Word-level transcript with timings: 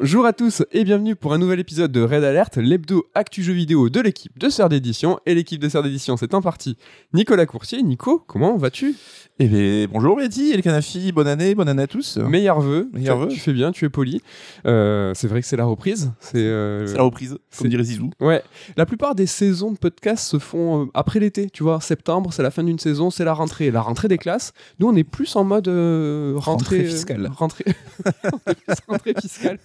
Bonjour 0.00 0.24
à 0.24 0.32
tous 0.32 0.62
et 0.72 0.82
bienvenue 0.84 1.14
pour 1.14 1.34
un 1.34 1.38
nouvel 1.38 1.60
épisode 1.60 1.92
de 1.92 2.00
Red 2.00 2.24
Alert, 2.24 2.56
l'hebdo 2.56 3.04
actu 3.14 3.42
jeu 3.42 3.52
vidéo 3.52 3.90
de 3.90 4.00
l'équipe 4.00 4.38
de 4.38 4.48
Sœur 4.48 4.70
d'édition. 4.70 5.20
Et 5.26 5.34
l'équipe 5.34 5.60
de 5.60 5.68
Sœur 5.68 5.82
d'édition, 5.82 6.16
c'est 6.16 6.32
en 6.32 6.40
partie 6.40 6.78
Nicolas 7.12 7.44
Coursier. 7.44 7.82
Nico, 7.82 8.18
comment 8.26 8.56
vas-tu? 8.56 8.94
Eh 9.42 9.48
bien, 9.48 9.86
bonjour 9.90 10.18
Mehdi 10.18 10.50
et 10.50 10.56
les 10.56 10.60
Canafi, 10.62 11.12
bonne 11.12 11.26
année, 11.26 11.54
bonne 11.54 11.66
année 11.70 11.84
à 11.84 11.86
tous. 11.86 12.18
Meilleurs 12.18 12.60
vœux. 12.60 12.90
Meilleurs 12.92 13.26
Tu- 13.28 13.40
fais 13.40 13.54
bien, 13.54 13.72
tu 13.72 13.86
es 13.86 13.88
poli. 13.88 14.20
Euh, 14.66 15.12
c'est 15.14 15.28
vrai 15.28 15.40
que 15.40 15.46
c'est 15.46 15.56
la 15.56 15.64
reprise. 15.64 16.12
C'est 16.20 16.34
euh, 16.36 16.94
la 16.94 17.02
reprise, 17.02 17.38
c'est- 17.50 17.62
comme 17.62 17.70
dirait 17.70 17.82
Zizou. 17.84 18.10
Ouais, 18.20 18.42
la 18.76 18.84
plupart 18.84 19.14
des 19.14 19.24
saisons 19.24 19.72
de 19.72 19.78
podcast 19.78 20.26
se 20.26 20.38
font 20.38 20.82
euh, 20.82 20.86
après 20.92 21.20
l'été, 21.20 21.48
tu 21.48 21.62
vois. 21.62 21.80
Septembre, 21.80 22.34
c'est 22.34 22.42
la 22.42 22.50
fin 22.50 22.62
d'une 22.62 22.78
saison, 22.78 23.08
c'est 23.10 23.24
la 23.24 23.32
rentrée. 23.32 23.70
La 23.70 23.80
rentrée 23.80 24.08
des 24.08 24.18
classes. 24.18 24.52
Nous, 24.78 24.86
on 24.88 24.94
est 24.94 25.04
plus 25.04 25.34
en 25.36 25.44
mode 25.44 25.68
euh, 25.68 26.34
rentrée, 26.36 26.50
Rentrée 26.50 26.80
euh, 26.80 26.84
fiscale. 26.90 27.30
rentrée... 27.34 27.64
on 28.46 28.50
est 28.50 28.54
plus 28.54 28.74
rentrée 28.88 29.14
fiscale. 29.18 29.58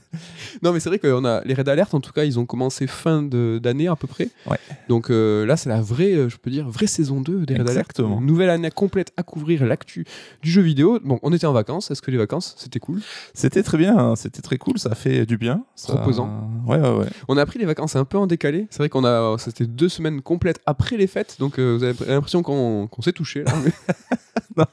Non, 0.64 0.72
mais 0.72 0.80
c'est 0.80 0.88
vrai 0.88 1.00
qu'on 1.00 1.26
a 1.26 1.42
les 1.44 1.54
raids 1.54 1.66
d'alerte, 1.66 1.94
en 1.94 2.00
tout 2.00 2.14
cas, 2.14 2.24
ils 2.24 2.40
ont 2.40 2.46
commencé 2.46 2.88
fin 2.88 3.22
d'année 3.24 3.90
à 3.90 3.98
peu 3.98 4.08
près. 4.08 4.30
Ouais. 4.50 4.58
Donc 4.88 5.10
euh, 5.10 5.46
là, 5.46 5.58
c'est 5.58 5.68
la 5.68 5.82
vraie, 5.82 6.30
je 6.30 6.38
peux 6.38 6.50
dire, 6.50 6.70
vraie 6.70 6.88
saison 6.88 7.20
2 7.20 7.46
des 7.46 7.56
raids 7.56 7.66
d'alerte. 7.66 8.00
Nouvelle 8.00 8.50
année 8.52 8.72
complète 8.72 9.12
à 9.18 9.24
couvrir 9.24 9.65
l'actu 9.68 10.06
du 10.42 10.50
jeu 10.50 10.62
vidéo. 10.62 11.00
Bon, 11.04 11.20
on 11.24 11.34
était 11.34 11.46
en 11.48 11.54
vacances. 11.54 11.92
Est-ce 11.92 12.02
que 12.02 12.12
les 12.12 12.18
vacances, 12.18 12.56
c'était 12.58 12.80
cool? 12.80 13.02
C'était 13.34 13.64
très 13.64 13.78
bien, 13.78 13.98
hein, 13.98 14.16
c'était 14.16 14.42
très 14.42 14.58
cool, 14.58 14.78
ça 14.78 14.96
fait 14.96 15.26
du 15.26 15.38
bien. 15.38 15.64
Ça- 15.76 15.94
Reposant. 15.94 16.50
Ouais, 16.68 16.78
ouais, 16.80 16.98
ouais. 16.98 17.08
On 17.28 17.38
a 17.38 17.46
pris 17.46 17.60
les 17.60 17.66
vacances 17.66 17.96
un 17.96 18.06
peu 18.06 18.18
en 18.18 18.28
décalé. 18.28 18.68
C'est 18.70 18.80
vrai 18.80 18.90
qu'on 18.90 19.06
a, 19.06 19.36
c'était 19.38 19.66
deux 19.66 19.90
semaines 19.90 20.22
complètes 20.22 20.60
après 20.66 20.98
les 20.98 21.08
fêtes, 21.08 21.38
donc 21.40 21.60
euh, 21.60 21.76
vous 21.78 21.84
avez 21.84 21.96
l'impression 22.14 22.44
qu'on 22.44 22.90
s'est 23.02 23.14
touché. 23.14 23.44
Là. 23.44 23.54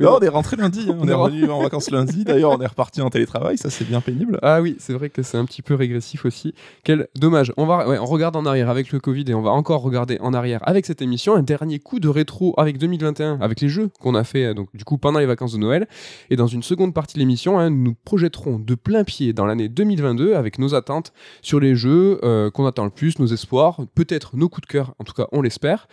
Non, 0.00 0.16
on 0.16 0.20
est 0.20 0.28
rentré 0.28 0.56
lundi, 0.56 0.86
hein, 0.88 0.96
on 1.00 1.08
est 1.08 1.12
revenu 1.12 1.50
en 1.50 1.60
vacances 1.62 1.90
lundi. 1.90 2.24
D'ailleurs, 2.24 2.52
on 2.52 2.60
est 2.60 2.66
reparti 2.66 3.00
en 3.00 3.10
télétravail, 3.10 3.58
ça 3.58 3.70
c'est 3.70 3.84
bien 3.84 4.00
pénible. 4.00 4.38
ah 4.42 4.60
oui, 4.60 4.76
c'est 4.78 4.92
vrai 4.92 5.10
que 5.10 5.22
c'est 5.22 5.36
un 5.36 5.44
petit 5.44 5.62
peu 5.62 5.74
régressif 5.74 6.24
aussi. 6.24 6.54
Quel 6.84 7.08
dommage. 7.16 7.52
On 7.56 7.66
va, 7.66 7.88
ouais, 7.88 7.98
on 7.98 8.04
regarde 8.06 8.36
en 8.36 8.46
arrière 8.46 8.70
avec 8.70 8.92
le 8.92 9.00
Covid 9.00 9.24
et 9.28 9.34
on 9.34 9.42
va 9.42 9.50
encore 9.50 9.82
regarder 9.82 10.18
en 10.20 10.32
arrière 10.34 10.60
avec 10.68 10.86
cette 10.86 11.02
émission. 11.02 11.34
Un 11.34 11.42
dernier 11.42 11.78
coup 11.80 11.98
de 11.98 12.08
rétro 12.08 12.54
avec 12.58 12.78
2021, 12.78 13.40
avec 13.40 13.60
les 13.60 13.68
jeux 13.68 13.90
qu'on 14.00 14.14
a 14.14 14.22
fait 14.26 14.44
euh, 14.44 14.54
donc 14.54 14.68
du 14.74 14.84
coup 14.84 14.98
pendant 14.98 15.18
les 15.18 15.26
vacances 15.26 15.52
de 15.52 15.58
Noël. 15.58 15.88
Et 16.30 16.36
dans 16.36 16.46
une 16.46 16.62
seconde 16.62 16.92
partie 16.92 17.14
de 17.14 17.20
l'émission, 17.20 17.58
hein, 17.58 17.70
nous 17.70 17.94
projetterons 18.04 18.58
de 18.58 18.74
plein 18.74 19.04
pied 19.04 19.32
dans 19.32 19.46
l'année 19.46 19.68
2022 19.68 20.34
avec 20.34 20.58
nos 20.58 20.74
attentes 20.74 21.12
sur 21.42 21.60
les 21.60 21.74
jeux 21.74 22.20
euh, 22.22 22.50
qu'on 22.50 22.66
attend 22.66 22.84
le 22.84 22.90
plus, 22.90 23.18
nos 23.18 23.26
espoirs, 23.26 23.80
peut-être 23.94 24.36
nos 24.36 24.48
coups 24.48 24.66
de 24.66 24.72
cœur. 24.72 24.94
En 24.98 25.04
tout 25.04 25.14
cas, 25.14 25.26
on 25.32 25.40
l'espère. 25.40 25.88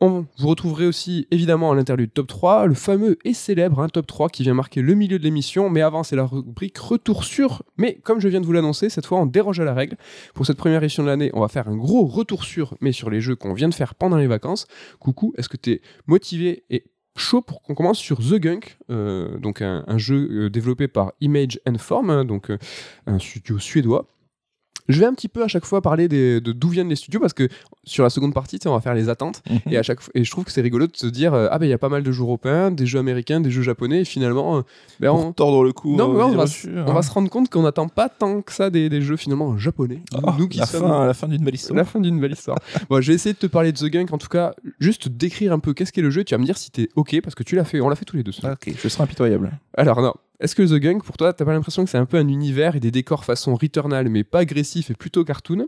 On, 0.00 0.26
vous 0.38 0.46
retrouverez 0.48 0.86
aussi 0.86 1.26
évidemment 1.32 1.72
à 1.72 1.74
l'interlude 1.74 2.12
top 2.12 2.28
3, 2.28 2.66
le 2.66 2.74
fameux 2.74 3.18
et 3.24 3.34
célèbre 3.34 3.80
hein, 3.80 3.88
top 3.88 4.06
3 4.06 4.28
qui 4.28 4.44
vient 4.44 4.54
marquer 4.54 4.80
le 4.80 4.94
milieu 4.94 5.18
de 5.18 5.24
l'émission. 5.24 5.70
Mais 5.70 5.82
avant, 5.82 6.04
c'est 6.04 6.14
la 6.14 6.24
rubrique 6.24 6.78
retour 6.78 7.24
sur. 7.24 7.64
Mais 7.78 7.94
comme 8.04 8.20
je 8.20 8.28
viens 8.28 8.40
de 8.40 8.46
vous 8.46 8.52
l'annoncer, 8.52 8.90
cette 8.90 9.06
fois 9.06 9.18
on 9.18 9.26
déroge 9.26 9.58
à 9.58 9.64
la 9.64 9.74
règle. 9.74 9.96
Pour 10.34 10.46
cette 10.46 10.56
première 10.56 10.82
édition 10.84 11.02
de 11.02 11.08
l'année, 11.08 11.30
on 11.34 11.40
va 11.40 11.48
faire 11.48 11.68
un 11.68 11.76
gros 11.76 12.06
retour 12.06 12.44
sur, 12.44 12.74
mais 12.80 12.92
sur 12.92 13.10
les 13.10 13.20
jeux 13.20 13.34
qu'on 13.34 13.54
vient 13.54 13.68
de 13.68 13.74
faire 13.74 13.96
pendant 13.96 14.16
les 14.16 14.28
vacances. 14.28 14.66
Coucou, 15.00 15.34
est-ce 15.36 15.48
que 15.48 15.56
tu 15.56 15.72
es 15.72 15.82
motivé 16.06 16.64
et 16.70 16.84
chaud 17.18 17.42
pour 17.42 17.62
qu'on 17.62 17.74
commence 17.74 17.98
sur 17.98 18.18
The 18.18 18.34
Gunk, 18.34 18.78
euh, 18.90 19.38
donc 19.38 19.62
un, 19.62 19.98
jeu 19.98 20.28
euh, 20.30 20.50
développé 20.50 20.88
par 20.88 21.12
Image 21.20 21.60
and 21.68 21.78
Form, 21.78 22.10
hein, 22.10 22.24
donc 22.24 22.50
euh, 22.50 22.58
un 23.06 23.18
studio 23.18 23.58
suédois. 23.58 24.06
Je 24.88 24.98
vais 25.00 25.06
un 25.06 25.12
petit 25.14 25.28
peu 25.28 25.42
à 25.42 25.48
chaque 25.48 25.64
fois 25.66 25.82
parler 25.82 26.08
des- 26.08 26.40
de 26.40 26.52
d'où 26.52 26.68
viennent 26.70 26.88
les 26.88 26.96
studios 26.96 27.20
parce 27.20 27.34
que 27.34 27.48
sur 27.84 28.04
la 28.04 28.10
seconde 28.10 28.32
partie, 28.32 28.58
on 28.66 28.72
va 28.72 28.80
faire 28.80 28.94
les 28.94 29.08
attentes 29.08 29.42
et 29.70 29.76
à 29.76 29.82
chaque 29.82 30.00
et 30.14 30.24
je 30.24 30.30
trouve 30.30 30.44
que 30.44 30.50
c'est 30.52 30.60
rigolo 30.62 30.86
de 30.86 30.96
se 30.96 31.06
dire 31.06 31.34
euh, 31.34 31.48
ah 31.50 31.58
ben 31.58 31.66
il 31.66 31.68
y 31.68 31.72
a 31.74 31.78
pas 31.78 31.88
mal 31.90 32.02
de 32.02 32.10
jeux 32.10 32.22
européens, 32.22 32.70
des 32.70 32.86
jeux 32.86 32.98
américains, 32.98 33.40
des 33.40 33.50
jeux 33.50 33.62
japonais 33.62 34.00
et 34.00 34.04
finalement 34.04 34.58
euh, 34.58 34.62
ben, 35.00 35.10
on, 35.10 35.32
tordre 35.32 35.62
le 35.62 35.72
cou. 35.72 35.94
non, 35.94 36.10
euh, 36.18 36.22
on, 36.24 36.28
va, 36.36 36.44
on 36.44 36.78
hein. 36.88 36.92
va 36.94 37.02
se 37.02 37.10
rendre 37.10 37.28
compte 37.28 37.50
qu'on 37.50 37.62
n'attend 37.62 37.88
pas 37.88 38.08
tant 38.08 38.40
que 38.40 38.52
ça 38.52 38.70
des, 38.70 38.88
des 38.88 39.02
jeux 39.02 39.16
finalement 39.16 39.56
japonais. 39.58 40.00
Nous- 40.12 40.18
Oh, 40.22 40.30
nous 40.38 40.48
qui 40.48 40.58
la, 40.58 40.66
sommes 40.66 40.82
fin, 40.88 41.06
la 41.06 41.14
fin 41.14 41.28
d'une 41.28 41.44
belle 41.44 41.54
histoire. 41.54 41.76
la 41.76 41.84
fin 41.84 42.00
d'une 42.00 42.18
belle 42.20 42.32
histoire. 42.32 42.58
bon, 42.90 43.00
je 43.00 43.08
vais 43.08 43.14
essayer 43.14 43.34
de 43.34 43.38
te 43.38 43.46
parler 43.46 43.72
de 43.72 43.78
The 43.78 43.84
Gunk, 43.90 44.12
en 44.12 44.18
tout 44.18 44.28
cas, 44.28 44.54
juste 44.80 45.08
décrire 45.08 45.52
un 45.52 45.58
peu 45.58 45.74
qu'est-ce 45.74 45.92
qu'est 45.92 46.02
le 46.02 46.10
jeu. 46.10 46.24
Tu 46.24 46.34
vas 46.34 46.38
me 46.38 46.44
dire 46.44 46.56
si 46.58 46.70
t'es 46.70 46.88
ok 46.96 47.20
parce 47.22 47.34
que 47.34 47.42
tu 47.42 47.56
l'as 47.56 47.64
fait, 47.64 47.80
on 47.80 47.88
l'a 47.88 47.94
fait 47.96 48.04
tous 48.06 48.16
les 48.16 48.22
deux. 48.22 48.32
ça. 48.32 48.52
Ok, 48.54 48.72
je 48.82 48.88
serai 48.88 49.04
impitoyable. 49.04 49.52
Alors 49.76 50.00
non, 50.02 50.14
est-ce 50.40 50.54
que 50.54 50.62
The 50.62 50.80
Gunk 50.80 51.02
pour 51.02 51.16
toi, 51.16 51.32
t'as 51.32 51.44
pas 51.44 51.52
l'impression 51.52 51.84
que 51.84 51.90
c'est 51.90 51.98
un 51.98 52.06
peu 52.06 52.16
un 52.16 52.28
univers 52.28 52.76
et 52.76 52.80
des 52.80 52.92
décors 52.92 53.24
façon 53.24 53.56
Returnal, 53.56 54.08
mais 54.08 54.22
pas 54.22 54.40
agressif 54.40 54.90
et 54.90 54.94
plutôt 54.94 55.24
cartoon? 55.24 55.66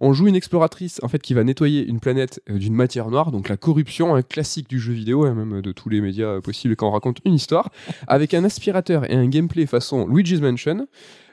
On 0.00 0.14
joue 0.14 0.26
une 0.26 0.36
exploratrice 0.36 1.00
en 1.02 1.08
fait 1.08 1.20
qui 1.20 1.34
va 1.34 1.44
nettoyer 1.44 1.84
une 1.86 2.00
planète 2.00 2.40
euh, 2.48 2.58
d'une 2.58 2.74
matière 2.74 3.10
noire, 3.10 3.30
donc 3.30 3.48
la 3.48 3.58
corruption, 3.58 4.14
un 4.14 4.22
classique 4.22 4.70
du 4.70 4.78
jeu 4.78 4.94
vidéo, 4.94 5.24
hein, 5.24 5.34
même 5.34 5.60
de 5.60 5.72
tous 5.72 5.90
les 5.90 6.00
médias 6.00 6.28
euh, 6.28 6.40
possibles 6.40 6.76
quand 6.76 6.88
on 6.88 6.92
raconte 6.92 7.18
une 7.26 7.34
histoire, 7.34 7.70
avec 8.06 8.32
un 8.32 8.44
aspirateur 8.44 9.10
et 9.10 9.14
un 9.14 9.26
gameplay 9.26 9.66
façon 9.66 10.06
Luigi's 10.06 10.40
Mansion. 10.40 10.86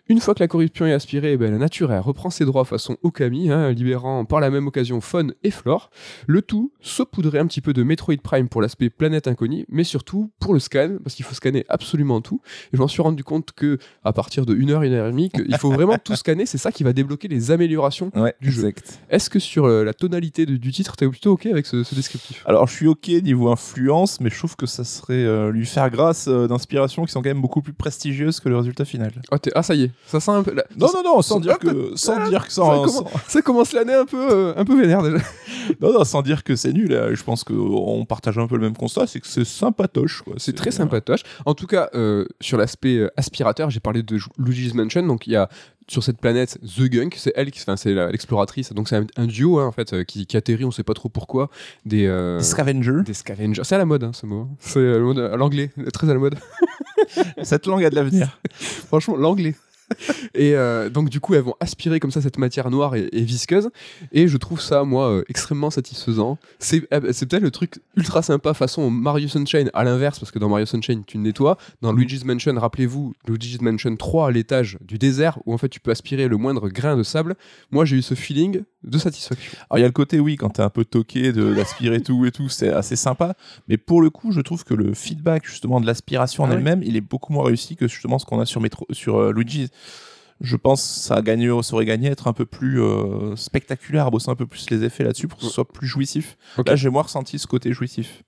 Une 0.09 0.19
fois 0.19 0.36
que 0.36 0.41
la 0.41 0.50
corruption 0.50 0.86
est 0.86 0.91
aspirée, 0.91 1.31
eh 1.34 1.38
ben, 1.38 1.50
la 1.50 1.58
nature 1.58 1.94
elle 1.94 2.00
reprend 2.02 2.30
ses 2.30 2.44
droits 2.44 2.66
façon 2.66 2.97
Okami, 3.03 3.50
hein, 3.50 3.72
libérant 3.72 4.25
par 4.25 4.41
la 4.41 4.50
même 4.50 4.68
occasion 4.68 5.00
faune 5.00 5.34
et 5.44 5.50
flore. 5.52 5.90
Le 6.28 6.41
tout 6.41 6.74
saupoudré 6.81 7.40
un 7.40 7.47
petit 7.47 7.62
peu 7.62 7.72
de 7.72 7.84
Metroid 7.84 8.18
Prime 8.22 8.50
pour 8.50 8.62
l'aspect 8.62 8.90
planète 8.90 9.30
inconnue, 9.30 9.66
mais 9.69 9.86
surtout 9.86 10.30
pour 10.42 10.53
le 10.53 10.59
scan, 10.59 10.97
parce 11.02 11.16
qu'il 11.16 11.24
faut 11.24 11.34
scanner 11.34 11.63
absolument 11.69 12.19
tout. 12.19 12.42
Et 12.74 12.78
je 12.78 12.81
m'en 12.81 12.90
suis 12.90 13.02
rendu 13.02 13.24
compte 13.24 13.53
que 13.53 13.78
à 14.03 14.12
partir 14.12 14.46
de 14.46 14.53
1 14.53 14.69
heure, 14.72 14.81
1 14.81 14.92
heure 14.92 15.08
et 15.08 15.12
demie, 15.12 15.30
qu'il 15.30 15.56
faut 15.58 15.72
vraiment 15.72 15.97
tout 15.97 16.18
scanner, 16.18 16.46
c'est 16.46 16.58
ça 16.58 16.74
qui 16.74 16.84
va 16.84 16.92
débloquer 16.92 17.30
les 17.30 17.52
améliorations. 17.52 18.12
Ouais, 18.13 18.36
Du 18.42 18.52
jeu. 18.52 18.68
exact. 18.68 19.00
Est-ce 19.09 19.30
que 19.30 19.40
sur 19.40 19.63
euh, 19.66 19.86
la 19.86 19.94
tonalité 19.94 20.46
de- 20.46 20.58
du 20.58 20.74
titre, 20.74 20.97
t'es 20.97 21.08
plutôt 21.08 21.31
ok 21.31 21.46
avec 21.46 21.66
ce, 21.66 21.84
ce 21.86 21.96
descriptif? 21.96 22.44
Alors, 22.46 22.68
je 22.68 22.75
suis 22.75 22.88
ok 22.88 23.08
niveau 23.24 23.50
influence, 23.50 24.19
mais 24.19 24.30
je 24.30 24.38
trouve 24.38 24.58
que 24.58 24.66
ça 24.66 24.84
serait 24.84 25.13
euh, 25.24 25.50
lui 25.50 25.66
faire 25.66 25.90
grâce 25.90 26.28
euh, 26.28 26.47
d'inspirations 26.47 27.06
qui 27.06 27.13
sont 27.13 27.22
quand 27.22 27.30
même 27.30 27.42
beaucoup 27.42 27.62
plus 27.62 27.72
prestigieuses 27.74 28.42
que 28.42 28.50
le 28.50 28.58
résultat 28.58 28.84
final. 28.84 29.13
ah, 29.31 29.38
ah, 29.56 29.63
ça 29.63 29.75
y 29.75 29.84
est, 29.84 29.92
ça 30.08 30.20
sent 30.20 30.31
un 30.31 30.44
peu. 30.44 30.54
la- 30.54 30.66
Non, 30.78 30.88
ça, 30.88 31.02
non, 31.04 31.16
non, 31.16 31.22
sans 31.22 31.40
dire 31.40 31.58
que, 31.59 31.92
sans 31.96 32.28
dire 32.30 32.46
que 32.48 32.52
ça 32.54 32.62
commence- 32.62 33.04
ça 33.28 33.42
commence 33.42 33.72
l'année 33.74 33.94
un 33.94 34.06
peu, 34.06 34.28
euh, 34.31 34.54
un 34.56 34.66
peu 34.66 34.80
vénère 34.80 35.02
déjà. 35.04 35.18
Non, 35.81 35.94
non, 35.94 36.04
sans 36.04 36.22
dire 36.22 36.44
que 36.44 36.56
c'est 36.58 36.74
nul, 36.74 36.92
euh, 36.92 37.16
je 37.16 37.24
pense 37.24 37.44
qu'on 37.46 38.06
partage 38.06 38.38
un 38.38 38.48
peu 38.48 38.56
le 38.58 38.64
même 38.64 38.76
constat, 38.76 39.08
c'est 39.08 39.22
que 39.22 39.28
c'est 39.28 39.46
sympatoche. 39.46 40.22
C'est 40.38 40.54
très 40.56 40.72
sympatoche. 40.72 41.22
En 41.46 41.54
tout 41.54 41.68
cas, 41.68 41.90
euh, 41.96 42.26
sur 42.42 42.58
l'aspect 42.58 42.98
euh, 42.98 43.09
aspirateur, 43.16 43.70
j'ai 43.70 43.80
parlé 43.80 44.04
de 44.04 44.18
Luigi's 44.38 44.74
Mansion. 44.74 45.04
Donc, 45.08 45.26
il 45.26 45.31
y 45.34 45.36
a 45.38 45.48
sur 45.88 46.04
cette 46.04 46.18
planète 46.18 46.60
The 46.62 46.84
Gunk, 46.90 47.16
c'est 47.18 47.31
elle 47.36 47.50
qui, 47.52 47.62
enfin, 47.62 47.78
c'est 47.78 47.94
l'exploratrice. 47.94 48.74
Donc, 48.74 48.90
c'est 48.90 48.98
un, 48.98 49.06
un 49.18 49.25
duo 49.25 49.60
hein, 49.60 49.66
en 49.68 49.72
fait 49.72 50.04
qui, 50.06 50.25
qui 50.25 50.36
atterrit, 50.38 50.66
on 50.66 50.72
sait 50.72 50.84
pas 50.84 50.94
trop 50.94 51.08
pourquoi, 51.10 51.50
des 51.86 52.08
euh, 52.08 52.38
Des 52.40 52.44
scavengers. 52.44 53.04
des 53.06 53.14
scavengers. 53.14 53.64
C'est 53.64 53.75
à 53.75 53.78
la 53.80 53.86
mode 53.86 54.04
hein, 54.04 54.12
ce 54.14 54.25
mot. 54.25 54.48
C'est 54.60 55.00
mode- 55.00 55.20
à 55.20 55.36
l'anglais, 55.38 55.72
très 55.94 56.10
à 56.10 56.14
la 56.14 56.20
mode. 56.20 56.36
Cette 57.44 57.68
langue 57.68 57.84
a 57.86 57.90
de 57.90 57.96
l'avenir. 57.96 58.38
Franchement, 58.88 59.16
l'anglais. 59.16 59.56
Et 60.34 60.56
euh, 60.56 60.90
donc 60.90 61.09
du 61.09 61.20
coup, 61.20 61.36
elles 61.36 61.42
vont 61.42 61.56
aspirer 61.59 62.00
comme 62.00 62.12
ça 62.12 62.22
cette 62.22 62.38
matière 62.38 62.70
noire 62.70 62.96
et, 62.96 63.09
et 63.12 63.22
visqueuse. 63.22 63.70
Et 64.12 64.28
je 64.28 64.38
trouve 64.38 64.62
ça, 64.62 64.84
moi, 64.84 65.09
euh, 65.09 65.24
extrêmement 65.30 65.70
satisfaisant. 65.70 66.38
C'est 66.59 66.88
euh, 66.94 67.12
c'est 67.12 67.28
peut-être 67.28 67.44
le 67.44 67.52
truc 67.52 67.80
ultra 67.96 68.22
sympa 68.22 68.54
façon 68.54 68.90
Mario 68.90 69.28
Sunshine 69.28 69.70
à 69.74 69.84
l'inverse, 69.84 70.20
parce 70.20 70.31
que 70.31 70.40
dans 70.40 70.50
Mario 70.50 70.66
Sunshine, 70.66 71.04
tu 71.06 71.18
nettoies. 71.18 71.58
Dans 71.81 71.94
Luigi's 71.94 72.26
Mansion, 72.26 72.54
rappelez-vous, 72.56 73.14
Luigi's 73.28 73.62
Mansion 73.62 73.96
3 73.96 74.28
à 74.28 74.31
l'étage 74.31 74.78
du 74.81 74.98
désert, 74.98 75.40
où 75.46 75.54
en 75.54 75.58
fait 75.58 75.70
tu 75.70 75.80
peux 75.80 75.92
aspirer 75.92 76.28
le 76.28 76.38
moindre 76.38 76.70
grain 76.70 76.98
de 76.98 77.04
sable. 77.04 77.36
Moi, 77.72 77.86
j'ai 77.86 77.98
eu 77.98 78.02
ce 78.02 78.16
feeling 78.16 78.64
de 78.84 78.98
satisfaction. 78.98 79.58
Alors 79.70 79.80
il 79.80 79.81
y 79.81 79.86
a 79.86 79.88
le 79.88 79.94
côté 79.94 80.20
oui 80.20 80.36
quand 80.36 80.50
t'es 80.50 80.62
un 80.62 80.69
peu 80.69 80.84
toqué 80.86 81.31
de 81.31 81.54
d'aspirer 81.56 82.01
tout 82.01 82.25
et 82.25 82.31
tout 82.31 82.50
c'est 82.50 82.69
assez 82.69 82.96
sympa 82.96 83.36
mais 83.68 83.78
pour 83.78 84.01
le 84.01 84.10
coup 84.10 84.31
je 84.31 84.42
trouve 84.42 84.63
que 84.63 84.74
le 84.74 84.94
feedback 84.94 85.46
justement 85.46 85.80
de 85.80 85.86
l'aspiration 85.86 86.44
en 86.44 86.51
Ah 86.51 86.54
elle-même 86.54 86.84
il 86.84 86.98
est 86.98 87.01
beaucoup 87.01 87.34
moins 87.34 87.46
réussi 87.46 87.75
que 87.75 87.88
justement 87.88 88.19
ce 88.19 88.25
qu'on 88.25 88.39
a 88.39 88.46
sur 88.46 88.62
Metro 88.62 88.86
sur 88.92 89.18
euh, 89.18 89.31
Luigi 89.31 89.69
je 90.41 90.56
pense 90.56 90.81
que 90.81 91.00
ça, 91.00 91.15
a 91.15 91.21
gagné, 91.21 91.47
ça 91.62 91.74
aurait 91.74 91.85
gagné 91.85 92.09
à 92.09 92.12
être 92.12 92.27
un 92.27 92.33
peu 92.33 92.45
plus 92.45 92.81
euh, 92.81 93.35
spectaculaire, 93.35 94.07
à 94.07 94.09
bosser 94.09 94.30
un 94.30 94.35
peu 94.35 94.45
plus 94.45 94.69
les 94.69 94.83
effets 94.83 95.03
là-dessus 95.03 95.27
pour 95.27 95.39
que 95.39 95.45
ce 95.45 95.51
soit 95.51 95.68
plus 95.68 95.88
jouissif. 95.88 96.38
Ok. 96.57 96.68
Là, 96.68 96.75
j'ai 96.75 96.89
moins 96.89 97.03
ressenti 97.03 97.39
ce 97.39 97.47
côté 97.47 97.71
jouissif. 97.71 98.24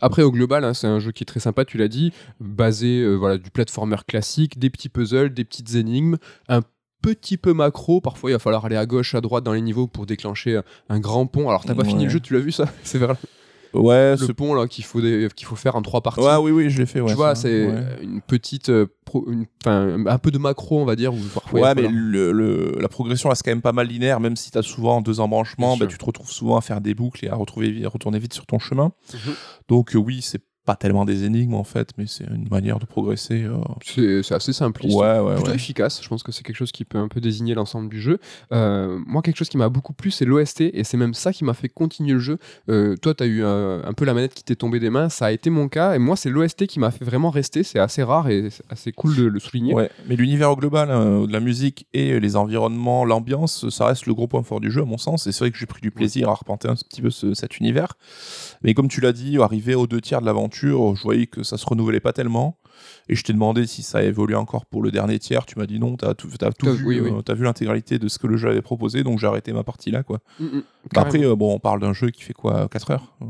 Après, 0.00 0.22
au 0.22 0.30
global, 0.30 0.64
hein, 0.64 0.74
c'est 0.74 0.88
un 0.88 0.98
jeu 0.98 1.12
qui 1.12 1.22
est 1.22 1.26
très 1.26 1.40
sympa, 1.40 1.64
tu 1.64 1.78
l'as 1.78 1.88
dit, 1.88 2.12
basé 2.38 3.00
euh, 3.00 3.14
voilà, 3.14 3.38
du 3.38 3.50
platformer 3.50 3.96
classique, 4.06 4.58
des 4.58 4.68
petits 4.68 4.88
puzzles, 4.88 5.32
des 5.32 5.44
petites 5.44 5.74
énigmes, 5.74 6.16
un 6.48 6.62
petit 7.02 7.38
peu 7.38 7.54
macro. 7.54 8.00
Parfois, 8.00 8.30
il 8.30 8.34
va 8.34 8.38
falloir 8.38 8.64
aller 8.64 8.76
à 8.76 8.84
gauche, 8.84 9.14
à 9.14 9.20
droite 9.20 9.44
dans 9.44 9.54
les 9.54 9.62
niveaux 9.62 9.86
pour 9.86 10.06
déclencher 10.06 10.60
un 10.88 11.00
grand 11.00 11.26
pont. 11.26 11.48
Alors, 11.48 11.64
t'as 11.64 11.74
pas 11.74 11.84
fini 11.84 12.04
le 12.04 12.10
jeu, 12.10 12.20
tu 12.20 12.34
l'as 12.34 12.40
vu 12.40 12.52
ça? 12.52 12.66
C'est 12.82 12.98
vers 12.98 13.16
Ouais, 13.74 14.12
le 14.12 14.16
ce- 14.16 14.32
pont 14.32 14.54
là 14.54 14.66
qu'il 14.66 14.84
faut, 14.84 15.00
des- 15.00 15.28
qu'il 15.36 15.46
faut 15.46 15.56
faire 15.56 15.76
en 15.76 15.82
trois 15.82 16.00
parties. 16.00 16.20
ouais, 16.20 16.36
oui, 16.36 16.50
oui, 16.50 16.70
je 16.70 16.78
l'ai 16.78 16.86
fait. 16.86 17.00
Ouais, 17.00 17.10
tu 17.10 17.14
vois, 17.14 17.34
c'est 17.34 17.66
ouais. 17.68 17.98
une 18.02 18.20
petite, 18.20 18.68
euh, 18.68 18.86
pro- 19.04 19.24
une- 19.30 19.46
enfin, 19.62 20.04
un 20.06 20.18
peu 20.18 20.30
de 20.30 20.38
macro, 20.38 20.80
on 20.80 20.84
va 20.84 20.96
dire. 20.96 21.14
Où 21.14 21.18
parfois, 21.32 21.60
il 21.60 21.62
Ouais, 21.62 21.74
mais 21.76 21.82
falloir- 21.84 21.92
le, 21.94 22.32
le- 22.32 22.76
la 22.80 22.88
progression 22.88 23.28
reste 23.28 23.42
quand 23.44 23.52
même 23.52 23.62
pas 23.62 23.72
mal 23.72 23.86
linéaire, 23.86 24.18
même 24.20 24.36
si 24.36 24.50
tu 24.50 24.58
as 24.58 24.62
souvent 24.62 25.00
deux 25.00 25.20
embranchements, 25.20 25.76
bah, 25.76 25.86
tu 25.86 25.98
te 25.98 26.04
retrouves 26.04 26.30
souvent 26.30 26.56
à 26.56 26.60
faire 26.60 26.80
des 26.80 26.94
boucles 26.94 27.24
et 27.24 27.28
à 27.28 27.34
retrouver, 27.36 27.84
à 27.84 27.88
retourner 27.88 28.18
vite 28.18 28.34
sur 28.34 28.46
ton 28.46 28.58
chemin. 28.58 28.92
Mhm. 29.14 29.34
Donc 29.68 29.94
euh, 29.94 29.98
oui, 29.98 30.20
c'est 30.22 30.42
pas 30.66 30.76
tellement 30.76 31.04
des 31.04 31.24
énigmes 31.24 31.54
en 31.54 31.64
fait, 31.64 31.90
mais 31.98 32.04
c'est 32.06 32.24
une 32.24 32.48
manière 32.50 32.78
de 32.78 32.84
progresser. 32.84 33.44
euh. 33.44 33.58
C'est 34.22 34.34
assez 34.34 34.52
simpliste. 34.52 34.96
Ouais, 34.96 35.18
ouais, 35.18 35.34
plutôt 35.34 35.48
ouais. 35.50 35.54
efficace. 35.56 36.02
Je 36.02 36.08
pense 36.08 36.22
que 36.22 36.32
c'est 36.32 36.42
quelque 36.42 36.56
chose 36.56 36.70
qui 36.72 36.84
peut 36.84 36.98
un 36.98 37.08
peu 37.08 37.20
désigner 37.20 37.54
l'ensemble 37.54 37.88
du 37.88 38.00
jeu. 38.00 38.18
Euh, 38.52 38.98
moi, 39.06 39.22
quelque 39.22 39.36
chose 39.36 39.48
qui 39.48 39.56
m'a 39.56 39.68
beaucoup 39.68 39.92
plu, 39.92 40.10
c'est 40.10 40.24
l'OST, 40.24 40.60
et 40.72 40.84
c'est 40.84 40.96
même 40.96 41.14
ça 41.14 41.32
qui 41.32 41.44
m'a 41.44 41.54
fait 41.54 41.68
continuer 41.68 42.12
le 42.12 42.18
jeu. 42.18 42.38
Euh, 42.68 42.96
toi, 42.96 43.14
tu 43.14 43.22
as 43.24 43.26
eu 43.26 43.42
un, 43.42 43.82
un 43.84 43.92
peu 43.94 44.04
la 44.04 44.14
manette 44.14 44.34
qui 44.34 44.44
t'est 44.44 44.54
tombée 44.56 44.80
des 44.80 44.90
mains, 44.90 45.08
ça 45.08 45.26
a 45.26 45.32
été 45.32 45.50
mon 45.50 45.68
cas, 45.68 45.94
et 45.94 45.98
moi, 45.98 46.14
c'est 46.16 46.28
l'OST 46.30 46.66
qui 46.66 46.78
m'a 46.78 46.90
fait 46.90 47.04
vraiment 47.04 47.30
rester. 47.30 47.62
C'est 47.62 47.78
assez 47.78 48.02
rare 48.02 48.28
et 48.28 48.48
assez 48.68 48.92
cool 48.92 49.16
de 49.16 49.24
le 49.24 49.40
souligner. 49.40 49.74
Ouais, 49.74 49.90
mais 50.08 50.16
l'univers 50.16 50.50
au 50.50 50.56
global 50.56 50.90
euh, 50.90 51.26
de 51.26 51.32
la 51.32 51.40
musique 51.40 51.86
et 51.94 52.20
les 52.20 52.36
environnements, 52.36 53.04
l'ambiance, 53.04 53.68
ça 53.70 53.86
reste 53.86 54.06
le 54.06 54.14
gros 54.14 54.28
point 54.28 54.42
fort 54.42 54.60
du 54.60 54.70
jeu 54.70 54.82
à 54.82 54.84
mon 54.84 54.98
sens. 54.98 55.26
Et 55.26 55.32
c'est 55.32 55.40
vrai 55.40 55.50
que 55.50 55.58
j'ai 55.58 55.66
pris 55.66 55.80
du 55.80 55.90
plaisir 55.90 56.28
à 56.28 56.32
arpenter 56.32 56.68
un 56.68 56.74
petit 56.74 57.00
peu 57.02 57.10
ce- 57.10 57.34
cet 57.34 57.58
univers. 57.58 57.94
Mais 58.62 58.74
comme 58.74 58.88
tu 58.88 59.00
l'as 59.00 59.12
dit, 59.12 59.38
arrivé 59.38 59.74
aux 59.74 59.86
deux 59.86 60.00
tiers 60.00 60.20
de 60.20 60.26
l'aventure, 60.26 60.49
je 60.52 61.02
voyais 61.02 61.26
que 61.26 61.42
ça 61.42 61.56
se 61.58 61.66
renouvelait 61.66 62.00
pas 62.00 62.12
tellement. 62.12 62.56
Et 63.08 63.14
je 63.16 63.22
t'ai 63.24 63.32
demandé 63.34 63.66
si 63.66 63.82
ça 63.82 64.02
évoluait 64.02 64.36
encore 64.36 64.64
pour 64.64 64.82
le 64.82 64.90
dernier 64.90 65.18
tiers. 65.18 65.44
Tu 65.44 65.58
m'as 65.58 65.66
dit 65.66 65.78
non, 65.78 65.96
t'as 65.96 66.14
tout, 66.14 66.28
t'as 66.38 66.50
tout 66.52 66.66
T'as- 66.66 66.72
vu, 66.72 66.86
oui, 66.86 67.00
oui. 67.00 67.10
euh, 67.12 67.20
t'as 67.22 67.34
vu 67.34 67.44
l'intégralité 67.44 67.98
de 67.98 68.08
ce 68.08 68.18
que 68.18 68.26
le 68.26 68.36
jeu 68.38 68.48
avait 68.48 68.62
proposé, 68.62 69.02
donc 69.02 69.18
j'ai 69.18 69.26
arrêté 69.26 69.52
ma 69.52 69.64
partie 69.64 69.90
là, 69.90 70.02
quoi. 70.02 70.20
Mm, 70.38 70.44
mm, 70.44 70.62
Bah, 70.94 71.02
après, 71.02 71.22
euh, 71.24 71.36
bon, 71.36 71.54
on 71.54 71.58
parle 71.58 71.80
d'un 71.80 71.92
jeu 71.92 72.08
qui 72.10 72.22
fait 72.22 72.32
quoi, 72.32 72.68
4 72.68 72.90
heures 72.92 73.14
Euh, 73.20 73.26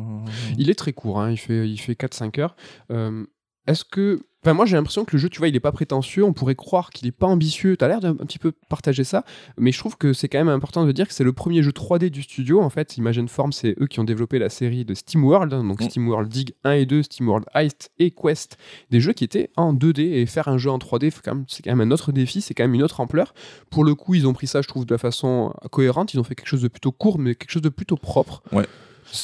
Il 0.58 0.70
est 0.70 0.74
très 0.74 0.92
court, 0.92 1.20
hein, 1.20 1.30
il 1.32 1.36
fait, 1.38 1.68
il 1.68 1.78
fait 1.78 1.94
4-5 1.96 2.38
heures. 2.38 2.54
Euh, 2.92 3.24
Est-ce 3.66 3.84
que. 3.84 4.20
Enfin, 4.42 4.54
moi 4.54 4.64
j'ai 4.64 4.74
l'impression 4.74 5.04
que 5.04 5.14
le 5.14 5.18
jeu, 5.20 5.28
tu 5.28 5.36
vois, 5.38 5.48
il 5.48 5.54
est 5.56 5.60
pas 5.60 5.70
prétentieux. 5.70 6.24
On 6.24 6.32
pourrait 6.32 6.54
croire 6.54 6.88
qu'il 6.88 7.06
est 7.06 7.12
pas 7.12 7.26
ambitieux. 7.26 7.76
Tu 7.76 7.84
as 7.84 7.88
l'air 7.88 8.00
d'un 8.00 8.12
un 8.12 8.24
petit 8.24 8.38
peu 8.38 8.52
partager 8.70 9.04
ça. 9.04 9.22
Mais 9.58 9.70
je 9.70 9.78
trouve 9.78 9.98
que 9.98 10.14
c'est 10.14 10.30
quand 10.30 10.38
même 10.38 10.48
important 10.48 10.86
de 10.86 10.92
dire 10.92 11.06
que 11.06 11.12
c'est 11.12 11.24
le 11.24 11.34
premier 11.34 11.62
jeu 11.62 11.72
3D 11.72 12.08
du 12.08 12.22
studio. 12.22 12.62
En 12.62 12.70
fait, 12.70 12.96
Imagine 12.96 13.28
Form, 13.28 13.52
c'est 13.52 13.76
eux 13.78 13.86
qui 13.86 14.00
ont 14.00 14.04
développé 14.04 14.38
la 14.38 14.48
série 14.48 14.86
de 14.86 14.94
SteamWorld. 14.94 15.52
hein, 15.52 15.62
donc 15.62 15.82
Mm. 15.82 15.90
SteamWorld 15.90 16.28
Dig 16.30 16.54
1 16.64 16.72
et 16.72 16.86
2, 16.86 17.02
SteamWorld 17.02 17.44
Heist 17.54 17.90
et 17.98 18.12
Quest. 18.12 18.56
Des 18.90 19.00
jeux 19.00 19.12
qui 19.12 19.24
étaient 19.24 19.50
en 19.58 19.74
2D. 19.74 20.04
Et 20.04 20.24
faire 20.24 20.48
un 20.48 20.56
jeu 20.56 20.70
en 20.70 20.78
3D, 20.78 21.10
faut 21.10 21.20
quand 21.22 21.34
même- 21.34 21.44
c'est 21.46 21.62
quand 21.62 21.76
même 21.76 21.86
un 21.86 21.92
autre 21.92 22.10
défi. 22.10 22.40
C'est 22.40 22.54
quand 22.54 22.64
même 22.64 22.72
une 22.74 22.82
autre 22.82 23.00
ampleur. 23.00 23.34
Pour 23.70 23.84
le 23.84 23.94
coup, 23.94 24.14
ils 24.14 24.26
ont 24.26 24.32
pris 24.32 24.46
ça, 24.46 24.62
je 24.62 24.68
trouve, 24.68 24.86
de 24.86 24.94
la 24.94 24.98
façon 24.98 25.52
cohérente. 25.70 26.14
Ils 26.14 26.18
ont 26.18 26.24
fait 26.24 26.34
quelque 26.34 26.48
chose 26.48 26.62
de 26.62 26.68
plutôt 26.68 26.92
court, 26.92 27.18
mais 27.18 27.34
quelque 27.34 27.50
chose 27.50 27.60
de 27.60 27.68
plutôt 27.68 27.96
propre. 27.96 28.42
Ouais. 28.52 28.64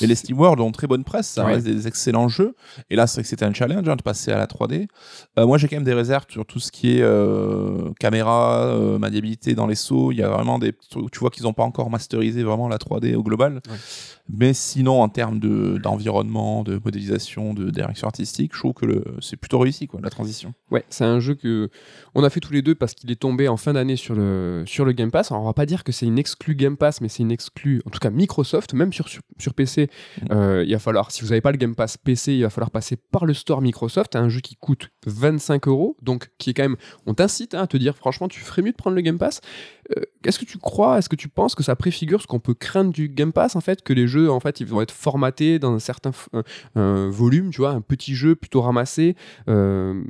Et 0.00 0.06
les 0.06 0.14
SteamWorld 0.14 0.60
ont 0.60 0.72
très 0.72 0.86
bonne 0.86 1.04
presse, 1.04 1.26
ça 1.28 1.44
Ouais. 1.44 1.54
reste 1.54 1.66
des 1.66 1.86
excellents 1.86 2.28
jeux. 2.28 2.54
Et 2.90 2.96
là, 2.96 3.06
c'est 3.06 3.16
vrai 3.16 3.22
que 3.22 3.28
c'était 3.28 3.44
un 3.44 3.52
challenge 3.54 3.88
hein, 3.88 3.96
de 3.96 4.02
passer 4.02 4.32
à 4.32 4.38
la 4.38 4.46
3D. 4.46 4.88
Euh, 5.38 5.46
moi, 5.46 5.58
j'ai 5.58 5.68
quand 5.68 5.76
même 5.76 5.84
des 5.84 5.94
réserves 5.94 6.26
sur 6.28 6.44
tout 6.46 6.60
ce 6.60 6.72
qui 6.72 6.98
est 6.98 7.02
euh, 7.02 7.90
caméra, 8.00 8.64
euh, 8.64 8.98
maniabilité 8.98 9.54
dans 9.54 9.66
les 9.66 9.74
sauts. 9.74 10.12
Il 10.12 10.18
y 10.18 10.22
a 10.22 10.28
vraiment 10.28 10.58
des 10.58 10.72
trucs, 10.90 11.10
tu 11.10 11.18
vois 11.20 11.30
qu'ils 11.30 11.44
n'ont 11.44 11.52
pas 11.52 11.62
encore 11.64 11.90
masterisé 11.90 12.42
vraiment 12.42 12.68
la 12.68 12.78
3D 12.78 13.14
au 13.14 13.22
global. 13.22 13.60
Ouais. 13.68 13.76
Mais 14.28 14.54
sinon, 14.54 15.02
en 15.02 15.08
termes 15.08 15.38
de- 15.38 15.78
d'environnement, 15.78 16.62
de, 16.62 16.80
modélisation, 16.84 17.54
de 17.54 17.70
direction 17.70 18.06
artistique, 18.06 18.52
je 18.54 18.58
trouve 18.58 18.74
que 18.74 19.04
c'est 19.20 19.36
plutôt 19.36 19.58
réussi, 19.58 19.86
quoi, 19.86 20.00
la 20.02 20.10
transition. 20.10 20.54
Ouais, 20.70 20.84
c'est 20.88 21.04
un 21.04 21.20
jeu 21.20 21.34
que 21.34 21.70
on 22.14 22.24
a 22.24 22.30
fait 22.30 22.40
tous 22.40 22.52
les 22.52 22.62
deux 22.62 22.74
parce 22.74 22.94
qu'il 22.94 23.10
est 23.10 23.20
tombé 23.20 23.46
en 23.48 23.56
fin 23.56 23.72
d'année 23.72 23.96
sur 23.96 24.14
le, 24.14 24.64
sur 24.66 24.84
le 24.84 24.92
Game 24.92 25.10
Pass. 25.10 25.30
Alors, 25.30 25.42
on 25.42 25.46
va 25.46 25.52
pas 25.52 25.66
dire 25.66 25.84
que 25.84 25.92
c'est 25.92 26.06
une 26.06 26.18
exclue 26.18 26.54
Game 26.54 26.76
Pass, 26.76 27.00
mais 27.00 27.08
c'est 27.08 27.22
une 27.22 27.30
exclue, 27.30 27.82
en 27.86 27.90
tout 27.90 27.98
cas 27.98 28.10
Microsoft, 28.10 28.74
même 28.74 28.92
sur, 28.92 29.08
sur, 29.08 29.22
sur 29.38 29.54
PC. 29.54 29.88
Mm. 30.22 30.26
euh, 30.32 30.64
il 30.66 30.72
va 30.72 30.78
falloir, 30.78 31.10
si 31.10 31.22
vous 31.22 31.28
n'avez 31.28 31.40
pas 31.40 31.52
le 31.52 31.58
Game 31.58 31.74
Pass 31.74 31.96
PC, 31.96 32.34
il 32.34 32.42
va 32.42 32.50
falloir 32.50 32.70
passer 32.70 32.96
par 32.96 33.26
le 33.26 33.34
store 33.34 33.62
Microsoft. 33.62 34.16
Un 34.16 34.28
jeu 34.28 34.40
qui 34.40 34.56
coûte 34.56 34.90
25 35.06 35.68
euros, 35.68 35.96
donc 36.02 36.30
qui 36.38 36.50
est 36.50 36.54
quand 36.54 36.64
même. 36.64 36.76
On 37.06 37.14
t'incite 37.14 37.54
hein, 37.54 37.62
à 37.62 37.66
te 37.66 37.76
dire, 37.76 37.96
franchement, 37.96 38.28
tu 38.28 38.40
ferais 38.40 38.62
mieux 38.62 38.72
de 38.72 38.76
prendre 38.76 38.96
le 38.96 39.02
Game 39.02 39.18
Pass. 39.18 39.40
Euh, 39.96 40.02
Est-ce 40.24 40.38
que 40.38 40.44
tu 40.44 40.58
crois, 40.58 40.98
est-ce 40.98 41.08
que 41.08 41.16
tu 41.16 41.28
penses 41.28 41.54
que 41.54 41.62
ça 41.62 41.76
préfigure 41.76 42.20
ce 42.22 42.26
qu'on 42.26 42.40
peut 42.40 42.54
craindre 42.54 42.92
du 42.92 43.08
Game 43.08 43.32
Pass 43.32 43.54
en 43.56 43.60
fait, 43.60 43.82
que 43.82 43.92
les 43.92 44.08
jeux 44.08 44.30
en 44.30 44.40
fait 44.40 44.58
ils 44.60 44.66
vont 44.66 44.80
être 44.80 44.90
formatés 44.90 45.58
dans 45.58 45.72
un 45.74 45.78
certain 45.78 46.10
un- 46.32 46.42
un 46.74 47.08
volume, 47.10 47.50
tu 47.50 47.60
vois, 47.60 47.70
un 47.70 47.80
petit 47.80 48.14
jeu 48.14 48.34
plutôt 48.34 48.62
ramassé? 48.62 49.14
euh, 49.48 50.02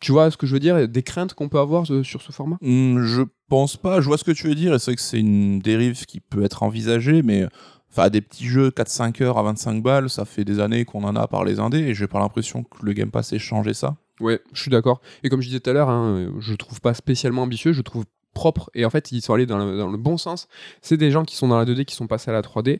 tu 0.00 0.12
vois 0.12 0.30
ce 0.30 0.36
que 0.36 0.46
je 0.46 0.52
veux 0.52 0.60
dire? 0.60 0.86
Des 0.88 1.02
craintes 1.02 1.34
qu'on 1.34 1.48
peut 1.48 1.58
avoir 1.58 1.90
euh, 1.92 2.04
sur 2.04 2.22
ce 2.22 2.30
format? 2.30 2.56
Hmm, 2.60 3.02
je 3.04 3.22
pense 3.48 3.76
pas. 3.76 4.00
Je 4.00 4.06
vois 4.06 4.16
ce 4.18 4.22
que 4.22 4.30
tu 4.30 4.46
veux 4.46 4.54
dire. 4.54 4.72
Et 4.74 4.78
c'est 4.78 4.92
vrai 4.92 4.96
que 4.96 5.02
c'est 5.02 5.18
une 5.18 5.58
dérive 5.58 6.04
qui 6.06 6.20
peut 6.20 6.44
être 6.44 6.62
envisagée, 6.62 7.22
mais 7.22 7.48
enfin, 7.90 8.08
des 8.08 8.20
petits 8.20 8.46
jeux 8.46 8.70
4-5 8.70 9.20
heures 9.22 9.38
à 9.38 9.42
25 9.42 9.82
balles, 9.82 10.08
ça 10.08 10.24
fait 10.24 10.44
des 10.44 10.60
années 10.60 10.84
qu'on 10.84 11.02
en 11.02 11.16
a 11.16 11.26
par 11.26 11.44
les 11.44 11.58
indés 11.58 11.78
et 11.80 11.94
j'ai 11.94 12.06
pas 12.06 12.20
l'impression 12.20 12.62
que 12.62 12.86
le 12.86 12.92
Game 12.92 13.10
Pass 13.10 13.32
ait 13.32 13.40
changé 13.40 13.74
ça. 13.74 13.96
Ouais, 14.20 14.40
je 14.52 14.62
suis 14.62 14.70
d'accord. 14.70 15.00
Et 15.24 15.28
comme 15.30 15.40
je 15.40 15.48
disais 15.48 15.58
tout 15.58 15.70
à 15.70 15.72
l'heure, 15.72 15.88
hein, 15.90 16.06
euh, 16.16 16.30
je 16.38 16.54
trouve 16.54 16.80
pas 16.80 16.94
spécialement 16.94 17.42
ambitieux, 17.42 17.72
je 17.72 17.82
trouve 17.82 18.04
propre. 18.38 18.70
Et 18.74 18.84
en 18.84 18.90
fait, 18.90 19.10
ils 19.10 19.20
sont 19.20 19.34
allés 19.34 19.46
dans 19.46 19.58
le, 19.58 19.76
dans 19.76 19.90
le 19.90 19.98
bon 19.98 20.16
sens. 20.16 20.46
C'est 20.80 20.96
des 20.96 21.10
gens 21.10 21.24
qui 21.24 21.34
sont 21.34 21.48
dans 21.48 21.58
la 21.58 21.64
2D, 21.64 21.84
qui 21.84 21.96
sont 21.96 22.06
passés 22.06 22.30
à 22.30 22.32
la 22.32 22.42
3D. 22.42 22.78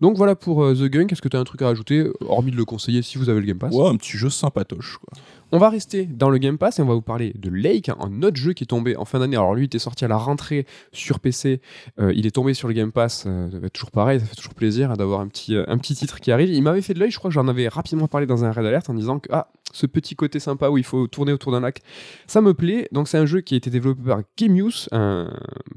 Donc 0.00 0.16
voilà 0.16 0.36
pour 0.36 0.62
euh, 0.62 0.74
The 0.74 0.84
Gun. 0.84 1.08
Est-ce 1.08 1.20
que 1.20 1.28
tu 1.28 1.36
as 1.36 1.40
un 1.40 1.44
truc 1.44 1.60
à 1.62 1.66
rajouter, 1.66 2.06
hormis 2.20 2.52
de 2.52 2.56
le 2.56 2.64
conseiller 2.64 3.02
si 3.02 3.18
vous 3.18 3.28
avez 3.28 3.40
le 3.40 3.46
Game 3.46 3.58
Pass? 3.58 3.74
Ouais, 3.74 3.88
un 3.88 3.96
petit 3.96 4.16
jeu 4.16 4.30
sympatoche. 4.30 4.98
Quoi. 4.98 5.20
On 5.52 5.58
va 5.58 5.68
rester 5.68 6.06
dans 6.06 6.30
le 6.30 6.38
Game 6.38 6.58
Pass 6.58 6.78
et 6.78 6.82
on 6.82 6.86
va 6.86 6.94
vous 6.94 7.02
parler 7.02 7.32
de 7.36 7.50
Lake, 7.50 7.88
un 7.88 8.22
autre 8.22 8.36
jeu 8.36 8.52
qui 8.52 8.62
est 8.62 8.68
tombé 8.68 8.96
en 8.96 9.04
fin 9.04 9.18
d'année. 9.18 9.36
Alors 9.36 9.54
lui, 9.54 9.62
il 9.62 9.66
était 9.66 9.80
sorti 9.80 10.04
à 10.04 10.08
la 10.08 10.16
rentrée 10.16 10.64
sur 10.92 11.18
PC. 11.18 11.60
Euh, 11.98 12.12
il 12.14 12.24
est 12.26 12.30
tombé 12.30 12.54
sur 12.54 12.68
le 12.68 12.74
Game 12.74 12.92
Pass. 12.92 13.24
Euh, 13.26 13.68
toujours 13.72 13.90
pareil, 13.90 14.20
ça 14.20 14.26
fait 14.26 14.36
toujours 14.36 14.54
plaisir 14.54 14.92
hein, 14.92 14.94
d'avoir 14.94 15.20
un 15.20 15.26
petit, 15.26 15.56
euh, 15.56 15.64
un 15.66 15.76
petit 15.78 15.96
titre 15.96 16.20
qui 16.20 16.30
arrive. 16.30 16.50
Il 16.50 16.62
m'avait 16.62 16.82
fait 16.82 16.94
de 16.94 17.00
l'œil, 17.00 17.10
je 17.10 17.18
crois 17.18 17.30
que 17.30 17.34
j'en 17.34 17.48
avais 17.48 17.66
rapidement 17.66 18.06
parlé 18.06 18.26
dans 18.26 18.44
un 18.44 18.52
raid 18.52 18.64
alert 18.64 18.88
en 18.88 18.94
disant 18.94 19.18
que 19.18 19.28
ah, 19.32 19.48
ce 19.72 19.86
petit 19.86 20.16
côté 20.16 20.40
sympa 20.40 20.68
où 20.68 20.78
il 20.78 20.84
faut 20.84 21.06
tourner 21.06 21.32
autour 21.32 21.52
d'un 21.52 21.60
lac, 21.60 21.80
ça 22.26 22.40
me 22.40 22.54
plaît. 22.54 22.88
Donc 22.92 23.08
c'est 23.08 23.18
un 23.18 23.26
jeu 23.26 23.40
qui 23.40 23.54
a 23.54 23.56
été 23.56 23.70
développé 23.70 24.02
par 24.02 24.20
Gamius, 24.38 24.88
un 24.92 25.30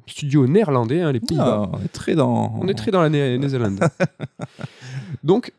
studio 0.08 0.48
néerlandais, 0.48 1.02
hein, 1.02 1.12
les 1.12 1.20
Pays-Bas. 1.20 1.70
Ah, 1.72 1.78
on 1.80 1.84
est 1.84 1.94
très 1.94 2.16
dans. 2.16 2.58
On 2.62 2.68
est 2.68 2.74
très 2.74 2.92
dans 2.92 3.02
la 3.02 3.10
Néo-Zélande. 3.10 3.80
Donc, 5.24 5.54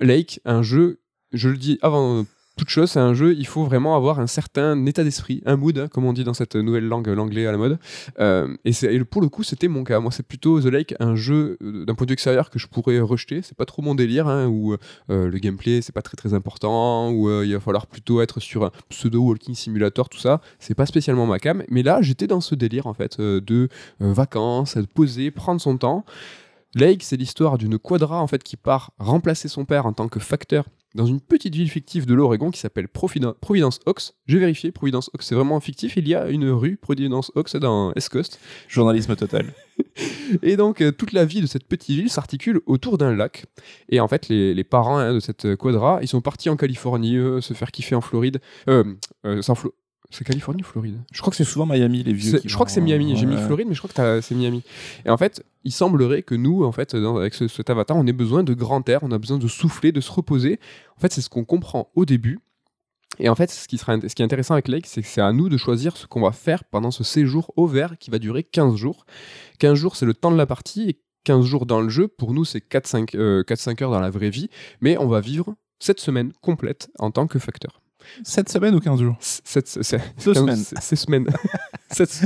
Lake, 0.00 0.40
un 0.44 0.62
jeu, 0.62 1.00
je 1.32 1.48
le 1.48 1.56
dis 1.56 1.78
avant 1.82 2.24
toute 2.56 2.70
chose, 2.70 2.90
c'est 2.90 3.00
un 3.00 3.14
jeu, 3.14 3.34
il 3.34 3.46
faut 3.46 3.64
vraiment 3.64 3.96
avoir 3.96 4.18
un 4.18 4.26
certain 4.26 4.84
état 4.86 5.04
d'esprit, 5.04 5.42
un 5.44 5.56
mood, 5.56 5.78
hein, 5.78 5.88
comme 5.88 6.04
on 6.06 6.12
dit 6.12 6.24
dans 6.24 6.34
cette 6.34 6.56
nouvelle 6.56 6.86
langue, 6.86 7.06
l'anglais 7.08 7.46
à 7.46 7.52
la 7.52 7.58
mode. 7.58 7.78
Euh, 8.18 8.54
et, 8.64 9.04
pour 9.04 9.20
le 9.20 9.28
coup, 9.28 9.42
c'était 9.42 9.68
mon 9.68 9.84
cas. 9.84 10.00
Moi, 10.00 10.10
c'est 10.10 10.26
plutôt 10.26 10.60
The 10.60 10.66
Lake, 10.66 10.94
un 10.98 11.16
jeu 11.16 11.58
euh, 11.62 11.84
d'un 11.84 11.94
point 11.94 12.06
de 12.06 12.10
vue 12.10 12.14
extérieur 12.14 12.48
que 12.48 12.58
je 12.58 12.66
pourrais 12.66 12.98
rejeter. 13.00 13.42
C'est 13.42 13.56
pas 13.56 13.66
trop 13.66 13.82
mon 13.82 13.94
délire, 13.94 14.26
hein, 14.26 14.46
où 14.46 14.72
euh, 14.72 15.28
le 15.28 15.38
gameplay, 15.38 15.82
c'est 15.82 15.92
pas 15.92 16.02
très 16.02 16.16
très 16.16 16.32
important, 16.32 17.10
où 17.10 17.28
euh, 17.28 17.44
il 17.44 17.52
va 17.52 17.60
falloir 17.60 17.86
plutôt 17.86 18.20
être 18.22 18.40
sur 18.40 18.64
un 18.64 18.70
pseudo 18.88 19.20
walking 19.20 19.54
simulator, 19.54 20.08
tout 20.08 20.18
ça. 20.18 20.40
C'est 20.58 20.74
pas 20.74 20.86
spécialement 20.86 21.26
ma 21.26 21.38
cam. 21.38 21.62
Mais 21.68 21.82
là, 21.82 22.00
j'étais 22.00 22.26
dans 22.26 22.40
ce 22.40 22.54
délire, 22.54 22.86
en 22.86 22.94
fait, 22.94 23.20
euh, 23.20 23.40
de 23.40 23.68
euh, 24.00 24.12
vacances, 24.12 24.76
de 24.76 24.86
poser, 24.86 25.30
prendre 25.30 25.60
son 25.60 25.76
temps. 25.76 26.04
Lake, 26.74 27.02
c'est 27.02 27.16
l'histoire 27.16 27.56
d'une 27.58 27.78
quadra 27.78 28.20
en 28.20 28.26
fait 28.26 28.42
qui 28.42 28.56
part 28.56 28.92
remplacer 28.98 29.48
son 29.48 29.64
père 29.64 29.86
en 29.86 29.92
tant 29.92 30.08
que 30.08 30.20
facteur 30.20 30.66
dans 30.94 31.06
une 31.06 31.20
petite 31.20 31.54
ville 31.54 31.70
fictive 31.70 32.06
de 32.06 32.14
l'Oregon 32.14 32.50
qui 32.50 32.58
s'appelle 32.58 32.88
Providence 32.88 33.80
Oaks. 33.86 34.12
J'ai 34.26 34.38
vérifié, 34.38 34.72
Providence 34.72 35.10
Oaks, 35.12 35.22
c'est 35.22 35.34
vraiment 35.34 35.60
fictif. 35.60 35.96
Il 35.96 36.08
y 36.08 36.14
a 36.14 36.28
une 36.28 36.48
rue 36.48 36.76
Providence 36.76 37.30
Oaks 37.34 37.56
dans 37.58 37.92
East 37.94 38.08
Coast. 38.08 38.40
Journalisme 38.68 39.14
total. 39.14 39.52
Et 40.42 40.56
donc, 40.56 40.80
euh, 40.80 40.92
toute 40.92 41.12
la 41.12 41.24
vie 41.26 41.42
de 41.42 41.46
cette 41.46 41.64
petite 41.68 41.96
ville 41.96 42.10
s'articule 42.10 42.60
autour 42.66 42.96
d'un 42.96 43.14
lac. 43.14 43.44
Et 43.90 44.00
en 44.00 44.08
fait, 44.08 44.28
les, 44.28 44.54
les 44.54 44.64
parents 44.64 44.96
hein, 44.98 45.14
de 45.14 45.20
cette 45.20 45.54
quadra, 45.56 45.98
ils 46.02 46.08
sont 46.08 46.22
partis 46.22 46.48
en 46.48 46.56
Californie, 46.56 47.16
se 47.42 47.52
faire 47.54 47.70
kiffer 47.72 47.94
en 47.94 48.00
Floride. 48.00 48.40
Euh, 48.68 48.94
euh, 49.26 49.42
Flo- 49.42 49.74
C'est 50.10 50.24
Californie 50.24 50.62
ou 50.62 50.64
Floride? 50.64 50.98
Je 51.12 51.20
crois 51.20 51.30
que 51.30 51.36
c'est 51.36 51.44
souvent 51.44 51.66
Miami, 51.66 52.02
les 52.02 52.12
vieux. 52.12 52.38
qui 52.38 52.48
je 52.48 52.54
crois 52.54 52.66
que 52.66 52.72
c'est 52.72 52.80
Miami. 52.80 53.16
J'ai 53.16 53.26
mis. 53.26 53.36
Floride, 53.36 53.66
mais 53.68 53.74
je 53.74 53.80
crois 53.82 53.90
que 53.92 54.20
c'est 54.20 54.34
Miami. 54.34 54.62
Et 55.04 55.10
en 55.10 55.16
fait, 55.16 55.44
il 55.64 55.72
semblerait 55.72 56.22
que 56.22 56.34
nous, 56.34 56.64
en 56.64 56.72
fait, 56.72 56.94
dans- 56.94 57.16
avec 57.16 57.34
ce- 57.34 57.48
cet 57.48 57.70
avatar, 57.70 57.96
on 57.96 58.06
ait 58.06 58.12
besoin 58.12 58.42
de 58.44 58.54
grand 58.54 58.88
air, 58.88 59.00
on 59.02 59.10
a 59.10 59.18
besoin 59.18 59.38
de 59.38 59.48
souffler, 59.48 59.92
de 59.92 60.00
se 60.00 60.10
reposer. 60.12 60.60
En 60.96 61.00
fait, 61.00 61.12
c'est 61.12 61.20
ce 61.20 61.28
qu'on 61.28 61.44
comprend 61.44 61.90
au 61.94 62.04
début. 62.04 62.38
Et 63.18 63.28
en 63.28 63.34
fait, 63.34 63.50
ce 63.50 63.66
qui, 63.66 63.78
sera, 63.78 63.98
ce 64.00 64.14
qui 64.14 64.22
est 64.22 64.24
intéressant 64.24 64.54
avec 64.54 64.68
Lake, 64.68 64.86
c'est 64.86 65.00
que 65.02 65.08
c'est 65.08 65.22
à 65.22 65.32
nous 65.32 65.48
de 65.48 65.56
choisir 65.56 65.96
ce 65.96 66.06
qu'on 66.06 66.20
va 66.20 66.32
faire 66.32 66.64
pendant 66.64 66.90
ce 66.90 67.02
séjour 67.02 67.52
au 67.56 67.66
vert 67.66 67.96
qui 67.98 68.10
va 68.10 68.18
durer 68.18 68.42
15 68.44 68.76
jours. 68.76 69.06
15 69.58 69.74
jours, 69.78 69.96
c'est 69.96 70.06
le 70.06 70.12
temps 70.14 70.30
de 70.30 70.36
la 70.36 70.46
partie, 70.46 70.90
et 70.90 71.00
15 71.24 71.44
jours 71.46 71.66
dans 71.66 71.80
le 71.80 71.88
jeu, 71.88 72.08
pour 72.08 72.32
nous, 72.34 72.44
c'est 72.44 72.60
4-5 72.60 73.14
euh, 73.16 73.42
4-5 73.42 73.82
heures 73.82 73.90
dans 73.90 74.00
la 74.00 74.10
vraie 74.10 74.30
vie, 74.30 74.50
mais 74.80 74.98
on 74.98 75.08
va 75.08 75.20
vivre 75.20 75.54
cette 75.80 75.98
semaine 76.00 76.32
complète 76.42 76.90
en 76.98 77.10
tant 77.10 77.26
que 77.26 77.38
facteur. 77.38 77.80
7 78.24 78.48
semaines 78.48 78.74
ou 78.74 78.80
15 78.80 79.00
jours 79.00 79.16
Cette, 79.20 79.66
cette, 79.68 80.00
Deux 80.24 80.32
15 80.34 80.38
semaines. 80.42 80.64
Ces 80.80 80.96
semaines. 80.96 81.26
cette, 81.90 82.20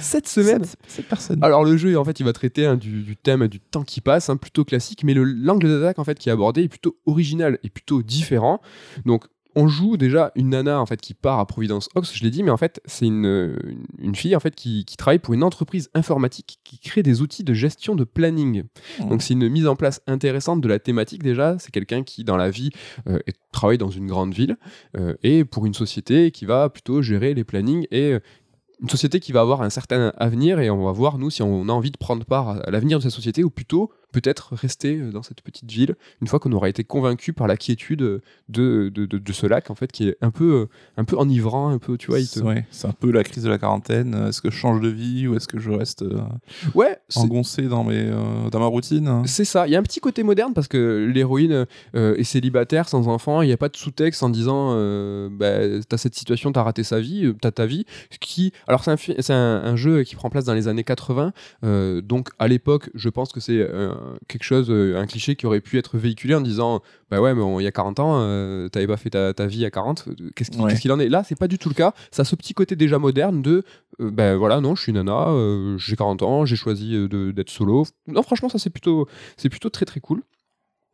cette 0.00 0.28
semaine. 0.28 0.64
7 0.86 1.08
personnes. 1.08 1.38
Alors 1.44 1.64
le 1.64 1.76
jeu, 1.76 1.98
en 1.98 2.04
fait, 2.04 2.18
il 2.20 2.24
va 2.24 2.32
traiter 2.32 2.66
hein, 2.66 2.76
du, 2.76 3.02
du 3.02 3.16
thème 3.16 3.48
du 3.48 3.60
temps 3.60 3.82
qui 3.84 4.00
passe, 4.00 4.28
hein, 4.30 4.36
plutôt 4.36 4.64
classique, 4.64 5.04
mais 5.04 5.14
le- 5.14 5.24
l'angle 5.24 5.68
d'attaque 5.68 5.98
en 5.98 6.04
fait 6.04 6.18
qui 6.18 6.28
est 6.28 6.32
abordé 6.32 6.62
est 6.62 6.68
plutôt 6.68 6.96
original 7.06 7.58
et 7.62 7.70
plutôt 7.70 8.02
différent. 8.02 8.60
Donc 9.06 9.24
on 9.56 9.68
joue 9.68 9.96
déjà 9.96 10.32
une 10.34 10.50
nana 10.50 10.80
en 10.80 10.86
fait 10.86 11.00
qui 11.00 11.14
part 11.14 11.38
à 11.38 11.46
Providence 11.46 11.88
Oaks, 11.94 12.14
je 12.14 12.22
l'ai 12.22 12.30
dit, 12.30 12.42
mais 12.42 12.50
en 12.50 12.56
fait 12.56 12.80
c'est 12.84 13.06
une, 13.06 13.56
une, 13.98 14.14
fille 14.14 14.34
en 14.34 14.40
fait 14.40 14.54
qui, 14.54 14.84
qui 14.84 14.96
travaille 14.96 15.18
pour 15.18 15.34
une 15.34 15.42
entreprise 15.42 15.90
informatique 15.94 16.58
qui 16.64 16.78
crée 16.78 17.02
des 17.02 17.22
outils 17.22 17.44
de 17.44 17.54
gestion 17.54 17.94
de 17.94 18.04
planning. 18.04 18.64
Hmm. 19.00 19.08
Donc 19.08 19.22
c'est 19.22 19.34
une 19.34 19.48
mise 19.48 19.66
en 19.66 19.76
place 19.76 20.00
intéressante 20.06 20.60
de 20.60 20.68
la 20.68 20.78
thématique 20.78 21.22
déjà. 21.22 21.56
C'est 21.58 21.70
quelqu'un 21.70 22.02
qui 22.02 22.24
dans 22.24 22.36
la 22.36 22.50
vie 22.50 22.70
euh, 23.08 23.18
travaille 23.52 23.78
dans 23.78 23.90
une 23.90 24.06
grande 24.06 24.34
ville 24.34 24.56
euh, 24.96 25.14
et 25.22 25.44
pour 25.44 25.66
une 25.66 25.74
société 25.74 26.30
qui 26.30 26.44
va 26.44 26.68
plutôt 26.68 27.02
gérer 27.02 27.34
les 27.34 27.44
plannings 27.44 27.86
et 27.90 28.12
euh, 28.12 28.20
une 28.82 28.88
société 28.88 29.20
qui 29.20 29.32
va 29.32 29.40
avoir 29.40 29.62
un 29.62 29.70
certain 29.70 30.12
avenir 30.16 30.58
et 30.60 30.68
on 30.68 30.84
va 30.84 30.92
voir 30.92 31.18
nous 31.18 31.30
si 31.30 31.42
on 31.42 31.68
a 31.68 31.72
envie 31.72 31.90
de 31.90 31.96
prendre 31.96 32.24
part 32.24 32.48
à 32.48 32.70
l'avenir 32.70 32.98
de 32.98 33.02
cette 33.02 33.12
société 33.12 33.44
ou 33.44 33.50
plutôt 33.50 33.90
peut-être 34.14 34.54
rester 34.54 34.96
euh, 34.96 35.10
dans 35.10 35.22
cette 35.22 35.42
petite 35.42 35.70
ville 35.70 35.96
une 36.22 36.26
fois 36.28 36.38
qu'on 36.38 36.52
aura 36.52 36.68
été 36.68 36.84
convaincu 36.84 37.32
par 37.32 37.46
la 37.46 37.56
quiétude 37.56 37.98
de, 37.98 38.20
de, 38.48 38.88
de, 38.88 39.18
de 39.18 39.32
ce 39.32 39.46
lac 39.46 39.70
en 39.70 39.74
fait 39.74 39.90
qui 39.92 40.08
est 40.08 40.16
un 40.22 40.30
peu 40.30 40.52
euh, 40.52 40.66
un 40.96 41.04
peu 41.04 41.16
enivrant 41.16 41.68
un 41.68 41.78
peu 41.78 41.96
tu 41.98 42.08
vois 42.08 42.20
il 42.20 42.28
te- 42.28 42.40
Ouais, 42.40 42.64
c'est 42.70 42.86
un 42.86 42.92
peu 42.92 43.10
la 43.10 43.24
crise 43.24 43.44
de 43.44 43.48
la 43.50 43.58
quarantaine. 43.58 44.14
Est-ce 44.28 44.40
que 44.42 44.50
je 44.50 44.56
change 44.56 44.80
de 44.80 44.88
vie 44.88 45.26
ou 45.26 45.34
est-ce 45.36 45.48
que 45.48 45.58
je 45.58 45.70
reste 45.70 46.02
euh, 46.02 46.18
ouais 46.74 46.96
engoncé 47.16 47.62
dans, 47.68 47.84
mes, 47.84 48.06
euh, 48.08 48.50
dans 48.50 48.60
ma 48.60 48.66
routine? 48.66 49.22
C'est 49.26 49.44
ça, 49.44 49.66
il 49.66 49.72
y 49.72 49.76
a 49.76 49.78
un 49.78 49.82
petit 49.82 50.00
côté 50.00 50.22
moderne 50.22 50.52
parce 50.54 50.68
que 50.68 51.10
l'héroïne 51.12 51.66
euh, 51.94 52.14
est 52.16 52.24
célibataire, 52.24 52.88
sans 52.88 53.08
enfant, 53.08 53.42
il 53.42 53.46
n'y 53.46 53.52
a 53.52 53.56
pas 53.56 53.68
de 53.68 53.76
sous-texte 53.76 54.22
en 54.22 54.28
disant 54.30 54.70
euh, 54.74 55.28
bah, 55.30 55.80
t'as 55.88 55.96
cette 55.96 56.14
situation, 56.14 56.52
t'as 56.52 56.62
raté 56.62 56.82
sa 56.84 57.00
vie, 57.00 57.26
euh, 57.26 57.34
t'as 57.40 57.50
ta 57.50 57.66
vie. 57.66 57.84
Qui... 58.20 58.52
Alors 58.68 58.84
c'est 58.84 58.90
un, 58.90 59.34
un, 59.34 59.64
un 59.64 59.76
jeu 59.76 60.02
qui 60.04 60.14
prend 60.16 60.30
place 60.30 60.44
dans 60.44 60.54
les 60.54 60.68
années 60.68 60.84
80, 60.84 61.32
euh, 61.64 62.00
donc 62.00 62.28
à 62.38 62.46
l'époque 62.48 62.90
je 62.94 63.08
pense 63.08 63.32
que 63.32 63.40
c'est 63.40 63.58
euh, 63.58 63.92
quelque 64.28 64.42
chose, 64.44 64.66
euh, 64.70 64.96
un 64.98 65.06
cliché 65.06 65.36
qui 65.36 65.46
aurait 65.46 65.60
pu 65.60 65.78
être 65.78 65.96
véhiculé 65.98 66.34
en 66.34 66.40
disant 66.40 66.82
bah 67.10 67.20
ouais 67.20 67.34
mais 67.34 67.42
on- 67.42 67.60
il 67.60 67.64
y 67.64 67.66
a 67.66 67.72
40 67.72 68.00
ans, 68.00 68.18
euh, 68.20 68.68
t'avais 68.68 68.86
pas 68.86 68.96
fait 68.96 69.10
ta, 69.10 69.32
ta 69.34 69.46
vie 69.46 69.64
à 69.64 69.70
40, 69.70 70.04
euh, 70.08 70.30
qu'est-ce 70.34 70.56
Ouais. 70.60 70.74
qu'il 70.76 70.90
en 70.92 70.98
est? 70.98 71.08
Là 71.08 71.24
c'est 71.24 71.38
pas 71.38 71.48
du 71.48 71.58
tout 71.58 71.68
le 71.68 71.74
cas, 71.74 71.92
ça 72.10 72.22
a 72.22 72.24
ce 72.24 72.34
petit 72.36 72.54
côté 72.54 72.76
déjà 72.76 72.98
moderne 72.98 73.42
de 73.42 73.62
euh, 74.00 74.10
ben 74.10 74.36
voilà 74.36 74.60
non 74.60 74.74
je 74.74 74.82
suis 74.82 74.92
nana, 74.92 75.28
euh, 75.28 75.76
j'ai 75.78 75.96
40 75.96 76.22
ans, 76.22 76.44
j'ai 76.44 76.56
choisi 76.56 76.92
de- 76.92 77.30
d'être 77.32 77.50
solo. 77.50 77.84
Non 78.06 78.22
franchement 78.22 78.48
ça 78.48 78.58
c'est 78.58 78.70
plutôt 78.70 79.06
c'est 79.36 79.48
plutôt 79.48 79.70
très 79.70 79.84
très 79.84 80.00
cool. 80.00 80.22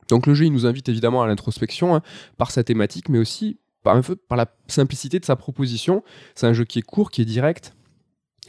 Donc 0.08 0.26
le 0.26 0.34
jeu, 0.34 0.44
il 0.46 0.52
nous 0.52 0.66
invite 0.66 0.88
évidemment 0.88 1.22
à 1.22 1.26
l'introspection 1.28 1.94
hein, 1.94 2.02
par 2.36 2.50
sa 2.50 2.64
thématique, 2.64 3.08
mais 3.08 3.18
aussi 3.18 3.58
par, 3.84 3.94
un 3.96 4.02
peu, 4.02 4.16
par 4.16 4.36
la 4.36 4.46
simplicité 4.66 5.20
de 5.20 5.24
sa 5.24 5.36
proposition. 5.36 6.02
C'est 6.34 6.46
un 6.48 6.52
jeu 6.52 6.64
qui 6.64 6.80
est 6.80 6.82
court, 6.82 7.10
qui 7.12 7.22
est 7.22 7.24
direct, 7.24 7.74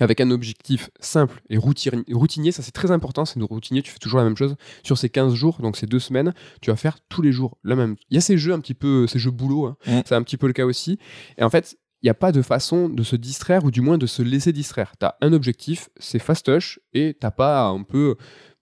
avec 0.01 0.19
un 0.19 0.31
objectif 0.31 0.89
simple 0.99 1.41
et 1.49 1.57
routinier. 1.57 2.51
ça 2.51 2.63
c'est 2.63 2.71
très 2.71 2.91
important, 2.91 3.25
c'est 3.25 3.39
routinier, 3.41 3.81
tu 3.81 3.91
fais 3.91 3.99
toujours 3.99 4.19
la 4.19 4.25
même 4.25 4.37
chose. 4.37 4.55
Sur 4.83 4.97
ces 4.97 5.09
15 5.09 5.33
jours, 5.33 5.59
donc 5.61 5.77
ces 5.77 5.85
deux 5.85 5.99
semaines, 5.99 6.33
tu 6.61 6.71
vas 6.71 6.75
faire 6.75 6.97
tous 7.09 7.21
les 7.21 7.31
jours 7.31 7.57
la 7.63 7.75
même. 7.75 7.95
Il 8.09 8.15
y 8.15 8.17
a 8.17 8.21
ces 8.21 8.37
jeux 8.37 8.53
un 8.53 8.59
petit 8.59 8.73
peu, 8.73 9.07
ces 9.07 9.19
jeux 9.19 9.31
boulot, 9.31 9.65
hein. 9.65 9.77
Mm. 9.85 10.01
c'est 10.05 10.15
un 10.15 10.23
petit 10.23 10.37
peu 10.37 10.47
le 10.47 10.53
cas 10.53 10.65
aussi. 10.65 10.97
Et 11.37 11.43
en 11.43 11.49
fait, 11.49 11.77
il 12.01 12.07
n'y 12.07 12.09
a 12.09 12.15
pas 12.15 12.31
de 12.31 12.41
façon 12.41 12.89
de 12.89 13.03
se 13.03 13.15
distraire 13.15 13.63
ou 13.63 13.69
du 13.69 13.81
moins 13.81 13.97
de 13.97 14.07
se 14.07 14.23
laisser 14.23 14.51
distraire. 14.51 14.93
Tu 14.99 15.05
as 15.05 15.15
un 15.21 15.33
objectif, 15.33 15.89
c'est 15.97 16.19
fastoche, 16.19 16.79
et 16.93 17.15
t'as 17.19 17.31
pas 17.31 17.67
un 17.67 17.83
peu 17.83 18.15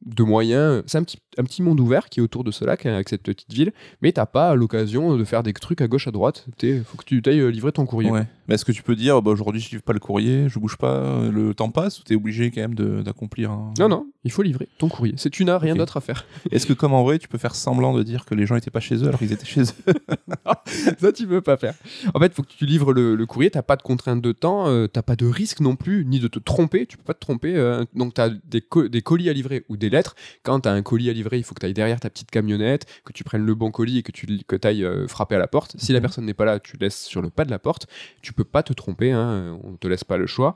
de 0.05 0.23
moyens. 0.23 0.83
C'est 0.87 0.97
un 0.97 1.03
petit, 1.03 1.19
un 1.39 1.43
petit 1.43 1.63
monde 1.63 1.79
ouvert 1.79 2.09
qui 2.09 2.19
est 2.19 2.23
autour 2.23 2.43
de 2.43 2.51
ce 2.51 2.65
lac, 2.65 2.85
hein, 2.85 2.93
avec 2.93 3.09
cette 3.09 3.23
petite 3.23 3.51
ville, 3.53 3.71
mais 4.01 4.11
t'as 4.11 4.25
pas 4.25 4.53
l'occasion 4.55 5.15
de 5.15 5.23
faire 5.23 5.41
des 5.43 5.53
trucs 5.53 5.81
à 5.81 5.87
gauche, 5.87 6.07
à 6.07 6.11
droite. 6.11 6.45
Il 6.61 6.83
faut 6.83 6.97
que 6.97 7.03
tu 7.05 7.21
ailles 7.25 7.39
euh, 7.39 7.49
livrer 7.49 7.71
ton 7.71 7.85
courrier. 7.85 8.11
Ouais. 8.11 8.25
Mais 8.47 8.55
est-ce 8.55 8.65
que 8.65 8.71
tu 8.71 8.81
peux 8.83 8.95
dire, 8.95 9.21
bah, 9.21 9.31
aujourd'hui, 9.31 9.61
je 9.61 9.69
livre 9.69 9.83
pas 9.83 9.93
le 9.93 9.99
courrier, 9.99 10.49
je 10.49 10.57
bouge 10.59 10.75
pas, 10.77 10.95
euh, 10.95 11.31
le 11.31 11.53
temps 11.53 11.69
passe, 11.69 11.99
ou 11.99 12.03
t'es 12.03 12.15
obligé 12.15 12.49
quand 12.51 12.61
même 12.61 12.75
d'accomplir 13.03 13.51
un... 13.51 13.73
Non, 13.79 13.87
non, 13.89 14.07
il 14.23 14.31
faut 14.31 14.41
livrer 14.41 14.67
ton 14.79 14.89
courrier. 14.89 15.13
C'est 15.17 15.29
tu 15.29 15.45
n'as 15.45 15.57
rien 15.59 15.75
d'autre 15.75 15.97
à 15.97 16.01
faire. 16.01 16.25
Est-ce 16.51 16.65
que, 16.65 16.73
comme 16.73 16.93
en 16.93 17.03
vrai, 17.03 17.19
tu 17.19 17.27
peux 17.27 17.37
faire 17.37 17.53
semblant 17.55 17.93
de 17.93 18.01
dire 18.03 18.25
que 18.25 18.33
les 18.35 18.45
gens 18.47 18.55
étaient 18.55 18.71
pas 18.71 18.79
chez 18.79 18.95
eux 19.03 19.07
alors 19.07 19.19
qu'ils 19.19 19.31
étaient 19.31 19.45
chez 19.45 19.61
eux? 19.61 19.93
Ça, 20.99 21.11
tu 21.11 21.27
peux 21.27 21.41
pas 21.41 21.57
faire. 21.57 21.75
En 22.13 22.19
fait, 22.19 22.27
il 22.27 22.33
faut 22.33 22.41
que 22.43 22.47
tu 22.57 22.65
livres 22.65 22.91
le, 22.93 23.15
le 23.15 23.25
courrier. 23.25 23.51
T'as 23.51 23.61
pas 23.61 23.75
de 23.75 23.81
contrainte 23.83 24.21
de 24.21 24.31
temps, 24.31 24.67
euh, 24.67 24.87
t'as 24.87 25.01
pas 25.03 25.15
de 25.15 25.25
risque 25.25 25.59
non 25.61 25.75
plus, 25.75 26.05
ni 26.05 26.19
de 26.19 26.27
te 26.27 26.39
tromper. 26.39 26.85
Tu 26.85 26.97
peux 26.97 27.03
pas 27.03 27.13
te 27.13 27.19
tromper. 27.19 27.55
euh, 27.55 27.85
donc, 27.95 28.13
t'as 28.15 28.29
des, 28.29 28.61
co- 28.61 28.87
des 28.87 29.01
colis 29.01 29.29
à 29.29 29.33
livrer 29.33 29.63
ou 29.69 29.77
des 29.77 29.89
lettres. 29.89 30.15
Quand 30.43 30.61
t'as 30.61 30.71
un 30.73 30.81
colis 30.81 31.09
à 31.09 31.13
livrer, 31.13 31.28
il 31.37 31.43
faut 31.43 31.53
que 31.53 31.59
tu 31.59 31.65
ailles 31.65 31.73
derrière 31.73 31.99
ta 31.99 32.09
petite 32.09 32.31
camionnette, 32.31 32.85
que 33.05 33.13
tu 33.13 33.23
prennes 33.23 33.45
le 33.45 33.55
bon 33.55 33.71
colis 33.71 33.99
et 33.99 34.03
que 34.03 34.11
tu 34.11 34.25
que 34.47 34.55
ailles 34.65 34.87
frapper 35.07 35.35
à 35.35 35.39
la 35.39 35.47
porte. 35.47 35.75
Si 35.77 35.91
la 35.93 35.99
Mhm. 35.99 36.01
personne 36.01 36.25
n'est 36.25 36.33
pas 36.33 36.45
là, 36.45 36.59
tu 36.59 36.77
laisses 36.77 37.03
sur 37.03 37.21
le 37.21 37.29
pas 37.29 37.45
de 37.45 37.51
la 37.51 37.59
porte. 37.59 37.87
Tu 38.21 38.33
peux 38.33 38.43
pas 38.43 38.63
te 38.63 38.73
tromper. 38.73 39.11
Hein, 39.11 39.59
on 39.63 39.75
te 39.75 39.87
laisse 39.87 40.03
pas 40.03 40.17
le 40.17 40.27
choix. 40.27 40.55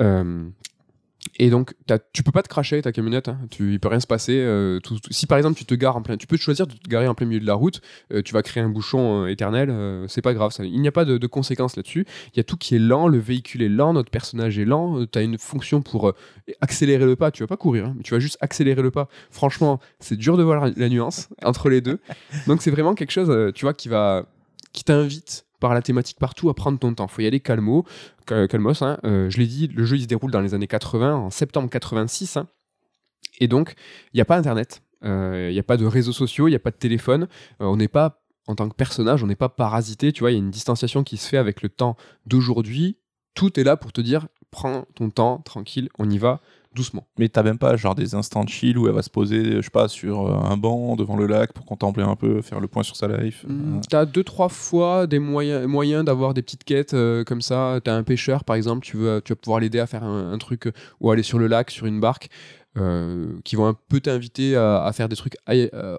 Euh, 0.00 0.48
et 1.38 1.50
donc, 1.50 1.74
tu 2.12 2.22
peux 2.22 2.32
pas 2.32 2.42
te 2.42 2.48
cracher 2.48 2.82
ta 2.82 2.92
camionnette, 2.92 3.28
hein. 3.28 3.38
tu, 3.50 3.72
il 3.72 3.80
peut 3.80 3.88
rien 3.88 4.00
se 4.00 4.06
passer. 4.06 4.38
euh, 4.38 4.80
tout- 4.80 4.98
si 5.10 5.26
par 5.26 5.38
exemple 5.38 5.56
tu 5.56 5.64
te 5.64 5.74
gares 5.74 5.96
en 5.96 6.02
plein, 6.02 6.16
tu 6.16 6.26
peux 6.26 6.36
choisir 6.36 6.66
de 6.66 6.72
te 6.74 6.88
garer 6.88 7.06
en 7.06 7.14
plein 7.14 7.26
milieu 7.26 7.40
de 7.40 7.46
la 7.46 7.54
route, 7.54 7.80
euh, 8.12 8.22
tu 8.22 8.32
vas 8.34 8.42
créer 8.42 8.62
un 8.62 8.68
bouchon 8.68 9.24
euh, 9.24 9.26
éternel, 9.28 9.70
euh, 9.70 10.06
c'est 10.08 10.20
pas 10.20 10.34
grave, 10.34 10.50
ça. 10.50 10.64
il 10.64 10.80
n'y 10.80 10.88
a 10.88 10.92
pas 10.92 11.04
de, 11.04 11.26
conséquences 11.26 11.76
là-dessus. 11.76 12.06
Il 12.34 12.36
y 12.36 12.40
a 12.40 12.44
tout 12.44 12.56
qui 12.56 12.74
est 12.74 12.78
lent, 12.78 13.08
le 13.08 13.18
véhicule 13.18 13.62
est 13.62 13.68
lent, 13.68 13.92
notre 13.92 14.10
personnage 14.10 14.58
est 14.58 14.64
lent, 14.64 15.06
tu 15.06 15.18
as 15.18 15.22
une 15.22 15.38
fonction 15.38 15.80
pour 15.80 16.12
accélérer 16.60 17.06
le 17.06 17.16
pas, 17.16 17.30
tu 17.30 17.42
vas 17.42 17.46
pas 17.46 17.56
courir, 17.56 17.86
hein, 17.86 17.94
mais 17.96 18.02
tu 18.02 18.12
vas 18.12 18.20
juste 18.20 18.36
accélérer 18.40 18.82
le 18.82 18.90
pas. 18.90 19.08
Franchement, 19.30 19.80
c'est 20.00 20.16
dur 20.16 20.36
de 20.36 20.42
voir 20.42 20.66
la, 20.66 20.72
la 20.76 20.88
nuance 20.88 21.28
entre 21.44 21.68
les 21.70 21.80
deux. 21.80 22.00
Donc 22.46 22.62
c'est 22.62 22.70
vraiment 22.70 22.94
quelque 22.94 23.12
chose, 23.12 23.52
tu 23.54 23.64
vois, 23.64 23.74
qui 23.74 23.88
va, 23.88 24.26
qui 24.72 24.84
t'invite 24.84 25.46
par 25.62 25.72
la 25.74 25.80
thématique 25.80 26.18
partout 26.18 26.50
à 26.50 26.54
prendre 26.54 26.78
ton 26.78 26.92
temps. 26.92 27.08
Faut 27.08 27.22
y 27.22 27.26
aller 27.26 27.40
calmo, 27.40 27.86
cal- 28.26 28.46
calmos. 28.48 28.82
hein. 28.82 28.98
Euh, 29.04 29.30
je 29.30 29.38
l'ai 29.38 29.46
dit, 29.46 29.68
le 29.68 29.84
jeu 29.84 29.96
il 29.96 30.02
se 30.02 30.06
déroule 30.06 30.30
dans 30.30 30.40
les 30.42 30.52
années 30.54 30.66
80, 30.66 31.14
en 31.14 31.30
septembre 31.30 31.70
86. 31.70 32.36
hein. 32.36 32.48
Et 33.40 33.48
donc, 33.48 33.74
il 34.12 34.16
n'y 34.18 34.20
a 34.20 34.24
pas 34.26 34.36
Internet, 34.36 34.82
euh, 35.04 35.48
il 35.50 35.54
n'y 35.54 35.58
a 35.60 35.62
pas 35.62 35.76
de 35.78 35.86
réseaux 35.86 36.12
sociaux, 36.12 36.48
il 36.48 36.50
n'y 36.50 36.56
a 36.56 36.60
pas 36.60 36.70
de 36.70 36.76
téléphone. 36.76 37.28
Euh, 37.60 37.66
on 37.66 37.76
n'est 37.76 37.88
pas, 37.88 38.22
en 38.46 38.54
tant 38.54 38.68
que 38.68 38.74
personnage, 38.74 39.22
on 39.22 39.26
n'est 39.26 39.36
pas 39.36 39.48
parasité. 39.48 40.12
Tu 40.12 40.20
vois, 40.20 40.30
il 40.30 40.34
y 40.34 40.36
a 40.36 40.40
une 40.40 40.50
distanciation 40.50 41.02
qui 41.04 41.16
se 41.16 41.28
fait 41.28 41.38
avec 41.38 41.62
le 41.62 41.68
temps 41.68 41.96
d'aujourd'hui. 42.26 42.98
Tout 43.34 43.58
est 43.58 43.64
là 43.64 43.76
pour 43.76 43.92
te 43.92 44.00
dire, 44.00 44.26
prends 44.50 44.84
ton 44.94 45.08
temps, 45.10 45.38
tranquille, 45.38 45.88
on 45.98 46.10
y 46.10 46.18
va, 46.18 46.40
doucement. 46.74 47.06
Mais 47.18 47.28
t'as 47.28 47.42
même 47.42 47.58
pas 47.58 47.76
genre 47.76 47.94
des 47.94 48.14
instants 48.14 48.44
de 48.44 48.48
chill 48.48 48.78
où 48.78 48.86
elle 48.88 48.94
va 48.94 49.02
se 49.02 49.10
poser, 49.10 49.56
je 49.56 49.60
sais 49.62 49.70
pas, 49.70 49.88
sur 49.88 50.26
euh, 50.26 50.34
un 50.50 50.56
banc 50.56 50.96
devant 50.96 51.16
le 51.16 51.26
lac 51.26 51.52
pour 51.52 51.64
contempler 51.66 52.02
un 52.04 52.16
peu, 52.16 52.42
faire 52.42 52.60
le 52.60 52.68
point 52.68 52.82
sur 52.82 52.96
sa 52.96 53.08
life. 53.08 53.44
Mm, 53.48 53.76
Euh, 53.76 53.80
T'as 53.88 54.04
deux 54.06 54.24
trois 54.24 54.48
fois 54.48 55.06
des 55.06 55.18
moyens, 55.18 55.66
moyens 55.66 56.04
d'avoir 56.04 56.34
des 56.34 56.42
petites 56.42 56.64
quêtes 56.64 56.94
euh, 56.94 57.24
comme 57.24 57.42
ça. 57.42 57.80
T'as 57.84 57.94
un 57.94 58.02
pêcheur 58.02 58.44
par 58.44 58.56
exemple, 58.56 58.84
tu 58.84 58.96
veux, 58.96 59.20
tu 59.24 59.32
vas 59.32 59.36
pouvoir 59.36 59.60
l'aider 59.60 59.78
à 59.80 59.86
faire 59.86 60.04
un, 60.04 60.32
un 60.32 60.38
truc 60.38 60.66
euh, 60.66 60.72
ou 61.00 61.10
aller 61.10 61.22
sur 61.22 61.38
le 61.38 61.46
lac 61.46 61.70
sur 61.70 61.86
une 61.86 62.00
barque, 62.00 62.28
euh, 62.78 63.26
qui 63.44 63.54
vont 63.56 63.66
un 63.66 63.76
peu 63.88 64.00
t'inviter 64.00 64.56
à, 64.56 64.82
à 64.84 64.92
faire 64.92 65.08
des 65.08 65.16
trucs 65.16 65.36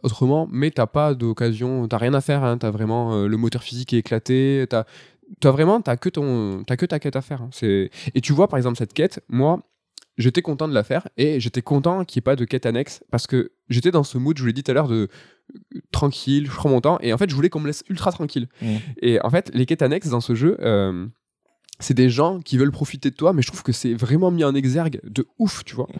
autrement, 0.03 0.47
mais 0.51 0.71
t'as 0.71 0.87
pas 0.87 1.13
d'occasion, 1.13 1.87
t'as 1.87 1.97
rien 1.97 2.13
à 2.13 2.21
faire. 2.21 2.43
Hein, 2.43 2.57
t'as 2.57 2.71
vraiment 2.71 3.13
euh, 3.13 3.27
le 3.27 3.37
moteur 3.37 3.61
physique 3.63 3.93
est 3.93 3.99
éclaté. 3.99 4.65
T'as 4.69 4.85
T'as 5.39 5.51
vraiment, 5.51 5.81
t'as 5.81 5.95
que 5.97 6.09
ton, 6.09 6.63
t'as 6.67 6.75
que 6.75 6.85
ta 6.85 6.99
quête 6.99 7.15
à 7.15 7.21
faire. 7.21 7.41
hein. 7.41 7.49
C'est 7.51 7.89
et 8.13 8.21
tu 8.21 8.33
vois 8.33 8.47
par 8.47 8.57
exemple 8.57 8.77
cette 8.77 8.93
quête, 8.93 9.19
moi. 9.29 9.61
J'étais 10.17 10.41
content 10.41 10.67
de 10.67 10.73
la 10.73 10.83
faire 10.83 11.07
et 11.17 11.39
j'étais 11.39 11.61
content 11.61 12.05
qu'il 12.05 12.19
n'y 12.19 12.21
ait 12.21 12.29
pas 12.29 12.35
de 12.35 12.45
quête 12.45 12.65
annexe 12.65 13.03
parce 13.09 13.25
que 13.25 13.51
j'étais 13.69 13.91
dans 13.91 14.03
ce 14.03 14.17
mood, 14.17 14.37
je 14.37 14.43
vous 14.43 14.47
l'ai 14.47 14.53
dit 14.53 14.63
tout 14.63 14.71
à 14.71 14.73
l'heure, 14.73 14.87
de 14.87 15.09
euh, 15.75 15.79
tranquille, 15.91 16.45
je 16.45 16.51
prends 16.51 16.69
mon 16.69 16.81
temps 16.81 16.99
et 17.01 17.13
en 17.13 17.17
fait 17.17 17.29
je 17.29 17.35
voulais 17.35 17.49
qu'on 17.49 17.59
me 17.59 17.67
laisse 17.67 17.83
ultra 17.89 18.11
tranquille. 18.11 18.47
Mm. 18.61 18.75
Et 19.01 19.21
en 19.21 19.29
fait, 19.29 19.49
les 19.53 19.65
quêtes 19.65 19.81
annexes 19.81 20.09
dans 20.09 20.21
ce 20.21 20.35
jeu, 20.35 20.57
euh, 20.61 21.07
c'est 21.79 21.93
des 21.93 22.09
gens 22.09 22.39
qui 22.39 22.57
veulent 22.57 22.71
profiter 22.71 23.09
de 23.09 23.15
toi, 23.15 23.33
mais 23.33 23.41
je 23.41 23.47
trouve 23.47 23.63
que 23.63 23.71
c'est 23.71 23.93
vraiment 23.93 24.31
mis 24.31 24.43
en 24.43 24.55
exergue 24.55 25.01
de 25.03 25.27
ouf, 25.39 25.63
tu 25.65 25.75
vois. 25.75 25.87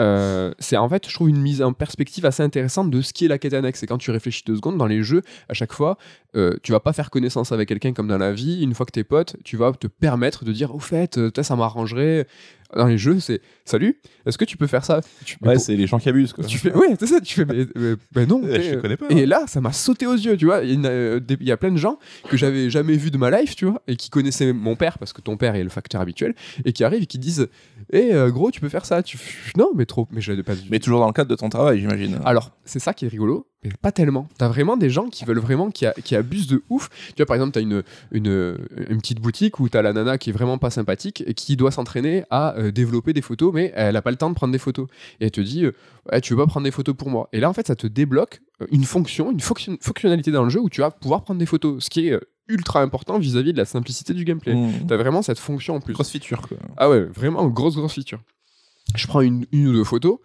Euh, 0.00 0.52
c'est 0.58 0.76
en 0.76 0.88
fait, 0.88 1.08
je 1.08 1.14
trouve 1.14 1.28
une 1.28 1.40
mise 1.40 1.62
en 1.62 1.72
perspective 1.72 2.26
assez 2.26 2.42
intéressante 2.42 2.90
de 2.90 3.00
ce 3.00 3.12
qui 3.12 3.26
est 3.26 3.28
la 3.28 3.38
quête 3.38 3.54
annexe. 3.54 3.82
Et 3.82 3.86
quand 3.86 3.98
tu 3.98 4.10
réfléchis 4.10 4.42
deux 4.44 4.56
secondes 4.56 4.76
dans 4.76 4.86
les 4.86 5.02
jeux, 5.02 5.22
à 5.48 5.54
chaque 5.54 5.72
fois, 5.72 5.98
euh, 6.36 6.56
tu 6.62 6.72
vas 6.72 6.80
pas 6.80 6.92
faire 6.92 7.10
connaissance 7.10 7.52
avec 7.52 7.68
quelqu'un 7.68 7.92
comme 7.92 8.08
dans 8.08 8.18
la 8.18 8.32
vie. 8.32 8.62
Une 8.62 8.74
fois 8.74 8.86
que 8.86 8.90
t'es 8.90 9.04
pote, 9.04 9.36
tu 9.44 9.56
vas 9.56 9.72
te 9.72 9.86
permettre 9.86 10.44
de 10.44 10.52
dire, 10.52 10.74
au 10.74 10.80
fait, 10.80 11.20
ça 11.42 11.56
m'arrangerait. 11.56 12.26
Dans 12.76 12.86
les 12.86 12.98
jeux, 12.98 13.20
c'est 13.20 13.40
salut, 13.64 13.98
est-ce 14.26 14.36
que 14.38 14.44
tu 14.44 14.56
peux 14.56 14.66
faire 14.66 14.84
ça? 14.84 15.00
Tu- 15.24 15.36
Ouais, 15.42 15.58
c'est 15.58 15.76
les 15.76 15.86
gens 15.86 15.98
qui 15.98 16.08
abusent 16.08 16.32
quoi. 16.32 16.44
tu 16.44 16.58
fais, 16.58 16.72
ouais, 16.74 16.94
c'est 16.98 17.06
ça, 17.06 17.20
tu 17.20 17.34
fais, 17.34 17.44
mais, 17.44 17.66
mais- 17.76 17.94
mais 18.16 18.26
non. 18.26 18.40
Eh, 18.44 18.48
t'es- 18.52 18.62
je 18.74 18.74
connais 18.80 18.96
pas. 18.96 19.06
Et 19.10 19.26
là, 19.26 19.44
ça 19.46 19.60
m'a 19.60 19.72
sauté 19.72 20.06
aux 20.06 20.14
yeux, 20.14 20.36
tu 20.36 20.46
vois. 20.46 20.62
Il 20.64 20.80
y, 20.82 20.86
a, 20.86 20.90
euh, 20.90 21.20
des- 21.20 21.36
il 21.40 21.46
y 21.46 21.52
a 21.52 21.56
plein 21.56 21.70
de 21.72 21.76
gens 21.78 21.98
que 22.28 22.36
j'avais 22.36 22.70
jamais 22.70 22.96
vu 22.96 23.10
de 23.10 23.18
ma 23.18 23.30
life, 23.30 23.54
tu 23.56 23.64
vois, 23.66 23.82
et 23.86 23.96
qui 23.96 24.10
connaissaient 24.10 24.52
mon 24.52 24.76
père, 24.76 24.98
parce 24.98 25.12
que 25.12 25.20
ton 25.20 25.36
père 25.36 25.54
est 25.54 25.62
le 25.64 25.70
facteur 25.70 26.00
habituel, 26.00 26.34
et 26.64 26.72
qui 26.72 26.84
arrivent 26.84 27.02
et 27.02 27.06
qui 27.06 27.18
disent 27.18 27.48
Hé, 27.92 28.12
euh, 28.14 28.30
gros, 28.30 28.50
tu 28.50 28.60
peux 28.60 28.68
faire 28.68 28.86
ça. 28.86 29.02
Tu 29.02 29.18
non, 29.56 29.70
mais 29.74 29.86
trop. 29.86 30.08
Mais 30.10 30.20
je 30.20 30.32
pas. 30.42 30.54
Mais 30.70 30.78
toujours 30.80 31.00
dans 31.00 31.06
le 31.06 31.12
cadre 31.12 31.30
de 31.30 31.36
ton 31.36 31.48
travail, 31.48 31.80
j'imagine. 31.80 32.18
Alors, 32.24 32.50
c'est 32.64 32.78
ça 32.78 32.92
qui 32.94 33.04
est 33.04 33.08
rigolo, 33.08 33.46
mais 33.64 33.70
pas 33.80 33.90
tellement. 33.92 34.28
T'as 34.38 34.48
vraiment 34.48 34.76
des 34.76 34.90
gens 34.90 35.08
qui 35.08 35.24
veulent 35.24 35.38
vraiment, 35.38 35.70
qui, 35.70 35.86
a- 35.86 35.92
qui 35.92 36.14
abusent 36.16 36.46
de 36.46 36.62
ouf. 36.68 36.90
Tu 37.08 37.14
vois, 37.16 37.26
par 37.26 37.36
exemple, 37.36 37.52
t'as 37.52 37.60
une, 37.62 37.82
une, 38.12 38.56
une 38.90 38.98
petite 38.98 39.20
boutique 39.20 39.58
où 39.60 39.68
t'as 39.68 39.82
la 39.82 39.92
nana 39.92 40.18
qui 40.18 40.30
est 40.30 40.32
vraiment 40.32 40.58
pas 40.58 40.70
sympathique 40.70 41.24
et 41.26 41.34
qui 41.34 41.56
doit 41.56 41.70
s'entraîner 41.70 42.24
à 42.30 42.54
euh, 42.56 42.70
développer 42.70 43.12
des 43.12 43.22
photos, 43.22 43.52
mais 43.54 43.72
elle 43.74 43.96
a 43.96 44.02
pas 44.02 44.10
le 44.10 44.16
temps 44.16 44.28
de 44.30 44.34
prendre 44.34 44.52
des 44.52 44.58
photos. 44.58 44.86
Et 45.20 45.24
elle 45.24 45.30
te 45.30 45.40
dit, 45.40 45.64
euh, 45.64 45.72
ouais, 46.12 46.20
tu 46.20 46.34
veux 46.34 46.38
pas 46.40 46.46
prendre 46.46 46.64
des 46.64 46.70
photos 46.70 46.94
pour 46.94 47.10
moi. 47.10 47.28
Et 47.32 47.40
là, 47.40 47.48
en 47.48 47.52
fait, 47.52 47.66
ça 47.66 47.76
te 47.76 47.86
débloque 47.86 48.40
euh, 48.62 48.66
une 48.70 48.84
fonction, 48.84 49.32
une 49.32 49.40
fonction- 49.40 49.76
fonctionnalité 49.80 50.30
dans 50.30 50.44
le 50.44 50.50
jeu 50.50 50.60
où 50.60 50.68
tu 50.68 50.80
vas 50.82 50.90
pouvoir 50.90 51.22
prendre 51.22 51.38
des 51.40 51.46
photos, 51.46 51.82
ce 51.84 51.90
qui 51.90 52.08
est 52.08 52.12
euh, 52.12 52.20
ultra 52.48 52.82
important 52.82 53.18
vis-à-vis 53.18 53.52
de 53.54 53.58
la 53.58 53.64
simplicité 53.64 54.12
du 54.12 54.24
gameplay. 54.24 54.54
Mm. 54.54 54.86
T'as 54.86 54.96
vraiment 54.96 55.22
cette 55.22 55.38
fonction 55.38 55.76
en 55.76 55.80
plus. 55.80 55.94
Grosse 55.94 56.10
feature 56.10 56.42
quoi. 56.46 56.58
Ah 56.76 56.90
ouais, 56.90 57.00
vraiment 57.04 57.46
grosse 57.48 57.74
grosse 57.76 57.94
feature. 57.94 58.20
Je 58.94 59.06
prends 59.06 59.22
une, 59.22 59.46
une 59.50 59.68
ou 59.68 59.72
deux 59.72 59.84
photos 59.84 60.18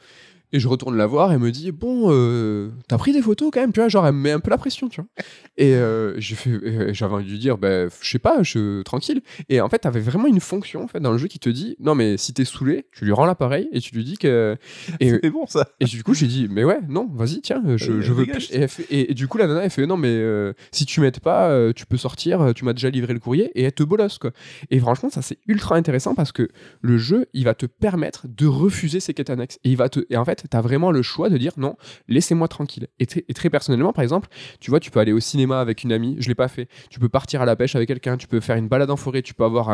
et 0.51 0.59
je 0.59 0.67
retourne 0.67 0.95
la 0.97 1.05
voir 1.07 1.31
et 1.31 1.35
elle 1.35 1.39
me 1.39 1.51
dit 1.51 1.71
bon 1.71 2.07
euh, 2.11 2.69
t'as 2.87 2.97
pris 2.97 3.11
des 3.13 3.21
photos 3.21 3.49
quand 3.53 3.59
même 3.61 3.71
tu 3.71 3.79
vois 3.79 3.89
genre 3.89 4.05
elle 4.07 4.13
me 4.13 4.19
met 4.21 4.31
un 4.31 4.39
peu 4.39 4.49
la 4.49 4.57
pression 4.57 4.89
tu 4.89 5.01
vois 5.01 5.09
et 5.57 5.75
euh, 5.75 6.19
j'ai 6.19 6.35
fait 6.35 6.49
et 6.63 6.93
j'avais 6.93 7.13
envie 7.13 7.25
de 7.25 7.29
lui 7.31 7.39
dire 7.39 7.57
ben 7.57 7.89
je 8.01 8.09
sais 8.09 8.19
pas 8.19 8.41
je 8.43 8.81
tranquille 8.83 9.21
et 9.49 9.61
en 9.61 9.69
fait 9.69 9.79
t'avais 9.79 9.99
vraiment 9.99 10.27
une 10.27 10.39
fonction 10.39 10.83
en 10.83 10.87
fait 10.87 10.99
dans 10.99 11.11
le 11.11 11.17
jeu 11.17 11.27
qui 11.27 11.39
te 11.39 11.49
dit 11.49 11.75
non 11.79 11.95
mais 11.95 12.17
si 12.17 12.33
t'es 12.33 12.45
saoulé 12.45 12.85
tu 12.91 13.05
lui 13.05 13.11
rends 13.11 13.25
l'appareil 13.25 13.69
et 13.71 13.79
tu 13.79 13.93
lui 13.95 14.03
dis 14.03 14.17
que 14.17 14.57
et, 14.99 15.09
C'est 15.21 15.29
bon 15.29 15.45
ça. 15.47 15.67
et 15.79 15.85
du 15.85 16.03
coup, 16.03 16.13
j'ai 16.13 16.27
dit, 16.27 16.47
mais 16.49 16.63
ouais, 16.63 16.79
non, 16.87 17.09
vas-y, 17.13 17.41
tiens, 17.41 17.61
je, 17.75 17.91
Euh, 17.91 18.01
je 18.01 18.13
veux 18.13 18.25
plus. 18.25 18.49
Et, 18.51 18.57
elle 18.61 18.69
fait- 18.69 18.85
et- 18.89 19.11
et 19.11 19.13
du 19.13 19.27
coup, 19.27 19.37
la 19.37 19.47
nana, 19.47 19.63
elle 19.63 19.69
fait, 19.69 19.85
non, 19.85 19.97
mais 19.97 20.07
euh, 20.09 20.53
si 20.71 20.85
tu 20.85 21.01
m'aides 21.01 21.19
pas, 21.19 21.49
euh, 21.49 21.73
tu 21.73 21.85
peux 21.85 21.97
sortir, 21.97 22.41
euh, 22.41 22.53
tu 22.53 22.65
m'as 22.65 22.73
déjà 22.73 22.89
livré 22.89 23.13
le 23.13 23.19
courrier, 23.19 23.51
et 23.55 23.63
elle 23.63 23.71
te 23.73 23.83
bolosse, 23.83 24.17
quoi. 24.17 24.31
Et 24.71 24.79
franchement, 24.79 25.09
ça, 25.09 25.21
c'est 25.21 25.37
ultra 25.47 25.75
intéressant 25.75 26.15
parce 26.15 26.31
que 26.31 26.47
le 26.81 26.97
jeu, 26.97 27.25
il 27.33 27.43
va 27.45 27.53
te 27.53 27.65
permettre 27.65 28.27
de 28.27 28.45
refuser 28.47 28.99
ces 28.99 29.13
quêtes 29.13 29.29
annexes. 29.29 29.57
Et, 29.63 29.69
il 29.71 29.77
va 29.77 29.89
te, 29.89 30.01
et 30.09 30.17
en 30.17 30.25
fait, 30.25 30.38
fait, 30.39 30.47
tu 30.47 30.57
as 30.57 30.61
vraiment 30.61 30.91
le 30.91 31.01
choix 31.01 31.29
de 31.29 31.37
dire 31.37 31.53
non, 31.57 31.75
laissez-moi 32.07 32.47
tranquille. 32.47 32.87
Et, 32.99 33.05
très 33.05 33.49
personnellement, 33.49 33.93
par 33.93 34.03
exemple, 34.03 34.29
tu 34.59 34.69
vois, 34.69 34.79
tu 34.79 34.91
peux 34.91 34.99
aller 34.99 35.11
au 35.11 35.19
cinéma 35.19 35.59
avec 35.59 35.83
une 35.83 35.91
amie, 35.91 36.15
je 36.19 36.27
l'ai 36.27 36.35
pas 36.35 36.47
fait. 36.47 36.67
Tu 36.89 36.99
peux 36.99 37.09
partir 37.09 37.41
à 37.41 37.45
la 37.45 37.55
pêche 37.55 37.75
avec 37.75 37.87
quelqu'un, 37.87 38.17
tu 38.17 38.27
peux 38.27 38.39
faire 38.39 38.55
une 38.55 38.67
balade 38.67 38.91
en 38.91 38.97
forêt, 38.97 39.21
tu 39.21 39.33
peux 39.33 39.43
avoir 39.43 39.69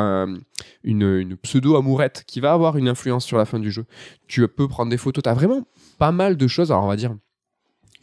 une, 0.83 1.37
pseudo-amourette 1.41 2.23
qui 2.27 2.39
va 2.39 2.53
avoir 2.53 2.77
une 2.77 2.87
influence 2.87 3.25
sur 3.25 3.37
la 3.37 3.45
fin 3.45 3.59
du 3.59 3.71
jeu. 3.71 3.85
Tu 4.27 4.47
peux 4.47 4.67
prendre 4.67 4.89
des 4.89 4.97
photos, 4.97 5.23
tu 5.23 5.29
vraiment 5.29 5.65
pas 5.97 6.11
mal 6.11 6.37
de 6.37 6.47
choses. 6.47 6.71
Alors, 6.71 6.83
on 6.83 6.87
va 6.87 6.95
dire 6.95 7.15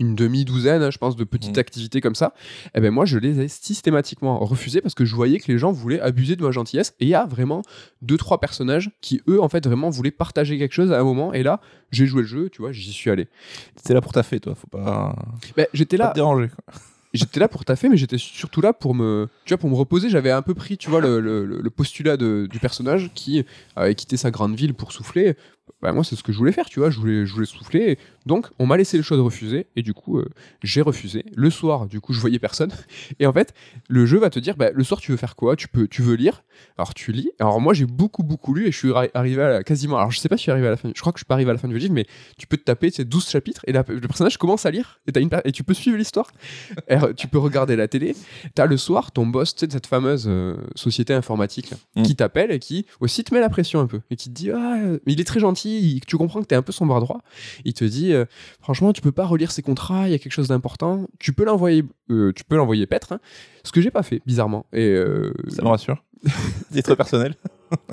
une 0.03 0.15
demi-douzaine, 0.15 0.91
je 0.91 0.99
pense, 0.99 1.17
de 1.17 1.25
petites 1.25 1.57
mmh. 1.57 1.61
activités 1.61 2.01
comme 2.01 2.15
ça, 2.15 2.35
et 2.67 2.71
eh 2.75 2.81
ben 2.81 2.91
moi, 2.91 3.05
je 3.05 3.19
les 3.19 3.41
ai 3.41 3.49
systématiquement 3.49 4.39
refusées 4.41 4.81
parce 4.81 4.95
que 4.95 5.05
je 5.05 5.15
voyais 5.15 5.39
que 5.39 5.51
les 5.51 5.59
gens 5.59 5.73
voulaient 5.73 6.01
abuser 6.01 6.37
de 6.37 6.43
ma 6.43 6.51
gentillesse. 6.51 6.95
Et 7.01 7.07
il 7.07 7.09
y 7.09 7.15
a 7.15 7.25
vraiment 7.25 7.63
deux, 8.03 8.17
trois 8.17 8.41
personnages 8.41 8.91
qui, 9.01 9.21
eux, 9.29 9.41
en 9.41 9.49
fait, 9.49 9.65
vraiment 9.67 9.91
voulaient 9.91 10.11
partager 10.11 10.59
quelque 10.59 10.75
chose 10.75 10.93
à 10.93 11.01
un 11.01 11.05
moment. 11.05 11.33
Et 11.33 11.43
là, 11.43 11.61
j'ai 11.91 12.07
joué 12.07 12.23
le 12.23 12.29
jeu, 12.29 12.51
tu 12.51 12.63
vois, 12.63 12.73
j'y 12.73 12.93
suis 12.93 13.11
allé. 13.11 13.29
C'était 13.77 13.95
là 13.95 14.01
pour 14.01 14.13
ta 14.13 14.23
fête, 14.23 14.43
toi, 14.43 14.55
faut 14.55 14.67
pas. 14.67 15.17
Ben, 15.57 15.67
j'étais 15.73 15.97
là. 15.97 16.07
Pas 16.07 16.13
te 16.13 16.17
déranger. 16.17 16.49
j'étais 17.15 17.41
là 17.41 17.49
pour 17.49 17.65
taffer, 17.65 17.89
mais 17.89 17.97
j'étais 17.97 18.19
surtout 18.19 18.61
là 18.61 18.73
pour 18.73 18.95
me, 18.95 19.29
tu 19.45 19.55
vois, 19.55 19.59
pour 19.59 19.71
me 19.71 19.75
reposer. 19.75 20.09
J'avais 20.09 20.31
un 20.31 20.43
peu 20.43 20.55
pris, 20.55 20.79
tu 20.79 20.91
vois, 20.91 21.01
le, 21.01 21.21
le, 21.21 21.71
postulat 21.71 22.17
de, 22.17 22.47
du 22.51 22.59
personnage 22.59 23.11
qui 23.15 23.45
avait 23.77 23.95
quitté 23.95 24.17
sa 24.17 24.31
grande 24.31 24.55
ville 24.55 24.75
pour 24.75 24.93
souffler. 24.93 25.37
Bah, 25.81 25.93
moi, 25.93 26.05
c'est 26.05 26.15
ce 26.15 26.23
que 26.23 26.33
je 26.33 26.39
voulais 26.39 26.53
faire, 26.53 26.69
tu 26.69 26.79
vois. 26.79 26.91
Je 26.91 26.99
voulais, 26.99 27.27
je 27.27 27.33
voulais 27.33 27.47
souffler. 27.47 27.99
Donc, 28.25 28.47
on 28.59 28.67
m'a 28.67 28.77
laissé 28.77 28.97
le 28.97 29.03
choix 29.03 29.17
de 29.17 29.23
refuser. 29.23 29.67
Et 29.75 29.83
du 29.83 29.95
coup, 29.95 30.19
euh, 30.19 30.29
j'ai 30.63 30.81
refusé. 30.81 31.25
Le 31.35 31.51
soir, 31.51 31.87
du 31.87 32.01
coup, 32.01 32.13
je 32.13 32.21
voyais 32.21 32.39
personne. 32.39 32.71
Et 33.19 33.27
en 33.27 33.33
fait, 33.33 33.53
le 33.89 34.07
jeu 34.07 34.19
va 34.19 34.31
te 34.31 34.39
dire, 34.39 34.57
bah, 34.57 34.71
le 34.73 34.85
soir, 34.85 35.01
tu 35.01 35.11
veux 35.11 35.17
faire 35.17 35.35
quoi? 35.35 35.57
Tu, 35.57 35.67
peux, 35.67 35.89
tu 35.89 36.03
veux 36.03 36.15
lire? 36.15 36.45
Alors, 36.79 36.95
tu 36.95 37.11
lis. 37.11 37.31
Alors, 37.41 37.61
moi, 37.61 37.75
j'ai 37.75 37.87
beaucoup, 37.87 38.23
beaucoup 38.23 38.55
lu 38.55 38.67
et 38.67 38.73
je 38.73 38.79
suis 38.79 38.93
arrivé 39.15 39.43
à 39.43 39.63
quasiment. 39.65 39.97
Alors, 39.97 40.11
je 40.11 40.21
sais 40.21 40.29
pas 40.29 40.37
si 40.37 40.43
je 40.43 40.45
suis 40.45 40.53
arrivé 40.53 40.69
à 40.69 40.71
la 40.71 40.77
fin. 40.77 40.91
Je 40.95 41.01
crois 41.01 41.13
que 41.13 41.19
je 41.19 41.23
suis 41.23 41.27
pas 41.27 41.35
arrivé 41.35 41.51
à 41.51 41.55
la 41.55 41.59
fin 41.59 41.69
du 41.69 41.79
livre, 41.79 41.95
mais 41.95 42.07
tu 42.39 42.47
peux 42.47 42.57
te 42.57 42.65
taper 42.65 42.91
ces 42.91 43.05
12 43.05 43.29
chapitres 43.29 43.63
et 43.67 43.73
le 43.73 43.83
personnage 43.83 44.37
commence 44.37 44.67
à 44.67 44.71
lire 44.71 45.01
et, 45.07 45.17
as 45.17 45.21
une, 45.21 45.31
et 45.45 45.53
tu 45.53 45.65
peux 45.65 45.75
suivre 45.75 45.97
l'histoire. 45.97 46.31
tu 47.17 47.27
peux 47.27 47.39
regarder 47.39 47.77
la 47.77 47.89
télé. 47.89 48.15
Tu 48.55 48.63
as 48.63 48.67
le 48.67 48.77
soir 48.77 49.13
ton 49.13 49.27
boss, 49.27 49.55
tu 49.55 49.61
sais, 49.61 49.67
de 49.67 49.73
cette 49.73 49.87
fameuse 49.87 50.27
euh, 50.29 50.57
société 50.75 51.15
informatique 51.15 51.73
mm. 51.97 52.03
qui 52.03 52.15
t'appelle 52.15 52.53
et 52.53 52.59
qui 52.59 52.87
aussi 53.01 53.25
te 53.25 53.35
met 53.35 53.41
la 53.41 53.49
pression 53.49 53.81
un 53.81 53.87
peu 53.87 54.01
et 54.11 54.17
qui 54.17 54.29
te 54.29 54.35
dit, 54.35 54.51
ah, 54.51 54.77
il 55.07 55.21
est 55.21 55.25
très 55.25 55.41
gentil, 55.41 55.62
tu 56.07 56.17
comprends 56.17 56.43
que 56.43 56.47
tu 56.47 56.55
es 56.55 56.57
un 56.57 56.63
peu 56.63 56.73
son 56.73 56.87
bras 56.87 57.01
droit. 57.01 57.21
Il 57.65 57.75
te 57.75 57.85
dit, 57.85 58.13
euh, 58.13 58.25
franchement, 58.61 58.93
tu 58.93 59.01
peux 59.01 59.13
pas 59.13 59.25
relire 59.25 59.51
ces 59.51 59.63
contrats, 59.63 60.09
il 60.09 60.13
y 60.13 60.15
a 60.15 60.19
quelque 60.19 60.33
chose 60.33 60.49
d'important. 60.49 61.07
Tu 61.19 61.33
peux 61.33 61.45
l'envoyer, 61.45 61.85
euh, 62.11 62.33
tu 62.35 62.45
peux 62.45 62.57
l'envoyer 62.57 62.87
paître. 62.87 63.13
Hein. 63.13 63.21
Ce 63.65 63.73
que 63.73 63.81
j'ai 63.81 63.91
pas 63.91 64.03
fait, 64.03 64.23
bizarrement. 64.27 64.67
Et 64.73 64.87
euh, 64.87 65.33
ça 65.49 65.63
me 65.63 65.69
rassure. 65.69 66.05
Titre 66.73 66.95
personnel. 66.95 67.35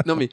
non 0.05 0.15
mais 0.15 0.29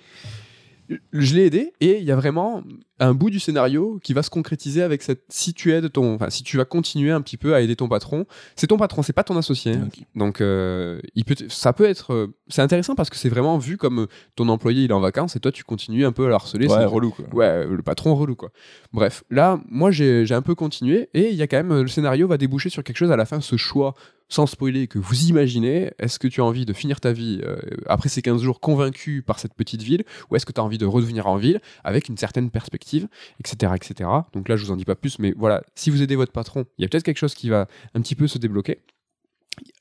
je 1.12 1.34
l'ai 1.34 1.46
aidé 1.46 1.72
et 1.80 1.98
il 1.98 2.04
y 2.04 2.12
a 2.12 2.16
vraiment 2.16 2.62
un 2.98 3.12
bout 3.12 3.30
du 3.30 3.40
scénario 3.40 3.98
qui 4.02 4.14
va 4.14 4.22
se 4.22 4.30
concrétiser 4.30 4.82
avec 4.82 5.02
cette 5.02 5.24
si 5.28 5.52
tu 5.52 5.72
aides 5.72 5.92
ton 5.92 6.14
enfin 6.14 6.30
si 6.30 6.42
tu 6.42 6.56
vas 6.56 6.64
continuer 6.64 7.10
un 7.10 7.20
petit 7.20 7.36
peu 7.36 7.54
à 7.54 7.60
aider 7.60 7.76
ton 7.76 7.88
patron 7.88 8.26
c'est 8.54 8.68
ton 8.68 8.78
patron 8.78 9.02
c'est 9.02 9.12
pas 9.12 9.24
ton 9.24 9.36
associé 9.36 9.74
hein. 9.74 9.88
donc 10.14 10.40
euh, 10.40 11.00
il 11.14 11.24
peut 11.24 11.34
ça 11.48 11.72
peut 11.72 11.84
être 11.84 12.14
euh, 12.14 12.34
c'est 12.48 12.62
intéressant 12.62 12.94
parce 12.94 13.10
que 13.10 13.16
c'est 13.16 13.28
vraiment 13.28 13.58
vu 13.58 13.76
comme 13.76 14.00
euh, 14.00 14.06
ton 14.34 14.48
employé 14.48 14.84
il 14.84 14.90
est 14.90 14.94
en 14.94 15.00
vacances 15.00 15.36
et 15.36 15.40
toi 15.40 15.52
tu 15.52 15.64
continues 15.64 16.06
un 16.06 16.12
peu 16.12 16.24
à 16.24 16.28
le 16.28 16.34
harceler 16.34 16.68
ouais 16.68 16.84
relou 16.84 17.10
quoi. 17.10 17.26
ouais 17.32 17.66
le 17.66 17.82
patron 17.82 18.14
relou 18.14 18.34
quoi 18.34 18.50
bref 18.92 19.24
là 19.30 19.60
moi 19.68 19.90
j'ai 19.90 20.26
un 20.32 20.42
peu 20.42 20.54
continué 20.54 21.10
et 21.12 21.30
il 21.30 21.36
y 21.36 21.42
a 21.42 21.46
quand 21.46 21.62
même 21.62 21.82
le 21.82 21.88
scénario 21.88 22.26
va 22.28 22.38
déboucher 22.38 22.70
sur 22.70 22.82
quelque 22.82 22.96
chose 22.96 23.12
à 23.12 23.16
la 23.16 23.26
fin 23.26 23.40
ce 23.40 23.56
choix 23.56 23.94
sans 24.28 24.46
spoiler, 24.46 24.86
que 24.88 24.98
vous 24.98 25.26
imaginez, 25.26 25.90
est-ce 25.98 26.18
que 26.18 26.28
tu 26.28 26.40
as 26.40 26.44
envie 26.44 26.66
de 26.66 26.72
finir 26.72 27.00
ta 27.00 27.12
vie 27.12 27.40
euh, 27.44 27.56
après 27.86 28.08
ces 28.08 28.22
15 28.22 28.42
jours 28.42 28.60
convaincu 28.60 29.22
par 29.22 29.38
cette 29.38 29.54
petite 29.54 29.82
ville, 29.82 30.04
ou 30.30 30.36
est-ce 30.36 30.46
que 30.46 30.52
tu 30.52 30.60
as 30.60 30.64
envie 30.64 30.78
de 30.78 30.86
revenir 30.86 31.26
en 31.26 31.36
ville 31.36 31.60
avec 31.84 32.08
une 32.08 32.16
certaine 32.16 32.50
perspective, 32.50 33.08
etc., 33.40 33.72
etc. 33.76 34.10
Donc 34.32 34.48
là, 34.48 34.56
je 34.56 34.64
vous 34.64 34.72
en 34.72 34.76
dis 34.76 34.84
pas 34.84 34.96
plus, 34.96 35.18
mais 35.18 35.34
voilà, 35.36 35.62
si 35.74 35.90
vous 35.90 36.02
aidez 36.02 36.16
votre 36.16 36.32
patron, 36.32 36.64
il 36.78 36.82
y 36.82 36.84
a 36.84 36.88
peut-être 36.88 37.04
quelque 37.04 37.18
chose 37.18 37.34
qui 37.34 37.48
va 37.48 37.68
un 37.94 38.00
petit 38.00 38.14
peu 38.14 38.26
se 38.26 38.38
débloquer. 38.38 38.80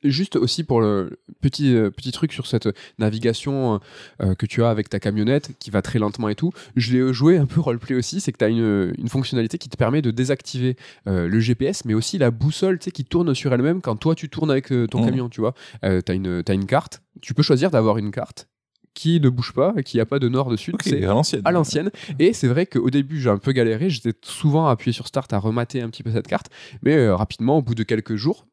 Juste 0.04 0.36
aussi 0.36 0.64
pour 0.64 0.82
le 0.82 1.20
petit, 1.42 1.76
euh, 1.76 1.90
petit 1.90 2.12
truc 2.12 2.32
sur 2.32 2.46
cette 2.46 2.70
navigation 3.00 3.80
euh, 4.22 4.36
que 4.36 4.46
tu 4.46 4.64
as 4.64 4.70
avec 4.70 4.88
ta 4.88 5.00
camionnette 5.00 5.52
qui 5.60 5.72
va 5.72 5.82
très 5.82 6.00
lentement 6.00 6.30
et 6.30 6.36
tout, 6.36 6.52
je 6.76 6.94
l'ai 6.94 7.14
joué 7.14 7.38
un 7.38 7.46
peu 7.46 7.60
roleplay 7.60 7.96
aussi, 7.96 8.22
c'est 8.22 8.32
que 8.32 8.38
tu 8.38 8.46
as 8.46 8.50
une, 8.50 8.94
une, 8.98 9.10
fonctionnalité 9.10 9.58
qui 9.58 9.70
te 9.70 9.78
permet 9.78 10.02
de 10.02 10.12
désactiver 10.12 10.76
euh, 11.08 11.28
le 11.28 11.40
GPS, 11.40 11.86
mais 11.86 11.94
aussi 11.94 12.18
la 12.18 12.32
boussole 12.32 12.78
qui 12.78 13.04
tourne 13.04 13.34
sur 13.34 13.54
elle-même 13.54 13.82
quand 13.82 13.96
toi 13.96 14.16
tu 14.16 14.30
tournes 14.30 14.52
avec 14.52 14.68
ton 14.68 15.02
mmh. 15.02 15.06
camion, 15.06 15.30
tu 15.30 15.42
vois. 15.42 15.54
tu 15.82 15.88
as, 15.88 16.14
une, 16.14 16.44
as 16.48 16.54
une 16.54 16.66
carte, 16.66 17.02
tu 17.22 17.34
peux 17.34 17.44
choisir 17.44 17.72
d'avoir 17.72 17.98
une 17.98 18.12
carte 18.12 18.48
qui 18.94 19.20
ne 19.20 19.28
bouge 19.28 19.52
pas 19.52 19.74
qui 19.84 20.00
a 20.00 20.06
pas 20.06 20.20
de 20.20 20.30
nord 20.30 20.50
de 20.50 20.56
sud. 20.56 20.76
c'est 20.82 21.04
à 21.04 21.10
l'ancienne. 21.10 21.42
À 21.44 21.52
l'ancienne. 21.52 21.92
Et 22.18 22.32
c'est 22.32 22.48
vrai 22.48 22.66
qu'au 22.66 22.90
début, 22.90 23.20
j'ai 23.20 23.30
un 23.30 23.38
peu 23.38 23.52
galéré. 23.52 23.90
J'étais 23.90 24.14
souvent 24.22 24.68
appuyé 24.68 24.94
sur 24.94 25.08
Start 25.08 25.34
à 25.34 25.38
remater 25.38 25.82
un 25.82 25.90
petit 25.90 26.02
peu 26.02 26.12
cette 26.12 26.28
carte. 26.28 26.50
Mais 26.82 27.10
rapidement, 27.10 27.58
au 27.58 27.62
bout 27.62 27.76
de 27.76 27.84
quelques 27.84 28.16
jours, 28.16 28.46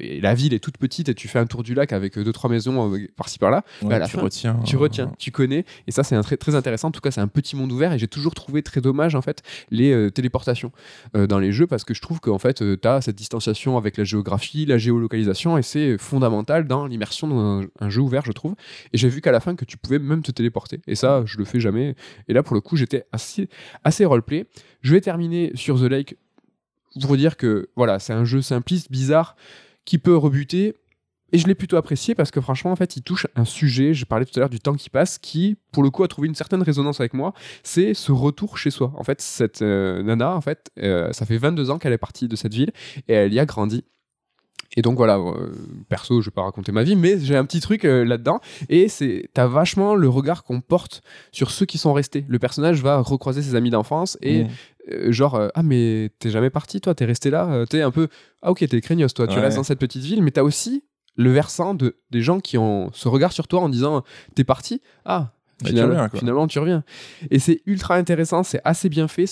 et 0.00 0.20
la 0.20 0.34
ville 0.34 0.54
est 0.54 0.58
toute 0.58 0.78
petite 0.78 1.08
et 1.08 1.14
tu 1.14 1.28
fais 1.28 1.38
un 1.38 1.46
tour 1.46 1.62
du 1.62 1.74
lac 1.74 1.92
avec 1.92 2.18
deux 2.18 2.32
trois 2.32 2.50
maisons 2.50 2.94
euh, 2.94 3.08
par-ci 3.16 3.38
par-là, 3.38 3.64
bah, 3.82 4.00
tu 4.06 4.16
retiens, 4.16 4.58
tu 4.64 4.76
retiens, 4.76 5.12
tu 5.18 5.30
connais 5.30 5.64
et 5.86 5.90
ça 5.90 6.02
c'est 6.04 6.14
un 6.14 6.22
très 6.22 6.36
très 6.36 6.54
intéressant. 6.54 6.88
En 6.88 6.90
tout 6.92 7.00
cas, 7.00 7.10
c'est 7.10 7.20
un 7.20 7.28
petit 7.28 7.56
monde 7.56 7.72
ouvert 7.72 7.92
et 7.92 7.98
j'ai 7.98 8.08
toujours 8.08 8.34
trouvé 8.34 8.62
très 8.62 8.80
dommage 8.80 9.14
en 9.14 9.22
fait 9.22 9.42
les 9.70 9.92
euh, 9.92 10.10
téléportations 10.10 10.72
euh, 11.16 11.26
dans 11.26 11.38
les 11.38 11.52
jeux 11.52 11.66
parce 11.66 11.84
que 11.84 11.94
je 11.94 12.00
trouve 12.00 12.20
qu'en 12.20 12.38
fait 12.38 12.62
tu 12.80 12.88
as 12.88 13.00
cette 13.00 13.16
distanciation 13.16 13.76
avec 13.76 13.96
la 13.96 14.04
géographie, 14.04 14.66
la 14.66 14.78
géolocalisation 14.78 15.58
et 15.58 15.62
c'est 15.62 15.98
fondamental 15.98 16.66
dans 16.66 16.86
l'immersion 16.86 17.28
dans 17.28 17.62
un, 17.80 17.90
jeu 17.90 18.00
ouvert, 18.00 18.24
je 18.24 18.32
trouve. 18.32 18.54
Et 18.92 18.98
j'ai 18.98 19.08
vu 19.08 19.20
qu'à 19.20 19.32
la 19.32 19.40
fin 19.40 19.56
que 19.56 19.64
tu 19.64 19.76
pouvais 19.76 19.98
même 19.98 20.22
te 20.22 20.32
téléporter 20.32 20.80
et 20.86 20.94
ça 20.94 21.22
je 21.26 21.38
le 21.38 21.44
fais 21.44 21.60
jamais. 21.60 21.94
Et 22.28 22.32
là 22.32 22.42
pour 22.42 22.54
le 22.54 22.60
coup, 22.60 22.76
j'étais 22.76 23.04
assez 23.12 23.48
assez 23.82 24.04
roleplay. 24.04 24.46
Je 24.82 24.92
vais 24.92 25.00
terminer 25.00 25.50
sur 25.54 25.80
The 25.80 25.84
Lake 25.84 26.16
pour 27.00 27.16
dire 27.16 27.36
que 27.36 27.70
voilà, 27.76 27.98
c'est 27.98 28.12
un 28.12 28.24
jeu 28.24 28.42
simpliste, 28.42 28.90
bizarre, 28.90 29.36
qui 29.84 29.98
peut 29.98 30.16
rebuter. 30.16 30.74
Et 31.32 31.38
je 31.38 31.48
l'ai 31.48 31.56
plutôt 31.56 31.76
apprécié 31.76 32.14
parce 32.14 32.30
que 32.30 32.40
franchement, 32.40 32.70
en 32.70 32.76
fait, 32.76 32.96
il 32.96 33.02
touche 33.02 33.26
un 33.34 33.44
sujet, 33.44 33.92
je 33.92 34.04
parlais 34.04 34.24
tout 34.24 34.32
à 34.36 34.40
l'heure 34.40 34.50
du 34.50 34.60
temps 34.60 34.74
qui 34.74 34.88
passe, 34.88 35.18
qui, 35.18 35.56
pour 35.72 35.82
le 35.82 35.90
coup, 35.90 36.04
a 36.04 36.08
trouvé 36.08 36.28
une 36.28 36.34
certaine 36.36 36.62
résonance 36.62 37.00
avec 37.00 37.12
moi. 37.12 37.34
C'est 37.64 37.92
ce 37.92 38.12
retour 38.12 38.56
chez 38.56 38.70
soi. 38.70 38.92
En 38.96 39.02
fait, 39.02 39.20
cette 39.20 39.60
euh, 39.60 40.02
nana, 40.04 40.36
en 40.36 40.40
fait, 40.40 40.70
euh, 40.78 41.12
ça 41.12 41.26
fait 41.26 41.36
22 41.36 41.70
ans 41.70 41.78
qu'elle 41.78 41.92
est 41.92 41.98
partie 41.98 42.28
de 42.28 42.36
cette 42.36 42.54
ville 42.54 42.72
et 43.08 43.14
elle 43.14 43.34
y 43.34 43.40
a 43.40 43.46
grandi. 43.46 43.84
Et 44.76 44.82
donc 44.82 44.96
voilà, 44.96 45.18
euh, 45.18 45.52
perso, 45.88 46.20
je 46.20 46.30
vais 46.30 46.34
pas 46.34 46.42
raconter 46.42 46.72
ma 46.72 46.82
vie, 46.82 46.96
mais 46.96 47.18
j'ai 47.18 47.36
un 47.36 47.44
petit 47.44 47.60
truc 47.60 47.84
là-dedans. 47.84 48.40
Et 48.68 48.88
c'est, 48.88 49.28
t'as 49.32 49.46
vachement 49.46 49.94
le 49.94 50.08
regard 50.08 50.44
qu'on 50.44 50.60
porte 50.60 51.02
sur 51.32 51.50
ceux 51.50 51.66
qui 51.66 51.78
sont 51.78 51.92
restés. 51.92 52.24
Le 52.28 52.38
personnage 52.38 52.82
va 52.82 53.00
recroiser 53.00 53.42
ses 53.42 53.54
amis 53.54 53.70
d'enfance 53.70 54.18
et 54.20 54.44
mmh. 54.44 54.48
Euh, 54.92 55.12
genre 55.12 55.36
euh, 55.36 55.48
ah 55.54 55.62
mais 55.62 56.10
t'es 56.18 56.28
jamais 56.28 56.50
parti 56.50 56.78
toi 56.78 56.94
t'es 56.94 57.06
resté 57.06 57.30
là 57.30 57.48
euh, 57.50 57.64
t'es 57.64 57.80
un 57.80 57.90
peu 57.90 58.08
ah 58.42 58.50
ok 58.50 58.68
t'es 58.68 58.80
craignos 58.82 59.14
toi 59.14 59.26
tu 59.26 59.38
restes 59.38 59.56
dans 59.56 59.62
cette 59.62 59.78
petite 59.78 60.02
ville 60.02 60.22
mais 60.22 60.30
t'as 60.30 60.42
aussi 60.42 60.84
le 61.16 61.30
versant 61.30 61.72
de 61.72 61.96
des 62.10 62.20
gens 62.20 62.38
qui 62.38 62.58
ont 62.58 62.90
ce 62.92 63.08
regard 63.08 63.32
sur 63.32 63.48
toi 63.48 63.60
en 63.60 63.70
disant 63.70 64.02
t'es 64.34 64.44
parti? 64.44 64.82
Ah 65.06 65.32
bah, 65.62 66.08
finalement, 66.14 66.46
tu 66.46 66.58
reviens. 66.58 66.82
Et 67.30 67.38
c'est 67.38 67.62
ultra 67.66 67.96
intéressant, 67.96 68.42
c'est 68.42 68.60
assez 68.64 68.88
bien 68.88 69.08
fait. 69.08 69.26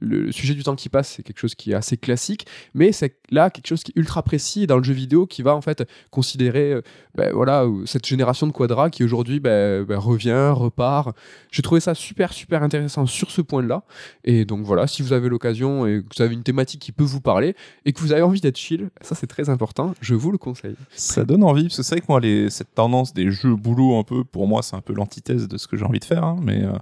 le, 0.00 0.32
sujet 0.32 0.54
du 0.54 0.62
temps 0.62 0.74
qui 0.74 0.88
passe, 0.88 1.08
c'est 1.10 1.22
quelque 1.22 1.38
chose 1.38 1.54
qui 1.54 1.72
est 1.72 1.74
assez 1.74 1.96
classique, 1.96 2.46
mais 2.74 2.92
c'est 2.92 3.16
là 3.30 3.50
quelque 3.50 3.66
chose 3.66 3.82
qui 3.82 3.92
est 3.92 3.98
ultra 3.98 4.22
précis 4.22 4.66
dans 4.66 4.78
le 4.78 4.84
jeu 4.84 4.92
vidéo 4.92 5.26
qui 5.26 5.42
va 5.42 5.54
en 5.54 5.60
fait 5.60 5.84
considérer 6.10 6.72
euh, 6.72 6.82
ben, 7.14 7.32
voilà, 7.32 7.66
cette 7.86 8.06
génération 8.06 8.46
de 8.46 8.52
quadras 8.52 8.90
qui 8.90 9.04
aujourd'hui 9.04 9.40
ben, 9.40 9.84
ben, 9.84 9.98
revient, 9.98 10.52
repart. 10.54 11.16
J'ai 11.50 11.62
trouvé 11.62 11.80
ça 11.80 11.94
super, 11.94 12.32
super 12.32 12.62
intéressant 12.62 13.06
sur 13.06 13.30
ce 13.30 13.40
point-là. 13.40 13.84
Et 14.24 14.44
donc 14.44 14.64
voilà, 14.64 14.86
si 14.86 15.02
vous 15.02 15.12
avez 15.12 15.28
l'occasion 15.28 15.86
et 15.86 16.02
que 16.02 16.16
vous 16.16 16.22
avez 16.22 16.34
une 16.34 16.42
thématique 16.42 16.80
qui 16.80 16.92
peut 16.92 17.04
vous 17.04 17.20
parler 17.20 17.54
et 17.84 17.92
que 17.92 18.00
vous 18.00 18.12
avez 18.12 18.22
envie 18.22 18.40
d'être 18.40 18.58
chill, 18.58 18.90
ça 19.00 19.14
c'est 19.14 19.26
très 19.26 19.48
important, 19.48 19.94
je 20.00 20.14
vous 20.14 20.32
le 20.32 20.38
conseille. 20.38 20.76
Ça 20.94 21.24
donne 21.24 21.44
envie, 21.44 21.64
parce 21.64 21.76
que 21.76 21.82
c'est 21.82 21.94
vrai 21.94 22.00
que 22.00 22.06
moi, 22.08 22.20
les, 22.20 22.50
cette 22.50 22.74
tendance 22.74 23.14
des 23.14 23.30
jeux 23.30 23.54
boulot 23.54 23.98
un 23.98 24.02
peu, 24.02 24.24
pour 24.24 24.46
moi, 24.46 24.62
c'est 24.62 24.76
un 24.76 24.80
peu 24.80 24.92
l'antithèse 24.92 25.43
de 25.48 25.56
ce 25.56 25.66
que 25.66 25.76
j'ai 25.76 25.84
envie 25.84 26.00
de 26.00 26.04
faire, 26.04 26.24
hein, 26.24 26.38
mais 26.42 26.62
euh, 26.62 26.72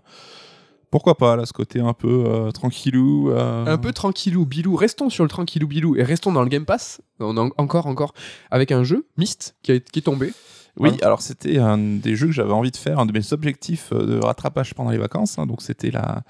pourquoi 0.90 1.16
pas 1.16 1.37
là 1.37 1.46
ce 1.46 1.53
côté 1.53 1.81
un 1.81 1.94
peu 1.94 2.25
euh, 2.27 2.51
tranquillou 2.51 3.31
euh. 3.31 3.66
un 3.66 3.79
peu 3.79 3.92
tranquillou 3.92 4.44
bilou 4.44 4.77
restons 4.77 5.09
sur 5.09 5.25
le 5.25 5.31
tranquillou 5.31 5.66
bilou 5.66 5.96
et 5.96 6.03
restons 6.03 6.33
dans 6.33 6.42
le 6.42 6.48
Game 6.48 6.66
Pass 6.66 7.01
on 7.18 7.37
encore 7.37 7.87
encore 7.87 8.12
avec 8.51 8.72
un 8.72 8.85
jeu 8.85 9.07
Myst 9.16 9.57
qui, 9.62 9.81
qui 9.81 9.98
est 9.98 10.03
tombé 10.03 10.33
oui, 10.79 10.90
alors 11.03 11.20
c'était 11.20 11.59
un 11.59 11.77
des 11.77 12.16
jeux 12.16 12.29
que 12.29 12.33
j'avais 12.33 12.55
envie 12.55 12.70
de 12.70 12.79
faire, 12.79 12.98
un 12.98 13.05
de 13.05 13.12
mes 13.12 13.35
objectifs 13.35 13.92
de 13.92 14.18
rattrapage 14.18 14.72
pendant 14.72 14.90
les 14.90 14.96
vacances. 14.96 15.38
Hein. 15.38 15.44
donc 15.44 15.61
c'était 15.61 15.90
la, 15.90 16.22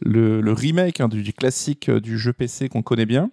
le, 0.00 0.52
remake 0.52 1.00
hein, 1.00 1.08
du, 1.08 1.32
classique 1.32 1.90
du 1.90 2.18
jeu 2.18 2.34
PC 2.34 2.68
qu'on 2.68 2.82
connaît 2.82 3.06
bien. 3.06 3.30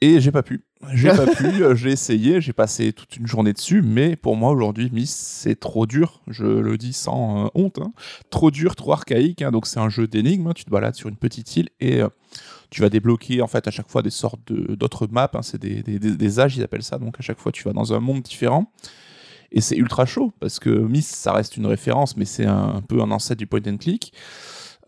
Et 0.00 0.18
j'ai 0.18 0.32
pas 0.32 0.42
pu. 0.42 0.64
J'ai 0.90 1.08
pas 1.10 1.26
pu, 1.26 1.62
euh, 1.62 1.74
j'ai 1.74 1.90
essayé, 1.90 2.40
j'ai 2.40 2.52
passé 2.52 2.92
toute 2.92 3.16
une 3.16 3.26
journée 3.26 3.52
dessus, 3.52 3.82
mais 3.82 4.16
pour 4.16 4.36
moi 4.36 4.50
aujourd'hui, 4.50 4.90
Miss, 4.92 5.14
c'est 5.14 5.58
trop 5.58 5.86
dur, 5.86 6.22
je 6.26 6.44
le 6.44 6.76
dis 6.76 6.92
sans 6.92 7.46
euh, 7.46 7.48
honte, 7.54 7.78
hein. 7.78 7.92
trop 8.30 8.50
dur, 8.50 8.74
trop 8.74 8.92
archaïque, 8.92 9.42
hein. 9.42 9.52
donc 9.52 9.66
c'est 9.66 9.78
un 9.78 9.88
jeu 9.88 10.08
d'énigmes, 10.08 10.48
hein. 10.48 10.52
tu 10.54 10.64
te 10.64 10.70
balades 10.70 10.96
sur 10.96 11.08
une 11.08 11.16
petite 11.16 11.56
île 11.56 11.68
et 11.80 12.02
euh, 12.02 12.08
tu 12.70 12.80
vas 12.80 12.88
débloquer 12.88 13.42
en 13.42 13.46
fait 13.46 13.68
à 13.68 13.70
chaque 13.70 13.88
fois 13.88 14.02
des 14.02 14.10
sortes 14.10 14.52
d'autres 14.52 15.06
maps, 15.06 15.30
c'est 15.42 15.60
des, 15.60 15.82
des, 15.82 15.98
des, 15.98 16.40
âges, 16.40 16.56
ils 16.56 16.62
appellent 16.62 16.82
ça, 16.82 16.98
donc 16.98 17.14
à 17.18 17.22
chaque 17.22 17.38
fois 17.38 17.52
tu 17.52 17.62
vas 17.62 17.72
dans 17.72 17.92
un 17.92 18.00
monde 18.00 18.22
différent. 18.22 18.72
Et 19.54 19.60
c'est 19.60 19.76
ultra 19.76 20.06
chaud, 20.06 20.32
parce 20.40 20.58
que 20.58 20.70
Miss, 20.70 21.06
ça 21.06 21.32
reste 21.32 21.58
une 21.58 21.66
référence, 21.66 22.16
mais 22.16 22.24
c'est 22.24 22.46
un, 22.46 22.82
peu 22.88 23.02
un 23.02 23.10
ancêtre 23.10 23.38
du 23.38 23.46
point 23.46 23.60
and 23.66 23.76
click. 23.76 24.14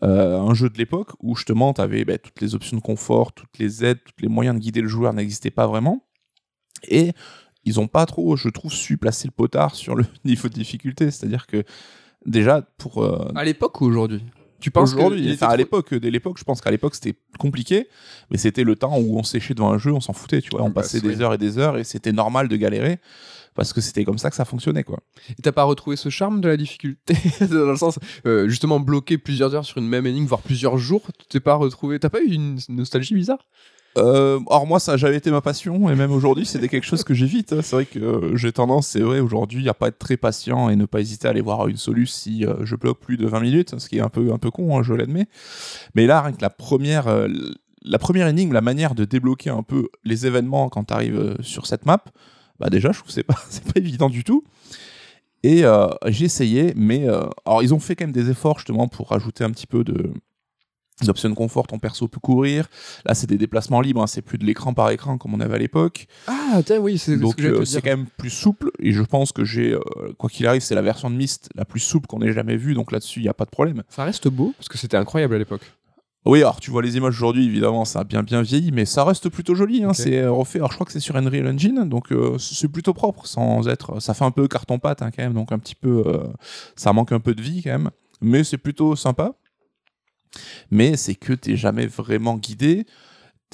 Euh, 0.05 0.39
un 0.39 0.53
jeu 0.53 0.69
de 0.69 0.77
l'époque 0.77 1.11
où 1.21 1.35
justement 1.35 1.73
tu 1.73 1.81
avais 1.81 2.05
bah, 2.05 2.17
toutes 2.17 2.39
les 2.41 2.53
options 2.55 2.77
de 2.77 2.81
confort, 2.81 3.33
toutes 3.33 3.57
les 3.59 3.83
aides, 3.83 3.99
tous 4.05 4.21
les 4.21 4.27
moyens 4.27 4.55
de 4.55 4.61
guider 4.61 4.81
le 4.81 4.87
joueur 4.87 5.13
n'existaient 5.13 5.51
pas 5.51 5.67
vraiment. 5.67 6.05
Et 6.87 7.11
ils 7.63 7.79
ont 7.79 7.87
pas 7.87 8.05
trop, 8.05 8.35
je 8.35 8.49
trouve, 8.49 8.71
su 8.71 8.97
placer 8.97 9.27
le 9.27 9.31
potard 9.31 9.73
sur 9.75 9.95
le 9.95 10.05
niveau 10.25 10.47
de 10.49 10.53
difficulté. 10.53 11.09
C'est-à-dire 11.11 11.47
que 11.47 11.63
déjà, 12.25 12.61
pour. 12.77 13.03
euh, 13.03 13.31
À 13.35 13.43
l'époque 13.43 13.81
ou 13.81 13.85
aujourd'hui? 13.85 14.23
Tu 14.59 14.71
penses 14.71 14.93
Aujourd'hui, 14.93 15.37
à 15.41 15.57
l'époque, 15.57 15.93
dès 15.93 16.09
l'époque, 16.09 16.37
je 16.39 16.43
pense 16.43 16.61
qu'à 16.61 16.71
l'époque 16.71 16.95
c'était 16.95 17.15
compliqué, 17.37 17.87
mais 18.31 18.37
c'était 18.37 18.63
le 18.63 18.75
temps 18.75 18.97
où 18.97 19.19
on 19.19 19.23
séchait 19.23 19.53
devant 19.53 19.71
un 19.71 19.77
jeu, 19.77 19.91
on 19.91 19.99
s'en 19.99 20.13
foutait, 20.13 20.41
tu 20.41 20.49
vois, 20.51 20.63
on 20.63 20.69
Bah, 20.69 20.81
passait 20.81 21.01
des 21.01 21.21
heures 21.21 21.33
et 21.33 21.37
des 21.37 21.57
heures 21.59 21.77
et 21.77 21.83
c'était 21.83 22.13
normal 22.13 22.47
de 22.47 22.55
galérer 22.55 22.99
parce 23.55 23.73
que 23.73 23.81
c'était 23.81 24.03
comme 24.03 24.17
ça 24.17 24.29
que 24.29 24.35
ça 24.35 24.45
fonctionnait, 24.45 24.83
quoi. 24.83 24.99
Et 25.31 25.41
t'as 25.41 25.51
pas 25.51 25.63
retrouvé 25.63 25.95
ce 25.95 26.09
charme 26.09 26.41
de 26.41 26.47
la 26.47 26.57
difficulté 26.57 27.15
Dans 27.41 27.71
le 27.71 27.77
sens, 27.77 27.97
euh, 28.27 28.47
justement, 28.47 28.79
bloqué 28.79 29.17
plusieurs 29.17 29.55
heures 29.55 29.65
sur 29.65 29.77
une 29.77 29.87
même 29.87 30.05
énigme, 30.05 30.25
voire 30.25 30.41
plusieurs 30.41 30.77
jours, 30.77 31.03
t'es 31.29 31.39
pas 31.39 31.55
retrouvé. 31.55 31.99
T'as 31.99 32.09
pas 32.09 32.21
eu 32.21 32.31
une 32.33 32.59
nostalgie 32.69 33.15
bizarre? 33.15 33.39
Euh, 33.97 34.39
or 34.47 34.67
moi, 34.67 34.79
ça 34.79 34.93
a 34.93 34.97
jamais 34.97 35.15
été 35.15 35.31
ma 35.31 35.41
passion 35.41 35.89
et 35.89 35.95
même 35.95 36.11
aujourd'hui, 36.11 36.45
c'était 36.45 36.67
quelque 36.67 36.85
chose 36.85 37.03
que 37.03 37.13
j'évite. 37.13 37.53
hein. 37.53 37.61
C'est 37.61 37.75
vrai 37.75 37.85
que 37.85 37.99
euh, 37.99 38.35
j'ai 38.35 38.51
tendance, 38.51 38.87
c'est 38.87 38.99
vrai, 38.99 39.19
aujourd'hui, 39.19 39.69
à 39.69 39.73
pas 39.73 39.87
être 39.87 39.99
très 39.99 40.17
patient 40.17 40.69
et 40.69 40.75
ne 40.75 40.85
pas 40.85 40.99
hésiter 40.99 41.27
à 41.27 41.31
aller 41.31 41.41
voir 41.41 41.67
une 41.67 41.77
solution 41.77 42.05
si 42.05 42.45
euh, 42.45 42.65
je 42.65 42.75
bloque 42.75 42.99
plus 42.99 43.17
de 43.17 43.25
20 43.25 43.39
minutes, 43.39 43.79
ce 43.79 43.89
qui 43.89 43.97
est 43.97 44.01
un 44.01 44.09
peu 44.09 44.31
un 44.31 44.37
peu 44.37 44.51
con, 44.51 44.77
hein, 44.77 44.83
je 44.83 44.93
l'admets. 44.93 45.27
Mais 45.95 46.05
là, 46.07 46.21
rien 46.21 46.33
que 46.33 46.41
la 46.41 46.49
première 46.49 47.07
la 47.83 47.99
première 47.99 48.27
énigme, 48.27 48.51
la 48.51 48.61
manière 48.61 48.95
de 48.95 49.05
débloquer 49.05 49.49
un 49.49 49.63
peu 49.63 49.87
les 50.03 50.27
événements 50.27 50.69
quand 50.69 50.85
tu 50.85 50.93
arrives 50.93 51.35
sur 51.41 51.65
cette 51.65 51.85
map, 51.85 52.03
bah 52.59 52.69
déjà, 52.69 52.91
je 52.91 52.97
trouve 52.99 53.07
que 53.07 53.13
c'est 53.13 53.23
pas 53.23 53.37
c'est 53.49 53.63
pas 53.63 53.79
évident 53.79 54.09
du 54.09 54.23
tout. 54.23 54.43
Et 55.43 55.63
euh, 55.63 55.87
j'ai 56.07 56.25
essayé, 56.25 56.73
mais 56.75 57.07
euh, 57.07 57.25
alors 57.45 57.61
ils 57.61 57.73
ont 57.73 57.79
fait 57.79 57.95
quand 57.95 58.05
même 58.05 58.11
des 58.11 58.29
efforts 58.31 58.57
justement 58.59 58.87
pour 58.87 59.09
rajouter 59.09 59.43
un 59.43 59.51
petit 59.51 59.67
peu 59.67 59.83
de 59.83 60.11
d'options 61.01 61.29
de 61.29 61.33
confort, 61.35 61.67
ton 61.67 61.77
perso 61.77 62.07
peut 62.07 62.21
courir. 62.21 62.67
Là, 63.05 63.13
c'est 63.13 63.27
des 63.27 63.37
déplacements 63.37 63.81
libres, 63.81 64.01
hein, 64.01 64.07
c'est 64.07 64.21
plus 64.21 64.37
de 64.37 64.45
l'écran 64.45 64.73
par 64.73 64.89
écran 64.91 65.17
comme 65.17 65.33
on 65.33 65.41
avait 65.41 65.55
à 65.55 65.57
l'époque. 65.57 66.07
Ah, 66.27 66.61
tiens, 66.65 66.77
oui, 66.79 66.97
c'est 66.97 67.15
ce 67.15 67.19
Donc 67.19 67.35
que 67.35 67.43
euh, 67.47 67.59
te 67.59 67.65
c'est 67.65 67.81
dire. 67.81 67.91
quand 67.91 67.97
même 67.97 68.07
plus 68.17 68.29
souple 68.29 68.71
et 68.79 68.93
je 68.93 69.03
pense 69.03 69.33
que 69.33 69.43
j'ai, 69.43 69.73
euh, 69.73 69.81
quoi 70.17 70.29
qu'il 70.29 70.47
arrive, 70.47 70.61
c'est 70.61 70.73
la 70.75 70.81
version 70.81 71.09
de 71.09 71.15
Myst 71.15 71.49
la 71.55 71.65
plus 71.65 71.81
souple 71.81 72.07
qu'on 72.07 72.21
ait 72.21 72.31
jamais 72.31 72.55
vue, 72.55 72.73
donc 72.73 72.91
là-dessus, 72.93 73.19
il 73.19 73.23
n'y 73.23 73.29
a 73.29 73.33
pas 73.33 73.45
de 73.45 73.49
problème. 73.49 73.83
Ça 73.89 74.05
reste 74.05 74.29
beau, 74.29 74.53
parce 74.57 74.69
que 74.69 74.77
c'était 74.77 74.97
incroyable 74.97 75.35
à 75.35 75.37
l'époque. 75.37 75.69
Oui, 76.25 76.39
alors 76.39 76.59
tu 76.59 76.71
vois 76.71 76.81
les 76.81 76.97
images 76.97 77.15
aujourd'hui, 77.15 77.45
évidemment, 77.45 77.85
ça 77.85 77.99
a 77.99 78.03
bien 78.03 78.23
bien 78.23 78.41
vieilli, 78.41 78.71
mais 78.71 78.85
ça 78.85 79.03
reste 79.03 79.29
plutôt 79.29 79.53
joli. 79.53 79.83
Hein. 79.83 79.93
C'est 79.93 80.17
euh, 80.17 80.31
refait. 80.31 80.57
Alors 80.57 80.71
je 80.71 80.75
crois 80.75 80.85
que 80.85 80.91
c'est 80.91 80.99
sur 80.99 81.15
Unreal 81.15 81.47
Engine, 81.47 81.87
donc 81.87 82.11
euh, 82.11 82.39
c'est 82.39 82.67
plutôt 82.67 82.93
propre, 82.95 83.27
sans 83.27 83.67
être. 83.67 83.99
Ça 83.99 84.15
fait 84.15 84.25
un 84.25 84.31
peu 84.31 84.47
carton 84.47 84.79
pâte 84.79 85.03
hein, 85.03 85.11
quand 85.15 85.21
même, 85.21 85.35
donc 85.35 85.51
un 85.51 85.59
petit 85.59 85.75
peu, 85.75 86.03
euh, 86.07 86.23
ça 86.75 86.93
manque 86.93 87.11
un 87.11 87.19
peu 87.19 87.35
de 87.35 87.43
vie 87.43 87.61
quand 87.61 87.71
même, 87.71 87.91
mais 88.21 88.43
c'est 88.43 88.57
plutôt 88.57 88.95
sympa. 88.95 89.35
Mais 90.71 90.97
c'est 90.97 91.15
que 91.15 91.31
t'es 91.33 91.55
jamais 91.55 91.85
vraiment 91.85 92.37
guidé. 92.37 92.85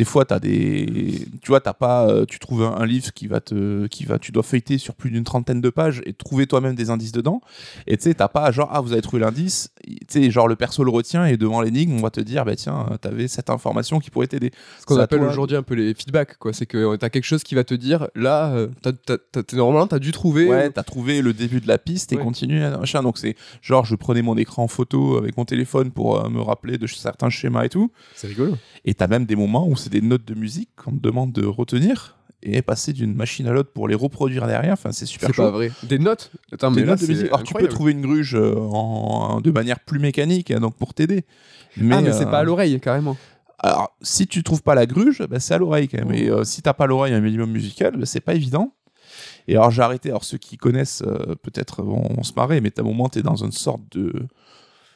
Des 0.01 0.05
fois, 0.05 0.25
t'as 0.25 0.39
des, 0.39 1.27
tu 1.43 1.49
vois, 1.49 1.61
t'as 1.61 1.73
pas, 1.75 2.07
euh, 2.09 2.25
tu 2.25 2.39
trouves 2.39 2.63
un, 2.63 2.71
un 2.75 2.87
livre 2.87 3.13
qui 3.13 3.27
va 3.27 3.39
te, 3.39 3.85
qui 3.85 4.03
va, 4.03 4.17
tu 4.17 4.31
dois 4.31 4.41
feuilleter 4.41 4.79
sur 4.79 4.95
plus 4.95 5.11
d'une 5.11 5.23
trentaine 5.23 5.61
de 5.61 5.69
pages 5.69 6.01
et 6.07 6.13
trouver 6.13 6.47
toi-même 6.47 6.73
des 6.73 6.89
indices 6.89 7.11
dedans. 7.11 7.39
Et 7.85 7.97
tu 7.97 8.05
sais, 8.05 8.15
t'as 8.15 8.27
pas 8.27 8.49
genre, 8.51 8.67
ah, 8.71 8.81
vous 8.81 8.93
avez 8.93 9.03
trouvé 9.03 9.21
l'indice, 9.21 9.69
tu 9.85 9.97
sais, 10.07 10.31
genre 10.31 10.47
le 10.47 10.55
perso 10.55 10.83
le 10.83 10.89
retient 10.89 11.25
et 11.27 11.37
devant 11.37 11.61
l'énigme, 11.61 11.93
on 11.93 12.01
va 12.01 12.09
te 12.09 12.19
dire, 12.19 12.45
bah 12.45 12.55
tiens, 12.55 12.87
euh, 12.91 12.97
t'avais 12.97 13.27
cette 13.27 13.51
information 13.51 13.99
qui 13.99 14.09
pourrait 14.09 14.25
t'aider. 14.25 14.49
Ce 14.79 14.87
qu'on 14.87 14.97
appelle 14.97 15.19
toi. 15.19 15.29
aujourd'hui 15.29 15.55
un 15.55 15.61
peu 15.61 15.75
les 15.75 15.93
feedbacks, 15.93 16.35
quoi. 16.39 16.51
C'est 16.51 16.65
que 16.65 16.79
euh, 16.79 16.97
t'as 16.97 17.09
quelque 17.09 17.25
chose 17.25 17.43
qui 17.43 17.53
va 17.53 17.63
te 17.63 17.75
dire, 17.75 18.07
là, 18.15 18.55
t'as- 18.81 18.93
t'as- 18.93 19.17
t'as- 19.31 19.43
t'es- 19.43 19.55
normalement, 19.55 19.85
t'as 19.85 19.99
dû 19.99 20.11
trouver. 20.11 20.47
Ouais, 20.47 20.71
t'as 20.71 20.81
trouvé 20.81 21.21
le 21.21 21.31
début 21.33 21.61
de 21.61 21.67
la 21.67 21.77
piste 21.77 22.11
et 22.11 22.15
Ouais. 22.15 22.23
continue, 22.23 22.59
machin. 22.61 23.03
Donc 23.03 23.19
c'est 23.19 23.35
genre, 23.61 23.85
je 23.85 23.93
prenais 23.95 24.23
mon 24.23 24.35
écran 24.35 24.67
photo 24.67 25.17
avec 25.17 25.37
mon 25.37 25.45
téléphone 25.45 25.91
pour 25.91 26.19
euh, 26.25 26.27
me 26.29 26.41
rappeler 26.41 26.79
de 26.79 26.87
certains 26.87 27.29
schémas 27.29 27.65
et 27.65 27.69
tout. 27.69 27.91
C'est 28.15 28.25
rigolo. 28.25 28.57
Et 28.83 28.95
t'as 28.95 29.05
même 29.05 29.25
des 29.25 29.35
moments 29.35 29.67
où 29.67 29.75
c'est 29.75 29.90
des 29.91 30.01
notes 30.01 30.25
de 30.25 30.33
musique 30.33 30.69
qu'on 30.75 30.91
te 30.91 31.01
demande 31.01 31.31
de 31.33 31.45
retenir 31.45 32.17
et 32.43 32.61
passer 32.63 32.91
d'une 32.93 33.13
machine 33.13 33.45
à 33.47 33.51
l'autre 33.51 33.71
pour 33.71 33.87
les 33.87 33.93
reproduire 33.93 34.47
derrière. 34.47 34.73
Enfin, 34.73 34.91
c'est 34.91 35.05
super 35.05 35.27
C'est 35.27 35.35
chaud. 35.35 35.43
pas 35.43 35.51
vrai. 35.51 35.71
Des 35.83 35.99
notes 35.99 36.31
Attends, 36.51 36.71
Des 36.71 36.81
mais 36.81 36.87
là, 36.87 36.93
notes 36.93 37.01
de 37.01 37.07
musique. 37.07 37.27
Alors 37.27 37.43
tu 37.43 37.53
peux 37.53 37.67
trouver 37.67 37.91
une 37.91 38.01
gruge 38.01 38.35
euh, 38.35 38.55
en, 38.55 39.41
de 39.41 39.51
manière 39.51 39.79
plus 39.79 39.99
mécanique, 39.99 40.49
hein, 40.49 40.59
donc 40.59 40.75
pour 40.75 40.93
t'aider. 40.95 41.23
Mais, 41.77 41.95
ah, 41.95 42.01
mais 42.01 42.11
c'est 42.13 42.25
euh, 42.25 42.31
pas 42.31 42.39
à 42.39 42.43
l'oreille, 42.43 42.79
carrément. 42.79 43.15
Alors, 43.59 43.95
si 44.01 44.25
tu 44.25 44.41
trouves 44.41 44.63
pas 44.63 44.73
la 44.73 44.87
gruge, 44.87 45.21
bah, 45.29 45.39
c'est 45.39 45.53
à 45.53 45.59
l'oreille 45.59 45.87
quand 45.87 45.99
même. 45.99 46.09
Oh. 46.09 46.13
Et 46.13 46.29
euh, 46.29 46.43
si 46.43 46.63
t'as 46.63 46.73
pas 46.73 46.87
l'oreille 46.87 47.13
un 47.13 47.21
minimum 47.21 47.51
musical, 47.51 47.95
bah, 47.95 48.05
c'est 48.05 48.19
pas 48.21 48.33
évident. 48.33 48.73
Et 49.47 49.55
alors, 49.55 49.69
j'ai 49.69 49.83
arrêté. 49.83 50.09
Alors, 50.09 50.23
ceux 50.23 50.39
qui 50.39 50.57
connaissent, 50.57 51.03
euh, 51.05 51.35
peut-être 51.43 51.83
vont, 51.83 52.01
vont 52.15 52.23
se 52.23 52.33
marrer, 52.33 52.59
mais 52.59 52.71
à 52.75 52.81
un 52.81 52.83
moment, 52.83 53.07
t'es 53.07 53.21
dans 53.21 53.35
une 53.35 53.51
sorte 53.51 53.81
de, 53.91 54.27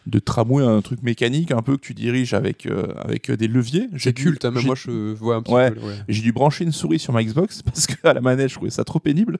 de 0.07 0.19
tramway, 0.19 0.63
un 0.63 0.81
truc 0.81 1.01
mécanique, 1.03 1.51
un 1.51 1.61
peu 1.61 1.77
que 1.77 1.81
tu 1.81 1.93
diriges 1.93 2.33
avec, 2.33 2.65
euh, 2.65 2.93
avec 2.97 3.29
euh, 3.29 3.37
des 3.37 3.47
leviers. 3.47 3.87
J'ai 3.93 4.13
culte, 4.13 4.45
hein, 4.45 4.51
même 4.51 4.65
moi, 4.65 4.75
je 4.75 5.13
vois 5.13 5.35
un 5.35 5.41
petit 5.41 5.53
Ouais. 5.53 5.71
peu. 5.71 5.79
ouais. 5.79 5.95
J'ai 6.07 6.21
dû 6.21 6.31
brancher 6.31 6.63
une 6.63 6.71
souris 6.71 6.99
sur 6.99 7.11
ma 7.13 7.23
Xbox 7.23 7.61
parce 7.65 7.87
qu'à 7.87 8.13
la 8.13 8.21
manette, 8.21 8.49
je 8.49 8.55
trouvais 8.55 8.69
ça 8.71 8.83
trop 8.83 8.99
pénible. 8.99 9.37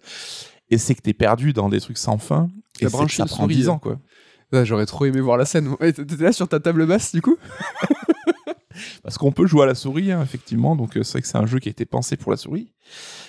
Et 0.71 0.77
c'est 0.77 0.95
que 0.95 1.01
t'es 1.01 1.13
perdu 1.13 1.53
dans 1.53 1.69
des 1.69 1.79
trucs 1.79 1.97
sans 1.97 2.17
fin. 2.17 2.49
Et 2.81 2.87
branché 2.87 3.07
que 3.07 3.13
ça 3.17 3.25
prend 3.25 3.43
souris, 3.43 3.55
10 3.57 3.69
hein. 3.69 3.71
ans, 3.73 3.79
quoi. 3.79 3.99
J'aurais 4.63 4.85
trop 4.85 5.05
aimé 5.05 5.19
voir 5.19 5.37
la 5.37 5.45
scène. 5.45 5.75
T'étais 5.79 6.15
là 6.23 6.31
sur 6.31 6.47
ta 6.47 6.59
table 6.59 6.85
basse, 6.87 7.13
du 7.13 7.21
coup? 7.21 7.37
Parce 9.03 9.17
qu'on 9.17 9.31
peut 9.31 9.47
jouer 9.47 9.63
à 9.63 9.65
la 9.65 9.75
souris, 9.75 10.11
hein, 10.11 10.21
effectivement. 10.23 10.75
Donc, 10.75 10.97
euh, 10.97 11.03
c'est 11.03 11.13
vrai 11.13 11.21
que 11.21 11.27
c'est 11.27 11.37
un 11.37 11.45
jeu 11.45 11.59
qui 11.59 11.69
a 11.69 11.71
été 11.71 11.85
pensé 11.85 12.17
pour 12.17 12.31
la 12.31 12.37
souris. 12.37 12.71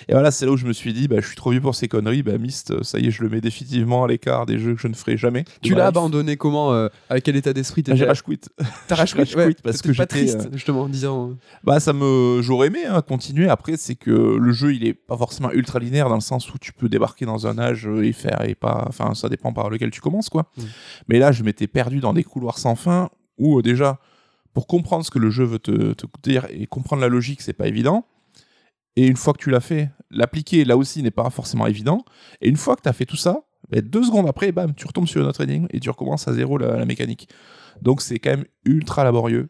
Et 0.07 0.13
voilà, 0.13 0.29
c'est 0.29 0.45
là 0.45 0.51
où 0.51 0.57
je 0.57 0.67
me 0.67 0.73
suis 0.73 0.93
dit, 0.93 1.07
bah, 1.07 1.15
je 1.19 1.25
suis 1.27 1.35
trop 1.35 1.49
vieux 1.49 1.59
pour 1.61 1.73
ces 1.73 1.87
conneries. 1.87 2.21
Bah, 2.21 2.37
Myst, 2.37 2.71
euh, 2.71 2.83
ça 2.83 2.99
y 2.99 3.07
est, 3.07 3.11
je 3.11 3.23
le 3.23 3.29
mets 3.29 3.41
définitivement 3.41 4.03
à 4.03 4.07
l'écart 4.07 4.45
des 4.45 4.59
jeux 4.59 4.75
que 4.75 4.81
je 4.81 4.87
ne 4.87 4.93
ferai 4.93 5.17
jamais. 5.17 5.45
Tu 5.63 5.73
l'as 5.73 5.87
abandonné 5.87 6.37
comment 6.37 6.73
euh, 6.73 6.89
Avec 7.09 7.23
quel 7.23 7.35
état 7.35 7.53
d'esprit 7.53 7.83
Ah, 7.89 7.95
J'ai 7.95 8.05
rage 8.05 8.21
quit. 8.21 8.39
T'as 8.87 8.95
rage 8.95 9.15
quit, 9.15 9.35
ouais. 9.35 9.55
parce 9.63 9.81
que 9.81 9.87
pas 9.87 9.93
j'étais, 9.93 10.05
triste, 10.05 10.49
justement, 10.53 10.83
en 10.83 10.89
disant. 10.89 11.31
euh, 11.31 11.33
Bah, 11.63 11.79
ça 11.79 11.91
me, 11.93 12.39
j'aurais 12.43 12.67
aimé 12.67 12.85
hein, 12.85 13.01
continuer. 13.01 13.49
Après, 13.49 13.77
c'est 13.77 13.95
que 13.95 14.11
le 14.11 14.51
jeu, 14.51 14.75
il 14.75 14.85
est 14.85 14.93
pas 14.93 15.17
forcément 15.17 15.51
ultra 15.51 15.79
linéaire 15.79 16.07
dans 16.09 16.15
le 16.15 16.21
sens 16.21 16.53
où 16.53 16.59
tu 16.59 16.71
peux 16.71 16.87
débarquer 16.87 17.25
dans 17.25 17.47
un 17.47 17.57
âge 17.57 17.87
euh, 17.87 18.03
et 18.03 18.13
faire 18.13 18.43
et 18.47 18.53
pas. 18.55 18.85
Enfin, 18.87 19.15
ça 19.15 19.27
dépend 19.27 19.51
par 19.53 19.69
lequel 19.71 19.89
tu 19.89 20.01
commences, 20.01 20.29
quoi. 20.29 20.51
Mm. 20.57 20.61
Mais 21.09 21.19
là, 21.19 21.31
je 21.31 21.41
m'étais 21.43 21.67
perdu 21.67 21.99
dans 21.99 22.13
des 22.13 22.23
couloirs 22.23 22.59
sans 22.59 22.75
fin 22.75 23.09
où 23.39 23.57
euh, 23.59 23.61
déjà, 23.63 23.99
pour 24.57 24.65
comprendre 24.65 25.05
ce 25.05 25.11
que 25.11 25.19
le 25.19 25.29
jeu 25.29 25.43
veut 25.43 25.59
te, 25.59 25.93
te 25.93 26.07
dire 26.23 26.47
et 26.49 26.65
comprendre 26.65 27.03
la 27.03 27.09
logique, 27.09 27.41
c'est 27.43 27.53
pas 27.53 27.67
évident. 27.67 28.07
Et 28.95 29.05
une 29.05 29.15
fois 29.15 29.33
que 29.33 29.37
tu 29.37 29.51
l'as 29.51 29.59
fait, 29.59 29.91
l'appliquer 30.09 30.65
là 30.65 30.75
aussi 30.77 31.03
n'est 31.03 31.11
pas 31.11 31.29
forcément 31.29 31.67
évident. 31.67 32.03
Et 32.41 32.49
une 32.49 32.57
fois 32.57 32.75
que 32.75 32.81
tu 32.81 32.89
as 32.89 32.93
fait 32.93 33.05
tout 33.05 33.17
ça, 33.17 33.43
bah, 33.69 33.81
deux 33.81 34.01
secondes 34.01 34.27
après, 34.27 34.51
bam, 34.51 34.73
tu 34.73 34.87
retombes 34.87 35.05
sur 35.07 35.21
une 35.21 35.27
autre 35.27 35.41
énigme 35.41 35.67
et 35.69 35.79
tu 35.79 35.91
recommences 35.91 36.27
à 36.27 36.33
zéro 36.33 36.57
la, 36.57 36.75
la 36.75 36.85
mécanique. 36.85 37.29
Donc 37.83 38.01
c'est 38.01 38.17
quand 38.17 38.31
même 38.31 38.45
ultra 38.65 39.03
laborieux. 39.03 39.49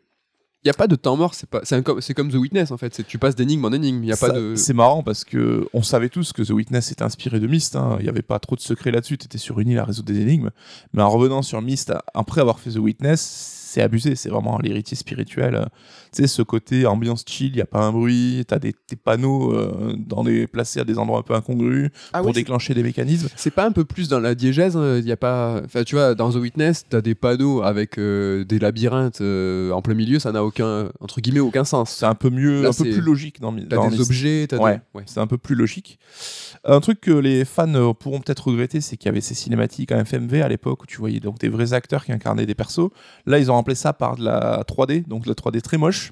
Y 0.65 0.69
a 0.71 0.73
pas 0.73 0.87
de 0.87 0.97
temps 0.97 1.15
mort, 1.15 1.35
c'est 1.35 1.49
pas, 1.49 1.61
c'est 1.63 1.81
comme, 1.81 2.01
c'est 2.01 2.13
comme 2.13 2.29
The 2.29 2.35
Witness 2.35 2.71
en 2.71 2.77
fait. 2.77 2.93
C'est 2.93 3.07
tu 3.07 3.17
passes 3.17 3.35
d'énigme 3.35 3.63
en 3.63 3.71
énigme. 3.71 4.03
Y 4.03 4.11
a 4.11 4.17
pas 4.17 4.31
de. 4.31 4.55
C'est 4.55 4.73
marrant 4.73 5.03
parce 5.03 5.23
que 5.23 5.69
on 5.71 5.83
savait 5.83 6.09
tous 6.09 6.33
que 6.33 6.41
The 6.41 6.49
Witness 6.49 6.91
était 6.91 7.03
inspiré 7.03 7.39
de 7.39 7.47
Myst. 7.47 7.77
hein. 7.77 7.95
Il 7.99 8.03
n'y 8.03 8.09
avait 8.09 8.23
pas 8.23 8.39
trop 8.39 8.57
de 8.57 8.59
secrets 8.61 8.91
là-dessus. 8.91 9.17
Tu 9.17 9.25
étais 9.25 9.37
sur 9.37 9.61
une 9.61 9.69
île 9.69 9.79
à 9.79 9.85
résoudre 9.85 10.11
des 10.11 10.19
énigmes. 10.19 10.49
Mais 10.91 11.01
en 11.01 11.09
revenant 11.09 11.41
sur 11.43 11.61
Myst, 11.61 11.93
après 12.13 12.41
avoir 12.41 12.59
fait 12.59 12.71
The 12.71 12.79
Witness, 12.79 13.21
c'est 13.67 13.82
abusé. 13.82 14.15
C'est 14.15 14.30
vraiment 14.30 14.58
l'héritier 14.60 14.95
spirituel. 14.97 15.56
euh. 15.56 15.65
Tu 16.13 16.21
sais, 16.21 16.27
ce 16.27 16.41
côté 16.41 16.86
ambiance 16.86 17.23
chill, 17.27 17.47
il 17.49 17.56
n'y 17.56 17.62
a 17.62 17.65
pas 17.65 17.82
un 17.84 17.91
bruit. 17.91 18.43
Tu 18.47 18.53
as 18.53 18.60
des, 18.60 18.73
des 18.89 18.95
panneaux 18.95 19.53
euh, 19.53 19.93
dans 19.97 20.23
des, 20.23 20.47
placés 20.47 20.80
à 20.80 20.84
des 20.86 20.97
endroits 20.97 21.19
un 21.19 21.23
peu 21.23 21.34
incongrus 21.34 21.89
Ah 22.13 22.19
pour 22.19 22.27
oui, 22.27 22.34
déclencher 22.34 22.73
des 22.73 22.84
mécanismes. 22.84 23.27
C'est 23.36 23.51
pas 23.51 23.65
un 23.65 23.71
peu 23.71 23.84
plus 23.86 24.08
dans 24.08 24.19
la 24.19 24.34
diégèse, 24.36 24.77
il 24.99 25.06
y 25.06 25.12
a 25.12 25.17
pas 25.17 25.62
enfin 25.65 25.84
tu 25.84 25.95
vois 25.95 26.15
dans 26.15 26.32
The 26.32 26.36
Witness, 26.36 26.86
t'as 26.89 27.01
des 27.01 27.13
panneaux 27.15 27.62
avec 27.62 27.97
euh, 27.97 28.43
des 28.45 28.60
labyrinthes 28.60 29.21
euh, 29.21 29.71
en 29.71 29.82
plein 29.82 29.93
milieu, 29.95 30.19
ça 30.19 30.32
n'a 30.32 30.43
aucun 30.43 30.89
entre 30.99 31.19
guillemets 31.21 31.39
aucun 31.41 31.63
sens. 31.65 31.91
C'est 31.91 32.06
un 32.06 32.15
peu 32.15 32.30
mieux, 32.30 32.62
Là, 32.63 32.69
un 32.69 32.73
peu 32.73 32.84
plus 32.84 33.01
logique 33.01 33.41
dans, 33.41 33.53
T'as 33.53 33.89
des 33.89 33.97
Myst. 33.97 33.99
objets, 34.01 34.45
t'as 34.49 34.58
Ouais. 34.58 34.75
des 34.75 34.82
ouais. 34.99 35.03
C'est 35.06 35.19
un 35.19 35.27
peu 35.27 35.38
plus 35.38 35.56
logique. 35.56 35.99
Un 36.63 36.80
truc 36.80 37.01
que 37.01 37.12
les 37.12 37.43
fans 37.45 37.73
euh, 37.75 37.93
pourront 37.93 38.19
peut-être 38.21 38.47
regretter, 38.47 38.82
c'est 38.82 38.97
qu'il 38.97 39.08
y 39.08 39.10
avait 39.10 39.21
ces 39.21 39.34
cinématiques 39.36 39.91
en 39.91 39.99
FMV 40.03 40.41
à 40.41 40.47
l'époque 40.47 40.84
où 40.84 40.86
tu 40.86 40.97
voyais 40.97 41.19
donc 41.19 41.38
des 41.39 41.49
vrais 41.49 41.73
acteurs 41.73 42.06
qui 42.06 42.12
incarnaient 42.12 42.45
des 42.45 42.56
persos. 42.56 42.89
Là, 43.25 43.39
ils 43.39 43.51
ont 43.51 43.56
remplacé 43.57 43.81
ça 43.81 43.93
par 43.93 44.15
de 44.15 44.23
la 44.23 44.63
3D, 44.63 45.07
donc 45.07 45.23
de 45.25 45.29
la 45.29 45.35
3D 45.35 45.61
très 45.61 45.77
moche. 45.77 46.11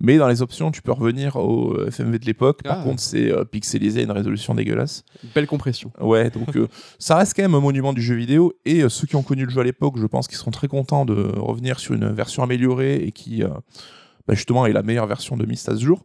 Mais 0.00 0.16
dans 0.18 0.28
les 0.28 0.42
options, 0.42 0.70
tu 0.70 0.82
peux 0.82 0.92
revenir 0.92 1.36
au 1.36 1.74
euh, 1.74 1.90
FMV 1.90 2.18
de 2.18 2.26
l'époque. 2.26 2.62
Par 2.62 2.80
Ah. 2.80 2.82
contre, 2.84 3.00
c'est 3.00 3.30
euh, 3.32 3.44
pixelisé 3.44 4.00
à 4.00 4.02
une 4.04 4.10
résolution 4.10 4.54
dégueulasse. 4.54 5.04
Belle 5.34 5.46
compression. 5.46 5.90
Ouais, 6.00 6.30
donc 6.30 6.56
euh, 6.56 6.68
ça 6.98 7.16
reste 7.16 7.34
quand 7.34 7.42
même 7.42 7.54
un 7.54 7.60
monument 7.60 7.92
du 7.92 8.02
jeu 8.02 8.14
vidéo. 8.14 8.52
Et 8.64 8.82
euh, 8.82 8.88
ceux 8.88 9.06
qui 9.06 9.16
ont 9.16 9.22
connu 9.22 9.44
le 9.44 9.50
jeu 9.50 9.60
à 9.60 9.64
l'époque, 9.64 9.94
je 9.98 10.06
pense 10.06 10.28
qu'ils 10.28 10.38
seront 10.38 10.50
très 10.50 10.68
contents 10.68 11.04
de 11.04 11.14
revenir 11.38 11.80
sur 11.80 11.94
une 11.94 12.08
version 12.12 12.42
améliorée 12.42 12.96
et 12.96 13.12
qui, 13.12 13.42
bah, 14.26 14.34
justement, 14.34 14.66
est 14.66 14.72
la 14.72 14.82
meilleure 14.82 15.06
version 15.06 15.36
de 15.36 15.44
Myst 15.46 15.68
à 15.68 15.74
ce 15.76 15.84
jour. 15.84 16.04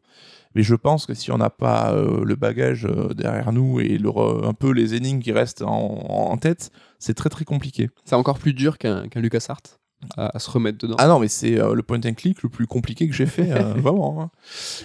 Mais 0.55 0.61
je 0.63 0.75
pense 0.75 1.05
que 1.07 1.13
si 1.15 1.31
on 1.31 1.37
n'a 1.39 1.49
pas 1.49 1.95
le 1.95 2.35
bagage 2.35 2.87
derrière 3.15 3.51
nous 3.51 3.79
et 3.79 3.97
le 3.97 4.09
un 4.45 4.53
peu 4.53 4.71
les 4.71 4.93
énigmes 4.93 5.19
qui 5.19 5.31
restent 5.31 5.63
en, 5.63 5.71
en 5.71 6.37
tête, 6.37 6.69
c'est 6.99 7.15
très 7.15 7.29
très 7.29 7.43
compliqué. 7.43 7.89
C'est 8.05 8.15
encore 8.15 8.37
plus 8.37 8.53
dur 8.53 8.77
qu'un 8.77 9.07
qu'un 9.07 9.19
LucasArts. 9.19 9.79
À, 10.17 10.37
se 10.39 10.49
remettre 10.49 10.77
dedans. 10.79 10.95
Ah 10.99 11.07
non, 11.07 11.19
mais 11.19 11.27
c'est 11.27 11.59
euh, 11.59 11.73
le 11.73 11.83
point 11.83 11.99
and 12.05 12.13
click 12.13 12.43
le 12.43 12.49
plus 12.49 12.67
compliqué 12.67 13.07
que 13.07 13.13
j'ai 13.13 13.25
fait, 13.25 13.51
euh, 13.51 13.73
vraiment. 13.77 14.21
hein. 14.21 14.29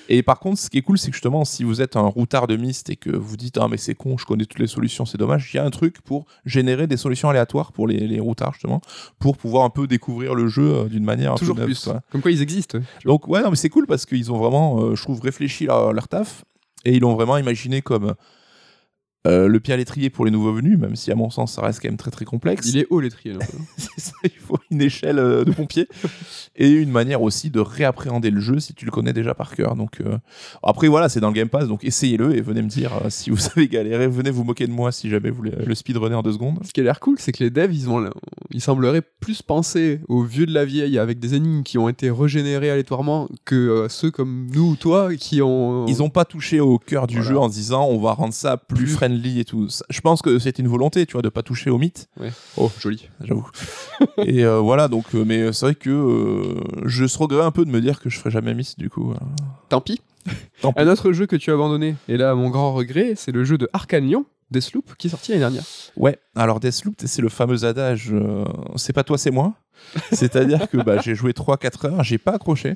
Et 0.09 0.22
par 0.22 0.38
contre, 0.38 0.59
ce 0.59 0.70
qui 0.70 0.78
est 0.78 0.83
cool, 0.83 0.98
c'est 0.98 1.09
que 1.11 1.14
justement, 1.14 1.44
si 1.44 1.64
vous 1.64 1.81
êtes 1.81 1.96
un 1.96 2.02
routard 2.07 2.46
de 2.46 2.57
Myst 2.57 2.90
et 2.90 2.96
que 2.96 3.11
vous 3.11 3.37
dites 3.37 3.59
ah 3.59 3.68
mais 3.68 3.76
c'est 3.76 3.94
con, 3.94 4.16
je 4.18 4.24
connais 4.26 4.44
toutes 4.46 4.59
les 4.61 4.66
solutions, 4.66 5.04
c'est 5.07 5.18
dommage, 5.18 5.50
il 5.52 5.57
y 5.57 5.61
a 5.61 5.64
un 5.64 5.70
truc 5.70 6.00
pour 6.02 6.26
générer 6.44 6.87
des 6.87 6.96
solutions 6.96 7.28
aléatoires 7.28 7.72
pour 7.72 7.87
les, 7.88 8.07
les 8.07 8.20
routards 8.20 8.54
justement, 8.54 8.81
pour 9.18 9.37
pouvoir 9.37 9.64
un 9.64 9.70
peu 9.70 9.87
découvrir 9.87 10.35
le 10.35 10.48
jeu 10.48 10.62
euh, 10.74 10.85
d'une 10.85 11.04
manière 11.04 11.33
un 11.33 11.37
Toujours 11.37 11.54
peu 11.57 11.62
neuve, 11.62 11.70
plus. 11.70 11.85
quoi. 11.85 12.00
Comme 12.11 12.22
quoi 12.22 12.31
ils 12.31 12.42
existent. 12.42 12.78
Donc 13.04 13.28
ouais, 13.28 13.42
non 13.42 13.50
mais 13.50 13.57
c'est 13.57 13.68
cool 13.70 13.87
parce 13.87 14.07
qu'ils 14.07 14.33
ont 14.33 14.38
vraiment, 14.38 14.81
euh, 14.83 14.94
je 14.94 15.02
trouve, 15.02 15.20
réfléchi 15.20 15.66
leur, 15.66 15.92
leur 15.92 16.09
taf 16.09 16.44
et 16.85 16.94
ils 16.94 17.00
l'ont 17.00 17.14
vraiment 17.14 17.37
imaginé 17.37 17.83
comme 17.83 18.14
euh, 19.26 19.48
le 19.48 19.61
pied 19.61 19.74
à 19.74 19.76
l'étrier 19.76 20.11
pour 20.11 20.24
les 20.24 20.31
nouveaux 20.31 20.52
venus, 20.52 20.78
même 20.78 20.94
si 20.96 21.11
à 21.11 21.14
mon 21.14 21.28
sens 21.28 21.54
ça 21.54 21.62
reste 21.62 21.81
quand 21.83 21.88
même 21.88 21.96
très 21.96 22.11
très 22.11 22.24
complexe. 22.24 22.66
Il 22.68 22.78
est 22.78 22.87
haut 22.88 23.00
l'étrier. 23.00 23.35
là. 23.35 23.40
C'est 23.76 24.00
ça, 24.00 24.12
il 24.24 24.31
faut 24.31 24.57
une 24.70 24.81
échelle 24.81 25.18
euh, 25.18 25.44
de 25.44 25.50
pompier 25.50 25.88
et 26.57 26.70
une 26.70 26.90
manière 26.90 27.20
aussi 27.22 27.50
de 27.50 27.61
réappréhender 27.61 28.31
le 28.31 28.40
jeu 28.40 28.61
si 28.61 28.74
tu 28.74 28.85
le 28.85 28.90
connais 28.90 29.12
déjà 29.12 29.35
par 29.35 29.54
cœur. 29.54 29.74
Donc 29.76 30.00
euh, 30.00 30.16
après 30.62 30.88
voilà, 30.88 31.09
c'est 31.09 31.20
dans 31.20 31.28
le 31.28 31.35
Game 31.35 31.48
Pass, 31.48 31.66
donc 31.68 31.85
essayez-le 31.85 32.37
et 32.37 32.40
venez 32.40 32.62
me 32.62 32.68
dire 32.68 32.92
si 33.09 33.31
vous 33.31 33.38
avez 33.57 33.66
galéré, 33.68 34.07
venez 34.07 34.31
vous 34.31 34.44
moquer 34.44 34.66
de 34.66 34.72
moi 34.72 34.92
si 34.92 35.11
jamais 35.11 35.31
vous 35.31 35.42
le 35.42 35.74
speedrunner 35.74 36.14
en 36.14 36.22
deux 36.22 36.33
secondes. 36.33 36.59
Ce 36.64 36.72
qui 36.72 36.81
a 36.81 36.85
l'air 36.85 37.00
cool, 37.00 37.16
c'est 37.18 37.33
que 37.33 37.42
les 37.42 37.50
devs, 37.50 37.74
ils, 37.74 37.90
ont, 37.90 38.09
ils 38.50 38.61
sembleraient 38.61 39.02
plus 39.20 39.42
penser 39.42 40.00
aux 40.09 40.22
vieux 40.22 40.46
de 40.46 40.54
la 40.54 40.64
vieille 40.64 40.98
avec 40.98 41.18
des 41.18 41.35
énigmes 41.35 41.64
qui 41.64 41.76
ont 41.76 41.88
été 41.88 42.11
régénérées 42.11 42.70
aléatoirement 42.70 43.28
que 43.44 43.87
ceux 43.90 44.11
comme 44.11 44.46
nous 44.54 44.70
ou 44.70 44.76
toi 44.76 45.14
qui 45.16 45.42
ont. 45.42 45.87
Ils 45.87 46.02
ont 46.02 46.11
pas 46.11 46.24
touché 46.24 46.61
au 46.61 46.78
cœur 46.78 47.07
du 47.09 47.16
Voilà. 47.16 47.28
jeu 47.31 47.38
en 47.38 47.48
se 47.48 47.54
disant 47.54 47.87
on 47.87 47.98
va 47.98 48.12
rendre 48.12 48.33
ça 48.35 48.57
plus 48.57 48.85
Plus- 48.85 48.94
friendly 49.09 49.40
et 49.40 49.44
tout. 49.44 49.68
Ça- 49.68 49.85
Je 49.90 50.01
pense 50.01 50.23
que 50.23 50.38
c'était 50.38 50.62
une 50.62 50.68
volonté, 50.68 51.07
tu 51.07 51.12
vois, 51.12 51.23
de 51.23 51.29
pas 51.29 51.42
toucher 51.42 51.71
au 51.71 51.79
mythe. 51.79 52.09
Oh, 52.57 52.71
joli. 52.81 53.09
j'avoue. 53.23 53.49
et 54.18 54.44
euh, 54.44 54.59
voilà, 54.61 54.88
donc, 54.88 55.05
euh, 55.14 55.25
mais 55.27 55.53
c'est 55.53 55.66
vrai 55.66 55.75
que 55.75 55.90
euh, 55.90 56.61
je 56.85 57.07
se 57.07 57.18
regrette 57.18 57.42
un 57.44 57.51
peu 57.51 57.64
de 57.64 57.71
me 57.71 57.81
dire 57.81 58.01
que 58.01 58.11
je 58.11 58.18
ferai 58.18 58.31
jamais 58.31 58.55
Miss 58.55 58.77
du 58.77 58.90
coup. 58.90 59.12
euh. 59.12 59.16
Tant 59.68 59.81
pis. 59.81 60.01
Tant 60.62 60.73
pis. 60.73 60.81
Un 60.83 60.88
autre 60.88 61.12
jeu 61.12 61.27
que 61.27 61.37
tu 61.37 61.51
as 61.51 61.55
abandonné, 61.55 61.97
et 62.09 62.16
là, 62.16 62.35
mon 62.35 62.51
grand 62.51 62.73
regret, 62.75 63.14
c'est 63.16 63.33
le 63.33 63.44
jeu 63.44 63.57
de 63.59 63.68
Arkane 63.73 64.07
Lyon, 64.07 64.27
Deathloop, 64.51 64.94
qui 64.97 65.07
est 65.09 65.11
sorti 65.11 65.33
l'année 65.33 65.40
dernière. 65.40 65.64
Ouais, 65.97 66.18
alors 66.35 66.61
Deathloop, 66.61 66.94
c'est 67.05 67.23
le 67.23 67.29
fameux 67.29 67.64
adage 67.64 68.11
euh, 68.12 68.44
c'est 68.77 68.92
pas 68.92 69.05
toi, 69.05 69.18
c'est 69.18 69.31
moi. 69.31 69.55
C'est-à-dire 70.12 70.68
que 70.68 70.77
bah, 70.79 71.01
j'ai 71.01 71.14
joué 71.14 71.33
3-4 71.33 71.87
heures, 71.87 72.03
j'ai 72.05 72.18
pas 72.18 72.33
accroché. 72.33 72.75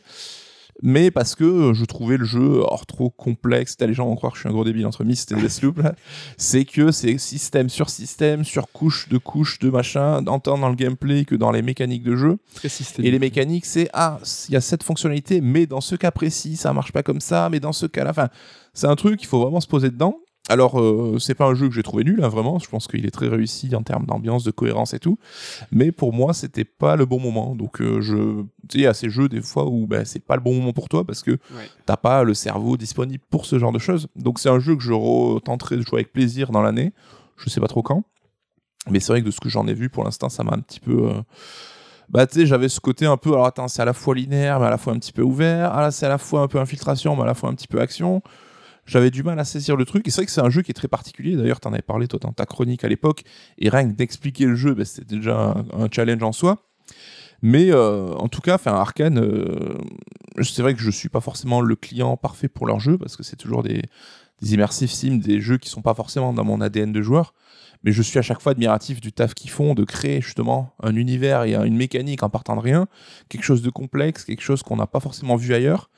Mais 0.80 1.10
parce 1.10 1.34
que 1.34 1.44
euh, 1.44 1.74
je 1.74 1.84
trouvais 1.84 2.16
le 2.16 2.24
jeu 2.24 2.60
hors 2.60 2.86
trop 2.86 3.10
complexe, 3.10 3.76
t'as 3.76 3.86
les 3.86 3.94
gens 3.94 4.06
vont 4.06 4.16
croire 4.16 4.32
que 4.32 4.38
je 4.38 4.42
suis 4.42 4.48
un 4.48 4.52
gros 4.52 4.64
débile 4.64 4.86
entre 4.86 5.04
Myst 5.04 5.32
et 5.32 5.34
Deathloop, 5.34 5.80
c'est 6.36 6.64
que 6.64 6.90
c'est 6.90 7.18
système 7.18 7.68
sur 7.68 7.90
système, 7.90 8.44
sur 8.44 8.70
couche 8.72 9.08
de 9.08 9.18
couche 9.18 9.58
de 9.58 9.70
machin, 9.70 10.24
autant 10.26 10.58
dans 10.58 10.68
le 10.68 10.74
gameplay 10.74 11.24
que 11.24 11.34
dans 11.34 11.50
les 11.50 11.62
mécaniques 11.62 12.02
de 12.02 12.16
jeu. 12.16 12.38
Et 13.06 13.10
les 13.10 13.18
mécaniques, 13.18 13.66
c'est 13.66 13.88
ah, 13.92 14.18
il 14.48 14.54
y 14.54 14.56
a 14.56 14.60
cette 14.60 14.82
fonctionnalité, 14.82 15.40
mais 15.40 15.66
dans 15.66 15.80
ce 15.80 15.94
cas 15.94 16.10
précis, 16.10 16.56
ça 16.56 16.72
marche 16.72 16.92
pas 16.92 17.02
comme 17.02 17.20
ça, 17.20 17.48
mais 17.50 17.60
dans 17.60 17.72
ce 17.72 17.86
cas-là, 17.86 18.10
enfin, 18.10 18.28
c'est 18.74 18.86
un 18.86 18.96
truc, 18.96 19.22
il 19.22 19.26
faut 19.26 19.40
vraiment 19.40 19.60
se 19.60 19.68
poser 19.68 19.90
dedans. 19.90 20.18
Alors, 20.48 20.80
euh, 20.80 21.18
c'est 21.20 21.34
pas 21.36 21.46
un 21.46 21.54
jeu 21.54 21.68
que 21.68 21.74
j'ai 21.74 21.84
trouvé 21.84 22.02
nul, 22.02 22.22
hein, 22.22 22.28
vraiment. 22.28 22.58
Je 22.58 22.68
pense 22.68 22.88
qu'il 22.88 23.06
est 23.06 23.10
très 23.12 23.28
réussi 23.28 23.74
en 23.76 23.82
termes 23.82 24.06
d'ambiance, 24.06 24.42
de 24.42 24.50
cohérence 24.50 24.92
et 24.92 24.98
tout. 24.98 25.16
Mais 25.70 25.92
pour 25.92 26.12
moi, 26.12 26.34
c'était 26.34 26.64
pas 26.64 26.96
le 26.96 27.06
bon 27.06 27.20
moment. 27.20 27.54
Donc, 27.54 27.80
euh, 27.80 28.00
je, 28.00 28.16
tu 28.16 28.42
sais, 28.72 28.78
il 28.78 28.80
y 28.80 28.86
a 28.86 28.92
ces 28.94 29.08
jeux 29.08 29.28
des 29.28 29.40
fois 29.40 29.66
où 29.66 29.86
ben, 29.86 30.04
c'est 30.04 30.18
pas 30.24 30.34
le 30.34 30.42
bon 30.42 30.54
moment 30.54 30.72
pour 30.72 30.88
toi 30.88 31.04
parce 31.06 31.22
que 31.22 31.30
Ouais. 31.30 31.68
t'as 31.86 31.96
pas 31.96 32.24
le 32.24 32.34
cerveau 32.34 32.76
disponible 32.76 33.22
pour 33.30 33.46
ce 33.46 33.58
genre 33.58 33.70
de 33.72 33.78
choses. 33.78 34.08
Donc, 34.16 34.40
c'est 34.40 34.48
un 34.48 34.58
jeu 34.58 34.74
que 34.74 34.82
je 34.82 34.92
retenterai 34.92 35.76
de 35.76 35.82
jouer 35.82 36.00
avec 36.00 36.12
plaisir 36.12 36.50
dans 36.50 36.60
l'année. 36.62 36.92
Je 37.36 37.48
sais 37.48 37.60
pas 37.60 37.68
trop 37.68 37.82
quand. 37.82 38.02
Mais 38.90 38.98
c'est 38.98 39.12
vrai 39.12 39.20
que 39.20 39.26
de 39.26 39.30
ce 39.30 39.38
que 39.40 39.48
j'en 39.48 39.68
ai 39.68 39.74
vu 39.74 39.90
pour 39.90 40.02
l'instant, 40.02 40.28
ça 40.28 40.42
m'a 40.42 40.54
un 40.54 40.60
petit 40.60 40.80
peu. 40.80 41.08
euh, 41.08 41.22
Bah, 42.08 42.26
tu 42.26 42.40
sais, 42.40 42.46
j'avais 42.46 42.68
ce 42.68 42.80
côté 42.80 43.06
un 43.06 43.16
peu. 43.16 43.30
Alors, 43.32 43.46
attends, 43.46 43.68
c'est 43.68 43.80
à 43.80 43.84
la 43.84 43.92
fois 43.92 44.16
linéaire, 44.16 44.58
mais 44.58 44.66
à 44.66 44.70
la 44.70 44.76
fois 44.78 44.92
un 44.92 44.98
petit 44.98 45.12
peu 45.12 45.22
ouvert. 45.22 45.70
Ah, 45.72 45.82
là, 45.82 45.90
c'est 45.92 46.04
à 46.04 46.08
la 46.08 46.18
fois 46.18 46.40
un 46.42 46.48
peu 46.48 46.58
infiltration, 46.58 47.14
mais 47.14 47.22
à 47.22 47.26
la 47.26 47.34
fois 47.34 47.48
un 47.48 47.54
petit 47.54 47.68
peu 47.68 47.80
action. 47.80 48.22
J'avais 48.84 49.10
du 49.10 49.22
mal 49.22 49.38
à 49.38 49.44
saisir 49.44 49.76
le 49.76 49.84
truc. 49.84 50.06
Et 50.08 50.10
c'est 50.10 50.22
vrai 50.22 50.26
que 50.26 50.32
c'est 50.32 50.40
un 50.40 50.50
jeu 50.50 50.62
qui 50.62 50.70
est 50.70 50.74
très 50.74 50.88
particulier. 50.88 51.36
D'ailleurs, 51.36 51.60
t'en 51.60 51.72
avais 51.72 51.82
parlé, 51.82 52.08
toi, 52.08 52.18
dans 52.20 52.32
ta 52.32 52.46
chronique 52.46 52.84
à 52.84 52.88
l'époque. 52.88 53.22
Et 53.58 53.68
rien 53.68 53.88
que 53.88 53.94
d'expliquer 53.94 54.46
le 54.46 54.56
jeu, 54.56 54.74
bah, 54.74 54.84
c'était 54.84 55.16
déjà 55.16 55.64
un, 55.72 55.88
challenge 55.90 56.22
en 56.22 56.32
soi. 56.32 56.68
Mais 57.42 57.70
euh, 57.70 58.14
en 58.14 58.28
tout 58.28 58.40
cas, 58.40 58.58
Arkane, 58.66 59.18
euh, 59.18 59.78
c'est 60.42 60.62
vrai 60.62 60.74
que 60.74 60.80
je 60.80 60.90
suis 60.90 61.08
pas 61.08 61.20
forcément 61.20 61.60
le 61.60 61.74
client 61.74 62.16
parfait 62.16 62.48
pour 62.48 62.66
leur 62.66 62.78
jeu 62.78 62.98
parce 62.98 63.16
que 63.16 63.24
c'est 63.24 63.36
toujours 63.36 63.64
des, 63.64 63.82
des 64.40 64.66
sims, 64.70 65.18
des 65.18 65.40
jeux 65.40 65.58
qui 65.58 65.68
sont 65.68 65.82
pas 65.82 65.94
forcément 65.94 66.32
dans 66.32 66.44
mon 66.44 66.60
ADN 66.60 66.92
de 66.92 67.02
joueur. 67.02 67.34
Mais 67.84 67.90
je 67.90 68.02
suis 68.02 68.18
à 68.18 68.22
chaque 68.22 68.40
fois 68.40 68.52
admiratif 68.52 69.00
du 69.00 69.12
taf 69.12 69.34
qu'ils 69.34 69.50
font, 69.50 69.74
de 69.74 69.84
créer 69.84 70.20
justement 70.20 70.74
un 70.82 70.94
univers 70.94 71.42
et 71.42 71.54
une 71.54 71.76
mécanique 71.76 72.22
en 72.22 72.30
partant 72.30 72.54
de 72.54 72.60
rien, 72.60 72.86
quelque 73.28 73.42
chose 73.42 73.62
de 73.62 73.70
complexe, 73.70 74.24
quelque 74.24 74.42
chose 74.42 74.62
qu'on 74.62 74.76
n'a 74.76 74.86
pas 74.86 75.00
forcément 75.00 75.34
vu 75.34 75.52
ailleurs. 75.52 75.90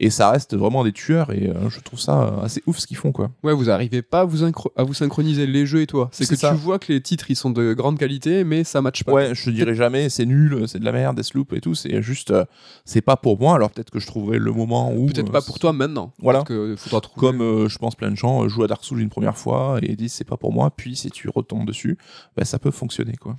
Et 0.00 0.10
ça 0.10 0.30
reste 0.30 0.56
vraiment 0.56 0.84
des 0.84 0.92
tueurs 0.92 1.32
et 1.32 1.48
euh, 1.48 1.68
je 1.70 1.80
trouve 1.80 1.98
ça 1.98 2.22
euh, 2.22 2.42
assez 2.44 2.62
ouf 2.66 2.78
ce 2.78 2.86
qu'ils 2.86 2.96
font 2.96 3.10
quoi. 3.10 3.30
Ouais, 3.42 3.52
vous 3.52 3.68
arrivez 3.68 4.00
pas 4.00 4.20
à 4.20 4.24
vous, 4.24 4.44
incro- 4.44 4.70
à 4.76 4.84
vous 4.84 4.94
synchroniser 4.94 5.46
les 5.46 5.66
jeux 5.66 5.80
et 5.82 5.88
toi. 5.88 6.08
C'est 6.12 6.28
que 6.28 6.36
ça. 6.36 6.50
tu 6.50 6.56
vois 6.56 6.78
que 6.78 6.92
les 6.92 7.00
titres 7.00 7.30
ils 7.30 7.34
sont 7.36 7.50
de 7.50 7.72
grande 7.74 7.98
qualité, 7.98 8.44
mais 8.44 8.62
ça 8.62 8.80
matche 8.80 9.02
pas. 9.02 9.12
Ouais, 9.12 9.34
je 9.34 9.50
dirais 9.50 9.74
jamais 9.74 10.08
c'est 10.08 10.24
nul, 10.24 10.64
c'est 10.68 10.78
de 10.78 10.84
la 10.84 10.92
merde, 10.92 11.16
Deathloop 11.16 11.52
et 11.52 11.60
tout, 11.60 11.74
c'est 11.74 12.00
juste 12.00 12.30
euh, 12.30 12.44
c'est 12.84 13.00
pas 13.00 13.16
pour 13.16 13.40
moi. 13.40 13.56
Alors 13.56 13.70
peut-être 13.70 13.90
que 13.90 13.98
je 13.98 14.06
trouverai 14.06 14.38
le 14.38 14.52
moment 14.52 14.92
où 14.92 15.06
Peut-être 15.06 15.30
euh, 15.30 15.32
pas 15.32 15.42
pour 15.42 15.58
toi 15.58 15.72
maintenant. 15.72 16.12
Voilà. 16.20 16.42
Que 16.44 16.76
faudra 16.76 17.00
trouver. 17.00 17.20
Comme 17.26 17.68
je 17.68 17.78
pense 17.78 17.96
plein 17.96 18.10
de 18.12 18.16
gens 18.16 18.46
jouent 18.48 18.62
à 18.64 18.68
Dark 18.68 18.84
Souls 18.84 19.00
une 19.00 19.08
première 19.10 19.36
fois 19.36 19.78
et 19.82 19.96
disent 19.96 20.12
c'est 20.12 20.22
pas 20.22 20.36
pour 20.36 20.52
moi, 20.52 20.70
puis 20.70 20.94
si 20.94 21.10
tu 21.10 21.28
retombes 21.28 21.66
dessus, 21.66 21.98
bah, 22.36 22.44
ça 22.44 22.60
peut 22.60 22.70
fonctionner 22.70 23.14
quoi. 23.16 23.36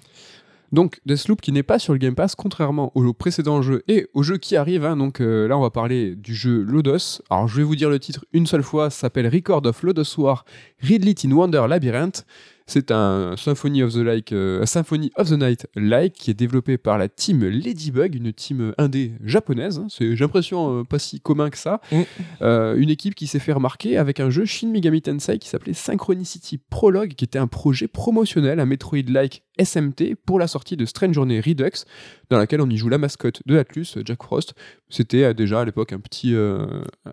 Donc 0.71 0.99
Deathloop 1.05 1.41
qui 1.41 1.51
n'est 1.51 1.63
pas 1.63 1.79
sur 1.79 1.93
le 1.93 1.99
Game 1.99 2.15
Pass, 2.15 2.35
contrairement 2.35 2.91
au 2.95 3.13
précédent 3.13 3.61
jeu 3.61 3.83
et 3.87 4.07
au 4.13 4.23
jeu 4.23 4.37
qui 4.37 4.55
arrive. 4.55 4.85
hein. 4.85 4.95
donc 4.95 5.19
euh, 5.21 5.47
là, 5.47 5.57
on 5.57 5.61
va 5.61 5.69
parler 5.69 6.15
du 6.15 6.35
jeu 6.35 6.61
Lodos. 6.61 7.21
Alors 7.29 7.47
je 7.47 7.57
vais 7.57 7.63
vous 7.63 7.75
dire 7.75 7.89
le 7.89 7.99
titre 7.99 8.25
une 8.33 8.45
seule 8.45 8.63
fois. 8.63 8.89
S'appelle 8.89 9.27
Record 9.27 9.65
of 9.65 9.81
Lodos 9.83 10.19
War, 10.19 10.45
Ridley 10.81 11.15
in 11.25 11.31
Wonder 11.31 11.65
Labyrinth. 11.67 12.25
C'est 12.69 12.91
un 12.91 13.33
Symphony 13.35 13.81
of 13.81 13.93
the 13.93 13.97
Like, 13.97 14.31
euh, 14.31 14.63
Symphony 14.63 15.11
of 15.15 15.27
the 15.27 15.33
Night 15.39 15.65
like 15.75 16.13
qui 16.13 16.29
est 16.29 16.35
développé 16.35 16.77
par 16.77 16.99
la 16.99 17.09
team 17.09 17.43
Ladybug, 17.43 18.13
une 18.13 18.31
team 18.31 18.73
indé 18.77 19.13
japonaise. 19.23 19.79
hein. 19.79 19.87
C'est, 19.89 20.15
j'ai 20.15 20.23
l'impression 20.23 20.81
euh, 20.81 20.83
pas 20.83 20.99
si 20.99 21.19
commun 21.19 21.49
que 21.49 21.57
ça. 21.57 21.81
Mm. 21.91 22.01
Euh, 22.43 22.75
une 22.77 22.91
équipe 22.91 23.15
qui 23.15 23.25
s'est 23.25 23.39
fait 23.39 23.53
remarquer 23.53 23.97
avec 23.97 24.19
un 24.19 24.29
jeu 24.29 24.45
Shin 24.45 24.67
Megami 24.67 25.01
Tensei 25.01 25.39
qui 25.39 25.49
s'appelait 25.49 25.73
Synchronicity 25.73 26.59
Prologue, 26.59 27.15
qui 27.15 27.25
était 27.25 27.39
un 27.39 27.47
projet 27.47 27.87
promotionnel, 27.87 28.59
un 28.59 28.65
Metroid-like 28.67 29.41
SMT 29.59 30.15
pour 30.25 30.39
la 30.39 30.47
sortie 30.47 30.77
de 30.77 30.85
Strange 30.85 31.13
Journey 31.13 31.39
Redux, 31.41 31.85
dans 32.29 32.37
laquelle 32.37 32.61
on 32.61 32.69
y 32.69 32.77
joue 32.77 32.89
la 32.89 32.97
mascotte 32.97 33.41
de 33.45 33.57
Atlus, 33.57 33.97
Jack 34.05 34.23
Frost. 34.23 34.53
C'était 34.89 35.33
déjà 35.33 35.61
à 35.61 35.65
l'époque 35.65 35.91
un 35.93 35.99
petit, 35.99 36.33
euh, 36.33 36.65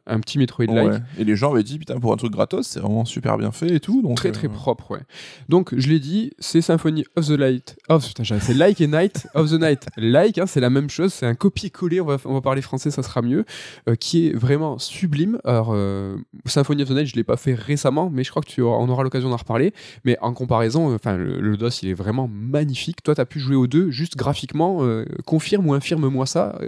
un 0.07 0.21
petit 0.21 0.39
Metroid-like. 0.39 0.93
Ouais. 0.93 0.99
Et 1.19 1.25
les 1.25 1.37
gens 1.37 1.53
avaient 1.53 1.63
dit 1.63 1.79
putain 1.79 1.99
pour 1.99 2.13
un 2.13 2.17
truc 2.17 2.33
gratos, 2.33 2.67
c'est 2.67 2.81
vraiment 2.81 3.05
super 3.05 3.37
bien 3.37 3.51
fait 3.51 3.75
et 3.75 3.81
tout. 3.81 4.01
Donc, 4.03 4.17
Très 4.17 4.29
euh, 4.29 4.33
très 4.33 4.49
propre, 4.49 4.93
ouais. 4.93 5.01
Donc 5.49 5.75
je 5.77 5.89
l'ai 5.89 6.01
dit, 6.01 6.33
c'est 6.39 6.61
Symphony 6.61 7.05
of 7.17 7.27
the 7.27 7.31
Light. 7.31 7.77
Oh 7.89 7.99
putain, 7.99 8.25
c'est 8.25 8.55
Like 8.55 8.81
et 8.81 8.87
Night 8.87 9.27
of 9.35 9.51
the 9.51 9.61
Night. 9.61 9.87
Like, 9.97 10.39
hein, 10.39 10.47
c'est 10.47 10.61
la 10.61 10.71
même 10.71 10.91
chose, 10.91 11.13
c'est 11.13 11.27
un 11.27 11.35
copier-coller, 11.35 12.01
on 12.01 12.07
va, 12.07 12.17
on 12.25 12.35
va 12.35 12.41
parler 12.41 12.63
français, 12.63 12.91
ça 12.91 13.03
sera 13.03 13.23
mieux, 13.23 13.45
euh, 13.89 13.95
qui 13.95 14.29
est 14.29 14.33
vraiment 14.33 14.79
sublime. 14.79 15.39
Alors, 15.45 15.71
euh, 15.73 16.17
Symphony 16.45 16.83
of 16.83 16.89
the 16.89 16.93
Night, 16.93 17.07
je 17.07 17.15
l'ai 17.17 17.25
pas 17.25 17.37
fait 17.37 17.55
récemment, 17.55 18.11
mais 18.11 18.25
je 18.25 18.31
crois 18.31 18.43
que 18.43 18.49
tu 18.49 18.61
auras, 18.61 18.79
on 18.79 18.89
aura 18.89 19.03
l'occasion 19.03 19.31
d'en 19.31 19.37
reparler. 19.37 19.73
Mais 20.05 20.19
en 20.21 20.33
comparaison, 20.33 20.91
euh, 20.91 20.95
enfin, 20.97 21.17
le, 21.17 21.41
le 21.41 21.57
DOS, 21.57 21.83
il 21.83 21.89
est 21.89 21.95
vraiment 21.95 22.29
magnifique. 22.29 23.03
Toi, 23.03 23.15
tu 23.15 23.21
as 23.21 23.27
pu 23.27 23.41
jouer 23.41 23.57
aux 23.57 23.67
deux, 23.67 23.91
juste 23.91 24.17
graphiquement, 24.17 24.81
confirme 25.25 25.67
ou 25.69 25.75
infirme-moi 25.75 26.27
ça. 26.27 26.59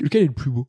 lequel 0.00 0.22
est 0.22 0.26
le 0.26 0.32
plus 0.32 0.50
beau? 0.50 0.66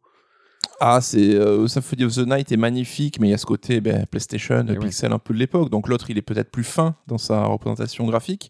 Ah, 0.83 0.99
c'est 0.99 1.35
euh, 1.35 1.67
Symphony 1.67 2.05
of 2.05 2.15
the 2.15 2.25
Night 2.27 2.51
est 2.51 2.57
magnifique, 2.57 3.19
mais 3.19 3.27
il 3.27 3.31
y 3.31 3.33
a 3.35 3.37
ce 3.37 3.45
côté 3.45 3.81
ben, 3.81 4.05
PlayStation, 4.07 4.65
ouais. 4.67 4.75
pixel 4.79 5.13
un 5.13 5.19
peu 5.19 5.31
de 5.33 5.37
l'époque. 5.39 5.69
Donc 5.69 5.87
l'autre, 5.87 6.09
il 6.09 6.17
est 6.17 6.23
peut-être 6.23 6.49
plus 6.49 6.63
fin 6.63 6.95
dans 7.07 7.19
sa 7.19 7.43
représentation 7.45 8.05
graphique, 8.07 8.49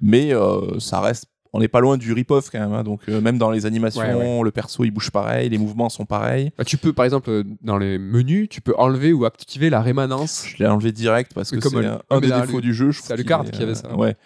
mais 0.00 0.34
euh, 0.34 0.78
ça 0.78 1.00
reste. 1.00 1.26
On 1.56 1.60
n'est 1.60 1.68
pas 1.68 1.78
loin 1.78 1.96
du 1.96 2.12
rip-off 2.12 2.50
quand 2.50 2.58
même. 2.58 2.72
hein. 2.72 2.82
Donc 2.82 3.00
euh, 3.08 3.20
même 3.20 3.38
dans 3.38 3.50
les 3.52 3.64
animations, 3.64 4.00
Ouais, 4.02 4.12
ouais. 4.12 4.42
le 4.44 4.50
perso 4.50 4.84
il 4.84 4.90
bouge 4.90 5.10
pareil, 5.12 5.48
les 5.48 5.56
mouvements 5.58 5.88
sont 5.88 6.04
pareils. 6.04 6.50
Bah, 6.58 6.64
Tu 6.64 6.76
peux, 6.76 6.92
par 6.92 7.04
exemple, 7.04 7.44
dans 7.62 7.78
les 7.78 7.96
menus, 7.96 8.48
tu 8.50 8.60
peux 8.60 8.74
enlever 8.76 9.12
ou 9.12 9.24
activer 9.24 9.70
la 9.70 9.80
rémanence. 9.80 10.44
Je 10.48 10.56
l'ai 10.58 10.66
enlevé 10.68 10.90
direct 10.92 11.32
parce 11.32 11.50
que 11.52 11.60
c'est 11.60 11.76
un- 11.76 11.92
un, 11.94 12.00
ah, 12.10 12.18
des 12.20 12.30
défauts 12.30 12.60
du 12.60 12.74
jeu. 12.74 12.90
je 12.90 13.00
c'est 13.00 13.12
Alucard 13.12 13.44
qui 13.44 13.62
avait 13.62 13.76
ça. 13.76 13.94
Ouais. 13.96 14.16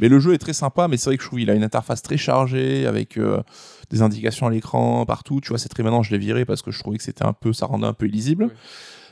Mais 0.00 0.08
le 0.08 0.18
jeu 0.18 0.32
est 0.34 0.38
très 0.38 0.54
sympa, 0.54 0.88
mais 0.88 0.96
c'est 0.96 1.10
vrai 1.10 1.16
que 1.18 1.22
je 1.22 1.28
trouve 1.28 1.38
qu'il 1.38 1.50
a 1.50 1.54
une 1.54 1.62
interface 1.62 2.02
très 2.02 2.16
chargée 2.16 2.86
avec 2.86 3.16
des 3.92 4.02
indications 4.02 4.46
à 4.46 4.50
l'écran 4.50 5.04
partout. 5.06 5.40
Tu 5.40 5.50
vois, 5.50 5.58
c'est 5.58 5.68
très 5.68 5.82
maintenant, 5.82 6.02
je 6.02 6.10
l'ai 6.10 6.18
viré 6.18 6.44
parce 6.44 6.62
que 6.62 6.70
je 6.70 6.78
trouvais 6.80 6.96
que 6.98 7.04
c'était 7.04 7.24
un 7.24 7.32
peu, 7.32 7.52
ça 7.52 7.66
rendait 7.66 7.86
un 7.86 7.92
peu 7.92 8.06
illisible. 8.06 8.50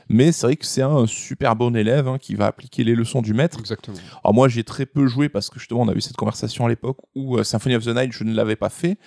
Mais 0.09 0.33
c'est 0.33 0.45
vrai 0.47 0.55
que 0.57 0.65
c'est 0.65 0.81
un 0.81 1.05
super 1.07 1.55
bon 1.55 1.73
élève 1.73 2.07
hein, 2.09 2.17
qui 2.19 2.35
va 2.35 2.47
appliquer 2.47 2.83
les 2.83 2.95
leçons 2.95 3.21
du 3.21 3.33
maître. 3.33 3.59
Exactement. 3.59 3.95
Alors 4.25 4.33
moi, 4.33 4.49
j'ai 4.49 4.65
très 4.65 4.85
peu 4.85 5.07
joué 5.07 5.29
parce 5.29 5.49
que 5.49 5.57
justement, 5.57 5.81
on 5.81 5.87
a 5.87 5.93
eu 5.93 6.01
cette 6.01 6.17
conversation 6.17 6.65
à 6.65 6.69
l'époque 6.69 6.97
où 7.15 7.37
euh, 7.37 7.43
Symphony 7.45 7.75
of 7.75 7.85
the 7.85 7.95
Night, 7.95 8.11
je 8.11 8.25
ne 8.25 8.33
l'avais 8.33 8.57
pas 8.57 8.67
fait. 8.69 8.97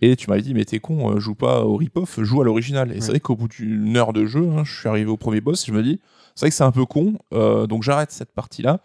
Et 0.00 0.16
tu 0.16 0.28
m'avais 0.28 0.42
dit, 0.42 0.52
mais 0.54 0.64
t'es 0.64 0.80
con, 0.80 1.14
euh, 1.14 1.20
joue 1.20 1.36
pas 1.36 1.64
au 1.64 1.76
rip-off, 1.76 2.18
joue 2.22 2.40
à 2.40 2.44
l'original. 2.44 2.90
Et 2.90 2.94
Ouais. 2.94 3.00
c'est 3.00 3.10
vrai 3.10 3.20
qu'au 3.20 3.36
bout 3.36 3.46
d'une 3.46 3.96
heure 3.96 4.12
de 4.12 4.26
jeu, 4.26 4.48
hein, 4.48 4.64
je 4.64 4.76
suis 4.80 4.88
arrivé 4.88 5.10
au 5.10 5.16
premier 5.16 5.40
boss, 5.40 5.64
je 5.64 5.70
me 5.72 5.82
dis, 5.82 6.00
c'est 6.34 6.46
vrai 6.46 6.50
que 6.50 6.56
c'est 6.56 6.64
un 6.64 6.72
peu 6.72 6.86
con, 6.86 7.18
euh, 7.34 7.68
donc 7.68 7.84
j'arrête 7.84 8.10
cette 8.10 8.32
partie-là 8.32 8.80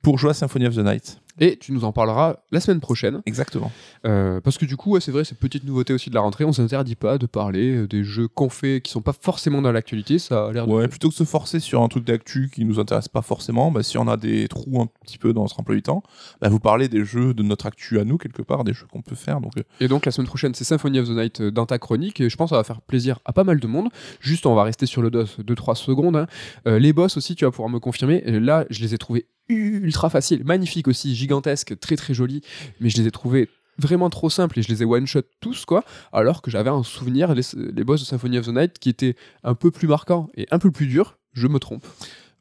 pour 0.00 0.16
jouer 0.18 0.30
à 0.30 0.34
Symphony 0.34 0.66
of 0.66 0.76
the 0.76 0.78
Night. 0.84 1.20
Et 1.40 1.56
tu 1.56 1.72
nous 1.72 1.84
en 1.84 1.92
parleras 1.92 2.36
la 2.50 2.60
semaine 2.60 2.80
prochaine. 2.80 3.22
Exactement. 3.26 3.70
Euh, 4.06 4.40
parce 4.40 4.58
que 4.58 4.64
du 4.66 4.76
coup, 4.76 4.92
ouais, 4.92 5.00
c'est 5.00 5.12
vrai, 5.12 5.24
c'est 5.24 5.36
petite 5.38 5.64
nouveauté 5.64 5.92
aussi 5.92 6.10
de 6.10 6.14
la 6.14 6.20
rentrée. 6.20 6.44
On 6.44 6.52
s'interdit 6.52 6.94
pas 6.94 7.18
de 7.18 7.26
parler 7.26 7.74
euh, 7.76 7.88
des 7.88 8.04
jeux 8.04 8.28
qu'on 8.28 8.48
fait 8.48 8.80
qui 8.82 8.90
sont 8.92 9.00
pas 9.02 9.12
forcément 9.12 9.62
dans 9.62 9.72
l'actualité. 9.72 10.18
Ça 10.18 10.46
a 10.48 10.52
l'air 10.52 10.66
de. 10.66 10.72
Ouais, 10.72 10.88
plutôt 10.88 11.08
que 11.08 11.14
de 11.14 11.16
se 11.18 11.24
forcer 11.24 11.60
sur 11.60 11.82
un 11.82 11.88
truc 11.88 12.04
d'actu 12.04 12.50
qui 12.54 12.64
nous 12.64 12.78
intéresse 12.78 13.08
pas 13.08 13.22
forcément, 13.22 13.70
bah, 13.70 13.82
si 13.82 13.96
on 13.98 14.08
a 14.08 14.16
des 14.16 14.48
trous 14.48 14.80
un 14.82 14.88
petit 15.04 15.18
peu 15.18 15.32
dans 15.32 15.42
notre 15.42 15.58
emploi 15.60 15.74
du 15.74 15.82
temps, 15.82 16.02
bah, 16.40 16.48
vous 16.48 16.60
parlez 16.60 16.88
des 16.88 17.04
jeux 17.04 17.34
de 17.34 17.42
notre 17.42 17.66
actu 17.66 17.98
à 17.98 18.04
nous, 18.04 18.18
quelque 18.18 18.42
part, 18.42 18.64
des 18.64 18.72
jeux 18.74 18.86
qu'on 18.90 19.02
peut 19.02 19.14
faire. 19.16 19.40
Donc, 19.40 19.56
euh, 19.58 19.62
Et 19.80 19.88
donc 19.88 20.04
la 20.06 20.12
semaine 20.12 20.26
prochaine, 20.28 20.54
c'est 20.54 20.64
Symphony 20.64 20.98
of 20.98 21.08
the 21.08 21.12
Night 21.12 21.42
dans 21.42 21.66
ta 21.66 21.78
chronique. 21.78 22.20
Et 22.20 22.28
je 22.28 22.36
pense 22.36 22.50
que 22.50 22.54
ça 22.56 22.60
va 22.60 22.64
faire 22.64 22.80
plaisir 22.82 23.18
à 23.24 23.32
pas 23.32 23.44
mal 23.44 23.58
de 23.60 23.66
monde. 23.66 23.88
Juste, 24.20 24.46
on 24.46 24.54
va 24.54 24.64
rester 24.64 24.86
sur 24.86 25.02
le 25.02 25.10
DOS 25.10 25.38
2-3 25.40 25.74
secondes. 25.76 26.16
hein. 26.16 26.26
Euh, 26.66 26.78
les 26.78 26.92
boss 26.92 27.16
aussi, 27.16 27.34
tu 27.36 27.44
vas 27.44 27.50
pouvoir 27.50 27.68
me 27.68 27.78
confirmer. 27.80 28.20
Là, 28.26 28.64
je 28.70 28.80
les 28.80 28.94
ai 28.94 28.98
trouvés 28.98 29.26
ultra 29.48 30.10
faciles. 30.10 30.44
Magnifiques 30.44 30.88
aussi, 30.88 31.14
gigantesques, 31.14 31.78
très 31.78 31.96
très 31.96 32.14
jolis. 32.14 32.42
Mais 32.80 32.88
je 32.88 32.96
les 32.98 33.06
ai 33.06 33.10
trouvés 33.10 33.48
vraiment 33.78 34.10
trop 34.10 34.30
simples 34.30 34.58
et 34.58 34.62
je 34.62 34.68
les 34.68 34.82
ai 34.82 34.84
one 34.84 35.06
shot 35.06 35.22
tous 35.40 35.64
quoi 35.64 35.82
alors 36.12 36.42
que 36.42 36.50
j'avais 36.50 36.68
un 36.68 36.82
souvenir 36.82 37.34
les, 37.34 37.42
les 37.54 37.84
boss 37.84 38.00
de 38.00 38.04
Symphony 38.04 38.38
of 38.38 38.46
the 38.46 38.50
Night 38.50 38.78
qui 38.78 38.90
étaient 38.90 39.16
un 39.44 39.54
peu 39.54 39.70
plus 39.70 39.88
marquants 39.88 40.28
et 40.34 40.46
un 40.50 40.58
peu 40.58 40.70
plus 40.70 40.86
durs 40.86 41.18
je 41.32 41.46
me 41.46 41.58
trompe 41.58 41.84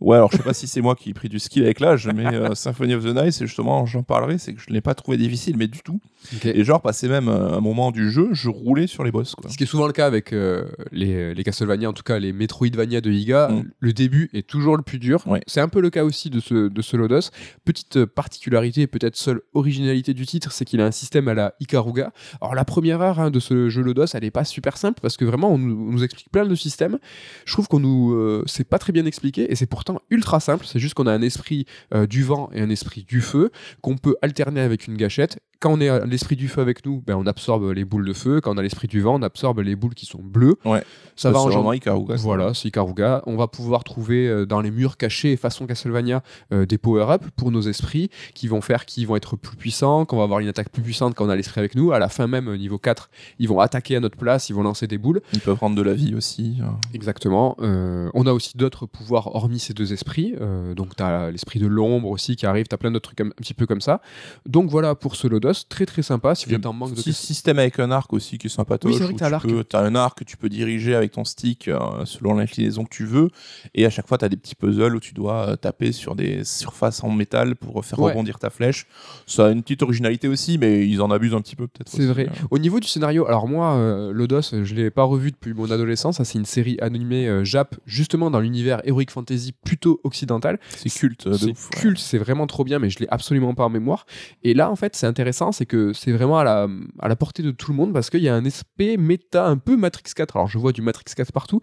Ouais, 0.02 0.18
alors 0.18 0.32
je 0.32 0.38
sais 0.38 0.44
pas 0.44 0.54
si 0.54 0.68
c'est 0.68 0.82
moi 0.82 0.96
qui 0.96 1.12
ai 1.12 1.14
pris 1.14 1.30
du 1.30 1.38
skill 1.40 1.64
avec 1.64 1.80
l'âge, 1.80 2.10
mais 2.14 2.26
euh, 2.26 2.56
Symphony 2.56 2.96
of 2.96 3.04
the 3.04 3.16
Night, 3.16 3.34
c'est 3.34 3.46
justement, 3.46 3.86
j'en 3.86 4.02
parlerai, 4.02 4.40
c'est 4.40 4.54
que 4.54 4.60
je 4.60 4.66
ne 4.70 4.74
l'ai 4.74 4.82
pas 4.82 4.96
trouvé 4.96 5.16
difficile, 5.18 5.58
mais 5.58 5.68
du 5.68 5.80
tout. 5.82 6.00
Et 6.44 6.64
genre, 6.64 6.82
passé 6.82 7.08
même 7.08 7.30
euh, 7.30 7.58
un 7.58 7.62
moment 7.62 7.92
du 7.92 8.10
jeu, 8.12 8.30
je 8.32 8.50
roulais 8.50 8.88
sur 8.88 9.04
les 9.04 9.12
boss. 9.12 9.36
Quoi. 9.36 9.50
Ce 9.50 9.58
qui 9.58 9.64
est 9.64 9.68
souvent 9.68 9.86
le 9.88 9.94
cas 9.94 10.08
avec 10.08 10.34
euh, 10.34 10.66
les, 10.92 11.34
les 11.36 11.44
Castlevania, 11.44 11.90
en 11.90 11.94
tout 11.94 12.04
cas 12.04 12.20
les 12.20 12.34
Metroidvania 12.34 13.00
de 13.02 13.12
Iga, 13.12 13.50
Mm. 13.50 13.64
le 13.80 13.94
début 13.94 14.30
est 14.34 14.48
toujours 14.48 14.76
le 14.78 14.84
plus 14.84 15.00
dur. 15.00 15.26
Ouais. 15.28 15.42
C'est 15.48 15.62
un 15.62 15.68
peu 15.68 15.82
le 15.82 15.90
cas 15.90 16.04
aussi 16.04 16.30
de 16.30 16.40
ce, 16.40 16.68
de 16.68 16.82
ce 16.82 16.98
Lodos. 16.98 17.30
Petite 17.66 17.98
euh, 17.98 18.06
particularité, 18.08 18.88
peut-être 18.88 19.16
seule 19.16 19.42
originalité 19.54 20.14
du 20.14 20.26
titre, 20.26 20.52
c'est 20.52 20.66
qu'il 20.66 20.82
a 20.82 20.86
un 20.86 20.92
système 20.92 21.28
à 21.28 21.34
la 21.34 21.54
Ikaruga. 21.60 22.12
Alors 22.40 22.56
la 22.56 22.66
première 22.66 23.02
heure 23.02 23.20
hein, 23.20 23.30
de 23.32 23.40
ce 23.40 23.70
jeu 23.70 23.82
Lodos, 23.82 24.06
elle 24.14 24.24
est 24.24 24.32
pas 24.32 24.46
super 24.46 24.78
simple 24.78 25.00
parce 25.02 25.18
que 25.18 25.26
vraiment 25.26 25.52
on 25.52 25.58
nous, 25.58 25.90
on 25.90 25.92
nous 25.92 26.04
explique 26.04 26.32
plein 26.32 26.46
de 26.46 26.56
systèmes. 26.56 26.98
Je 27.46 27.54
trouve 27.54 27.68
qu'on 27.68 27.80
nous, 27.80 28.44
c'est 28.46 28.68
pas 28.68 28.80
très 28.80 28.94
bien 28.94 29.06
expliqué 29.06 29.52
et 29.52 29.56
c'est 29.56 29.66
pourtant 29.66 29.91
ultra 30.10 30.40
simple. 30.40 30.66
C'est 30.66 30.80
juste 30.80 30.94
qu'on 30.94 31.08
a 31.08 31.14
un 31.14 31.22
esprit 31.22 31.66
euh, 31.94 32.08
du 32.08 32.24
vent 32.24 32.50
et 32.54 32.62
un 32.62 32.70
esprit 32.70 33.04
du 33.04 33.22
feu 33.22 33.52
qu'on 33.82 33.98
peut 33.98 34.16
alterner 34.22 34.62
avec 34.62 34.88
une 34.88 34.98
gâchette. 34.98 35.40
Quand 35.62 35.72
on 35.74 35.80
est 35.80 35.90
à 35.90 36.06
l'esprit 36.06 36.36
du 36.36 36.48
feu 36.48 36.60
avec 36.60 36.84
nous, 36.86 37.04
ben, 37.06 37.16
on 37.16 37.28
absorbe 37.28 37.70
les 37.72 37.86
boules 37.86 38.06
de 38.08 38.14
feu. 38.14 38.42
Quand 38.42 38.56
on 38.56 38.58
a 38.58 38.64
l'esprit 38.64 38.88
du 38.88 39.00
vent, 39.00 39.16
on 39.20 39.22
absorbe 39.22 39.60
les 39.60 39.76
boules 39.76 39.94
qui 39.94 40.08
sont 40.08 40.20
bleues. 40.22 40.56
Ouais. 40.66 40.84
Ça 41.16 41.30
va 41.30 41.38
c'est 41.40 41.46
engendrer. 41.46 41.78
Ikaruga, 41.78 42.18
ça. 42.18 42.24
Voilà, 42.24 42.54
c'est 42.56 42.70
Ikaruga. 42.70 43.22
On 43.28 43.36
va 43.38 43.48
pouvoir 43.48 43.84
trouver 43.84 44.28
euh, 44.28 44.46
dans 44.48 44.60
les 44.60 44.72
murs 44.72 44.98
cachés, 44.98 45.38
façon 45.38 45.68
Castlevania, 45.68 46.24
euh, 46.52 46.66
des 46.66 46.80
power-up 46.80 47.24
pour 47.36 47.52
nos 47.52 47.62
esprits 47.62 48.10
qui 48.34 48.48
vont 48.48 48.62
faire 48.62 48.86
qu'ils 48.88 49.06
vont 49.06 49.16
être 49.16 49.36
plus 49.36 49.56
puissants, 49.56 50.06
qu'on 50.06 50.18
va 50.18 50.24
avoir 50.24 50.40
une 50.40 50.48
attaque 50.48 50.70
plus 50.72 50.82
puissante 50.82 51.14
quand 51.14 51.26
on 51.26 51.30
a 51.30 51.36
l'esprit 51.36 51.60
avec 51.60 51.76
nous. 51.76 51.92
À 51.92 52.00
la 52.00 52.10
fin 52.10 52.26
même, 52.26 52.52
niveau 52.56 52.80
4, 52.80 53.12
ils 53.38 53.48
vont 53.48 53.60
attaquer 53.60 53.96
à 53.98 54.00
notre 54.00 54.18
place, 54.18 54.50
ils 54.50 54.54
vont 54.54 54.64
lancer 54.64 54.88
des 54.88 54.98
boules. 54.98 55.22
Ils 55.34 55.42
peuvent 55.42 55.58
prendre 55.58 55.76
de 55.76 55.82
la 55.84 55.94
vie 55.94 56.16
aussi. 56.16 56.58
euh. 56.62 56.66
Exactement. 56.96 57.56
Euh, 57.62 58.10
on 58.16 58.26
a 58.26 58.34
aussi 58.34 58.58
d'autres 58.58 58.88
pouvoirs 58.88 59.36
hormis 59.36 59.60
ces 59.60 59.74
deux 59.76 59.94
esprits. 59.94 60.34
Euh, 60.42 60.74
donc, 60.74 60.96
tu 60.96 61.04
as 61.04 61.30
l'esprit 61.30 61.60
de 61.60 61.68
l'ombre 61.68 62.10
aussi 62.10 62.36
qui 62.36 62.48
arrive. 62.48 62.66
Tu 62.68 62.74
as 62.74 62.78
plein 62.80 62.90
d'autres 62.90 63.14
trucs 63.14 63.22
un, 63.22 63.28
un 63.28 63.42
petit 63.42 63.54
peu 63.54 63.68
comme 63.68 63.82
ça. 63.82 64.02
Donc, 64.48 64.70
voilà 64.72 64.96
pour 64.96 65.16
ce 65.16 65.28
Lodos. 65.28 65.51
Très, 65.70 65.86
très 65.86 66.02
sympa. 66.02 66.36
Si 66.36 66.48
vous 66.48 66.56
êtes 66.56 66.66
en 66.66 66.74
manque 66.74 66.92
de. 66.92 66.96
Petit 66.96 67.14
système 67.14 67.60
avec 67.60 67.80
un 67.80 67.92
arc 67.92 68.12
aussi 68.14 68.38
qui 68.38 68.48
est 68.48 68.50
sympatoche. 68.50 68.92
Oui, 68.94 68.98
c'est 68.98 69.04
vrai 69.06 69.14
que 69.14 69.20
t'as 69.20 69.26
tu 69.26 69.32
l'arc. 69.32 69.48
peux- 69.48 69.64
t'as 69.64 69.82
un 69.84 69.96
arc 69.96 70.20
que 70.20 70.24
tu 70.24 70.38
peux 70.38 70.50
diriger 70.50 70.96
avec 70.96 71.12
ton 71.12 71.24
stick 71.24 71.68
euh, 71.68 71.80
selon 72.06 72.36
l'inclinaison 72.36 72.84
que 72.84 72.90
tu 72.90 73.06
veux. 73.06 73.30
Et 73.76 73.86
à 73.86 73.90
chaque 73.90 74.08
fois, 74.08 74.18
tu 74.18 74.26
as 74.26 74.30
des 74.30 74.38
petits 74.38 74.56
puzzles 74.56 74.96
où 74.96 75.00
tu 75.00 75.14
dois 75.14 75.50
euh, 75.50 75.56
taper 75.56 75.92
sur 75.92 76.16
des 76.16 76.44
surfaces 76.44 77.04
en 77.04 77.10
métal 77.12 77.56
pour 77.56 77.84
faire 77.86 78.00
Ouais. 78.00 78.12
rebondir 78.12 78.40
ta 78.40 78.50
flèche. 78.50 78.88
Ça 79.28 79.48
a 79.48 79.52
une 79.52 79.62
petite 79.62 79.84
originalité 79.84 80.28
aussi, 80.28 80.58
mais 80.58 80.88
ils 80.88 81.02
en 81.02 81.12
abusent 81.12 81.34
un 81.36 81.42
petit 81.42 81.56
peu 81.56 81.68
peut-être. 81.68 81.90
C'est 81.90 82.00
aussi, 82.00 82.08
vrai. 82.08 82.28
euh. 82.28 82.46
Au 82.52 82.58
niveau 82.60 82.80
du 82.80 82.88
scénario, 82.88 83.26
alors 83.28 83.48
moi, 83.48 83.74
euh, 83.76 84.12
Lodos, 84.12 84.42
je 84.64 84.76
l'ai 84.76 84.90
pas 84.92 85.04
revu 85.04 85.32
depuis 85.32 85.54
mon 85.54 85.70
adolescence. 85.72 86.18
Ça, 86.18 86.26
c'est 86.26 86.38
une 86.38 86.46
série 86.46 86.78
animée 86.82 87.28
euh, 87.28 87.44
Jap, 87.44 87.76
justement 87.86 88.30
dans 88.32 88.40
l'univers 88.40 88.82
Heroic 88.86 89.08
Fantasy 89.12 89.54
plutôt 89.64 90.00
occidental. 90.04 90.60
C'est 90.76 90.90
culte 90.90 91.28
de 91.28 91.34
C'est 91.34 91.52
ouf. 91.52 91.70
ouais. 91.74 91.80
culte, 91.82 92.00
c'est 92.00 92.18
vraiment 92.18 92.48
trop 92.48 92.64
bien, 92.64 92.80
mais 92.80 92.90
je 92.90 93.00
l'ai 93.00 93.08
absolument 93.10 93.54
pas 93.54 93.66
en 93.66 93.70
mémoire. 93.70 94.06
Et 94.44 94.54
là, 94.54 94.70
en 94.72 94.76
fait, 94.76 94.96
c'est 94.96 95.08
intéressant, 95.08 95.41
c'est 95.52 95.66
que 95.66 95.94
c'est 95.94 96.12
vraiment 96.12 96.38
à 96.38 96.44
la, 96.44 96.68
à 97.00 97.08
la 97.08 97.16
portée 97.16 97.42
de 97.42 97.52
tout 97.52 97.72
le 97.72 97.78
monde 97.78 97.94
parce 97.94 98.10
qu'il 98.12 98.22
y 98.22 98.30
a 98.30 98.36
un 98.36 98.46
aspect 98.46 98.98
méta 98.98 99.48
un 99.48 99.58
peu 99.58 99.76
Matrix 99.76 100.12
4. 100.16 100.38
Alors, 100.38 100.48
je 100.48 100.60
vois 100.60 100.72
du 100.72 100.84
Matrix 100.84 101.06
4 101.16 101.32
partout, 101.32 101.62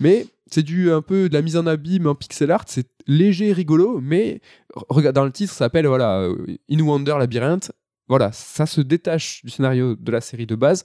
mais 0.00 0.26
c'est 0.50 0.62
du 0.62 0.90
un 0.90 1.02
peu 1.02 1.28
de 1.28 1.34
la 1.34 1.42
mise 1.42 1.56
en 1.56 1.66
abîme 1.66 2.06
en 2.06 2.14
pixel 2.14 2.50
art. 2.50 2.64
C'est 2.66 2.88
léger, 3.06 3.52
rigolo, 3.52 4.00
mais 4.00 4.40
regarde 4.88 5.16
dans 5.16 5.24
le 5.24 5.32
titre, 5.32 5.52
ça 5.52 5.58
s'appelle 5.58 5.86
voilà 5.86 6.20
euh, 6.20 6.56
In 6.70 6.80
Wonder 6.80 7.16
Labyrinth. 7.18 7.72
Voilà, 8.08 8.32
ça 8.32 8.64
se 8.64 8.80
détache 8.80 9.44
du 9.44 9.50
scénario 9.50 9.94
de 9.94 10.10
la 10.10 10.22
série 10.22 10.46
de 10.46 10.54
base 10.54 10.84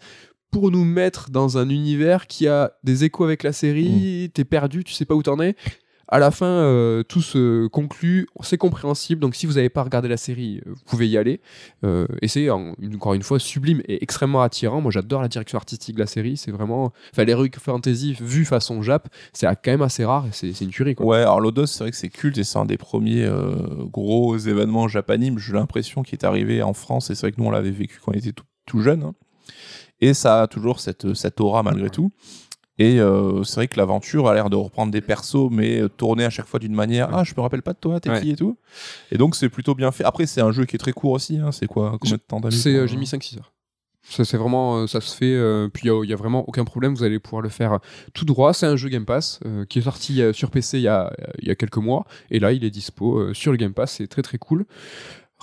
pour 0.51 0.71
nous 0.71 0.83
mettre 0.83 1.31
dans 1.31 1.57
un 1.57 1.69
univers 1.69 2.27
qui 2.27 2.47
a 2.47 2.73
des 2.83 3.05
échos 3.05 3.23
avec 3.23 3.43
la 3.43 3.53
série. 3.53 4.29
T'es 4.33 4.43
perdu, 4.43 4.83
tu 4.83 4.93
sais 4.93 5.05
pas 5.05 5.15
où 5.15 5.23
t'en 5.23 5.39
es. 5.39 5.55
À 6.09 6.19
la 6.19 6.31
fin, 6.31 6.45
euh, 6.45 7.01
tout 7.01 7.21
se 7.21 7.65
conclut, 7.67 8.27
c'est 8.41 8.57
compréhensible. 8.57 9.21
Donc, 9.21 9.35
si 9.35 9.45
vous 9.45 9.53
n'avez 9.53 9.69
pas 9.69 9.81
regardé 9.83 10.07
la 10.09 10.17
série, 10.17 10.61
euh, 10.67 10.71
vous 10.73 10.81
pouvez 10.85 11.07
y 11.07 11.17
aller. 11.17 11.39
Euh, 11.85 12.05
et 12.21 12.27
c'est 12.27 12.49
en- 12.49 12.75
une- 12.79 12.95
encore 12.95 13.13
une 13.13 13.23
fois 13.23 13.39
sublime 13.39 13.81
et 13.87 14.03
extrêmement 14.03 14.41
attirant. 14.41 14.81
Moi, 14.81 14.91
j'adore 14.91 15.21
la 15.21 15.27
direction 15.29 15.57
artistique 15.57 15.95
de 15.95 16.01
la 16.01 16.05
série. 16.05 16.35
C'est 16.37 16.51
vraiment, 16.51 16.91
enfin, 17.13 17.23
l'heroic 17.23 17.51
fantasy 17.57 18.15
vu 18.19 18.43
façon 18.45 18.81
Jap, 18.81 19.07
c'est 19.31 19.47
quand 19.47 19.71
même 19.71 19.81
assez 19.81 20.03
rare 20.05 20.25
et 20.27 20.29
c'est 20.33 20.51
c'est 20.53 20.65
une 20.65 20.71
tuerie. 20.71 20.93
Quoi. 20.95 21.05
Ouais, 21.05 21.17
alors 21.19 21.39
Lodos, 21.39 21.65
c'est 21.67 21.83
vrai 21.85 21.91
que 21.91 21.97
c'est 21.97 22.09
culte 22.09 22.37
et 22.37 22.43
c'est 22.43 22.59
un 22.59 22.65
des 22.65 22.77
premiers 22.77 23.23
euh, 23.23 23.55
gros 23.91 24.37
événements 24.37 24.87
japanimes, 24.89 25.39
j'ai 25.39 25.53
l'impression, 25.53 26.03
qui 26.03 26.13
est 26.15 26.25
arrivé 26.25 26.61
en 26.61 26.73
France. 26.73 27.09
Et 27.09 27.15
c'est 27.15 27.21
vrai 27.21 27.31
que 27.31 27.39
nous, 27.41 27.47
on 27.47 27.51
l'avait 27.51 27.71
vécu 27.71 27.99
quand 28.03 28.11
on 28.11 28.15
était 28.15 28.33
tout, 28.33 28.45
tout 28.67 28.81
jeune. 28.81 29.03
hein. 29.03 29.13
Et 30.01 30.13
ça 30.13 30.41
a 30.41 30.47
toujours 30.47 30.81
cette, 30.81 31.13
cette 31.13 31.39
aura 31.39 31.63
malgré 31.63 31.89
tout. 31.89 32.11
Et 32.79 32.99
euh, 32.99 33.43
c'est 33.43 33.55
vrai 33.55 33.67
que 33.67 33.77
l'aventure 33.77 34.27
a 34.27 34.33
l'air 34.33 34.49
de 34.49 34.55
reprendre 34.55 34.91
des 34.91 35.01
persos, 35.01 35.49
mais 35.51 35.81
euh, 35.81 35.89
tourner 35.89 36.25
à 36.25 36.29
chaque 36.29 36.47
fois 36.47 36.59
d'une 36.59 36.73
manière 36.73 37.09
Ah, 37.13 37.23
je 37.23 37.33
me 37.35 37.41
rappelle 37.41 37.61
pas 37.61 37.73
de 37.73 37.77
toi, 37.77 37.99
t'es 37.99 38.09
Ouais. 38.09 38.21
qui 38.21 38.31
et 38.31 38.35
tout. 38.35 38.57
Et 39.11 39.17
donc, 39.17 39.35
c'est 39.35 39.49
plutôt 39.49 39.75
bien 39.75 39.91
fait. 39.91 40.03
Après, 40.03 40.25
c'est 40.25 40.41
un 40.41 40.51
jeu 40.51 40.65
qui 40.65 40.75
est 40.75 40.79
très 40.79 40.93
court 40.93 41.11
aussi. 41.11 41.37
hein. 41.37 41.51
C'est 41.51 41.67
quoi 41.67 41.97
Combien 41.99 42.17
de 42.17 42.21
temps 42.21 42.41
euh, 42.43 42.87
j'ai 42.87 42.97
mis 42.97 43.05
5-6 43.05 43.37
heures. 43.37 43.53
Ça, 44.09 44.25
c'est 44.25 44.35
vraiment, 44.35 44.79
euh, 44.79 44.87
ça 44.87 44.99
se 44.99 45.15
fait, 45.15 45.33
euh, 45.33 45.69
puis 45.73 45.87
il 45.87 46.01
n'y 46.01 46.13
a, 46.13 46.15
vraiment 46.17 46.47
aucun 46.47 46.65
problème, 46.65 46.93
vous 46.93 47.03
allez 47.03 47.19
pouvoir 47.19 47.41
le 47.41 47.47
faire 47.47 47.79
tout 48.13 48.25
droit. 48.25 48.53
C'est 48.53 48.65
un 48.65 48.75
jeu 48.75 48.89
Game 48.89 49.05
Pass 49.05 49.39
euh, 49.45 49.65
qui 49.65 49.79
est 49.79 49.83
sorti 49.83 50.21
sur 50.33 50.51
PC 50.51 50.77
il 50.77 50.83
y 50.83 50.87
a, 50.89 51.13
il 51.41 51.47
y 51.47 51.51
a 51.51 51.55
quelques 51.55 51.77
mois, 51.77 52.05
et 52.29 52.39
là 52.39 52.51
il 52.51 52.65
est 52.65 52.69
dispo 52.69 53.33
sur 53.33 53.51
le 53.51 53.57
Game 53.57 53.73
Pass, 53.73 53.93
c'est 53.93 54.07
très 54.07 54.21
très 54.21 54.37
cool. 54.37 54.65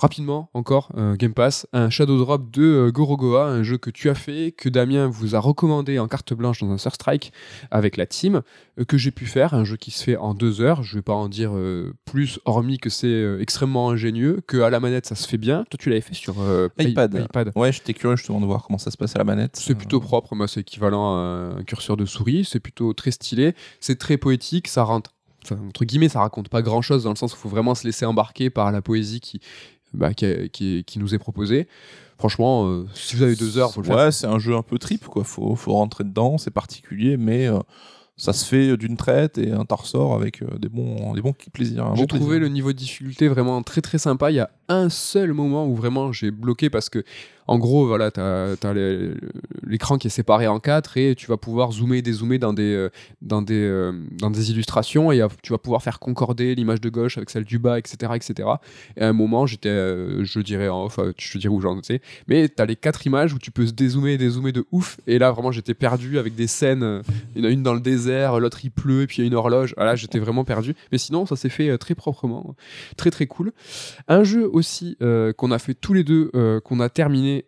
Rapidement, 0.01 0.49
encore, 0.55 0.91
euh, 0.97 1.15
Game 1.15 1.35
Pass, 1.35 1.67
un 1.73 1.91
Shadow 1.91 2.17
Drop 2.17 2.49
de 2.49 2.63
euh, 2.63 2.91
Gorogoa, 2.91 3.45
un 3.45 3.61
jeu 3.61 3.77
que 3.77 3.91
tu 3.91 4.09
as 4.09 4.15
fait, 4.15 4.51
que 4.51 4.67
Damien 4.67 5.07
vous 5.07 5.35
a 5.35 5.39
recommandé 5.39 5.99
en 5.99 6.07
carte 6.07 6.33
blanche 6.33 6.61
dans 6.61 6.71
un 6.71 6.79
Sur 6.79 6.95
Strike 6.95 7.31
avec 7.69 7.97
la 7.97 8.07
team, 8.07 8.41
euh, 8.79 8.83
que 8.83 8.97
j'ai 8.97 9.11
pu 9.11 9.27
faire, 9.27 9.53
un 9.53 9.63
jeu 9.63 9.77
qui 9.77 9.91
se 9.91 10.03
fait 10.03 10.17
en 10.17 10.33
deux 10.33 10.59
heures. 10.59 10.81
Je 10.81 10.95
vais 10.95 11.03
pas 11.03 11.13
en 11.13 11.29
dire 11.29 11.51
euh, 11.53 11.93
plus, 12.05 12.39
hormis 12.45 12.79
que 12.79 12.89
c'est 12.89 13.05
euh, 13.05 13.39
extrêmement 13.41 13.91
ingénieux, 13.91 14.41
que 14.47 14.61
à 14.61 14.71
la 14.71 14.79
manette 14.79 15.05
ça 15.05 15.13
se 15.13 15.27
fait 15.27 15.37
bien. 15.37 15.65
Toi, 15.69 15.77
tu 15.79 15.89
l'avais 15.89 16.01
fait 16.01 16.15
sur 16.15 16.41
euh, 16.41 16.69
iPad. 16.79 17.27
iPad. 17.29 17.51
Ouais, 17.55 17.71
j'étais 17.71 17.93
curieux 17.93 18.15
justement 18.15 18.41
de 18.41 18.47
voir 18.47 18.63
comment 18.63 18.79
ça 18.79 18.89
se 18.89 18.97
passe 18.97 19.15
à 19.15 19.19
la 19.19 19.25
manette. 19.25 19.55
C'est 19.55 19.75
plutôt 19.75 19.99
propre, 19.99 20.33
moi 20.33 20.47
c'est 20.47 20.61
équivalent 20.61 21.13
à 21.13 21.57
un 21.59 21.63
curseur 21.63 21.95
de 21.95 22.05
souris, 22.05 22.43
c'est 22.43 22.59
plutôt 22.59 22.93
très 22.93 23.11
stylé, 23.11 23.53
c'est 23.79 23.99
très 23.99 24.17
poétique, 24.17 24.67
ça 24.67 24.81
rentre, 24.81 25.13
enfin, 25.43 25.57
entre 25.67 25.85
guillemets, 25.85 26.09
ça 26.09 26.21
raconte 26.21 26.49
pas 26.49 26.63
grand 26.63 26.81
chose 26.81 27.03
dans 27.03 27.11
le 27.11 27.15
sens 27.15 27.33
où 27.33 27.35
il 27.37 27.39
faut 27.39 27.49
vraiment 27.49 27.75
se 27.75 27.85
laisser 27.85 28.05
embarquer 28.05 28.49
par 28.49 28.71
la 28.71 28.81
poésie 28.81 29.19
qui, 29.19 29.41
bah, 29.93 30.13
qui, 30.13 30.49
qui- 30.49 30.83
qui 30.85 30.99
nous 30.99 31.13
est 31.15 31.19
proposée. 31.19 31.67
Franchement, 32.17 32.67
euh, 32.67 32.85
si 32.93 33.15
vous 33.15 33.23
avez 33.23 33.35
deux 33.35 33.57
heures, 33.57 33.71
faut 33.73 33.81
le 33.81 33.87
faire. 33.87 33.95
Ouais, 33.97 34.11
c'est 34.11 34.27
un 34.27 34.37
jeu 34.39 34.55
un 34.55 34.61
peu 34.61 34.77
trip, 34.77 35.05
quoi. 35.07 35.23
Faut, 35.23 35.55
faut 35.55 35.73
rentrer 35.73 36.03
dedans, 36.03 36.37
c'est 36.37 36.51
particulier, 36.51 37.17
mais 37.17 37.47
euh, 37.47 37.57
ça 38.15 38.31
se 38.33 38.45
fait 38.45 38.77
d'une 38.77 38.95
traite 38.95 39.39
et 39.39 39.51
un 39.51 39.65
t'en 39.65 39.77
ressors 39.77 40.13
avec 40.13 40.43
euh, 40.43 40.57
des 40.59 40.69
bons, 40.69 41.13
des 41.15 41.21
bons 41.23 41.33
plaisirs. 41.51 41.91
J'ai 41.95 42.01
bon 42.03 42.07
trouvé 42.07 42.25
plaisir. 42.37 42.41
le 42.41 42.47
niveau 42.49 42.71
de 42.73 42.77
difficulté 42.77 43.27
vraiment 43.27 43.63
très 43.63 43.81
très 43.81 43.97
sympa. 43.97 44.29
Il 44.29 44.35
y 44.35 44.39
a 44.39 44.51
un 44.69 44.89
seul 44.89 45.33
moment 45.33 45.65
où 45.67 45.75
vraiment 45.75 46.11
j'ai 46.11 46.29
bloqué 46.29 46.69
parce 46.69 46.89
que, 46.89 47.03
en 47.47 47.57
gros, 47.57 47.87
voilà, 47.87 48.11
t'as 48.11 48.53
as 48.53 48.73
l'écran 49.65 49.97
qui 49.97 50.07
est 50.07 50.11
séparé 50.11 50.47
en 50.47 50.59
quatre 50.59 50.97
et 50.97 51.15
tu 51.15 51.27
vas 51.27 51.37
pouvoir 51.37 51.71
zoomer 51.71 52.01
dézoomer 52.01 52.39
dans 52.39 52.53
des, 52.53 52.73
euh, 52.73 52.89
euh, 53.31 53.91
dans 54.11 54.31
des 54.31 54.51
illustrations 54.51 55.11
et 55.11 55.21
euh, 55.21 55.27
tu 55.41 55.51
vas 55.51 55.57
pouvoir 55.57 55.81
faire 55.81 55.99
concorder 55.99 56.55
l'image 56.55 56.81
de 56.81 56.89
gauche 56.89 57.17
avec 57.17 57.29
celle 57.29 57.45
du 57.45 57.59
bas, 57.59 57.79
etc. 57.79 58.13
etc. 58.15 58.49
Et 58.97 59.01
à 59.01 59.09
un 59.09 59.13
moment, 59.13 59.45
j'étais, 59.45 59.69
je 59.69 60.39
dirais 60.39 60.69
en 60.69 60.85
off, 60.85 60.99
je 61.17 61.33
te 61.33 61.37
dirais 61.37 61.53
où 61.53 61.61
j'en 61.61 61.77
étais, 61.77 62.01
mais 62.27 62.49
t'as 62.49 62.65
les 62.65 62.75
quatre 62.75 63.05
images 63.05 63.33
où 63.33 63.39
tu 63.39 63.51
peux 63.51 63.65
dézoomer 63.65 64.13
et 64.13 64.17
dézoomer 64.17 64.51
de 64.51 64.65
ouf. 64.71 64.99
Et 65.07 65.19
là, 65.19 65.31
vraiment, 65.31 65.51
j'étais 65.51 65.73
perdu 65.73 66.19
avec 66.19 66.35
des 66.35 66.47
scènes. 66.47 67.01
Il 67.35 67.41
y 67.41 67.45
en 67.45 67.49
a 67.49 67.51
une 67.51 67.63
dans 67.63 67.73
le 67.73 67.79
désert, 67.79 68.39
l'autre 68.39 68.59
il 68.63 68.71
pleut, 68.71 69.03
et 69.03 69.07
puis 69.07 69.17
il 69.17 69.21
y 69.21 69.23
a 69.23 69.27
une 69.27 69.35
horloge. 69.35 69.73
Ah 69.77 69.85
là, 69.85 69.95
j'étais 69.95 70.19
vraiment 70.19 70.43
perdu. 70.43 70.75
Mais 70.91 70.97
sinon, 70.97 71.25
ça 71.25 71.35
s'est 71.35 71.49
fait 71.49 71.77
très 71.77 71.95
proprement. 71.95 72.55
Très 72.97 73.11
très 73.11 73.27
cool. 73.27 73.51
Un 74.07 74.23
jeu 74.23 74.49
aussi 74.51 74.97
qu'on 75.37 75.51
a 75.51 75.59
fait 75.59 75.73
tous 75.73 75.93
les 75.93 76.03
deux, 76.03 76.31
qu'on 76.63 76.79
a 76.79 76.89
terminé, 76.89 77.40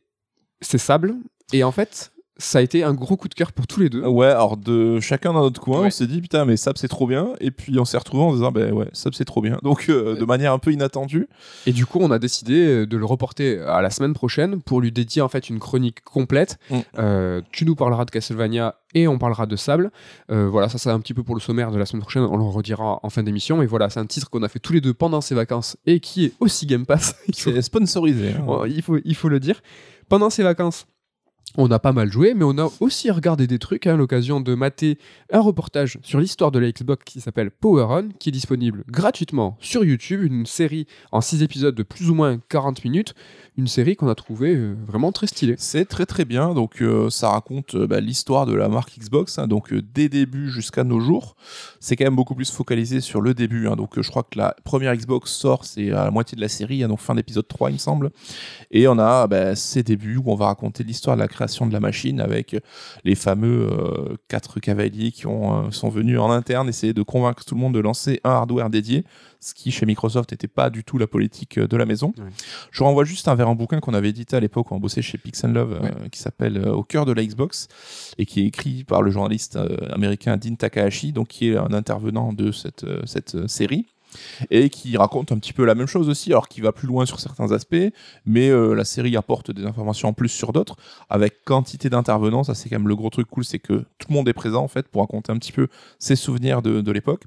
c'est 0.64 0.78
Sable. 0.78 1.16
Et 1.51 1.64
en 1.64 1.72
fait, 1.72 2.11
ça 2.38 2.57
a 2.57 2.61
été 2.64 2.84
un 2.84 2.93
gros 2.95 3.16
coup 3.16 3.28
de 3.30 3.36
cœur 3.36 3.51
pour 3.51 3.68
tous 3.68 3.80
les 3.80 3.89
deux. 3.89 4.03
Ouais, 4.07 4.26
alors 4.26 4.57
de 4.57 4.99
chacun 4.99 5.34
dans 5.34 5.41
notre 5.41 5.61
coin, 5.61 5.82
Ouais. 5.82 5.88
on 5.88 5.91
s'est 5.91 6.07
dit 6.07 6.20
putain, 6.20 6.45
mais 6.45 6.57
Sab 6.57 6.78
c'est 6.78 6.88
trop 6.88 7.05
bien. 7.05 7.30
Et 7.39 7.51
puis 7.51 7.78
on 7.78 7.86
s'est 7.86 7.97
retrouvés 7.97 8.24
en 8.24 8.34
disant, 8.34 8.51
ben 8.51 8.74
ouais, 8.74 8.88
Sab 8.91 9.14
c'est 9.14 9.24
trop 9.26 9.39
bien. 9.41 9.59
Donc 9.61 9.86
euh, 9.89 10.16
de 10.16 10.26
manière 10.26 10.51
un 10.51 10.57
peu 10.57 10.72
inattendue. 10.72 11.28
Et 11.68 11.74
du 11.74 11.86
coup, 11.86 11.99
on 12.01 12.09
a 12.09 12.18
décidé 12.18 12.66
euh, 12.66 12.86
de 12.88 12.97
le 12.97 13.05
reporter 13.05 13.59
à 13.59 13.84
la 13.84 13.91
semaine 13.91 14.14
prochaine 14.14 14.61
pour 14.64 14.82
lui 14.82 14.91
dédier 14.91 15.22
en 15.22 15.30
fait 15.30 15.47
une 15.47 15.59
chronique 15.59 16.01
complète. 16.03 16.57
Mm. 16.72 16.78
Euh, 16.97 17.41
tu 17.51 17.66
nous 17.66 17.76
parleras 17.76 18.05
de 18.05 18.09
Castlevania 18.11 18.76
et 18.95 19.07
on 19.07 19.20
parlera 19.20 19.45
de 19.45 19.55
Sable. 19.55 19.91
Euh, 20.32 20.47
voilà, 20.49 20.70
ça 20.70 20.80
c'est 20.80 20.89
un 20.89 20.99
petit 20.99 21.14
peu 21.14 21.22
pour 21.24 21.36
le 21.36 21.41
sommaire 21.41 21.70
de 21.72 21.78
la 21.78 21.86
semaine 21.86 22.01
prochaine. 22.01 22.24
On 22.24 22.38
le 22.38 22.43
redira 22.43 22.99
en 23.03 23.09
fin 23.11 23.22
d'émission. 23.22 23.57
Mais 23.57 23.68
voilà, 23.68 23.91
c'est 23.91 23.99
un 23.99 24.07
titre 24.07 24.32
qu'on 24.32 24.41
a 24.41 24.49
fait 24.49 24.59
tous 24.59 24.74
les 24.74 24.82
deux 24.82 24.95
pendant 24.95 25.22
ces 25.22 25.36
vacances 25.36 25.78
et 25.86 25.99
qui 25.99 26.26
est 26.26 26.34
aussi 26.39 26.66
Game 26.66 26.88
Pass. 26.88 27.16
C'est 27.34 27.61
sponsorisé. 27.61 28.30
hein. 28.32 28.43
Oh, 28.47 28.66
il, 28.66 28.82
faut, 28.82 28.97
il 29.05 29.16
faut 29.16 29.30
le 29.30 29.39
dire. 29.39 29.61
Pendant 30.09 30.29
ces 30.29 30.43
vacances, 30.43 30.87
on 31.57 31.69
a 31.71 31.79
pas 31.79 31.91
mal 31.91 32.11
joué, 32.11 32.33
mais 32.33 32.43
on 32.43 32.57
a 32.57 32.69
aussi 32.79 33.11
regardé 33.11 33.45
des 33.47 33.59
trucs 33.59 33.85
hein, 33.85 33.93
à 33.93 33.97
l'occasion 33.97 34.41
de 34.41 34.55
mater 34.55 34.97
un 35.31 35.39
reportage 35.39 35.99
sur 36.01 36.19
l'histoire 36.19 36.51
de 36.51 36.59
la 36.59 36.71
Xbox 36.71 37.03
qui 37.05 37.21
s'appelle 37.21 37.51
Power 37.51 37.85
On, 37.89 38.09
qui 38.17 38.29
est 38.29 38.31
disponible 38.31 38.83
gratuitement 38.87 39.57
sur 39.59 39.83
YouTube, 39.83 40.23
une 40.23 40.45
série 40.45 40.87
en 41.11 41.21
6 41.21 41.43
épisodes 41.43 41.75
de 41.75 41.83
plus 41.83 42.09
ou 42.09 42.15
moins 42.15 42.39
40 42.49 42.83
minutes, 42.83 43.13
une 43.55 43.67
série 43.67 43.95
qu'on 43.95 44.07
a 44.07 44.15
trouvée 44.15 44.55
euh, 44.55 44.75
vraiment 44.85 45.11
très 45.11 45.27
stylée. 45.27 45.55
C'est 45.59 45.85
très 45.85 46.07
très 46.07 46.25
bien. 46.25 46.53
Donc 46.55 46.81
euh, 46.81 47.11
ça 47.11 47.29
raconte 47.29 47.75
euh, 47.75 47.85
bah, 47.85 47.99
l'histoire 47.99 48.47
de 48.47 48.55
la 48.55 48.67
marque 48.67 48.97
Xbox, 48.97 49.37
hein, 49.37 49.47
donc 49.47 49.73
des 49.73 50.09
débuts 50.09 50.49
jusqu'à 50.49 50.83
nos 50.83 50.99
jours. 50.99 51.35
C'est 51.79 51.95
quand 51.95 52.05
même 52.05 52.15
beaucoup 52.15 52.35
plus 52.35 52.49
focalisé 52.49 52.99
sur 52.99 53.21
le 53.21 53.35
début. 53.35 53.67
hein. 53.67 53.75
donc 53.75 54.01
je 54.01 54.09
crois 54.09 54.23
que 54.23 54.39
la 54.39 54.55
première 54.63 54.95
Xbox 54.95 55.31
sort, 55.31 55.65
c'est 55.65 55.91
à 55.91 56.05
la 56.05 56.11
moitié 56.11 56.35
de 56.35 56.41
la 56.41 56.47
série, 56.47 56.83
hein, 56.83 56.87
donc 56.87 56.99
fin 56.99 57.13
d'épisode 57.13 57.47
3 57.47 57.69
il 57.69 57.73
me 57.73 57.77
semble. 57.77 58.11
Et 58.71 58.87
on 58.87 58.97
a 58.97 59.27
bah, 59.27 59.55
ces 59.55 59.83
débuts 59.83 60.17
où 60.17 60.31
on 60.31 60.35
va 60.35 60.47
raconter 60.47 60.83
l'histoire 60.83 61.15
de 61.15 61.21
la 61.21 61.27
création 61.27 61.42
de 61.67 61.73
la 61.73 61.79
machine 61.79 62.19
avec 62.19 62.55
les 63.03 63.15
fameux 63.15 63.69
euh, 63.71 64.15
quatre 64.27 64.59
cavaliers 64.59 65.11
qui 65.11 65.27
ont, 65.27 65.67
euh, 65.67 65.71
sont 65.71 65.89
venus 65.89 66.19
en 66.19 66.31
interne 66.31 66.69
essayer 66.69 66.93
de 66.93 67.03
convaincre 67.03 67.43
tout 67.45 67.55
le 67.55 67.61
monde 67.61 67.73
de 67.73 67.79
lancer 67.79 68.19
un 68.23 68.31
hardware 68.31 68.69
dédié, 68.69 69.03
ce 69.39 69.53
qui 69.53 69.71
chez 69.71 69.85
Microsoft 69.85 70.31
n'était 70.31 70.47
pas 70.47 70.69
du 70.69 70.83
tout 70.83 70.97
la 70.97 71.07
politique 71.07 71.57
euh, 71.57 71.67
de 71.67 71.77
la 71.77 71.85
maison. 71.85 72.13
Ouais. 72.17 72.23
Je 72.71 72.83
renvoie 72.83 73.03
juste 73.03 73.27
un 73.27 73.35
vers 73.35 73.49
un 73.49 73.55
bouquin 73.55 73.79
qu'on 73.79 73.93
avait 73.93 74.09
édité 74.09 74.35
à 74.35 74.39
l'époque 74.39 74.71
où 74.71 74.75
on 74.75 74.79
bossait 74.79 75.01
chez 75.01 75.17
Pix 75.17 75.43
and 75.43 75.49
Love, 75.49 75.79
euh, 75.83 76.09
qui 76.09 76.19
s'appelle 76.19 76.57
euh, 76.57 76.73
Au 76.73 76.83
cœur 76.83 77.05
de 77.05 77.11
la 77.11 77.23
Xbox, 77.23 77.67
et 78.17 78.25
qui 78.25 78.41
est 78.41 78.45
écrit 78.45 78.83
par 78.83 79.01
le 79.01 79.11
journaliste 79.11 79.57
euh, 79.57 79.77
américain 79.91 80.37
Dean 80.37 80.55
Takahashi, 80.55 81.11
donc 81.11 81.27
qui 81.27 81.49
est 81.49 81.57
un 81.57 81.73
intervenant 81.73 82.33
de 82.33 82.51
cette, 82.51 82.83
euh, 82.83 83.01
cette 83.05 83.35
euh, 83.35 83.47
série 83.47 83.85
et 84.49 84.70
qui 84.70 84.97
raconte 84.97 85.32
un 85.32 85.38
petit 85.38 85.53
peu 85.53 85.66
la 85.66 85.76
même 85.76 85.88
chose 85.88 86.09
aussi, 86.09 86.32
alors 86.32 86.47
qui 86.47 86.61
va 86.61 86.72
plus 86.72 86.88
loin 86.88 87.05
sur 87.05 87.20
certains 87.20 87.51
aspects, 87.51 87.76
mais 88.26 88.49
euh, 88.49 88.74
la 88.74 88.86
série 88.86 89.16
apporte 89.16 89.51
des 89.51 89.66
informations 89.66 90.09
en 90.09 90.14
plus 90.14 90.30
sur 90.30 90.53
d'autres, 90.53 90.76
avec 91.09 91.43
quantité 91.45 91.89
d'intervenants, 91.89 92.43
ça 92.43 92.55
c'est 92.55 92.70
quand 92.70 92.80
même 92.80 92.88
le 92.88 92.95
gros 92.95 93.09
truc 93.09 93.28
cool, 93.30 93.45
c'est 93.45 93.59
que 93.59 93.86
tout 93.97 94.07
le 94.09 94.14
monde 94.14 94.28
est 94.28 94.34
présent 94.34 94.64
en 94.64 94.68
fait 94.68 94.88
pour 94.88 95.01
raconter 95.01 95.32
un 95.32 95.38
petit 95.38 95.51
peu 95.51 95.68
ses 95.99 96.16
souvenirs 96.16 96.61
de, 96.61 96.91
l'époque. 96.91 97.24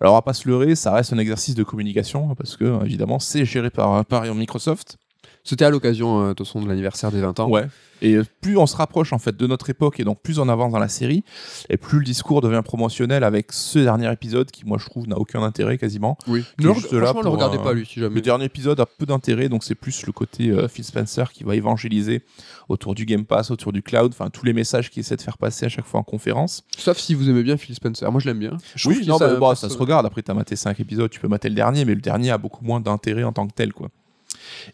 Alors 0.00 0.14
va 0.14 0.22
pas 0.22 0.32
se 0.32 0.48
leurrer, 0.48 0.74
ça 0.74 0.92
reste 0.92 1.12
un 1.12 1.18
exercice 1.18 1.54
de 1.54 1.62
communication, 1.64 2.30
hein, 2.30 2.34
parce 2.36 2.56
que 2.56 2.84
évidemment 2.84 3.18
c'est 3.18 3.44
géré 3.44 3.70
par, 3.70 4.04
par 4.04 4.22
Microsoft, 4.34 4.98
C'était 5.44 5.64
à 5.64 5.70
l'occasion 5.70 6.22
euh, 6.22 6.34
de 6.34 6.60
de 6.62 6.68
l'anniversaire 6.68 7.10
des 7.10 7.20
20 7.20 7.40
ans. 7.40 7.48
Ouais. 7.48 7.66
Et 8.04 8.18
plus 8.40 8.56
on 8.56 8.66
se 8.66 8.74
rapproche 8.76 9.12
en 9.12 9.18
fait 9.18 9.36
de 9.36 9.46
notre 9.46 9.70
époque 9.70 10.00
et 10.00 10.04
donc 10.04 10.20
plus 10.22 10.40
on 10.40 10.48
avance 10.48 10.72
dans 10.72 10.80
la 10.80 10.88
série, 10.88 11.22
et 11.68 11.76
plus 11.76 11.98
le 11.98 12.04
discours 12.04 12.40
devient 12.40 12.62
promotionnel 12.64 13.22
avec 13.22 13.52
ce 13.52 13.78
dernier 13.78 14.10
épisode 14.12 14.50
qui 14.50 14.64
moi 14.66 14.76
je 14.80 14.86
trouve 14.86 15.06
n'a 15.06 15.16
aucun 15.18 15.40
intérêt 15.42 15.78
quasiment. 15.78 16.18
Oui. 16.26 16.44
Là 16.58 16.74
franchement, 16.74 17.20
pour 17.22 17.32
regardez 17.34 17.58
un- 17.58 17.62
pas 17.62 17.72
lui 17.74 17.86
si 17.86 18.00
jamais. 18.00 18.14
Le 18.16 18.20
dernier 18.20 18.46
épisode 18.46 18.80
a 18.80 18.86
peu 18.86 19.06
d'intérêt, 19.06 19.48
donc 19.48 19.62
c'est 19.62 19.76
plus 19.76 20.04
le 20.04 20.10
côté 20.12 20.50
euh, 20.50 20.66
Phil 20.66 20.84
Spencer 20.84 21.30
qui 21.32 21.44
va 21.44 21.54
évangéliser 21.54 22.22
autour 22.68 22.94
du 22.96 23.04
Game 23.06 23.24
Pass, 23.24 23.52
autour 23.52 23.72
du 23.72 23.82
cloud, 23.82 24.10
enfin 24.12 24.30
tous 24.30 24.44
les 24.44 24.52
messages 24.52 24.90
qu'il 24.90 25.00
essaie 25.00 25.16
de 25.16 25.22
faire 25.22 25.38
passer 25.38 25.66
à 25.66 25.68
chaque 25.68 25.86
fois 25.86 26.00
en 26.00 26.04
conférence. 26.04 26.64
Sauf 26.76 26.98
si 26.98 27.14
vous 27.14 27.30
aimez 27.30 27.44
bien 27.44 27.56
Phil 27.56 27.74
Spencer. 27.76 28.10
Moi, 28.10 28.20
je 28.20 28.26
l'aime 28.28 28.40
bien. 28.40 28.56
Je 28.74 28.88
oui, 28.88 29.04
non, 29.06 29.16
ça- 29.18 29.28
bah, 29.28 29.36
bon, 29.38 29.54
ça 29.54 29.68
se 29.68 29.78
regarde. 29.78 30.06
Après, 30.06 30.22
t'as 30.22 30.34
maté 30.34 30.56
5 30.56 30.80
épisodes, 30.80 31.08
tu 31.10 31.20
peux 31.20 31.28
mater 31.28 31.48
le 31.48 31.54
dernier, 31.54 31.84
mais 31.84 31.94
le 31.94 32.00
dernier 32.00 32.30
a 32.32 32.38
beaucoup 32.38 32.64
moins 32.64 32.80
d'intérêt 32.80 33.22
en 33.22 33.32
tant 33.32 33.46
que 33.46 33.52
tel, 33.54 33.72
quoi. 33.72 33.90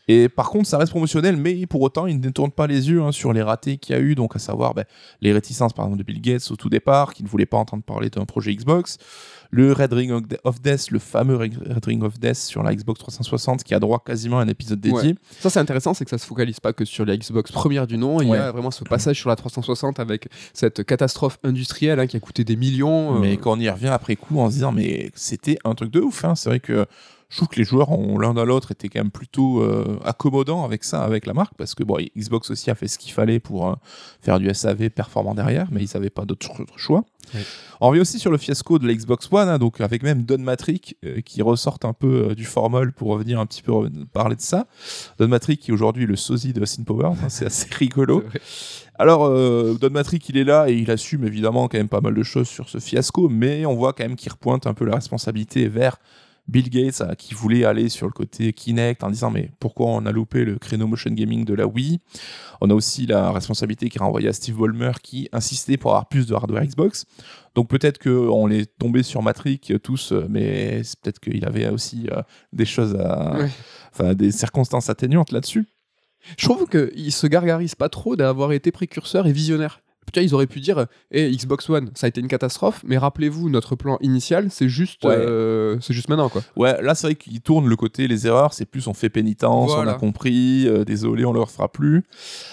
Et 0.08 0.28
par 0.28 0.50
contre, 0.50 0.68
ça 0.68 0.78
reste 0.78 0.90
promotionnel, 0.90 1.36
mais 1.36 1.66
pour 1.66 1.80
autant, 1.82 2.06
il 2.06 2.16
ne 2.16 2.20
détourne 2.20 2.50
pas 2.50 2.66
les 2.66 2.88
yeux 2.90 3.02
hein, 3.02 3.12
sur 3.12 3.32
les 3.32 3.42
ratés 3.42 3.76
qu'il 3.78 3.94
y 3.94 3.98
a 3.98 4.00
eu, 4.02 4.14
donc 4.14 4.36
à 4.36 4.38
savoir 4.38 4.74
bah, 4.74 4.84
les 5.20 5.32
réticences, 5.32 5.72
par 5.72 5.84
exemple, 5.86 5.98
de 5.98 6.04
Bill 6.06 6.20
Gates 6.20 6.50
au 6.50 6.56
tout 6.56 6.68
départ, 6.68 7.14
qui 7.14 7.22
ne 7.22 7.28
voulait 7.28 7.46
pas 7.46 7.56
entendre 7.58 7.82
parler 7.82 8.10
d'un 8.10 8.24
projet 8.24 8.54
Xbox, 8.54 8.98
le 9.50 9.72
Red 9.72 9.92
Ring 9.94 10.10
of 10.12 10.28
De- 10.28 10.38
of 10.44 10.60
Death, 10.60 10.90
le 10.90 10.98
fameux 10.98 11.36
Red 11.36 11.84
Ring 11.86 12.02
of 12.02 12.18
Death 12.20 12.36
sur 12.36 12.62
la 12.62 12.74
Xbox 12.74 13.00
360, 13.00 13.64
qui 13.64 13.74
a 13.74 13.80
droit 13.80 14.02
quasiment 14.04 14.38
à 14.40 14.42
un 14.42 14.48
épisode 14.48 14.80
dédié. 14.80 15.14
Ça, 15.40 15.48
c'est 15.50 15.58
intéressant, 15.60 15.94
c'est 15.94 16.04
que 16.04 16.10
ça 16.10 16.18
se 16.18 16.26
focalise 16.26 16.60
pas 16.60 16.72
que 16.74 16.84
sur 16.84 17.06
la 17.06 17.16
Xbox 17.16 17.50
première 17.50 17.86
du 17.86 17.96
nom. 17.96 18.20
Il 18.20 18.28
y 18.28 18.32
a 18.36 18.52
vraiment 18.52 18.70
ce 18.70 18.84
passage 18.84 19.18
sur 19.18 19.30
la 19.30 19.36
360 19.36 20.00
avec 20.00 20.28
cette 20.52 20.84
catastrophe 20.84 21.38
industrielle 21.44 21.98
hein, 21.98 22.06
qui 22.06 22.16
a 22.16 22.20
coûté 22.20 22.44
des 22.44 22.56
millions. 22.56 23.16
euh, 23.16 23.18
Mais 23.20 23.36
quand 23.38 23.52
on 23.56 23.60
y 23.60 23.68
revient 23.70 23.86
après 23.88 24.16
coup 24.16 24.38
en 24.38 24.48
se 24.50 24.54
disant, 24.54 24.72
mais 24.72 25.10
c'était 25.14 25.58
un 25.64 25.74
truc 25.74 25.90
de 25.92 26.00
ouf. 26.00 26.24
hein. 26.26 26.34
C'est 26.34 26.50
vrai 26.50 26.60
que 26.60 26.84
je 27.28 27.36
trouve 27.36 27.48
que 27.48 27.56
les 27.56 27.64
joueurs 27.64 27.90
ont 27.90 28.18
l'un 28.18 28.32
dans 28.32 28.44
l'autre 28.44 28.72
étaient 28.72 28.88
quand 28.88 29.00
même 29.00 29.10
plutôt 29.10 29.60
euh, 29.60 29.98
accommodants 30.04 30.64
avec 30.64 30.82
ça, 30.82 31.02
avec 31.04 31.26
la 31.26 31.34
marque, 31.34 31.54
parce 31.56 31.74
que 31.74 31.84
bon, 31.84 31.98
Xbox 32.16 32.50
aussi 32.50 32.70
a 32.70 32.74
fait 32.74 32.88
ce 32.88 32.98
qu'il 32.98 33.12
fallait 33.12 33.38
pour 33.38 33.68
euh, 33.68 33.74
faire 34.22 34.38
du 34.38 34.52
SAV 34.52 34.88
performant 34.90 35.34
derrière, 35.34 35.68
mais 35.70 35.82
ils 35.82 35.90
n'avaient 35.92 36.10
pas 36.10 36.24
d'autre 36.24 36.50
choix. 36.76 37.04
Oui. 37.34 37.40
On 37.80 37.88
revient 37.88 38.00
aussi 38.00 38.18
sur 38.18 38.30
le 38.30 38.38
fiasco 38.38 38.78
de 38.78 38.86
la 38.86 38.94
Xbox 38.94 39.28
One, 39.30 39.48
hein, 39.48 39.58
donc 39.58 39.80
avec 39.82 40.02
même 40.02 40.22
Don 40.22 40.38
Matrick 40.38 40.96
euh, 41.04 41.20
qui 41.20 41.42
ressortent 41.42 41.84
un 41.84 41.92
peu 41.92 42.34
du 42.34 42.44
formol 42.44 42.92
pour 42.92 43.08
revenir 43.08 43.38
un 43.38 43.46
petit 43.46 43.62
peu 43.62 43.72
parler 44.12 44.34
de 44.34 44.40
ça. 44.40 44.66
Don 45.18 45.28
Matrick 45.28 45.60
qui 45.60 45.70
est 45.70 45.74
aujourd'hui 45.74 46.06
le 46.06 46.16
sosie 46.16 46.54
de 46.54 46.62
Austin 46.62 46.84
Powers, 46.84 47.12
hein, 47.22 47.28
c'est 47.28 47.46
assez 47.46 47.66
rigolo. 47.70 48.24
Alors, 48.98 49.26
euh, 49.26 49.76
Don 49.80 49.90
Matrick, 49.90 50.28
il 50.28 50.36
est 50.36 50.44
là 50.44 50.68
et 50.68 50.74
il 50.74 50.90
assume 50.90 51.24
évidemment 51.24 51.68
quand 51.68 51.78
même 51.78 51.88
pas 51.88 52.00
mal 52.00 52.14
de 52.14 52.22
choses 52.24 52.48
sur 52.48 52.68
ce 52.68 52.78
fiasco, 52.78 53.28
mais 53.28 53.64
on 53.64 53.74
voit 53.74 53.92
quand 53.92 54.02
même 54.02 54.16
qu'il 54.16 54.32
repointe 54.32 54.66
un 54.66 54.74
peu 54.74 54.84
la 54.84 54.96
responsabilité 54.96 55.68
vers 55.68 55.98
Bill 56.48 56.70
Gates 56.70 57.00
euh, 57.02 57.14
qui 57.14 57.34
voulait 57.34 57.64
aller 57.64 57.88
sur 57.88 58.06
le 58.06 58.12
côté 58.12 58.52
Kinect 58.52 59.04
en 59.04 59.10
disant 59.10 59.30
mais 59.30 59.50
pourquoi 59.60 59.88
on 59.88 60.06
a 60.06 60.12
loupé 60.12 60.44
le 60.44 60.58
créneau 60.58 60.86
motion 60.86 61.10
gaming 61.10 61.44
de 61.44 61.54
la 61.54 61.66
Wii? 61.66 62.00
On 62.60 62.70
a 62.70 62.74
aussi 62.74 63.06
la 63.06 63.30
responsabilité 63.30 63.88
qui 63.88 63.98
est 63.98 64.02
renvoyée 64.02 64.28
à 64.28 64.32
Steve 64.32 64.56
Ballmer 64.56 64.92
qui 65.02 65.28
insistait 65.32 65.76
pour 65.76 65.90
avoir 65.90 66.08
plus 66.08 66.26
de 66.26 66.34
hardware 66.34 66.64
Xbox. 66.64 67.06
Donc 67.54 67.68
peut-être 67.68 67.98
qu'on 67.98 68.50
est 68.50 68.78
tombé 68.78 69.02
sur 69.02 69.22
Matrick 69.22 69.70
euh, 69.70 69.78
tous, 69.78 70.12
euh, 70.12 70.26
mais 70.28 70.82
c'est 70.84 70.98
peut-être 71.00 71.20
qu'il 71.20 71.44
avait 71.44 71.68
aussi 71.68 72.08
euh, 72.12 72.22
des 72.52 72.64
choses 72.64 72.94
à... 72.94 73.36
Ouais. 73.36 73.50
Enfin, 73.92 74.14
des 74.14 74.30
circonstances 74.30 74.90
atténuantes 74.90 75.32
là-dessus. 75.32 75.66
Je 76.36 76.46
trouve 76.46 76.68
qu'ils 76.68 77.12
se 77.12 77.26
gargarisent 77.26 77.74
pas 77.74 77.88
trop 77.88 78.16
d'avoir 78.16 78.52
été 78.52 78.70
précurseurs 78.70 79.26
et 79.26 79.32
visionnaires. 79.32 79.80
Tu 80.12 80.20
vois, 80.20 80.24
ils 80.26 80.34
auraient 80.34 80.46
pu 80.46 80.60
dire 80.60 80.86
Eh, 81.10 81.30
Xbox 81.34 81.68
One, 81.70 81.90
ça 81.94 82.06
a 82.06 82.08
été 82.08 82.20
une 82.20 82.28
catastrophe, 82.28 82.82
mais 82.86 82.96
rappelez-vous, 82.98 83.50
notre 83.50 83.76
plan 83.76 83.98
initial, 84.00 84.48
c'est 84.50 84.68
juste, 84.68 85.04
Ouais. 85.04 85.14
euh, 85.16 85.76
c'est 85.80 85.92
juste 85.94 86.08
maintenant, 86.08 86.28
quoi. 86.28 86.42
Ouais, 86.56 86.80
là 86.82 86.94
c'est 86.94 87.08
vrai 87.08 87.14
qu'il 87.14 87.40
tourne 87.40 87.68
le 87.68 87.76
côté 87.76 88.08
les 88.08 88.26
erreurs, 88.26 88.52
c'est 88.54 88.64
plus 88.64 88.86
on 88.86 88.94
fait 88.94 89.08
pénitence, 89.10 89.70
Voilà. 89.70 89.92
on 89.92 89.94
a 89.94 89.98
compris, 89.98 90.66
euh, 90.66 90.84
désolé, 90.84 91.24
on 91.24 91.32
le 91.32 91.40
refera 91.40 91.70
plus. 91.70 92.04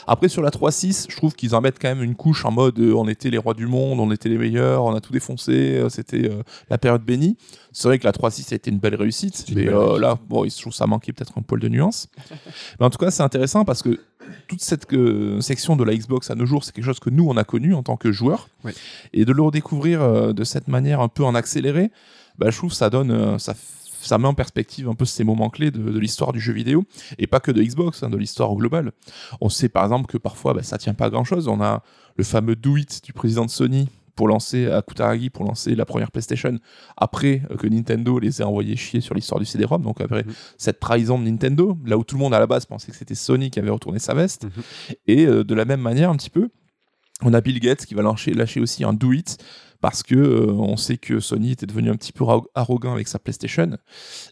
Après 0.07 0.27
sur 0.29 0.41
la 0.41 0.49
3.6, 0.51 1.07
je 1.09 1.15
trouve 1.15 1.33
qu'ils 1.35 1.55
en 1.55 1.61
mettent 1.61 1.79
quand 1.81 1.89
même 1.89 2.03
une 2.03 2.15
couche 2.15 2.45
en 2.45 2.51
mode 2.51 2.79
euh, 2.79 2.93
on 2.93 3.07
était 3.07 3.29
les 3.29 3.37
rois 3.37 3.53
du 3.53 3.67
monde, 3.67 3.99
on 3.99 4.11
était 4.11 4.29
les 4.29 4.37
meilleurs, 4.37 4.83
on 4.85 4.93
a 4.93 5.01
tout 5.01 5.13
défoncé, 5.13 5.51
euh, 5.77 5.89
c'était 5.89 6.29
la 6.69 6.77
période 6.77 7.03
bénie. 7.03 7.37
C'est 7.71 7.87
vrai 7.89 7.99
que 7.99 8.05
la 8.05 8.11
3.6 8.13 8.53
a 8.53 8.55
été 8.55 8.71
une 8.71 8.79
belle 8.79 8.95
réussite, 8.95 9.45
mais 9.49 9.65
belle 9.65 9.75
réussite. 9.75 9.99
là, 10.01 10.17
bon, 10.29 10.47
je 10.47 10.61
trouve 10.61 10.73
ça 10.73 10.87
manquait 10.87 11.11
peut-être 11.11 11.33
un 11.37 11.41
poil 11.41 11.59
de 11.59 11.67
nuance. 11.69 12.07
mais 12.79 12.85
en 12.85 12.89
tout 12.89 12.97
cas, 12.97 13.11
c'est 13.11 13.23
intéressant 13.23 13.65
parce 13.65 13.81
que 13.81 13.99
toute 14.47 14.61
cette 14.61 14.91
euh, 14.93 15.41
section 15.41 15.75
de 15.75 15.83
la 15.83 15.95
Xbox 15.95 16.29
à 16.31 16.35
nos 16.35 16.45
jours, 16.45 16.63
c'est 16.63 16.73
quelque 16.73 16.85
chose 16.85 16.99
que 16.99 17.09
nous 17.09 17.27
on 17.27 17.37
a 17.37 17.43
connu 17.43 17.73
en 17.73 17.83
tant 17.83 17.97
que 17.97 18.11
joueurs, 18.11 18.49
Oui. 18.63 18.71
et 19.13 19.25
de 19.25 19.31
le 19.31 19.41
redécouvrir 19.41 20.01
euh, 20.01 20.33
de 20.33 20.43
cette 20.43 20.67
manière 20.67 21.01
un 21.01 21.07
peu 21.07 21.23
en 21.23 21.35
accéléré, 21.35 21.91
bah, 22.37 22.49
je 22.51 22.57
trouve 22.57 22.69
que 22.71 22.75
ça 22.75 22.89
donne, 22.89 23.11
euh, 23.11 23.37
ça, 23.37 23.53
ça 24.01 24.17
met 24.17 24.27
en 24.27 24.33
perspective 24.33 24.87
un 24.89 24.93
peu 24.95 25.05
ces 25.05 25.23
moments 25.23 25.49
clés 25.49 25.71
de, 25.71 25.79
de 25.79 25.99
l'histoire 25.99 26.33
du 26.33 26.39
jeu 26.39 26.53
vidéo, 26.53 26.85
et 27.17 27.27
pas 27.27 27.39
que 27.39 27.51
de 27.51 27.61
Xbox, 27.63 28.03
hein, 28.03 28.09
de 28.09 28.17
l'histoire 28.17 28.51
au 28.51 28.57
global. 28.57 28.91
On 29.41 29.49
sait 29.49 29.69
par 29.69 29.83
exemple 29.83 30.05
que 30.07 30.17
parfois 30.17 30.53
bah, 30.53 30.63
ça 30.63 30.77
tient 30.77 30.93
pas 30.93 31.05
à 31.05 31.09
grand 31.09 31.23
chose. 31.23 31.47
On 31.47 31.61
a 31.61 31.81
le 32.17 32.23
fameux 32.23 32.55
Do 32.55 32.77
It 32.77 33.03
du 33.03 33.13
président 33.13 33.45
de 33.45 33.49
Sony 33.51 33.89
pour 34.15 34.27
lancer 34.27 34.67
à 34.71 34.81
Kutaragi 34.81 35.29
pour 35.29 35.45
lancer 35.45 35.75
la 35.75 35.85
première 35.85 36.11
PlayStation 36.11 36.57
après 36.97 37.41
euh, 37.51 37.55
que 37.57 37.67
Nintendo 37.67 38.17
les 38.19 38.41
ait 38.41 38.45
envoyés 38.45 38.75
chier 38.75 39.01
sur 39.01 39.13
l'histoire 39.15 39.39
du 39.39 39.45
CD-ROM. 39.45 39.81
Donc 39.81 40.01
après 40.01 40.23
Mhm. 40.23 40.33
cette 40.57 40.79
trahison 40.79 41.19
de 41.19 41.23
Nintendo 41.25 41.77
là 41.85 41.97
où 41.97 42.03
tout 42.03 42.15
le 42.15 42.21
monde 42.21 42.33
à 42.33 42.39
la 42.39 42.47
base 42.47 42.65
pensait 42.65 42.91
que 42.91 42.97
c'était 42.97 43.15
Sony 43.15 43.51
qui 43.51 43.59
avait 43.59 43.69
retourné 43.69 43.99
sa 43.99 44.13
veste. 44.13 44.45
Mhm. 44.45 44.51
et 45.07 45.25
euh, 45.25 45.43
de 45.43 45.53
la 45.55 45.65
même 45.65 45.81
manière 45.81 46.09
un 46.09 46.15
petit 46.15 46.29
peu 46.29 46.49
on 47.21 47.33
a 47.33 47.39
Bill 47.41 47.59
Gates 47.61 47.85
qui 47.85 47.93
va 47.93 48.01
lâcher, 48.01 48.33
lâcher 48.33 48.59
aussi 48.59 48.83
un 48.83 48.91
Do 48.93 49.13
It 49.13 49.37
parce 49.79 50.03
que 50.03 50.15
euh, 50.15 50.51
on 50.51 50.75
sait 50.77 50.97
que 50.97 51.19
Sony 51.19 51.51
était 51.51 51.65
devenu 51.65 51.89
un 51.89 51.95
petit 51.95 52.11
peu 52.11 52.25
arrogant 52.55 52.93
avec 52.93 53.07
sa 53.07 53.19
PlayStation. 53.19 53.77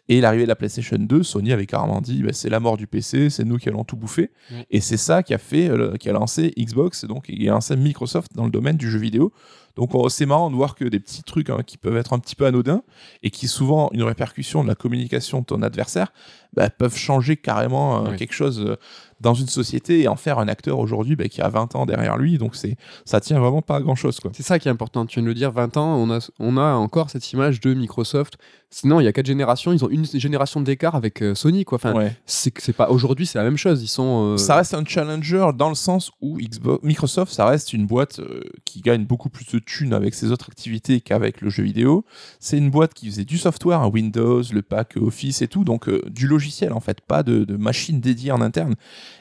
Et 0.10 0.20
l'arrivée 0.20 0.44
de 0.44 0.48
la 0.50 0.56
PlayStation 0.56 0.98
2 0.98 1.24
Sony 1.24 1.54
avait 1.54 1.66
carrément 1.66 2.02
dit 2.02 2.24
bah, 2.24 2.34
c'est 2.34 2.50
la 2.50 2.60
mort 2.60 2.76
du 2.76 2.88
PC 2.88 3.30
c'est 3.30 3.46
nous 3.46 3.58
qui 3.58 3.70
allons 3.70 3.84
tout 3.86 3.96
bouffer. 3.96 4.32
Et 4.70 4.82
c'est 4.82 4.98
ça 4.98 5.24
qui 5.24 5.34
a 5.34 5.38
fait 5.38 5.70
euh, 5.70 5.96
qui 5.96 6.10
a 6.10 6.14
lancé 6.14 6.52
Xbox 6.58 7.04
et 7.04 7.08
donc 7.08 7.26
qui 7.26 7.48
a 7.48 7.52
lancé 7.54 7.76
Microsoft 7.78 8.34
dans 8.36 8.46
le 8.46 8.52
domaine 8.52 8.76
du 8.78 8.90
jeu 8.90 9.00
vidéo 9.00 9.32
Donc 9.76 9.96
on- 9.96 10.08
c'est 10.10 10.26
marrant 10.26 10.52
de 10.52 10.56
voir 10.56 10.76
que 10.76 10.86
des 10.86 11.00
petits 11.00 11.24
trucs 11.24 11.50
hein, 11.50 11.60
qui 11.66 11.78
peuvent 11.78 11.98
être 11.98 12.14
un 12.14 12.20
petit 12.20 12.36
peu 12.36 12.46
anodins 12.46 12.84
et 13.24 13.32
qui 13.32 13.48
souvent 13.48 13.90
une 13.94 14.04
répercussion 14.04 14.64
de 14.64 14.68
la 14.68 14.76
communication 14.76 15.40
de 15.42 15.46
ton 15.46 15.62
adversaire 15.64 16.14
bah, 16.54 16.70
peuvent 16.70 16.96
changer 16.96 17.38
carrément 17.38 18.06
euh, 18.06 18.12
Oui. 18.12 18.18
quelque 18.18 18.34
chose 18.34 18.60
euh, 18.62 18.76
dans 19.22 19.34
une 19.34 19.48
société 19.48 20.02
et 20.02 20.08
en 20.08 20.16
faire 20.16 20.38
un 20.38 20.48
acteur 20.48 20.78
aujourd'hui 20.78 21.16
bah, 21.16 21.28
qui 21.28 21.42
a 21.42 21.50
20 21.50 21.76
ans 21.76 21.86
derrière 21.88 22.18
lui. 22.18 22.38
Donc 22.38 22.56
c'est 22.56 22.76
ça 23.06 23.20
tient 23.20 23.40
vraiment 23.40 23.62
pas 23.64 23.78
à 23.78 23.82
grand 23.82 23.96
chose. 23.96 24.20
C'est 24.34 24.44
ça 24.44 24.60
qui 24.60 24.68
est 24.68 24.72
important, 24.72 25.06
tu 25.08 25.16
viens 25.16 25.24
de 25.24 25.28
le 25.30 25.34
dire, 25.34 25.52
20 25.52 25.78
ans, 25.78 25.96
on 25.96 26.12
a, 26.12 26.20
on 26.40 26.58
a 26.58 26.74
encore 26.74 27.10
cette 27.10 27.32
image 27.32 27.60
de 27.62 27.74
Microsoft. 27.74 28.38
Sinon, 28.76 29.00
il 29.00 29.04
y 29.04 29.08
a 29.08 29.14
quatre 29.14 29.28
générations, 29.28 29.72
ils 29.72 29.86
ont 29.86 29.90
une 29.90 30.04
génération 30.06 30.60
d'écart 30.60 30.96
avec 30.96 31.22
euh, 31.22 31.36
Sony, 31.36 31.64
quoi. 31.64 31.76
Enfin, 31.76 31.94
Ouais. 31.94 32.16
c'est 32.26 32.74
pas 32.76 32.90
aujourd'hui, 32.90 33.28
c'est 33.28 33.38
la 33.38 33.44
même 33.44 33.56
chose. 33.56 33.84
Ils 33.84 33.88
sont. 33.88 34.34
euh, 34.34 34.38
Ça 34.38 34.56
reste 34.56 34.74
un 34.74 34.84
challenger 34.84 35.52
dans 35.56 35.70
le 35.70 35.76
sens 35.76 36.12
où 36.22 36.40
Xbox, 36.40 36.84
Microsoft, 36.84 37.32
ça 37.32 37.46
reste 37.46 37.74
une 37.74 37.86
boîte 37.86 38.18
euh, 38.20 38.42
qui 38.66 38.82
gagne 38.82 39.06
beaucoup 39.06 39.30
plus 39.30 39.46
de 39.46 39.60
thunes 39.60 39.94
avec 39.94 40.16
ses 40.16 40.32
autres 40.32 40.50
activités 40.50 41.02
qu'avec 41.02 41.42
le 41.42 41.52
jeu 41.52 41.62
vidéo. 41.62 42.04
C'est 42.40 42.58
une 42.58 42.72
boîte 42.72 42.96
qui 42.96 43.06
faisait 43.12 43.26
du 43.26 43.38
software, 43.38 43.80
un 43.80 43.90
Windows, 43.90 44.42
le 44.52 44.62
pack 44.64 44.98
Office 44.98 45.44
et 45.44 45.48
tout, 45.48 45.64
donc 45.64 45.88
du 46.10 46.28
logiciel 46.28 46.74
en 46.74 46.80
fait, 46.80 47.00
pas 47.02 47.22
de, 47.22 47.44
de 47.44 47.56
machine 47.56 48.00
dédiée 48.00 48.32
en 48.32 48.42
interne. 48.42 48.74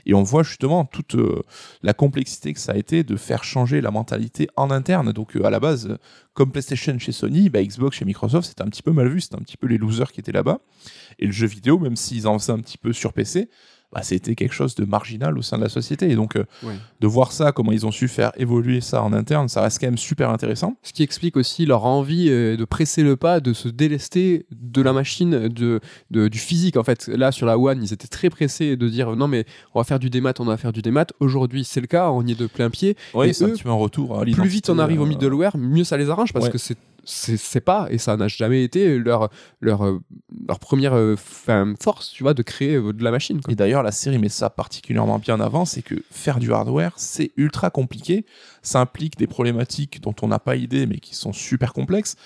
Et 0.07 0.14
on 0.14 0.22
voit 0.22 0.44
justement 0.44 0.86
toute 0.86 1.14
la 1.82 1.92
complexité 1.92 2.55
que 2.55 2.61
ça 2.61 2.72
a 2.72 2.76
été 2.76 3.05
de 3.05 3.16
faire 3.16 3.44
changer 3.44 3.82
la 3.82 3.90
mentalité 3.90 4.48
en 4.57 4.70
interne. 4.70 5.12
Donc 5.12 5.36
à 5.36 5.50
la 5.50 5.61
base, 5.61 5.98
comme 6.34 6.50
PlayStation 6.50 6.98
chez 6.98 7.12
Sony, 7.12 7.50
bah, 7.50 7.62
Xbox 7.62 7.98
chez 7.98 8.04
Microsoft, 8.04 8.48
c'était 8.48 8.62
un 8.62 8.68
petit 8.68 8.82
peu 8.82 8.92
mal 8.92 9.08
vu, 9.08 9.20
c'était 9.20 9.36
un 9.36 9.42
petit 9.42 9.56
peu 9.56 9.66
les 9.66 9.78
losers 9.78 10.12
qui 10.12 10.20
étaient 10.20 10.32
là-bas. 10.32 10.60
Et 11.18 11.26
le 11.26 11.32
jeu 11.32 11.46
vidéo, 11.46 11.78
même 11.78 11.96
s'ils 11.96 12.26
en 12.26 12.36
un 12.36 12.60
petit 12.60 12.78
peu 12.78 12.92
sur 12.92 13.12
PC, 13.12 13.50
bah, 13.93 14.03
c'était 14.03 14.34
quelque 14.34 14.55
chose 14.55 14.74
de 14.74 14.84
marginal 14.84 15.36
au 15.38 15.43
sein 15.43 15.59
de 15.59 15.62
la 15.62 15.68
société. 15.68 16.11
Et 16.11 16.14
donc, 16.16 16.36
euh, 16.36 16.45
Ouais. 16.62 16.74
de 17.01 17.07
voir 17.07 17.32
ça, 17.32 17.53
comment 17.53 17.72
ils 17.72 17.84
ont 17.86 17.90
su 17.90 18.09
faire 18.09 18.32
évoluer 18.36 18.80
ça 18.80 19.03
en 19.03 19.12
interne, 19.12 19.49
ça 19.49 19.61
reste 19.62 19.80
quand 19.80 19.86
même 19.86 19.99
super 19.99 20.30
intéressant. 20.30 20.76
Ce 20.82 20.93
qui 20.93 21.03
explique 21.03 21.36
aussi 21.36 21.66
leur 21.66 21.84
envie 21.84 22.28
euh, 22.30 22.57
de 22.57 22.64
presser 22.64 23.03
le 23.03 23.16
pas, 23.16 23.40
de 23.40 23.53
se 23.53 23.68
délester 23.68 24.47
de 24.51 24.80
la 24.82 24.93
machine, 24.93 25.49
de, 25.49 25.80
de- 26.11 26.28
du 26.28 26.38
physique. 26.38 26.76
En 26.76 26.84
fait, 26.84 27.09
là, 27.09 27.32
sur 27.32 27.47
la 27.47 27.59
One, 27.59 27.82
ils 27.82 27.93
étaient 27.93 28.09
très 28.09 28.30
pressés 28.30 28.76
de 28.76 28.88
dire 28.88 29.14
non, 29.16 29.28
mais 29.28 29.45
on 29.74 29.80
va 29.80 29.84
faire 29.84 29.99
du 29.99 30.11
démat, 30.11 30.32
on 30.38 30.45
va 30.45 30.57
faire 30.57 30.72
du 30.72 30.82
démat. 30.82 31.07
Aujourd'hui, 31.20 31.64
c'est 31.64 31.80
le 31.80 31.86
cas, 31.86 32.11
on 32.11 32.24
y 32.26 32.32
est 32.32 32.38
de 32.38 32.47
plein 32.47 32.70
pied. 32.70 32.97
Oui, 33.14 33.34
c'est 33.34 33.45
un 33.45 33.51
petit 33.51 33.62
peu 33.62 33.68
un 33.70 33.74
retour 33.74 34.20
Plus 34.22 34.49
vite 34.49 34.70
on 34.70 34.78
arrive 34.78 35.01
au 35.01 35.05
euh, 35.05 35.09
middleware, 35.09 35.57
mieux 35.57 35.84
ça 35.84 35.97
les 35.97 36.09
arrange 36.11 36.32
parce 36.32 36.47
ouais. 36.47 36.51
que 36.53 36.59
c'est 36.59 36.76
c'est 37.05 37.61
pas 37.61 37.88
et 37.90 37.98
ça 37.98 38.16
n'a 38.16 38.28
jamais 38.28 38.62
été 38.62 38.98
leur 38.98 39.30
leur 39.61 39.84
euh, 39.84 40.00
leur 40.48 40.59
première 40.59 40.94
euh, 40.94 41.16
force 41.80 42.11
tu 42.11 42.22
vois 42.22 42.34
de 42.34 42.42
créer 42.42 42.76
euh, 42.76 42.92
de 42.92 43.03
la 43.03 43.11
machine. 43.11 43.40
Et 43.48 43.55
d'ailleurs, 43.55 43.82
la 43.82 43.92
série 43.92 44.18
met 44.18 44.28
ça 44.28 44.50
particulièrement 44.50 45.18
bien 45.18 45.36
en 45.36 45.40
avant, 45.40 45.64
c'est 45.64 45.82
que 45.82 45.96
faire 46.11 46.38
du 46.38 46.53
hardware, 46.53 46.92
c'est 46.96 47.32
ultra 47.36 47.70
compliqué. 47.70 48.24
Ça 48.62 48.80
implique 48.80 49.16
des 49.18 49.26
problématiques 49.26 50.00
dont 50.00 50.14
on 50.22 50.28
n'a 50.28 50.38
pas 50.38 50.57
idée, 50.57 50.86
mais 50.86 50.98
qui 50.98 51.14
sont 51.14 51.32
super 51.32 51.72
complexes. 51.72 52.16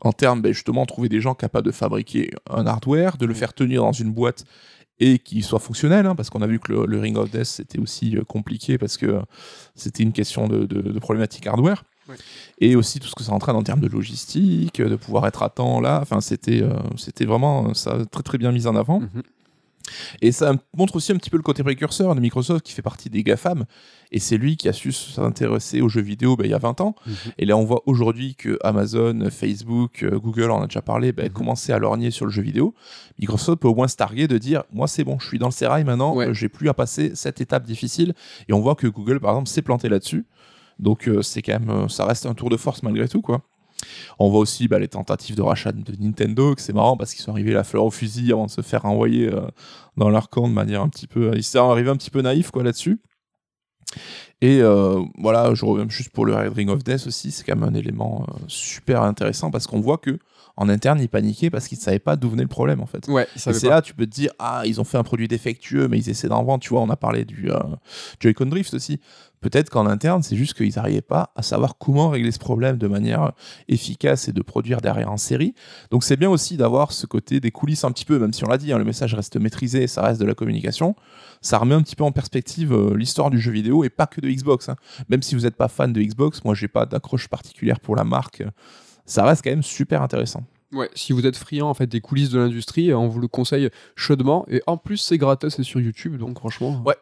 En 0.00 0.12
termes, 0.12 0.40
ben, 0.40 0.52
justement, 0.52 0.86
trouver 0.86 1.08
des 1.08 1.20
gens 1.20 1.34
capables 1.34 1.66
de 1.66 1.72
fabriquer 1.72 2.30
un 2.48 2.66
hardware, 2.66 3.18
de 3.18 3.26
le 3.26 3.34
faire 3.34 3.52
tenir 3.52 3.82
dans 3.82 3.92
une 3.92 4.12
boîte 4.12 4.44
et 4.98 5.18
qu'il 5.18 5.44
soit 5.44 5.58
fonctionnel, 5.58 6.06
hein, 6.06 6.14
parce 6.14 6.30
qu'on 6.30 6.42
a 6.42 6.46
vu 6.46 6.58
que 6.58 6.72
le, 6.72 6.98
Ring 6.98 7.16
of 7.16 7.30
Death, 7.30 7.44
c'était 7.44 7.78
aussi 7.78 8.16
compliqué 8.26 8.78
parce 8.78 8.96
que 8.96 9.20
c'était 9.74 10.02
une 10.02 10.12
question 10.12 10.48
de, 10.48 10.64
de 10.64 10.98
problématique 10.98 11.46
hardware. 11.46 11.84
Ouais. 12.10 12.16
Et 12.58 12.76
aussi 12.76 12.98
tout 13.00 13.08
ce 13.08 13.14
que 13.14 13.22
ça 13.22 13.32
entraîne 13.32 13.56
en 13.56 13.62
termes 13.62 13.80
de 13.80 13.88
logistique, 13.88 14.80
de 14.82 14.96
pouvoir 14.96 15.26
être 15.26 15.42
à 15.42 15.48
temps 15.48 15.80
là. 15.80 16.00
Enfin, 16.02 16.20
c'était 16.20 16.62
euh, 16.62 16.74
c'était 16.96 17.24
vraiment 17.24 17.68
euh, 17.68 17.74
ça 17.74 17.98
très 18.10 18.22
très 18.22 18.38
bien 18.38 18.52
mis 18.52 18.66
en 18.66 18.76
avant. 18.76 19.00
Mhm. 19.00 19.22
Et 20.22 20.30
ça 20.30 20.52
montre 20.76 20.94
aussi 20.96 21.10
un 21.10 21.16
petit 21.16 21.30
peu 21.30 21.36
le 21.36 21.42
côté 21.42 21.64
précurseur 21.64 22.14
de 22.14 22.20
Microsoft 22.20 22.64
qui 22.64 22.72
fait 22.72 22.82
partie 22.82 23.10
des 23.10 23.24
GAFAM. 23.24 23.64
Et 24.12 24.20
c'est 24.20 24.36
lui 24.36 24.56
qui 24.56 24.68
a 24.68 24.72
su 24.72 24.92
s'intéresser 24.92 25.80
aux 25.80 25.88
jeux 25.88 26.02
vidéo 26.02 26.36
ben, 26.36 26.44
il 26.44 26.50
y 26.50 26.54
a 26.54 26.58
20 26.58 26.80
ans. 26.80 26.94
Mhm. 27.06 27.14
Et 27.38 27.44
là, 27.46 27.56
on 27.56 27.64
voit 27.64 27.82
aujourd'hui 27.86 28.34
que 28.36 28.56
Amazon, 28.62 29.28
Facebook, 29.30 30.02
euh, 30.04 30.18
Google, 30.18 30.50
on 30.50 30.56
en 30.56 30.62
a 30.62 30.66
déjà 30.66 30.82
parlé, 30.82 31.10
ben, 31.12 31.24
Mhm. 31.26 31.32
commençaient 31.32 31.72
à 31.72 31.78
lorgner 31.78 32.10
sur 32.12 32.24
le 32.26 32.30
jeu 32.30 32.42
vidéo. 32.42 32.74
Microsoft 33.18 33.60
peut 33.60 33.68
au 33.68 33.74
moins 33.74 33.88
se 33.88 33.96
targuer 33.96 34.28
de 34.28 34.38
dire 34.38 34.62
Moi, 34.72 34.86
c'est 34.86 35.02
bon, 35.02 35.18
je 35.18 35.26
suis 35.26 35.38
dans 35.38 35.48
le 35.48 35.52
sérail 35.52 35.82
maintenant, 35.84 36.14
Ouais. 36.14 36.28
euh, 36.28 36.34
j'ai 36.34 36.48
plus 36.48 36.68
à 36.68 36.74
passer 36.74 37.12
cette 37.14 37.40
étape 37.40 37.64
difficile. 37.64 38.14
Et 38.48 38.52
on 38.52 38.60
voit 38.60 38.74
que 38.76 38.86
Google, 38.86 39.18
par 39.18 39.30
exemple, 39.32 39.48
s'est 39.48 39.62
planté 39.62 39.88
là-dessus. 39.88 40.24
Donc, 40.80 41.08
euh, 41.08 41.22
c'est 41.22 41.42
quand 41.42 41.60
même, 41.60 41.70
euh, 41.70 41.88
ça 41.88 42.06
reste 42.06 42.26
un 42.26 42.34
tour 42.34 42.50
de 42.50 42.56
force 42.56 42.82
malgré 42.82 43.08
tout, 43.08 43.22
quoi. 43.22 43.42
On 44.18 44.28
voit 44.28 44.40
aussi 44.40 44.68
bah, 44.68 44.78
les 44.78 44.88
tentatives 44.88 45.36
de 45.36 45.42
rachat 45.42 45.72
de 45.72 45.96
Nintendo, 45.98 46.54
que 46.54 46.60
c'est 46.60 46.72
marrant 46.72 46.96
parce 46.96 47.14
qu'ils 47.14 47.22
sont 47.22 47.32
arrivés 47.32 47.52
la 47.52 47.64
fleur 47.64 47.84
au 47.84 47.90
fusil 47.90 48.32
avant 48.32 48.46
de 48.46 48.50
se 48.50 48.60
faire 48.60 48.84
envoyer 48.84 49.32
euh, 49.32 49.46
dans 49.96 50.10
leur 50.10 50.28
camp 50.28 50.48
de 50.48 50.52
manière 50.52 50.82
un 50.82 50.88
petit 50.88 51.06
peu. 51.06 51.30
Ils 51.34 51.42
sont 51.42 51.70
arrivés 51.70 51.90
un 51.90 51.96
petit 51.96 52.10
peu 52.10 52.20
naïfs 52.20 52.50
quoi 52.50 52.62
là-dessus. 52.62 53.00
Et 54.42 54.62
voilà, 55.18 55.52
je 55.52 55.64
reviens 55.64 55.86
juste 55.88 56.10
pour 56.10 56.24
le 56.24 56.34
Ring 56.34 56.70
of 56.70 56.82
Death 56.82 57.06
aussi, 57.08 57.30
c'est 57.30 57.44
quand 57.44 57.56
même 57.56 57.68
un 57.68 57.74
élément 57.74 58.24
super 58.46 59.02
intéressant 59.02 59.50
parce 59.50 59.66
qu'on 59.66 59.80
voit 59.80 59.98
que 59.98 60.18
en 60.60 60.68
interne 60.68 61.00
ils 61.00 61.08
paniquaient 61.08 61.48
parce 61.50 61.66
qu'ils 61.66 61.78
ne 61.78 61.82
savaient 61.82 61.98
pas 61.98 62.16
d'où 62.16 62.28
venait 62.28 62.42
le 62.42 62.48
problème 62.48 62.80
en 62.80 62.86
fait. 62.86 63.08
ouais 63.08 63.26
ils 63.34 63.38
Et 63.38 63.40
savaient 63.40 63.58
c'est 63.58 63.68
là, 63.68 63.80
tu 63.82 63.94
peux 63.94 64.06
te 64.06 64.10
dire, 64.12 64.30
ah, 64.38 64.62
ils 64.66 64.80
ont 64.80 64.84
fait 64.84 64.98
un 64.98 65.02
produit 65.02 65.26
défectueux, 65.26 65.88
mais 65.88 65.98
ils 65.98 66.10
essaient 66.10 66.28
d'en 66.28 66.44
vendre. 66.44 66.62
Tu 66.62 66.68
vois, 66.68 66.82
on 66.82 66.90
a 66.90 66.96
parlé 66.96 67.24
du 67.24 67.50
euh, 67.50 67.58
Joy-Con 68.20 68.46
Drift 68.46 68.74
aussi. 68.74 69.00
Peut-être 69.40 69.70
qu'en 69.70 69.86
interne, 69.86 70.22
c'est 70.22 70.36
juste 70.36 70.52
qu'ils 70.52 70.74
n'arrivaient 70.76 71.00
pas 71.00 71.32
à 71.34 71.40
savoir 71.42 71.78
comment 71.78 72.10
régler 72.10 72.30
ce 72.30 72.38
problème 72.38 72.76
de 72.76 72.86
manière 72.88 73.32
efficace 73.68 74.28
et 74.28 74.32
de 74.32 74.42
produire 74.42 74.82
derrière 74.82 75.10
en 75.10 75.16
série. 75.16 75.54
Donc 75.90 76.04
c'est 76.04 76.18
bien 76.18 76.28
aussi 76.28 76.58
d'avoir 76.58 76.92
ce 76.92 77.06
côté 77.06 77.40
des 77.40 77.50
coulisses 77.50 77.84
un 77.84 77.90
petit 77.90 78.04
peu, 78.04 78.18
même 78.18 78.34
si 78.34 78.44
on 78.44 78.48
l'a 78.48 78.58
dit, 78.58 78.70
hein, 78.70 78.76
le 78.78 78.84
message 78.84 79.14
reste 79.14 79.36
maîtrisé, 79.40 79.86
ça 79.86 80.02
reste 80.02 80.20
de 80.20 80.26
la 80.26 80.34
communication. 80.34 80.94
Ça 81.40 81.56
remet 81.56 81.74
un 81.74 81.80
petit 81.82 81.96
peu 81.96 82.04
en 82.04 82.12
perspective 82.12 82.74
euh, 82.74 82.94
l'histoire 82.94 83.30
du 83.30 83.40
jeu 83.40 83.50
vidéo 83.50 83.82
et 83.82 83.88
pas 83.88 84.06
que 84.06 84.20
de 84.20 84.28
Xbox. 84.28 84.68
hein. 84.68 84.76
Même 85.08 85.22
si 85.22 85.34
vous 85.34 85.42
n'êtes 85.42 85.56
pas 85.56 85.68
fan 85.68 85.90
de 85.94 86.02
Xbox, 86.02 86.44
moi 86.44 86.54
j'ai 86.54 86.68
pas 86.68 86.84
d'accroche 86.84 87.28
particulière 87.28 87.80
pour 87.80 87.96
la 87.96 88.04
marque. 88.04 88.42
Ça 89.10 89.24
reste 89.24 89.42
quand 89.42 89.50
même 89.50 89.62
super 89.64 90.02
intéressant. 90.02 90.44
Ouais, 90.72 90.88
si 90.94 91.12
vous 91.12 91.26
êtes 91.26 91.36
friand 91.36 91.68
en 91.68 91.74
fait 91.74 91.88
des 91.88 92.00
coulisses 92.00 92.30
de 92.30 92.38
l'industrie, 92.38 92.94
on 92.94 93.08
vous 93.08 93.18
le 93.18 93.26
conseille 93.26 93.70
chaudement 93.96 94.46
et 94.48 94.62
en 94.68 94.76
plus 94.76 94.98
c'est 94.98 95.18
gratos 95.18 95.56
c'est 95.56 95.64
sur 95.64 95.80
YouTube 95.80 96.16
donc 96.16 96.38
franchement 96.38 96.80
Ouais. 96.86 96.94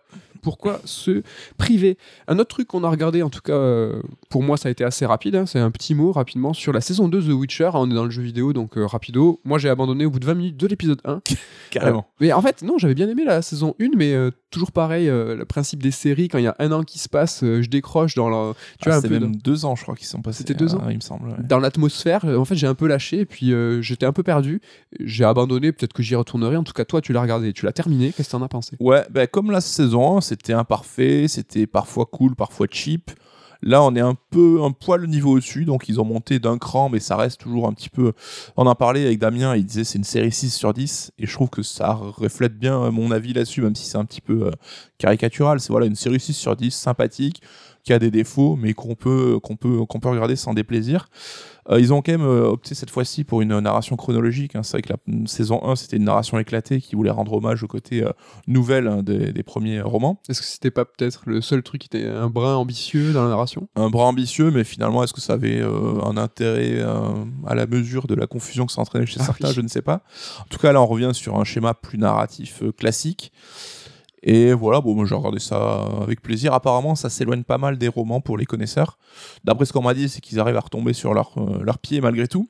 Pourquoi 0.42 0.80
se 0.84 1.22
priver 1.56 1.98
Un 2.26 2.38
autre 2.38 2.48
truc 2.48 2.68
qu'on 2.68 2.84
a 2.84 2.90
regardé 2.90 3.22
en 3.22 3.30
tout 3.30 3.40
cas 3.40 3.52
euh, 3.52 4.00
pour 4.28 4.42
moi 4.42 4.56
ça 4.56 4.68
a 4.68 4.72
été 4.72 4.84
assez 4.84 5.06
rapide, 5.06 5.36
hein, 5.36 5.46
c'est 5.46 5.58
un 5.58 5.70
petit 5.70 5.94
mot 5.94 6.12
rapidement 6.12 6.52
sur 6.52 6.72
la 6.72 6.80
saison 6.80 7.08
2 7.08 7.20
de 7.22 7.26
The 7.32 7.34
Witcher, 7.34 7.70
on 7.74 7.90
est 7.90 7.94
dans 7.94 8.04
le 8.04 8.10
jeu 8.10 8.22
vidéo 8.22 8.52
donc 8.52 8.76
euh, 8.76 8.86
rapido. 8.86 9.40
Moi 9.44 9.58
j'ai 9.58 9.68
abandonné 9.68 10.04
au 10.06 10.10
bout 10.10 10.20
de 10.20 10.26
20 10.26 10.34
minutes 10.34 10.56
de 10.56 10.66
l'épisode 10.66 11.00
1. 11.04 11.20
Carrément. 11.70 11.98
Euh, 12.08 12.16
mais 12.20 12.32
en 12.32 12.40
fait, 12.40 12.62
non, 12.62 12.78
j'avais 12.78 12.94
bien 12.94 13.08
aimé 13.08 13.24
la 13.24 13.42
saison 13.42 13.74
1, 13.80 13.88
mais 13.96 14.14
toujours 14.50 14.72
pareil, 14.72 15.06
le 15.06 15.44
principe 15.44 15.82
des 15.82 15.90
séries, 15.90 16.28
quand 16.28 16.38
il 16.38 16.44
y 16.44 16.48
a 16.48 16.56
un 16.58 16.72
an 16.72 16.82
qui 16.82 16.98
se 16.98 17.08
passe, 17.10 17.40
je 17.42 17.68
décroche 17.68 18.14
dans 18.14 18.30
la, 18.30 18.54
tu 18.80 18.88
Ah, 18.88 18.90
vois, 18.90 18.94
un 18.94 19.00
c'était 19.02 19.14
peu 19.14 19.20
même 19.20 19.36
deux 19.36 19.66
ans, 19.66 19.76
je 19.76 19.82
crois, 19.82 19.94
qu'ils 19.94 20.06
sont 20.06 20.22
passés. 20.22 20.38
C'était 20.38 20.54
deux 20.54 20.74
ans 20.74 20.82
Il 20.88 20.96
me 20.96 21.00
semble. 21.00 21.28
ouais. 21.28 21.34
dans, 21.44 21.58
l'atmosphère. 21.58 22.24
En 22.24 22.44
fait, 22.46 22.54
j'ai 22.54 22.66
un 22.66 22.74
peu 22.74 22.86
lâché, 22.86 23.20
et 23.20 23.26
puis 23.26 23.52
j'étais 23.80 24.06
un 24.06 24.12
peu 24.12 24.22
perdu. 24.22 24.62
J'ai 25.00 25.24
abandonné, 25.24 25.72
peut-être 25.72 25.92
que 25.92 26.02
j'y 26.02 26.14
retournerai. 26.14 26.56
En 26.56 26.64
tout 26.64 26.72
cas, 26.72 26.86
toi, 26.86 27.00
tu 27.02 27.12
l'as 27.12 27.20
regardé, 27.20 27.52
tu 27.52 27.66
l'as 27.66 27.72
terminé. 27.72 28.12
Qu'est-ce 28.16 28.28
que 28.28 28.32
t'en 28.32 28.42
as 28.42 28.48
pensé? 28.48 28.76
Ouais, 28.80 29.04
ben, 29.10 29.26
comme 29.26 29.50
la 29.50 29.60
saison 29.60 30.16
1, 30.16 30.20
c'était 30.28 30.52
imparfait, 30.52 31.26
c'était 31.28 31.66
parfois 31.66 32.06
cool, 32.06 32.34
parfois 32.36 32.66
cheap. 32.70 33.10
Là, 33.60 33.82
on 33.82 33.96
est 33.96 34.00
un 34.00 34.14
peu 34.30 34.62
un 34.62 34.70
poil 34.70 35.08
niveau 35.08 35.32
au-dessus, 35.32 35.64
donc 35.64 35.88
ils 35.88 36.00
ont 36.00 36.04
monté 36.04 36.38
d'un 36.38 36.58
cran, 36.58 36.88
mais 36.88 37.00
ça 37.00 37.16
reste 37.16 37.40
toujours 37.40 37.66
un 37.66 37.72
petit 37.72 37.88
peu. 37.88 38.12
On 38.56 38.66
en 38.66 38.74
parlait 38.76 39.04
avec 39.04 39.18
Damien, 39.18 39.56
il 39.56 39.64
disait 39.64 39.82
c'est 39.82 39.98
une 39.98 40.04
série 40.04 40.30
6 40.30 40.50
sur 40.50 40.72
10, 40.72 41.10
et 41.18 41.26
je 41.26 41.32
trouve 41.32 41.50
que 41.50 41.62
ça 41.62 41.92
reflète 41.94 42.56
bien 42.56 42.90
mon 42.90 43.10
avis 43.10 43.32
là-dessus, 43.32 43.62
même 43.62 43.74
si 43.74 43.84
c'est 43.84 43.98
un 43.98 44.04
petit 44.04 44.20
peu 44.20 44.46
euh, 44.46 44.50
caricatural. 44.98 45.58
C'est 45.58 45.70
voilà, 45.70 45.86
une 45.86 45.96
série 45.96 46.20
6 46.20 46.34
sur 46.34 46.54
10, 46.54 46.70
sympathique, 46.70 47.42
qui 47.88 47.94
a 47.94 47.98
des 47.98 48.10
défauts, 48.10 48.54
mais 48.54 48.74
qu'on 48.74 48.94
peut, 48.94 49.40
qu'on 49.42 49.56
peut, 49.56 49.86
qu'on 49.86 49.98
peut 49.98 50.10
regarder 50.10 50.36
sans 50.36 50.52
déplaisir. 50.52 51.08
Euh, 51.70 51.80
ils 51.80 51.94
ont 51.94 52.02
quand 52.02 52.12
même 52.12 52.20
euh, 52.20 52.50
opté 52.50 52.74
cette 52.74 52.90
fois-ci 52.90 53.24
pour 53.24 53.40
une 53.40 53.58
narration 53.60 53.96
chronologique. 53.96 54.54
hein. 54.56 54.62
C'est 54.62 54.72
vrai 54.72 54.82
que 54.82 54.92
la 54.92 55.26
saison 55.26 55.66
1, 55.66 55.74
c'était 55.76 55.96
une 55.96 56.04
narration 56.04 56.38
éclatée 56.38 56.82
qui 56.82 56.96
voulait 56.96 57.10
rendre 57.10 57.32
hommage 57.32 57.62
au 57.62 57.66
côté 57.66 58.02
euh, 58.04 58.10
nouvelle 58.46 58.88
hein, 58.88 59.02
des, 59.02 59.32
des 59.32 59.42
premiers 59.42 59.80
romans. 59.80 60.20
Est-ce 60.28 60.42
que 60.42 60.46
c'était 60.46 60.70
pas 60.70 60.84
peut-être 60.84 61.22
le 61.24 61.40
seul 61.40 61.62
truc 61.62 61.80
qui 61.80 61.86
était 61.86 62.06
un 62.06 62.28
brin 62.28 62.56
ambitieux 62.56 63.14
dans 63.14 63.22
la 63.22 63.30
narration? 63.30 63.68
Un 63.74 63.88
bras 63.88 64.04
ambitieux, 64.04 64.50
mais 64.50 64.64
finalement, 64.64 65.02
est-ce 65.02 65.14
que 65.14 65.22
ça 65.22 65.32
avait 65.32 65.60
euh, 65.62 66.02
un 66.04 66.18
intérêt 66.18 66.82
à 67.46 67.54
la 67.54 67.66
mesure 67.66 68.06
de 68.06 68.14
la 68.14 68.26
confusion 68.26 68.66
que 68.66 68.72
ça 68.72 68.82
entraînait 68.82 69.06
chez 69.06 69.20
Ah 69.20 69.24
certains 69.24 69.48
oui. 69.48 69.54
Je 69.54 69.60
ne 69.62 69.68
sais 69.68 69.82
pas. 69.82 70.02
En 70.40 70.48
tout 70.50 70.58
cas, 70.58 70.72
là, 70.72 70.82
on 70.82 70.86
revient 70.86 71.12
sur 71.14 71.38
un 71.40 71.44
schéma 71.44 71.72
plus 71.72 71.96
narratif 71.96 72.62
classique. 72.76 73.32
Et 74.22 74.52
voilà, 74.52 74.80
bon, 74.80 74.94
moi 74.94 75.04
j'ai 75.06 75.14
regardé 75.14 75.38
ça 75.38 75.84
avec 76.02 76.20
plaisir. 76.22 76.52
Apparemment, 76.52 76.94
ça 76.94 77.08
s'éloigne 77.10 77.44
pas 77.44 77.58
mal 77.58 77.78
des 77.78 77.88
romans 77.88 78.20
pour 78.20 78.36
les 78.36 78.46
connaisseurs. 78.46 78.98
D'après 79.44 79.64
ce 79.64 79.72
qu'on 79.72 79.82
m'a 79.82 79.94
dit, 79.94 80.08
c'est 80.08 80.20
qu'ils 80.20 80.40
arrivent 80.40 80.56
à 80.56 80.60
retomber 80.60 80.92
sur 80.92 81.14
leur, 81.14 81.32
euh, 81.38 81.62
leur 81.62 81.78
pied 81.78 82.00
malgré 82.00 82.26
tout. 82.26 82.48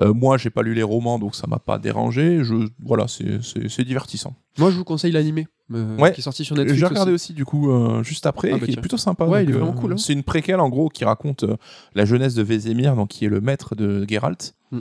Euh, 0.00 0.12
moi, 0.14 0.38
j'ai 0.38 0.48
pas 0.50 0.62
lu 0.62 0.72
les 0.74 0.82
romans, 0.82 1.18
donc 1.18 1.34
ça 1.34 1.46
m'a 1.46 1.58
pas 1.58 1.78
dérangé. 1.78 2.42
Je, 2.42 2.54
voilà, 2.82 3.06
c'est- 3.08 3.82
divertissant. 3.84 4.34
Moi, 4.58 4.70
je 4.70 4.76
vous 4.76 4.84
conseille 4.84 5.12
l'animé, 5.12 5.48
euh, 5.72 5.96
Ouais. 5.98 6.12
qui 6.12 6.20
est 6.20 6.24
sorti 6.24 6.44
sur 6.44 6.56
Netflix. 6.56 6.78
J'ai 6.80 6.86
regardé 6.86 7.12
aussi. 7.12 7.32
aussi, 7.32 7.34
du 7.34 7.44
coup, 7.44 7.70
euh, 7.70 8.02
juste 8.02 8.24
après, 8.26 8.50
Ah, 8.52 8.58
bah 8.58 8.64
qui 8.66 8.72
est 8.72 8.76
plutôt 8.80 8.96
sympa. 8.96 9.26
Ouais, 9.26 9.46
euh, 9.46 9.72
cool, 9.72 9.92
hein. 9.92 9.96
C'est 9.98 10.12
une 10.14 10.22
préquelle, 10.22 10.60
en 10.60 10.68
gros, 10.70 10.88
qui 10.88 11.04
raconte 11.04 11.44
euh, 11.44 11.56
la 11.94 12.04
jeunesse 12.06 12.34
de 12.34 12.42
Vézémir, 12.42 12.96
donc 12.96 13.08
qui 13.08 13.26
est 13.26 13.28
le 13.28 13.40
maître 13.42 13.74
de 13.74 14.06
Geralt. 14.08 14.54
Mm. 14.70 14.78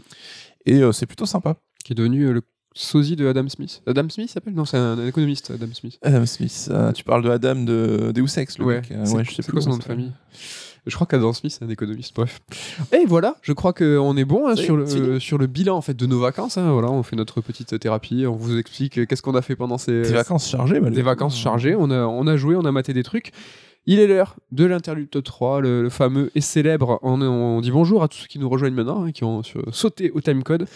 Et 0.66 0.82
c'est 0.94 1.06
plutôt 1.06 1.26
sympa. 1.26 1.56
Qui 1.84 1.94
est 1.94 1.96
devenu 1.96 2.32
le 2.32 2.42
sosie 2.82 3.16
de 3.16 3.28
Adam 3.28 3.48
Smith. 3.50 3.82
Adam 3.88 4.08
Smith 4.10 4.30
s'appelle? 4.30 4.54
Non, 4.54 4.66
c'est 4.66 4.78
un, 4.78 4.98
un 4.98 5.08
économiste, 5.08 5.52
Adam 5.52 5.68
Smith. 5.74 6.00
Adam 6.02 6.26
Smith, 6.26 6.70
euh, 6.72 6.92
tu 6.94 7.04
parles 7.04 7.24
de 7.24 7.30
Adam 7.30 7.56
de 7.64 8.12
Deus 8.14 8.38
Ex, 8.38 8.58
le 8.58 8.66
Ouais, 8.66 8.76
mec. 8.76 8.92
euh, 8.92 9.06
ouais, 9.12 9.24
je 9.26 9.34
sais 9.34 9.44
plus 9.44 9.52
quoi 9.52 9.62
son 9.62 9.72
nom 9.72 9.78
de 9.78 9.84
famille? 9.84 10.12
Je 10.88 10.96
crois 10.96 11.06
qu'Adam 11.06 11.34
Smith, 11.34 11.56
c'est 11.60 11.66
un 11.66 11.70
économiste. 11.70 12.16
Bref. 12.16 12.40
Et 12.94 13.06
voilà, 13.06 13.36
je 13.42 13.52
crois 13.52 13.74
qu'on 13.74 14.16
est 14.16 14.24
bon 14.26 14.48
hein, 14.48 14.56
sur, 14.56 14.78
le, 14.78 15.20
sur 15.20 15.38
le 15.38 15.46
bilan 15.46 15.76
en 15.76 15.82
fait 15.82 15.94
de 15.94 16.06
nos 16.06 16.20
vacances. 16.22 16.58
hein. 16.58 16.72
Voilà, 16.72 16.90
on 16.90 17.04
fait 17.04 17.18
notre 17.18 17.42
petite 17.42 17.78
thérapie, 17.80 18.26
on 18.26 18.36
vous 18.38 18.58
explique 18.58 19.06
qu'est-ce 19.06 19.22
qu'on 19.22 19.36
a 19.36 19.42
fait 19.42 19.58
pendant 19.58 19.78
ces 19.78 20.02
Des 20.04 20.14
vacances 20.14 20.50
chargées, 20.50 20.80
des 20.80 21.02
vacances 21.02 21.38
chargées. 21.38 21.76
On 21.78 21.92
a, 21.92 22.06
on 22.06 22.26
a 22.28 22.38
joué, 22.38 22.56
on 22.56 22.64
a 22.66 22.72
maté 22.72 22.94
des 22.94 23.04
trucs. 23.04 23.34
Il 23.86 24.00
est 24.00 24.06
l'heure 24.08 24.36
de 24.52 24.66
l'interlude 24.66 25.10
top 25.10 25.24
3, 25.24 25.62
le, 25.62 25.82
le 25.82 25.90
fameux 25.90 26.30
et 26.36 26.42
célèbre. 26.42 27.00
On, 27.02 27.20
on 27.22 27.60
dit 27.60 27.72
bonjour 27.72 28.04
à 28.04 28.08
tous 28.08 28.20
ceux 28.20 28.28
qui 28.28 28.38
nous 28.38 28.48
rejoignent 28.50 28.76
maintenant, 28.76 29.06
hein, 29.06 29.12
qui 29.12 29.24
ont 29.24 29.42
sur- 29.42 29.64
sauté 29.74 30.12
au 30.12 30.22
timecode. 30.22 30.68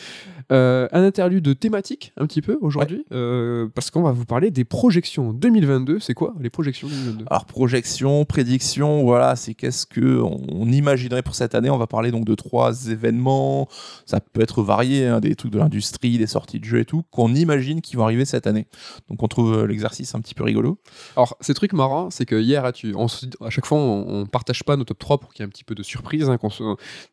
Euh, 0.51 0.87
un 0.91 1.03
interlude 1.03 1.57
thématique, 1.59 2.11
un 2.17 2.25
petit 2.25 2.41
peu, 2.41 2.57
aujourd'hui, 2.61 3.05
euh, 3.11 3.67
parce 3.75 3.91
qu'on 3.91 4.01
va 4.01 4.11
vous 4.11 4.25
parler 4.25 4.49
des 4.51 4.63
projections 4.65 5.31
2022. 5.31 5.99
C'est 5.99 6.13
quoi 6.15 6.33
les 6.39 6.49
projections 6.49 6.87
2022 6.87 7.25
Alors 7.29 7.45
projection, 7.45 8.25
prédiction, 8.25 9.03
voilà, 9.03 9.35
c'est 9.35 9.53
qu'est-ce 9.53 9.85
que 9.85 10.19
on, 10.19 10.41
on 10.51 10.71
imaginerait 10.71 11.21
pour 11.21 11.35
cette 11.35 11.53
année. 11.55 11.69
On 11.69 11.77
va 11.77 11.87
parler 11.87 12.09
donc 12.11 12.25
de 12.25 12.35
trois 12.35 12.87
événements. 12.87 13.67
Ça 14.05 14.19
peut 14.21 14.41
être 14.41 14.63
varié, 14.63 15.05
hein, 15.07 15.19
des 15.19 15.35
trucs 15.35 15.51
de 15.51 15.59
l'industrie, 15.59 16.17
des 16.17 16.27
sorties 16.27 16.59
de 16.59 16.65
jeux 16.65 16.79
et 16.79 16.85
tout, 16.85 17.03
qu'on 17.11 17.33
imagine 17.35 17.81
qui 17.81 17.95
vont 17.95 18.03
arriver 18.03 18.25
cette 18.25 18.47
année. 18.47 18.65
Donc 19.09 19.21
on 19.21 19.27
trouve 19.27 19.53
euh, 19.53 19.67
l'exercice 19.67 20.15
un 20.15 20.19
petit 20.19 20.33
peu 20.33 20.43
rigolo. 20.43 20.79
Alors, 21.15 21.37
ces 21.41 21.53
trucs 21.53 21.73
marrants, 21.73 22.09
c'est 22.09 22.25
que 22.25 22.39
hier, 22.41 22.71
tu, 22.73 22.92
on 22.95 23.07
se 23.07 23.25
à 23.41 23.49
chaque 23.49 23.65
fois, 23.65 23.77
on, 23.77 24.21
on 24.21 24.25
partage 24.25 24.63
pas 24.63 24.75
nos 24.75 24.83
top 24.83 24.99
3 24.99 25.17
pour 25.19 25.33
qu'il 25.33 25.43
y 25.43 25.43
ait 25.43 25.47
un 25.47 25.49
petit 25.49 25.63
peu 25.63 25.75
de 25.75 25.83
surprise, 25.83 26.29
hein, 26.29 26.37
qu'on 26.37 26.49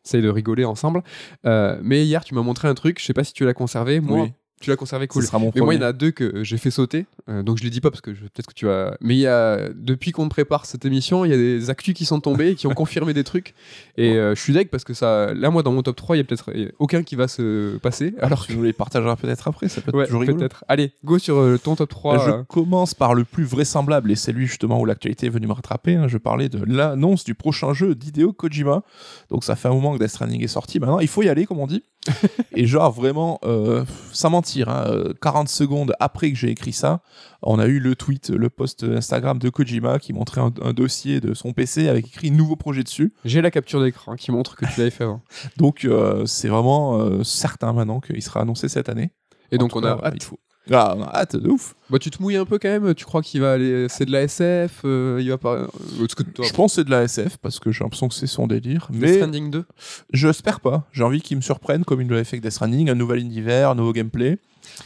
essaye 0.05 0.21
de 0.21 0.29
rigoler 0.29 0.65
ensemble. 0.65 1.03
Euh, 1.45 1.79
mais 1.83 2.05
hier, 2.05 2.23
tu 2.23 2.35
m'as 2.35 2.41
montré 2.41 2.67
un 2.67 2.73
truc, 2.73 2.99
je 2.99 3.05
sais 3.05 3.13
pas 3.13 3.23
si 3.23 3.33
tu 3.33 3.45
l'as 3.45 3.53
conservé. 3.53 3.99
Moi, 3.99 4.23
Oui. 4.23 4.33
Tu 4.61 4.69
l'as 4.69 4.75
conservé 4.75 5.07
cool. 5.07 5.21
Ce 5.23 5.27
sera 5.27 5.39
mon 5.39 5.51
Mais 5.53 5.61
moi, 5.61 5.73
il 5.73 5.81
y 5.81 5.83
en 5.83 5.87
a 5.87 5.93
deux 5.93 6.11
que 6.11 6.43
j'ai 6.43 6.57
fait 6.57 6.71
sauter, 6.71 7.05
euh, 7.29 7.43
donc 7.43 7.57
je 7.57 7.63
les 7.63 7.69
dis 7.69 7.81
pas 7.81 7.89
parce 7.91 8.01
que 8.01 8.13
je- 8.13 8.21
peut-être 8.21 8.47
que 8.47 8.53
tu 8.53 8.65
vas. 8.65 8.95
Mais 9.01 9.15
il 9.15 9.19
y 9.19 9.27
a 9.27 9.69
depuis 9.75 10.11
qu'on 10.11 10.29
prépare 10.29 10.65
cette 10.65 10.85
émission, 10.85 11.25
il 11.25 11.31
y 11.31 11.33
a 11.33 11.37
des 11.37 11.69
actus 11.69 11.93
qui 11.93 12.05
sont 12.05 12.19
tombés 12.19 12.49
et 12.51 12.55
qui 12.55 12.67
ont 12.67 12.73
confirmé 12.73 13.13
des 13.13 13.23
trucs. 13.23 13.53
Et 13.97 14.13
euh, 14.17 14.35
je 14.35 14.41
suis 14.41 14.53
deg 14.53 14.69
parce 14.69 14.83
que 14.83 14.93
ça, 14.93 15.33
là, 15.33 15.49
moi, 15.49 15.63
dans 15.63 15.71
mon 15.71 15.81
top 15.83 15.95
3, 15.95 16.15
il 16.15 16.19
y 16.19 16.21
a 16.21 16.23
peut-être 16.23 16.51
euh, 16.55 16.69
aucun 16.79 17.03
qui 17.03 17.15
va 17.15 17.27
se 17.27 17.77
passer. 17.77 18.13
Alors 18.17 18.27
Alors 18.31 18.45
tu 18.45 18.55
nous 18.55 18.63
les 18.63 18.73
partageras 18.73 19.15
peut-être 19.17 19.47
après, 19.47 19.67
ça 19.67 19.81
peut 19.81 19.89
être 19.89 19.95
ouais, 19.97 20.05
toujours 20.05 20.21
rigolo. 20.21 20.37
peut-être. 20.39 20.63
Allez, 20.67 20.91
go 21.03 21.19
sur 21.19 21.37
euh, 21.37 21.57
ton 21.61 21.75
top 21.75 21.89
3. 21.89 22.17
Je 22.25 22.29
euh. 22.31 22.43
commence 22.47 22.93
par 22.93 23.13
le 23.13 23.23
plus 23.25 23.43
vraisemblable, 23.43 24.09
et 24.11 24.15
c'est 24.15 24.31
lui 24.31 24.47
justement 24.47 24.79
où 24.79 24.85
l'actualité 24.85 25.27
est 25.27 25.29
venue 25.29 25.47
me 25.47 25.53
rattraper. 25.53 25.95
hein. 25.95 26.07
Je 26.07 26.17
parlais 26.17 26.47
de 26.49 26.63
l'annonce 26.65 27.23
du 27.23 27.35
prochain 27.35 27.73
jeu 27.73 27.93
d'Hideo 27.95 28.31
Kojima. 28.33 28.83
Donc 29.29 29.43
ça 29.43 29.55
fait 29.55 29.67
un 29.67 29.73
moment 29.73 29.93
que 29.93 29.99
Death 29.99 30.09
Stranding 30.11 30.41
est 30.43 30.47
sorti. 30.47 30.79
Maintenant, 30.79 30.99
il 30.99 31.07
faut 31.07 31.23
y 31.23 31.29
aller, 31.29 31.45
comme 31.45 31.59
on 31.59 31.67
dit. 31.67 31.83
et 32.55 32.65
genre, 32.65 32.91
vraiment, 32.91 33.39
euh, 33.43 33.85
sans 34.11 34.29
mentir, 34.29 34.69
hein, 34.69 34.85
euh, 34.87 35.13
40 35.21 35.49
secondes 35.49 35.93
après 35.99 36.31
que 36.31 36.37
j'ai 36.37 36.49
écrit 36.49 36.73
ça, 36.73 37.01
on 37.43 37.59
a 37.59 37.65
eu 37.67 37.79
le 37.79 37.95
tweet, 37.95 38.29
le 38.29 38.49
post 38.49 38.83
Instagram 38.83 39.39
de 39.39 39.49
Kojima 39.49 39.99
qui 39.99 40.13
montrait 40.13 40.41
un, 40.41 40.53
un 40.61 40.73
dossier 40.73 41.19
de 41.19 41.33
son 41.33 41.53
PC 41.53 41.87
avec 41.87 42.07
écrit 42.07 42.31
nouveau 42.31 42.55
projet 42.55 42.83
dessus. 42.83 43.13
J'ai 43.25 43.41
la 43.41 43.51
capture 43.51 43.81
d'écran 43.81 44.15
qui 44.15 44.31
montre 44.31 44.55
que 44.55 44.65
tu 44.65 44.79
l'avais 44.79 44.91
fait 44.91 45.03
avant. 45.03 45.21
Donc 45.57 45.85
euh, 45.85 46.25
c'est 46.25 46.47
vraiment 46.47 46.99
euh, 46.99 47.23
certain 47.23 47.73
maintenant 47.73 47.99
qu'il 47.99 48.21
sera 48.21 48.41
annoncé 48.41 48.69
cette 48.69 48.89
année. 48.89 49.11
Et 49.51 49.57
donc, 49.57 49.75
on 49.75 49.83
a 49.83 49.95
cas, 49.95 50.05
hâte. 50.07 50.13
il 50.15 50.23
faut. 50.23 50.39
Ah, 50.71 50.95
hâte 51.13 51.35
de 51.35 51.49
ouf. 51.49 51.73
Bah, 51.89 51.97
tu 51.97 52.11
te 52.11 52.21
mouilles 52.21 52.35
un 52.37 52.45
peu 52.45 52.59
quand 52.59 52.69
même. 52.69 52.93
Tu 52.93 53.03
crois 53.03 53.21
qu'il 53.21 53.41
va 53.41 53.53
aller. 53.53 53.87
C'est 53.89 54.05
de 54.05 54.11
la 54.11 54.21
SF 54.23 54.81
euh, 54.85 55.17
Il 55.21 55.29
va 55.29 55.37
pas. 55.37 55.55
euh, 55.55 55.67
Je 55.99 56.53
pense 56.53 56.71
que 56.73 56.75
c'est 56.75 56.83
de 56.83 56.91
la 56.91 57.03
SF 57.03 57.37
parce 57.37 57.59
que 57.59 57.71
j'ai 57.71 57.83
l'impression 57.83 58.07
que 58.07 58.13
c'est 58.13 58.27
son 58.27 58.45
délire. 58.47 58.87
Death 58.91 59.01
Mais 59.01 59.13
Stranding 59.15 59.49
2 59.49 59.65
j'espère 60.13 60.59
pas. 60.59 60.87
J'ai 60.93 61.03
envie 61.03 61.21
qu'il 61.21 61.37
me 61.37 61.41
surprenne 61.41 61.83
comme 61.83 62.01
il 62.01 62.07
l'avait 62.09 62.23
fait 62.23 62.35
avec 62.35 62.43
Death 62.43 62.51
Stranding, 62.53 62.89
un 62.89 62.95
nouvel 62.95 63.19
univers, 63.19 63.71
un 63.71 63.75
nouveau 63.75 63.91
gameplay. 63.93 64.37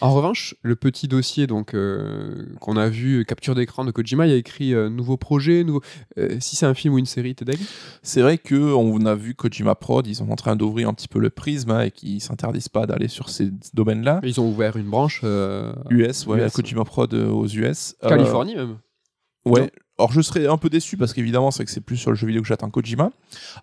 En 0.01 0.13
revanche, 0.13 0.55
le 0.61 0.75
petit 0.75 1.07
dossier 1.07 1.47
donc 1.47 1.73
euh, 1.73 2.45
qu'on 2.59 2.77
a 2.77 2.89
vu, 2.89 3.19
euh, 3.19 3.23
capture 3.23 3.55
d'écran 3.55 3.85
de 3.85 3.91
Kojima, 3.91 4.27
il 4.27 4.31
y 4.31 4.33
a 4.33 4.37
écrit 4.37 4.73
euh, 4.73 4.89
nouveau 4.89 5.17
projet. 5.17 5.63
Nouveau... 5.63 5.81
euh, 6.17 6.37
si 6.39 6.55
c'est 6.55 6.65
un 6.65 6.73
film 6.73 6.93
ou 6.93 6.97
une 6.97 7.05
série, 7.05 7.35
t'es 7.35 7.45
C'est 8.03 8.21
vrai 8.21 8.37
que 8.37 8.55
on 8.55 9.05
a 9.05 9.15
vu 9.15 9.35
Kojima 9.35 9.75
Prod, 9.75 10.05
ils 10.07 10.15
sont 10.15 10.29
en 10.29 10.35
train 10.35 10.55
d'ouvrir 10.55 10.89
un 10.89 10.93
petit 10.93 11.07
peu 11.07 11.19
le 11.19 11.29
prisme 11.29 11.71
hein, 11.71 11.81
et 11.81 11.91
qu'ils 11.91 12.21
s'interdisent 12.21 12.69
pas 12.69 12.85
d'aller 12.85 13.07
sur 13.07 13.29
ces 13.29 13.51
domaines-là. 13.73 14.19
Ils 14.23 14.39
ont 14.41 14.49
ouvert 14.49 14.77
une 14.77 14.89
branche. 14.89 15.21
euh, 15.23 15.73
US, 15.89 16.25
ouais, 16.27 16.45
US. 16.45 16.53
Kojima 16.53 16.83
Prod 16.83 17.13
euh, 17.13 17.29
aux 17.29 17.47
US. 17.47 17.95
Euh, 18.03 18.09
Californie 18.09 18.55
même. 18.55 18.77
Ouais. 19.45 19.69
Alors 19.97 20.11
je 20.11 20.19
serais 20.21 20.47
un 20.47 20.57
peu 20.57 20.69
déçu 20.69 20.97
parce 20.97 21.13
qu'évidemment 21.13 21.51
c'est 21.51 21.63
que 21.63 21.71
c'est 21.71 21.79
plus 21.79 21.95
sur 21.97 22.09
le 22.11 22.17
jeu 22.17 22.27
vidéo 22.27 22.41
que 22.41 22.47
j'attends 22.47 22.69
Kojima. 22.69 23.11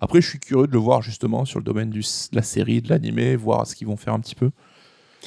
Après 0.00 0.20
je 0.22 0.28
suis 0.28 0.38
curieux 0.38 0.66
de 0.66 0.72
le 0.72 0.78
voir 0.78 1.02
justement 1.02 1.44
sur 1.44 1.58
le 1.58 1.64
domaine 1.64 1.90
de 1.90 2.00
la 2.32 2.42
série, 2.42 2.80
de 2.80 2.88
l'animé, 2.88 3.36
voir 3.36 3.66
ce 3.66 3.74
qu'ils 3.74 3.86
vont 3.86 3.96
faire 3.98 4.14
un 4.14 4.20
petit 4.20 4.34
peu. 4.34 4.50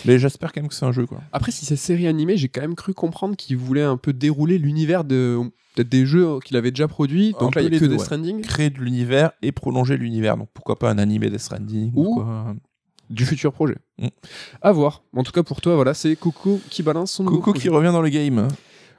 Mais 0.03 0.19
j'espère 0.19 0.51
quand 0.51 0.61
même 0.61 0.67
que 0.67 0.75
c'est 0.75 0.85
un 0.85 0.91
jeu 0.91 1.05
quoi. 1.05 1.21
Après, 1.31 1.51
si 1.51 1.65
c'est 1.65 1.75
série 1.75 2.07
animée, 2.07 2.37
j'ai 2.37 2.49
quand 2.49 2.61
même 2.61 2.75
cru 2.75 2.93
comprendre 2.93 3.35
qu'il 3.35 3.57
voulait 3.57 3.83
un 3.83 3.97
peu 3.97 4.13
dérouler 4.13 4.57
l'univers 4.57 5.03
de 5.03 5.39
peut-être 5.75 5.89
des 5.89 6.05
jeux 6.05 6.39
qu'il 6.43 6.57
avait 6.57 6.71
déjà 6.71 6.87
produits. 6.87 7.33
Donc 7.39 7.55
là, 7.55 7.61
il 7.61 7.73
y 7.73 7.75
a 7.75 7.79
que 7.79 7.85
ouais. 7.85 7.97
Stranding. 7.97 8.41
Créer 8.41 8.69
de 8.69 8.79
l'univers 8.79 9.31
et 9.41 9.51
prolonger 9.51 9.97
l'univers. 9.97 10.37
Donc 10.37 10.49
pourquoi 10.53 10.77
pas 10.77 10.89
un 10.89 10.97
animé 10.97 11.29
Death 11.29 11.39
Stranding 11.39 11.91
Ou- 11.95 12.15
quoi. 12.15 12.55
du 13.09 13.25
futur 13.25 13.53
projet. 13.53 13.77
Mm. 13.99 14.07
À 14.61 14.71
voir. 14.71 15.03
En 15.15 15.23
tout 15.23 15.31
cas, 15.31 15.43
pour 15.43 15.61
toi, 15.61 15.75
voilà, 15.75 15.93
c'est 15.93 16.15
Coco 16.15 16.59
qui 16.69 16.83
balance 16.83 17.11
son 17.11 17.25
Coco 17.25 17.53
qui 17.53 17.69
revient 17.69 17.91
dans 17.91 18.01
le 18.01 18.09
game. 18.09 18.47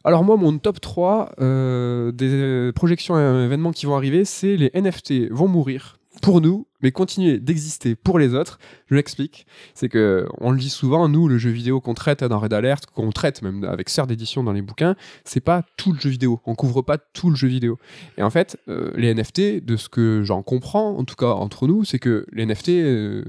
Alors 0.05 0.23
moi, 0.23 0.37
mon 0.37 0.57
top 0.59 0.81
3 0.81 1.33
euh, 1.41 2.13
des 2.13 2.31
euh, 2.31 2.73
projections 2.73 3.19
et 3.19 3.45
événements 3.45 3.73
qui 3.73 3.87
vont 3.87 3.97
arriver, 3.97 4.25
c'est 4.25 4.57
les 4.57 4.71
NFT 4.73 5.33
vont 5.33 5.49
mourir 5.49 5.99
pour 6.23 6.41
nous, 6.41 6.67
mais 6.83 6.93
continuer 6.93 7.39
d'exister 7.39 7.95
pour 7.95 8.19
les 8.19 8.35
autres. 8.35 8.59
Je 8.91 8.95
l'explique. 8.95 9.47
C'est 9.75 9.89
que 9.89 10.27
on 10.41 10.51
le 10.51 10.59
dit 10.59 10.71
souvent, 10.71 11.09
nous, 11.09 11.29
le 11.29 11.39
jeu 11.39 11.51
vidéo 11.51 11.81
qu'on 11.81 11.95
traite 11.95 12.25
dans 12.25 12.39
Red 12.39 12.53
Alert, 12.53 12.87
qu'on 12.87 13.11
traite 13.13 13.43
même 13.43 13.65
avec 13.65 13.89
Sœur 13.89 14.07
d'édition 14.07 14.43
dans 14.43 14.53
les 14.53 14.63
bouquins, 14.63 14.97
c'est 15.25 15.41
pas 15.41 15.63
tout 15.77 15.93
le 15.93 15.99
jeu 15.99 16.11
vidéo. 16.11 16.41
On 16.47 16.55
couvre 16.55 16.83
pas 16.83 16.99
tout 16.99 17.29
le 17.31 17.37
jeu 17.37 17.49
vidéo. 17.49 17.79
Et 18.19 18.23
en 18.23 18.31
fait, 18.31 18.59
euh, 18.69 18.91
les 18.97 19.13
NFT, 19.15 19.65
de 19.65 19.77
ce 19.77 19.89
que 19.89 20.23
j'en 20.25 20.43
comprends, 20.43 20.97
en 20.97 21.05
tout 21.05 21.17
cas 21.17 21.31
entre 21.31 21.67
nous, 21.67 21.85
c'est 21.85 21.99
que 21.99 22.27
les 22.33 22.45
NFT, 22.47 22.69
euh, 22.71 23.25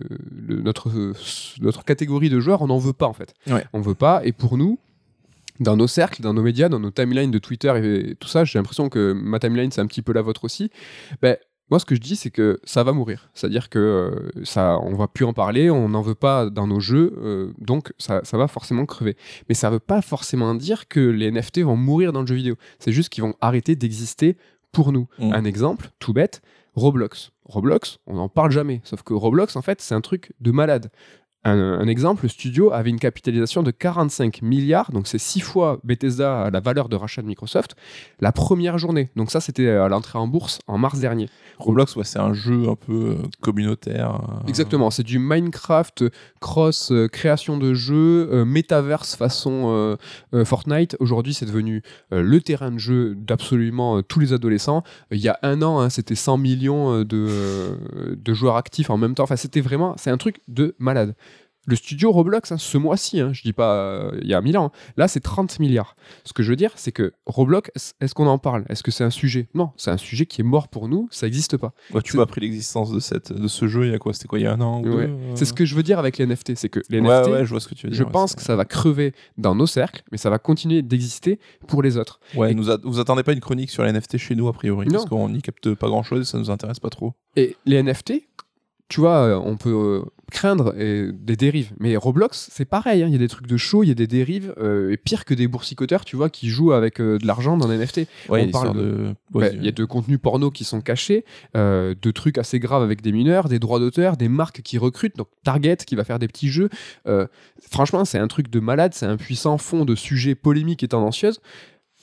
le- 0.48 0.62
notre, 0.62 0.90
euh, 0.90 1.14
notre 1.62 1.84
catégorie 1.84 2.30
de 2.30 2.40
joueurs, 2.40 2.62
on 2.62 2.68
n'en 2.68 2.78
veut 2.80 2.94
pas 2.94 3.08
en 3.08 3.14
fait. 3.14 3.34
Ouais. 3.48 3.66
On 3.74 3.82
veut 3.82 3.96
pas. 3.96 4.22
Et 4.24 4.32
pour 4.32 4.58
nous, 4.58 4.80
dans 5.60 5.76
nos 5.76 5.88
cercles, 5.88 6.22
dans 6.22 6.36
nos 6.36 6.44
médias, 6.44 6.70
dans 6.70 6.80
nos 6.80 6.92
timelines 6.92 7.32
de 7.32 7.40
Twitter 7.40 7.74
et 8.12 8.16
tout 8.16 8.28
ça, 8.28 8.46
j'ai 8.46 8.60
l'impression 8.60 8.90
que 8.90 9.14
ma 9.14 9.40
timeline, 9.40 9.72
c'est 9.72 9.82
un 9.82 9.88
petit 9.88 10.04
peu 10.04 10.14
la 10.14 10.22
vôtre 10.22 10.44
aussi. 10.44 10.70
Ben, 11.22 11.36
moi, 11.70 11.80
ce 11.80 11.86
que 11.86 11.96
je 11.96 12.00
dis, 12.00 12.16
c'est 12.16 12.30
que 12.30 12.60
ça 12.64 12.84
va 12.84 12.94
mourir. 12.94 13.30
C'est-à-dire 13.34 13.70
que 13.70 13.80
euh, 13.80 14.46
ça, 14.46 14.80
on 14.82 14.96
va 14.96 15.08
plus 15.08 15.26
en 15.26 15.34
parler, 15.34 15.70
on 15.70 15.90
n'en 15.90 16.02
veut 16.02 16.16
pas 16.16 16.50
dans 16.50 16.66
nos 16.66 16.80
jeux, 16.80 17.14
euh, 17.18 17.54
donc 17.58 17.94
ça, 17.98 18.22
ça 18.24 18.38
va 18.38 18.48
forcément 18.48 18.86
crever. 18.86 19.18
Mais 19.50 19.56
ça 19.56 19.70
veut 19.70 19.80
pas 19.80 20.02
forcément 20.02 20.56
dire 20.56 20.88
que 20.88 21.02
les 21.02 21.30
NFT 21.30 21.60
vont 21.60 21.76
mourir 21.76 22.14
dans 22.14 22.22
le 22.22 22.28
jeu 22.28 22.36
vidéo. 22.36 22.56
C'est 22.80 22.94
juste 22.94 23.10
qu'ils 23.10 23.24
vont 23.24 23.36
arrêter 23.42 23.76
d'exister 23.76 24.38
pour 24.72 24.94
nous. 24.94 25.08
Mm. 25.20 25.34
Un 25.34 25.44
exemple, 25.44 25.90
tout 26.00 26.14
bête, 26.14 26.42
Roblox. 26.76 27.32
Roblox, 27.46 28.00
on 28.08 28.16
n'en 28.16 28.30
parle 28.30 28.52
jamais. 28.52 28.82
Sauf 28.84 29.04
que 29.04 29.14
Roblox, 29.14 29.56
en 29.56 29.62
fait, 29.62 29.82
c'est 29.82 29.96
un 29.96 30.02
truc 30.02 30.32
de 30.40 30.52
malade. 30.52 30.90
Un, 31.44 31.58
un 31.80 31.88
exemple, 31.88 32.24
le 32.24 32.30
studio 32.30 32.74
avait 32.74 32.90
une 32.90 33.00
capitalisation 33.00 33.64
de 33.64 33.72
45 33.72 34.42
milliards, 34.42 34.92
donc 34.92 35.08
c'est 35.08 35.18
six 35.20 35.40
fois 35.40 35.80
Bethesda 35.86 36.42
à 36.44 36.50
la 36.52 36.60
valeur 36.60 36.90
de 36.90 36.96
rachat 36.98 37.22
de 37.22 37.28
Microsoft, 37.28 37.76
la 38.20 38.32
première 38.34 38.78
journée. 38.78 39.12
Donc 39.16 39.32
ça, 39.32 39.40
c'était 39.40 39.70
à 39.70 39.88
l'entrée 39.88 40.20
en 40.20 40.28
bourse 40.28 40.60
en 40.68 40.78
mars 40.78 41.00
dernier. 41.00 41.30
Roblox, 41.60 41.96
ouais, 41.96 42.04
c'est 42.04 42.20
un 42.20 42.34
jeu 42.34 42.68
un 42.70 42.76
peu 42.76 42.94
euh, 42.94 43.16
communautaire. 43.40 44.16
euh, 44.44 44.48
Exactement, 44.48 44.92
c'est 44.92 45.04
du 45.04 45.20
Minecraft 45.20 46.02
euh, 46.04 46.10
cross 46.42 46.92
euh, 46.92 47.08
création 47.08 47.58
de 47.58 47.74
jeux, 47.74 48.30
euh, 48.32 48.44
metaverse 48.44 49.16
façon 49.16 49.98
euh, 50.34 50.44
Fortnite. 50.44 50.98
Aujourd'hui, 51.00 51.34
c'est 51.34 51.46
devenu 51.46 51.82
le 52.12 52.40
terrain 52.42 52.72
de 52.72 52.78
jeu 52.78 53.16
d'absolument 53.16 54.02
tous 54.02 54.20
les 54.20 54.34
adolescents. 54.34 54.84
Il 55.12 55.20
y 55.20 55.30
a 55.30 55.40
un 55.44 55.62
an, 55.62 55.80
hein, 55.80 55.90
c'était 55.90 56.16
100 56.16 56.38
millions 56.38 57.04
de, 57.04 57.78
de 58.16 58.34
joueurs 58.34 58.56
actifs 58.58 58.90
en 58.90 58.98
même 58.98 59.16
temps. 59.16 59.24
Enfin, 59.24 59.36
c'était 59.38 59.62
vraiment, 59.62 59.96
c'est 59.98 60.10
un 60.12 60.18
truc 60.18 60.42
de 60.48 60.76
malade. 60.80 61.16
Le 61.70 61.76
studio 61.76 62.12
Roblox, 62.12 62.52
hein, 62.52 62.58
ce 62.58 62.78
mois-ci, 62.78 63.20
hein, 63.20 63.32
je 63.34 63.42
dis 63.44 63.52
pas 63.54 63.74
euh, 63.76 64.18
il 64.22 64.28
y 64.30 64.34
a 64.34 64.40
1000 64.42 64.58
ans, 64.58 64.72
hein, 64.74 64.92
là 64.96 65.08
c'est 65.10 65.20
30 65.20 65.60
milliards. 65.60 65.96
Ce 66.24 66.32
que 66.32 66.42
je 66.42 66.50
veux 66.50 66.56
dire, 66.56 66.72
c'est 66.76 66.94
que 66.94 67.12
Roblox, 67.26 67.70
est-ce- 68.00 68.14
qu'on 68.16 68.26
en 68.28 68.38
parle? 68.40 68.64
Est-ce 68.70 68.84
que 68.84 68.90
c'est 68.92 69.04
un 69.04 69.10
sujet? 69.10 69.50
Non, 69.54 69.72
c'est 69.76 69.92
un 69.92 69.98
sujet 69.98 70.26
qui 70.26 70.40
est 70.42 70.46
mort 70.46 70.70
pour 70.70 70.88
nous, 70.88 71.08
ça 71.12 71.26
n'existe 71.28 71.58
pas. 71.58 71.74
Ouais, 71.94 72.02
tu 72.02 72.14
c'est- 72.14 72.20
as 72.20 72.22
appris 72.22 72.40
l'existence 72.42 72.92
de, 72.92 73.00
cette, 73.02 73.34
de 73.34 73.48
ce 73.50 73.68
jeu 73.68 73.86
il 73.86 73.92
y 73.92 73.94
a 73.94 74.00
quoi? 74.00 74.14
C'était 74.14 74.28
quoi 74.30 74.40
Il 74.40 74.44
y 74.44 74.48
a 74.48 74.54
un 74.54 74.62
an 74.62 74.80
ou 74.82 74.86
Ouais. 74.96 75.08
deux, 75.08 75.12
euh 75.14 75.36
C'est 75.36 75.46
ce 75.46 75.52
que 75.54 75.66
je 75.66 75.76
veux 75.76 75.84
dire 75.84 76.00
avec 76.00 76.18
les 76.18 76.26
NFT, 76.26 76.56
c'est 76.56 76.70
que 76.70 76.80
les 76.90 77.00
NFT, 77.02 77.30
ouais, 77.32 77.46
je 77.46 77.50
vois 77.50 77.60
ce 77.60 77.68
que 77.68 77.76
tu 77.76 77.86
veux 77.88 77.92
dire. 77.92 78.00
je 78.00 78.04
pense 78.06 78.34
que 78.34 78.42
ça 78.42 78.56
va 78.56 78.64
crever 78.66 79.14
dans 79.38 79.54
nos 79.54 79.68
cercles, 79.68 80.04
mais 80.12 80.18
ça 80.18 80.30
va 80.30 80.40
continuer 80.40 80.82
d'exister 80.82 81.38
pour 81.68 81.84
les 81.84 81.98
autres. 81.98 82.20
Ouais, 82.36 82.52
Et- 82.52 82.56
nous 82.56 82.70
a- 82.72 82.78
vous 82.82 83.00
attendez 83.00 83.24
pas 83.24 83.34
une 83.34 83.42
chronique 83.42 83.72
sur 83.72 83.84
les 83.84 83.90
NFT 83.92 84.18
chez 84.18 84.36
nous, 84.36 84.48
a 84.48 84.54
priori, 84.54 84.88
Non. 84.88 84.94
parce 84.94 85.06
qu'on 85.06 85.28
n'y 85.30 85.42
capte 85.42 85.74
pas 85.76 85.90
grand 85.90 86.04
chose 86.04 86.22
et 86.22 86.26
ça 86.26 86.38
nous 86.38 86.50
intéresse 86.50 86.80
pas 86.80 86.90
trop. 86.90 87.14
Et 87.36 87.58
les 87.66 87.78
NFT, 87.84 88.28
tu 88.88 89.02
vois, 89.02 89.18
euh, 89.18 89.36
on 89.44 89.58
peut 89.58 89.70
euh, 89.70 90.02
craindre 90.32 90.74
euh, 90.78 91.12
des 91.14 91.36
dérives, 91.36 91.72
mais 91.80 91.96
Roblox, 91.96 92.50
c'est 92.52 92.66
pareil, 92.66 93.02
hein, 93.04 93.08
il 93.08 93.14
y 93.14 93.16
a 93.16 93.20
des 93.20 93.28
trucs 93.28 93.48
de 93.48 93.58
show, 93.58 93.84
il 93.84 93.88
y 93.88 93.92
a 93.92 93.96
des 93.96 94.08
dérives, 94.08 94.54
euh, 94.58 94.92
et 94.92 94.98
pire 94.98 95.26
que 95.26 95.34
des 95.34 95.48
boursicoteurs, 95.48 96.06
tu 96.06 96.16
vois, 96.16 96.30
qui 96.30 96.50
jouent 96.50 96.74
avec 96.74 97.00
euh, 97.00 97.18
de 97.18 97.26
l'argent 97.26 97.58
dans 97.58 97.68
les 97.68 97.78
NFT. 97.78 97.98
Ouais, 97.98 98.06
On 98.28 98.30
parle 98.30 98.46
histoire 98.46 98.74
de. 98.74 99.14
Ouais, 99.34 99.50
Vas-y. 99.50 99.58
Il 99.58 99.66
y 99.66 99.68
a 99.70 99.72
de 99.72 99.86
contenus 99.86 100.20
porno 100.22 100.52
qui 100.52 100.64
sont 100.64 100.82
cachés, 100.82 101.24
euh, 101.56 101.96
de 102.02 102.12
trucs 102.12 102.38
assez 102.38 102.60
graves 102.60 102.84
avec 102.84 103.02
des 103.02 103.12
mineurs, 103.12 103.48
des 103.48 103.60
droits 103.60 103.80
d'auteur, 103.80 104.18
des 104.18 104.30
marques 104.30 104.62
qui 104.62 104.78
recrutent, 104.78 105.16
donc 105.16 105.28
Target 105.44 105.78
qui 105.78 105.96
va 105.96 106.04
faire 106.04 106.20
des 106.20 106.28
petits 106.28 106.50
jeux. 106.50 106.70
Franchement, 107.70 108.06
c'est 108.06 108.20
un 108.20 108.28
truc 108.28 108.50
de 108.50 108.60
malade, 108.60 108.94
c'est 108.94 109.06
un 109.06 109.18
puissant 109.18 109.58
fond 109.58 109.86
de 109.86 109.96
sujets 109.96 110.36
polémiques 110.36 110.84
et 110.84 110.88
tendancieuses. 110.88 111.40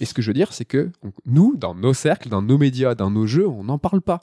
Et 0.00 0.06
ce 0.06 0.14
que 0.14 0.22
je 0.22 0.28
veux 0.28 0.34
dire, 0.34 0.52
c'est 0.52 0.64
que 0.64 0.90
nous, 1.24 1.56
dans 1.56 1.74
nos 1.74 1.94
cercles, 1.94 2.28
dans 2.28 2.42
nos 2.42 2.58
médias, 2.58 2.94
dans 2.94 3.10
nos 3.10 3.26
jeux, 3.26 3.46
on 3.46 3.64
n'en 3.64 3.78
parle 3.78 4.00
pas. 4.00 4.22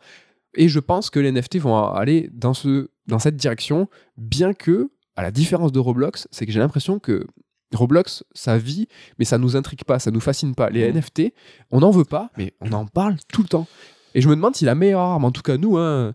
Et 0.54 0.68
je 0.68 0.80
pense 0.80 1.10
que 1.10 1.20
les 1.20 1.32
NFT 1.32 1.60
vont 1.60 1.78
aller 1.78 2.30
dans, 2.34 2.54
ce, 2.54 2.90
dans 3.08 3.20
cette 3.20 3.36
direction, 3.36 3.88
bien 4.18 4.54
que, 4.54 4.90
à 5.16 5.22
la 5.24 5.32
différence 5.32 5.72
de 5.72 5.80
Roblox, 5.80 6.28
c'est 6.32 6.46
que 6.46 6.52
j'ai 6.52 6.60
l'impression 6.60 7.00
que 7.00 7.26
Roblox, 7.74 8.24
ça 8.34 8.58
vit, 8.58 8.88
mais 9.18 9.26
ça 9.26 9.38
nous 9.38 9.56
intrigue 9.56 9.84
pas, 9.86 9.98
ça 10.00 10.12
nous 10.12 10.20
fascine 10.20 10.56
pas. 10.56 10.70
Les 10.70 10.82
Mhm. 10.90 10.98
NFT, 10.98 11.34
on 11.72 11.80
n'en 11.80 11.92
veut 11.92 12.06
pas, 12.06 12.30
mais 12.38 12.54
on 12.62 12.72
en 12.74 12.86
parle 12.86 13.16
tout 13.32 13.42
le 13.42 13.48
temps. 13.48 13.68
Et 14.14 14.22
je 14.22 14.28
me 14.28 14.36
demande 14.36 14.56
si 14.56 14.66
la 14.66 14.76
meilleure 14.76 15.00
arme, 15.00 15.24
en 15.26 15.32
tout 15.32 15.42
cas 15.42 15.56
nous, 15.58 15.78
hein, 15.78 16.14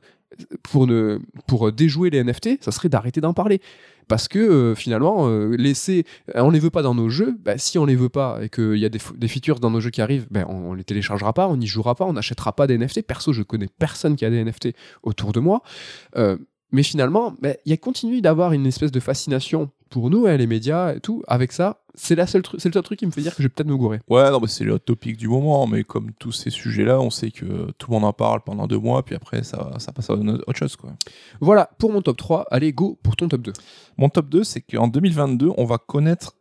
pour, 0.63 0.87
ne, 0.87 1.19
pour 1.47 1.73
déjouer 1.73 2.11
les 2.11 2.19
NFT, 2.23 2.63
ça 2.63 2.73
serait 2.73 2.91
d'arrêter 2.91 3.23
d'en 3.23 3.33
parler. 3.33 3.61
Parce 4.07 4.29
que 4.29 4.39
euh, 4.39 4.75
finalement, 4.75 5.29
euh, 5.29 5.57
laisser, 5.57 6.05
on 6.35 6.51
les 6.51 6.59
veut 6.61 6.71
pas 6.71 6.83
dans 6.83 6.95
nos 6.95 7.09
jeux. 7.09 7.37
bah, 7.43 7.57
si 7.59 7.79
on 7.79 7.87
les 7.87 7.97
veut 7.97 8.09
pas 8.11 8.39
et 8.43 8.49
qu'il 8.51 8.77
y 8.77 8.85
a 8.85 8.89
des 8.91 9.29
features 9.29 9.59
dans 9.59 9.71
nos 9.71 9.81
jeux 9.81 9.91
qui 9.91 10.03
arrivent, 10.03 10.27
ben, 10.31 10.45
on, 10.49 10.71
on 10.71 10.75
les 10.75 10.85
téléchargera 10.85 11.33
pas, 11.33 11.49
on 11.49 11.57
n'y 11.57 11.67
jouera 11.67 11.95
pas, 11.95 12.05
on 12.05 12.13
n'achètera 12.13 12.53
pas 12.55 12.67
des 12.67 12.77
NFT. 12.79 13.03
Perso, 13.03 13.33
je 13.33 13.43
connais 13.43 13.69
personne 13.79 14.15
qui 14.15 14.25
a 14.27 14.31
des 14.31 14.45
NFT 14.45 14.75
autour 15.03 15.33
de 15.33 15.41
moi. 15.41 15.63
Euh, 16.17 16.37
mais 16.73 16.83
finalement, 16.83 17.35
ben, 17.41 17.57
il 17.65 17.71
y 17.71 17.73
a 17.73 17.77
continue 17.77 18.21
d'avoir 18.21 18.53
une 18.53 18.67
espèce 18.67 18.91
de 18.93 19.01
fascination 19.01 19.71
pour 19.91 20.11
nous, 20.11 20.27
hein, 20.27 20.37
les 20.37 20.47
médias 20.47 20.95
et 20.95 21.01
tout. 21.01 21.23
Avec 21.29 21.53
ça, 21.53 21.81
c'est 21.95 22.17
la 22.17 22.27
seule 22.27 22.43
tru- 22.43 22.57
c'est 22.59 22.69
le 22.69 22.73
seul 22.73 22.83
truc 22.83 22.99
qui 22.99 23.07
me 23.07 23.11
fait 23.13 23.21
dire 23.23 23.35
que 23.35 23.43
je 23.43 23.47
vais 23.47 23.53
peut-être 23.55 23.69
me 23.69 23.77
gourer. 23.77 24.01
Ouais, 24.09 24.31
non, 24.31 24.41
mais 24.41 24.49
c'est 24.49 24.65
le 24.65 24.79
topic 24.79 25.17
du 25.17 25.29
moment, 25.29 25.67
mais 25.67 25.85
comme 25.85 26.13
tous 26.19 26.33
ces 26.33 26.51
sujets-là, 26.51 27.01
on 27.01 27.11
sait 27.11 27.31
que 27.31 27.71
tout 27.79 27.91
le 27.91 27.93
monde 27.95 28.05
en 28.05 28.13
parle 28.13 28.41
pendant 28.43 28.67
deux 28.67 28.79
mois, 28.81 29.05
puis 29.05 29.15
après, 29.15 29.45
ça, 29.45 29.71
ça 29.79 29.93
passe 29.93 30.11
à 30.11 30.15
autre 30.15 30.55
chose, 30.59 30.75
quoi. 30.77 30.93
Voilà 31.41 31.71
pour 31.79 31.93
mon 31.93 32.03
top 32.03 32.17
3. 32.17 32.47
Allez, 32.51 32.73
go 32.73 32.99
pour 33.03 33.15
ton 33.17 33.29
top 33.29 33.43
2. 33.43 33.53
Mon 33.97 34.09
top 34.09 34.29
2, 34.29 34.43
c'est 34.45 34.61
qu'en 34.61 34.89
2022, 34.89 35.51
on 35.57 35.65
va 35.65 35.79
connaître 35.79 36.35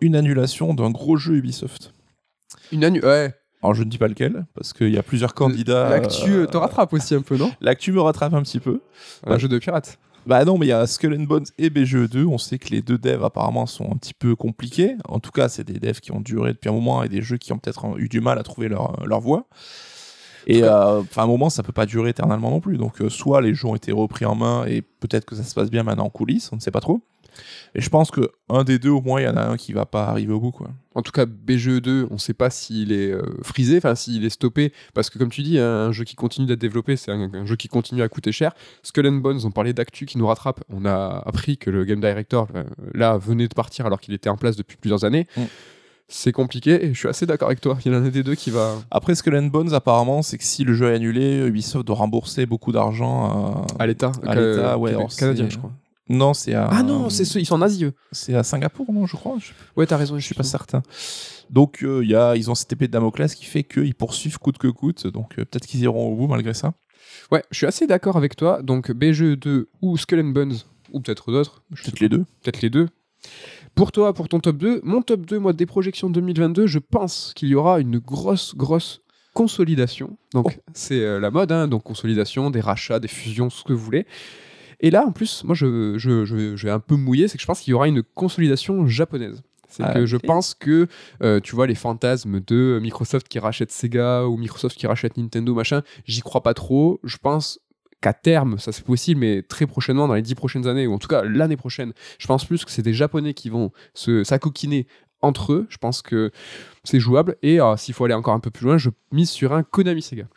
une 0.00 0.16
annulation 0.16 0.74
d'un 0.74 0.90
gros 0.90 1.16
jeu 1.16 1.36
Ubisoft. 1.36 1.92
Une 2.72 2.84
annu- 2.84 3.02
ouais. 3.04 3.32
Alors, 3.62 3.74
je 3.74 3.82
ne 3.82 3.90
dis 3.90 3.98
pas 3.98 4.08
lequel, 4.08 4.46
parce 4.54 4.72
qu'il 4.72 4.90
y 4.90 4.98
a 4.98 5.02
plusieurs 5.02 5.34
candidats. 5.34 5.88
L'actu 5.88 6.30
euh, 6.30 6.42
euh, 6.42 6.46
te 6.46 6.56
rattrape 6.56 6.92
aussi 6.92 7.14
un 7.14 7.22
peu, 7.22 7.36
non? 7.36 7.50
L'actu 7.60 7.92
me 7.92 8.00
rattrape 8.00 8.34
un 8.34 8.42
petit 8.42 8.60
peu. 8.60 8.80
Un 9.26 9.38
jeu 9.38 9.48
de 9.48 9.58
pirate. 9.58 9.98
Bah 10.26 10.44
non, 10.44 10.58
mais 10.58 10.66
il 10.66 10.68
y 10.68 10.72
a 10.72 10.86
Skull 10.86 11.14
and 11.14 11.24
Bones 11.24 11.46
et 11.56 11.70
BGE2. 11.70 12.26
On 12.26 12.38
sait 12.38 12.58
que 12.58 12.68
les 12.68 12.82
deux 12.82 12.98
devs 12.98 13.24
apparemment 13.24 13.66
sont 13.66 13.90
un 13.90 13.96
petit 13.96 14.14
peu 14.14 14.36
compliqués. 14.36 14.96
En 15.08 15.20
tout 15.20 15.30
cas, 15.30 15.48
c'est 15.48 15.64
des 15.64 15.78
devs 15.80 16.00
qui 16.00 16.12
ont 16.12 16.20
duré 16.20 16.52
depuis 16.52 16.68
un 16.68 16.72
moment 16.72 17.02
et 17.02 17.08
des 17.08 17.22
jeux 17.22 17.38
qui 17.38 17.52
ont 17.52 17.58
peut-être 17.58 17.98
eu 17.98 18.08
du 18.08 18.20
mal 18.20 18.38
à 18.38 18.42
trouver 18.42 18.68
leur, 18.68 19.04
leur 19.06 19.20
voie. 19.20 19.46
Et 20.48 20.64
euh, 20.64 21.02
à 21.16 21.22
un 21.22 21.26
moment, 21.26 21.50
ça 21.50 21.62
peut 21.62 21.72
pas 21.72 21.86
durer 21.86 22.10
éternellement 22.10 22.50
non 22.50 22.60
plus. 22.60 22.78
Donc, 22.78 23.02
euh, 23.02 23.10
soit 23.10 23.42
les 23.42 23.54
jeux 23.54 23.68
ont 23.68 23.74
été 23.74 23.92
repris 23.92 24.24
en 24.24 24.34
main 24.34 24.64
et 24.66 24.80
peut-être 24.82 25.26
que 25.26 25.36
ça 25.36 25.44
se 25.44 25.54
passe 25.54 25.70
bien 25.70 25.82
maintenant 25.82 26.06
en 26.06 26.10
coulisses, 26.10 26.50
on 26.52 26.56
ne 26.56 26.60
sait 26.60 26.70
pas 26.70 26.80
trop. 26.80 27.02
Et 27.74 27.80
je 27.80 27.88
pense 27.88 28.10
que 28.10 28.30
un 28.48 28.64
des 28.64 28.78
deux, 28.78 28.90
au 28.90 29.00
moins, 29.00 29.20
il 29.20 29.24
y 29.24 29.28
en 29.28 29.36
a 29.36 29.44
un 29.44 29.56
qui 29.56 29.72
va 29.72 29.86
pas 29.86 30.06
arriver 30.06 30.32
au 30.32 30.40
bout, 30.40 30.50
quoi. 30.50 30.70
En 30.94 31.02
tout 31.02 31.12
cas, 31.12 31.26
BGE2, 31.26 32.08
on 32.10 32.14
ne 32.14 32.18
sait 32.18 32.34
pas 32.34 32.50
s'il 32.50 32.90
est 32.90 33.12
euh, 33.12 33.22
frisé, 33.42 33.76
enfin 33.76 33.94
s'il 33.94 34.24
est 34.24 34.30
stoppé, 34.30 34.72
parce 34.94 35.10
que 35.10 35.18
comme 35.18 35.30
tu 35.30 35.42
dis, 35.42 35.58
hein, 35.58 35.86
un 35.86 35.92
jeu 35.92 36.02
qui 36.04 36.16
continue 36.16 36.46
d'être 36.46 36.60
développé, 36.60 36.96
c'est 36.96 37.12
un, 37.12 37.32
un 37.32 37.46
jeu 37.46 37.54
qui 37.54 37.68
continue 37.68 38.02
à 38.02 38.08
coûter 38.08 38.32
cher. 38.32 38.52
Skull 38.82 39.06
and 39.06 39.12
Bones, 39.12 39.40
on 39.44 39.50
parlait 39.50 39.72
d'actu 39.72 40.06
qui 40.06 40.18
nous 40.18 40.26
rattrape. 40.26 40.64
On 40.70 40.84
a 40.84 41.22
appris 41.24 41.56
que 41.56 41.70
le 41.70 41.84
game 41.84 42.00
director, 42.00 42.48
euh, 42.56 42.64
là, 42.94 43.16
venait 43.16 43.46
de 43.46 43.54
partir 43.54 43.86
alors 43.86 44.00
qu'il 44.00 44.12
était 44.12 44.28
en 44.28 44.36
place 44.36 44.56
depuis 44.56 44.76
plusieurs 44.76 45.04
années. 45.04 45.26
Mm. 45.36 45.42
C'est 46.10 46.32
compliqué 46.32 46.86
et 46.86 46.94
je 46.94 46.98
suis 46.98 47.08
assez 47.08 47.26
d'accord 47.26 47.48
avec 47.48 47.60
toi. 47.60 47.76
Il 47.84 47.92
y 47.92 47.94
en 47.94 47.98
a 47.98 48.00
un 48.00 48.08
des 48.08 48.22
deux 48.22 48.34
qui 48.34 48.50
va. 48.50 48.76
Après, 48.90 49.14
Skull 49.14 49.36
and 49.36 49.48
Bones, 49.48 49.74
apparemment, 49.74 50.22
c'est 50.22 50.38
que 50.38 50.44
si 50.44 50.64
le 50.64 50.72
jeu 50.72 50.90
est 50.90 50.94
annulé, 50.94 51.46
Ubisoft 51.46 51.86
doit 51.86 51.96
rembourser 51.96 52.46
beaucoup 52.46 52.72
d'argent 52.72 53.66
à, 53.78 53.82
À 53.82 53.86
l'État, 53.86 54.12
à 54.26 54.34
l'État. 54.34 54.78
Ouais, 54.78 54.96
canadien, 55.18 55.48
je 55.50 55.58
crois. 55.58 55.70
Non, 56.08 56.32
c'est 56.34 56.54
à. 56.54 56.68
Ah 56.70 56.82
non, 56.82 57.10
c'est 57.10 57.24
ceux, 57.24 57.40
ils 57.40 57.44
sont 57.46 57.56
en 57.56 57.62
Asie, 57.62 57.84
eux. 57.84 57.92
C'est 58.12 58.34
à 58.34 58.42
Singapour, 58.42 58.92
non, 58.92 59.06
je 59.06 59.16
crois. 59.16 59.36
Je 59.38 59.52
Ouais, 59.76 59.86
t'as 59.86 59.96
raison, 59.96 60.18
je 60.18 60.24
suis 60.24 60.34
pas 60.34 60.42
certain. 60.42 60.82
Donc 61.50 61.82
euh, 61.82 62.04
y 62.04 62.14
a, 62.14 62.34
ils 62.36 62.50
ont 62.50 62.54
cette 62.54 62.72
épée 62.72 62.86
de 62.86 62.92
Damoclès 62.92 63.34
qui 63.34 63.44
fait 63.44 63.64
qu'ils 63.64 63.94
poursuivent 63.94 64.38
coûte 64.38 64.58
que 64.58 64.68
coûte. 64.68 65.06
Donc 65.06 65.38
euh, 65.38 65.44
peut-être 65.44 65.66
qu'ils 65.66 65.80
iront 65.80 66.08
au 66.12 66.16
bout 66.16 66.26
malgré 66.26 66.54
ça. 66.54 66.72
Ouais, 67.30 67.42
je 67.50 67.56
suis 67.58 67.66
assez 67.66 67.86
d'accord 67.86 68.16
avec 68.16 68.36
toi. 68.36 68.62
Donc 68.62 68.90
BGE2 68.90 69.66
ou 69.82 69.96
Skull 69.96 70.20
and 70.20 70.24
Bones, 70.30 70.56
ou 70.92 71.00
peut-être 71.00 71.30
d'autres. 71.32 71.62
Peut-être 71.70 72.00
les 72.00 72.08
deux. 72.08 72.24
peut-être 72.42 72.60
les 72.62 72.70
deux. 72.70 72.88
Pour 73.74 73.92
toi, 73.92 74.12
pour 74.14 74.28
ton 74.28 74.40
top 74.40 74.56
2, 74.56 74.80
mon 74.84 75.02
top 75.02 75.26
2, 75.26 75.38
moi, 75.38 75.52
des 75.52 75.66
projections 75.66 76.08
2022, 76.10 76.66
je 76.66 76.78
pense 76.78 77.32
qu'il 77.36 77.48
y 77.48 77.54
aura 77.54 77.80
une 77.80 77.98
grosse, 77.98 78.54
grosse 78.56 79.02
consolidation. 79.34 80.16
Donc, 80.34 80.46
Oh. 80.58 80.62
c'est 80.74 81.00
euh, 81.00 81.20
la 81.20 81.30
mode, 81.30 81.52
hein, 81.52 81.68
donc 81.68 81.82
consolidation, 81.84 82.50
des 82.50 82.60
rachats, 82.60 82.98
des 82.98 83.08
fusions, 83.08 83.50
ce 83.50 83.62
que 83.64 83.72
vous 83.72 83.84
voulez. 83.84 84.06
Et 84.80 84.90
là, 84.90 85.04
en 85.06 85.12
plus, 85.12 85.42
moi, 85.44 85.54
je, 85.54 85.98
je, 85.98 86.24
je, 86.24 86.56
je 86.56 86.66
vais 86.66 86.72
un 86.72 86.78
peu 86.80 86.94
mouiller, 86.96 87.28
c'est 87.28 87.36
que 87.36 87.42
je 87.42 87.46
pense 87.46 87.60
qu'il 87.60 87.72
y 87.72 87.74
aura 87.74 87.88
une 87.88 88.02
consolidation 88.02 88.86
japonaise. 88.86 89.42
C'est 89.68 89.82
Ah, 89.82 89.92
que 89.92 90.06
je 90.06 90.16
pense 90.16 90.54
que, 90.54 90.86
euh, 91.22 91.40
tu 91.40 91.54
vois, 91.54 91.66
les 91.66 91.74
fantasmes 91.74 92.40
de 92.40 92.78
Microsoft 92.80 93.28
qui 93.28 93.38
rachète 93.38 93.70
Sega 93.70 94.24
ou 94.26 94.36
Microsoft 94.38 94.76
qui 94.78 94.86
rachète 94.86 95.16
Nintendo, 95.18 95.54
machin, 95.54 95.82
j'y 96.06 96.20
crois 96.22 96.42
pas 96.42 96.54
trop. 96.54 97.00
Je 97.04 97.18
pense 97.18 97.60
qu'à 98.00 98.14
terme, 98.14 98.58
ça 98.58 98.72
c'est 98.72 98.84
possible, 98.84 99.20
mais 99.20 99.42
très 99.42 99.66
prochainement, 99.66 100.08
dans 100.08 100.14
les 100.14 100.22
dix 100.22 100.34
prochaines 100.36 100.66
années, 100.66 100.86
ou 100.86 100.94
en 100.94 100.98
tout 100.98 101.08
cas 101.08 101.22
l'année 101.22 101.56
prochaine, 101.56 101.92
je 102.18 102.26
pense 102.28 102.44
plus 102.44 102.64
que 102.64 102.70
c'est 102.70 102.80
des 102.82 102.94
Japonais 102.94 103.34
qui 103.34 103.50
vont 103.50 103.72
se 103.92 104.24
s'acoquiner 104.24 104.86
entre 105.20 105.52
eux. 105.52 105.66
Je 105.68 105.76
pense 105.78 106.00
que 106.00 106.30
c'est 106.84 107.00
jouable. 107.00 107.36
Et 107.42 107.60
euh, 107.60 107.76
s'il 107.76 107.92
faut 107.92 108.04
aller 108.04 108.14
encore 108.14 108.34
un 108.34 108.40
peu 108.40 108.50
plus 108.50 108.64
loin, 108.64 108.78
je 108.78 108.88
mise 109.12 109.28
sur 109.28 109.52
un 109.52 109.64
Konami 109.64 110.00
Sega. 110.00 110.28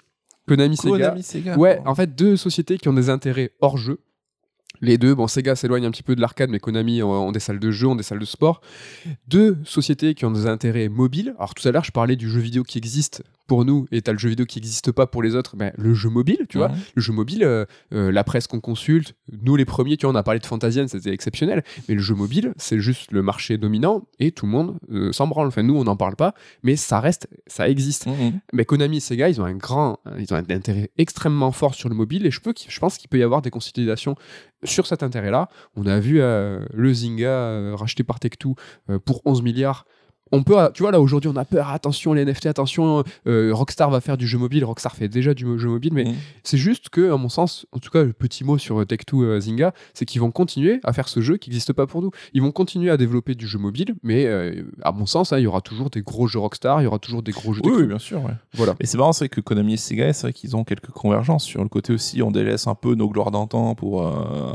Konami, 0.48 0.76
Sega. 0.76 1.06
Konami 1.06 1.24
Sega. 1.24 1.56
Ouais, 1.58 1.80
en 1.86 1.96
fait, 1.96 2.16
deux 2.16 2.36
sociétés 2.36 2.78
qui 2.80 2.89
ont 2.89 2.94
des 2.94 3.10
intérêts 3.10 3.52
hors 3.62 3.78
jeu. 3.78 4.00
Les 4.82 4.97
deux, 4.97 5.13
bon, 5.13 5.27
Sega 5.27 5.55
s'éloigne 5.55 5.86
un 5.86 5.91
petit 5.91 6.03
peu 6.03 6.15
de 6.15 6.21
l'arcade, 6.21 6.49
mais 6.49 6.59
Konami 6.59 7.03
ont, 7.03 7.32
des 7.32 7.39
salles 7.39 7.59
de 7.59 7.71
jeu, 7.71 7.88
ont 7.88 7.95
des 7.95 8.03
salles 8.03 8.19
de 8.19 8.25
sport. 8.25 8.61
Deux 9.27 9.57
sociétés 9.63 10.15
qui 10.15 10.25
ont 10.25 10.32
des 10.32 10.47
intérêts 10.47 10.89
mobiles. 10.89 11.36
Alors 11.38 11.53
tout 11.53 11.67
à 11.67 11.71
l'heure, 11.71 11.84
je 11.84 11.91
parlais 11.91 12.15
du 12.15 12.29
jeu 12.29 12.39
vidéo 12.39 12.63
qui 12.63 12.77
existe 12.77 13.23
pour 13.52 13.66
nous, 13.66 13.86
et 13.91 14.02
t'as 14.02 14.14
le 14.14 14.18
jeu 14.18 14.30
vidéo 14.30 14.45
qui 14.45 14.60
n'existe 14.60 14.93
pas 14.93 15.08
pour 15.08 15.22
les 15.22 15.36
autres. 15.36 15.58
Ben, 15.58 15.74
le 15.78 15.93
jeu 15.93 16.08
mobile, 16.08 16.45
tu 16.47 16.58
vois. 16.58 16.72
Le 16.95 17.02
jeu 17.02 17.12
mobile, 17.12 17.43
euh, 17.43 17.66
euh, 17.93 18.10
la 18.10 18.24
presse 18.24 18.47
qu'on 18.47 18.62
consulte, 18.62 19.14
nous 19.41 19.58
les 19.58 19.66
premiers, 19.66 19.97
tu 19.97 20.06
vois, 20.06 20.14
on 20.14 20.16
a 20.16 20.24
parlé 20.24 20.39
de 20.39 20.45
Fantasian, 20.45 20.88
c'était 20.88 21.12
exceptionnel. 21.12 21.62
Mais 21.89 21.95
le 21.95 21.99
jeu 21.99 22.16
mobile, 22.16 22.54
c'est 22.56 22.80
juste 22.80 23.12
le 23.12 23.22
marché 23.22 23.58
dominant, 23.58 24.04
et 24.20 24.32
tout 24.32 24.45
le 24.45 24.54
monde 24.54 24.78
euh, 24.89 25.12
s'en 25.12 25.28
branle. 25.28 25.47
Enfin, 25.47 25.64
nous, 25.64 25.76
on 25.76 25.84
n'en 25.84 25.97
parle 25.97 26.16
pas, 26.16 26.34
mais 26.64 26.78
ça 26.78 27.02
reste, 27.02 27.28
ça 27.45 27.68
existe. 27.68 28.06
Mhm. 28.06 28.39
Mais 28.54 28.64
Konami 28.64 28.97
et 28.97 28.99
Sega, 29.02 29.28
ils 29.28 29.41
ont 29.41 29.45
un 29.45 29.56
grand, 29.56 29.99
ils 30.18 30.34
ont 30.34 30.38
un 30.38 30.49
intérêt 30.49 30.89
extrêmement 30.97 31.52
fort 31.52 31.76
sur 31.76 31.89
le 31.89 31.95
mobile 31.95 32.26
et 32.26 32.32
je, 32.32 32.39
peux, 32.39 32.54
je 32.56 32.80
pense 32.80 32.97
qu'il 32.97 33.10
peut 33.10 33.20
y 33.20 33.24
avoir 33.24 33.41
des 33.41 33.49
consolidations 33.49 34.16
sur 34.64 34.88
cet 34.88 35.04
intérêt-là. 35.04 35.49
On 35.76 35.88
a 35.88 35.99
vu 35.99 36.20
le 36.20 36.93
Zynga 36.93 37.76
racheté 37.76 38.06
par 38.06 38.20
Tech2 38.20 38.56
euh, 38.89 38.99
pour 38.99 39.22
11 39.26 39.41
milliards. 39.41 39.86
On 40.32 40.43
peut, 40.43 40.57
euh, 40.59 40.69
tu 40.73 40.84
vois, 40.84 40.91
là 40.91 41.01
aujourd'hui, 41.01 41.29
on 41.29 41.36
a 41.36 41.45
peur. 41.45 41.69
Attention, 41.69 42.13
les 42.13 42.23
NFT, 42.25 42.45
attention, 42.47 43.03
euh, 43.27 43.51
Rockstar 43.53 43.89
va 43.89 43.99
faire 44.01 44.17
du 44.17 44.27
jeu 44.27 44.38
mobile. 44.38 44.63
Rockstar 44.63 44.95
fait 44.95 45.07
déjà 45.09 45.34
du 45.34 45.45
jeu 45.59 45.67
mobile, 45.69 45.91
mais 45.93 46.05
Mhm. 46.05 46.15
c'est 46.43 46.57
juste 46.57 46.89
que, 46.89 47.11
à 47.11 47.17
mon 47.17 47.29
sens, 47.29 47.65
en 47.71 47.79
tout 47.79 47.89
cas, 47.89 48.03
le 48.03 48.13
petit 48.13 48.43
mot 48.43 48.57
sur 48.57 48.79
euh, 48.82 48.86
Tech2 48.86 49.23
euh, 49.23 49.39
Zynga, 49.39 49.73
c'est 49.93 50.05
qu'ils 50.05 50.21
vont 50.21 50.32
continuer 50.32 50.79
à 50.84 50.93
faire 50.93 51.07
ce 51.09 51.19
jeu 51.21 51.38
qui 51.38 51.49
n'existe 51.49 51.73
pas 51.73 51.86
pour 51.88 52.01
nous. 52.01 52.11
Ils 52.34 52.41
vont 52.41 52.51
continuer 52.51 52.89
à 52.91 52.97
développer 52.97 53.36
du 53.36 53.45
jeu 53.47 53.59
mobile, 53.59 53.95
mais 54.03 54.25
euh, 54.25 54.63
à 54.84 54.91
mon 54.91 55.05
sens, 55.05 55.34
hein, 55.34 55.38
il 55.39 55.43
y 55.43 55.47
aura 55.47 55.61
toujours 55.61 55.89
des 55.89 56.01
gros 56.01 56.27
jeux 56.27 56.39
Rockstar, 56.39 56.82
il 56.82 56.86
y 56.86 56.88
aura 56.88 56.99
toujours 56.99 57.23
des 57.23 57.32
gros 57.34 57.53
jeux 57.53 57.61
Oui, 57.65 57.71
Tech2. 57.71 57.77
oui, 57.82 57.88
bien 57.88 57.99
sûr. 57.99 58.23
ouais. 58.23 58.32
Voilà. 58.53 58.75
Et 58.79 58.86
c'est 58.86 58.97
marrant, 58.97 59.13
c'est 59.13 59.29
que 59.29 59.41
Konami 59.41 59.73
et 59.73 59.77
Sega, 59.77 60.13
c'est 60.13 60.27
vrai 60.27 60.34
qu'ils 60.34 60.55
ont 60.55 60.63
quelques 60.63 60.91
convergences 60.91 61.43
sur 61.43 61.61
le 61.61 61.69
côté 61.69 61.93
aussi. 61.93 62.21
On 62.21 62.32
délaisse 62.32 62.67
un 62.67 62.75
peu 62.75 62.95
nos 62.95 63.09
gloires 63.09 63.32
d'antan 63.32 63.75
pour 63.75 64.09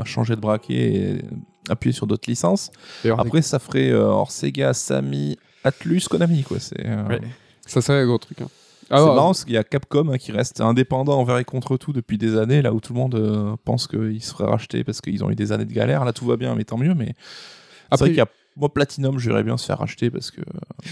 changer 0.05 0.35
de 0.35 0.41
braquet 0.41 0.73
et 0.75 1.21
appuyer 1.69 1.93
sur 1.93 2.07
d'autres 2.07 2.29
licences. 2.29 2.71
Après, 3.17 3.41
ça 3.41 3.59
ferait 3.59 3.93
hors 3.93 4.31
Sega, 4.31 4.73
Samy, 4.73 5.37
Atlus, 5.63 6.01
Konami, 6.09 6.43
quoi. 6.43 6.59
C'est 6.59 6.85
euh, 6.85 7.07
Ouais. 7.07 7.21
Ça 7.65 7.81
serait 7.81 8.01
un 8.01 8.05
gros 8.05 8.17
truc. 8.17 8.41
hein. 8.41 8.47
Ah 8.89 8.99
c'est 8.99 9.03
ouais, 9.03 9.15
marrant 9.15 9.27
parce 9.29 9.43
qu'il 9.43 9.53
y 9.53 9.57
a 9.57 9.65
Capcom 9.65 10.07
hein, 10.13 10.17
qui 10.17 10.31
reste 10.31 10.61
indépendant 10.61 11.19
envers 11.19 11.37
et 11.39 11.43
contre 11.43 11.75
tout 11.75 11.91
depuis 11.91 12.17
des 12.17 12.37
années, 12.37 12.61
là 12.61 12.71
où 12.73 12.79
tout 12.79 12.93
le 12.93 12.99
monde 12.99 13.15
euh, 13.15 13.55
pense 13.65 13.85
qu'ils 13.87 14.23
seraient 14.23 14.45
rachetés 14.49 14.85
parce 14.85 15.01
qu'ils 15.01 15.25
ont 15.25 15.29
eu 15.29 15.35
des 15.35 15.51
années 15.51 15.65
de 15.65 15.73
galère. 15.73 16.05
Là, 16.05 16.13
tout 16.13 16.25
va 16.25 16.37
bien, 16.37 16.55
mais 16.55 16.63
tant 16.63 16.77
mieux. 16.77 16.93
Mais 16.93 17.07
c'est 17.07 17.13
Après- 17.91 17.97
vrai 18.05 18.09
qu'il 18.11 18.17
y 18.17 18.21
a 18.21 18.27
moi, 18.55 18.73
Platinum, 18.73 19.19
j'aimerais 19.19 19.43
bien 19.43 19.55
se 19.57 19.65
faire 19.67 19.77
racheter 19.77 20.09
parce 20.09 20.31
que. 20.31 20.41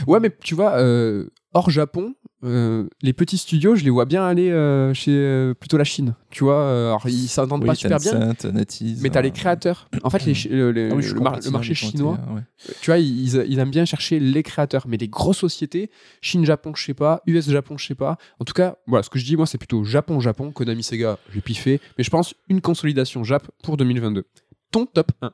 Ouais, 0.05 0.20
mais 0.20 0.30
tu 0.43 0.53
vois, 0.53 0.74
euh, 0.78 1.30
hors 1.56 1.70
Japon, 1.70 2.14
euh, 2.43 2.88
les 3.01 3.14
petits 3.14 3.38
studios, 3.38 3.76
je 3.76 3.84
les 3.86 3.89
vois 3.89 4.03
bien 4.06 4.26
aller 4.26 4.51
euh, 4.51 4.93
chez 4.93 5.12
euh, 5.14 5.53
plutôt 5.53 5.78
la 5.78 5.86
Chine. 5.86 6.14
Tu 6.30 6.43
vois, 6.43 6.89
alors 6.89 7.08
ils 7.08 7.30
s'entendent 7.30 7.62
Oui, 7.62 7.68
pas 7.68 7.76
super 7.76 7.97
bien. 7.97 8.34
Mais 9.01 9.10
t'as 9.10 9.22
les 9.22 9.32
créateurs. 9.32 9.89
En 10.03 10.10
fait, 10.10 10.26
les 10.26 10.34
le, 10.49 10.89
ah 10.91 10.95
oui, 10.95 11.14
mar- 11.16 11.39
marché 11.51 11.74
chinois, 11.74 12.20
ouais. 12.36 12.41
tu 12.82 12.91
vois, 12.91 12.99
ils, 12.99 13.36
ils 13.36 13.60
aiment 13.60 13.72
bien 13.72 13.86
chercher 13.86 14.20
les 14.20 14.43
créateurs. 14.43 14.86
Mais 14.88 14.97
les 14.97 15.08
grosses 15.08 15.38
sociétés, 15.39 15.89
Chine-Japon, 16.22 16.74
je 16.76 16.84
sais 16.84 16.93
pas, 16.93 17.22
US-Japon, 17.26 17.78
je 17.78 17.88
sais 17.88 17.95
pas. 17.95 18.18
En 18.39 18.43
tout 18.43 18.53
cas, 18.53 18.76
voilà, 18.86 19.03
ce 19.03 19.10
que 19.10 19.18
je 19.18 19.26
dis, 19.26 19.38
moi, 19.38 19.47
c'est 19.47 19.58
plutôt 19.58 19.86
Japon-Japon, 19.86 20.51
Konami 20.51 20.84
Sega, 20.84 21.18
j'ai 21.34 21.41
piffé. 21.41 21.80
Mais 21.97 22.03
je 22.03 22.10
pense 22.10 22.36
une 22.49 22.60
consolidation 22.60 23.24
Jap 23.24 23.49
pour 23.64 23.78
2022. 23.78 24.26
Ton 24.72 24.86
top 24.86 25.14
1. 25.22 25.32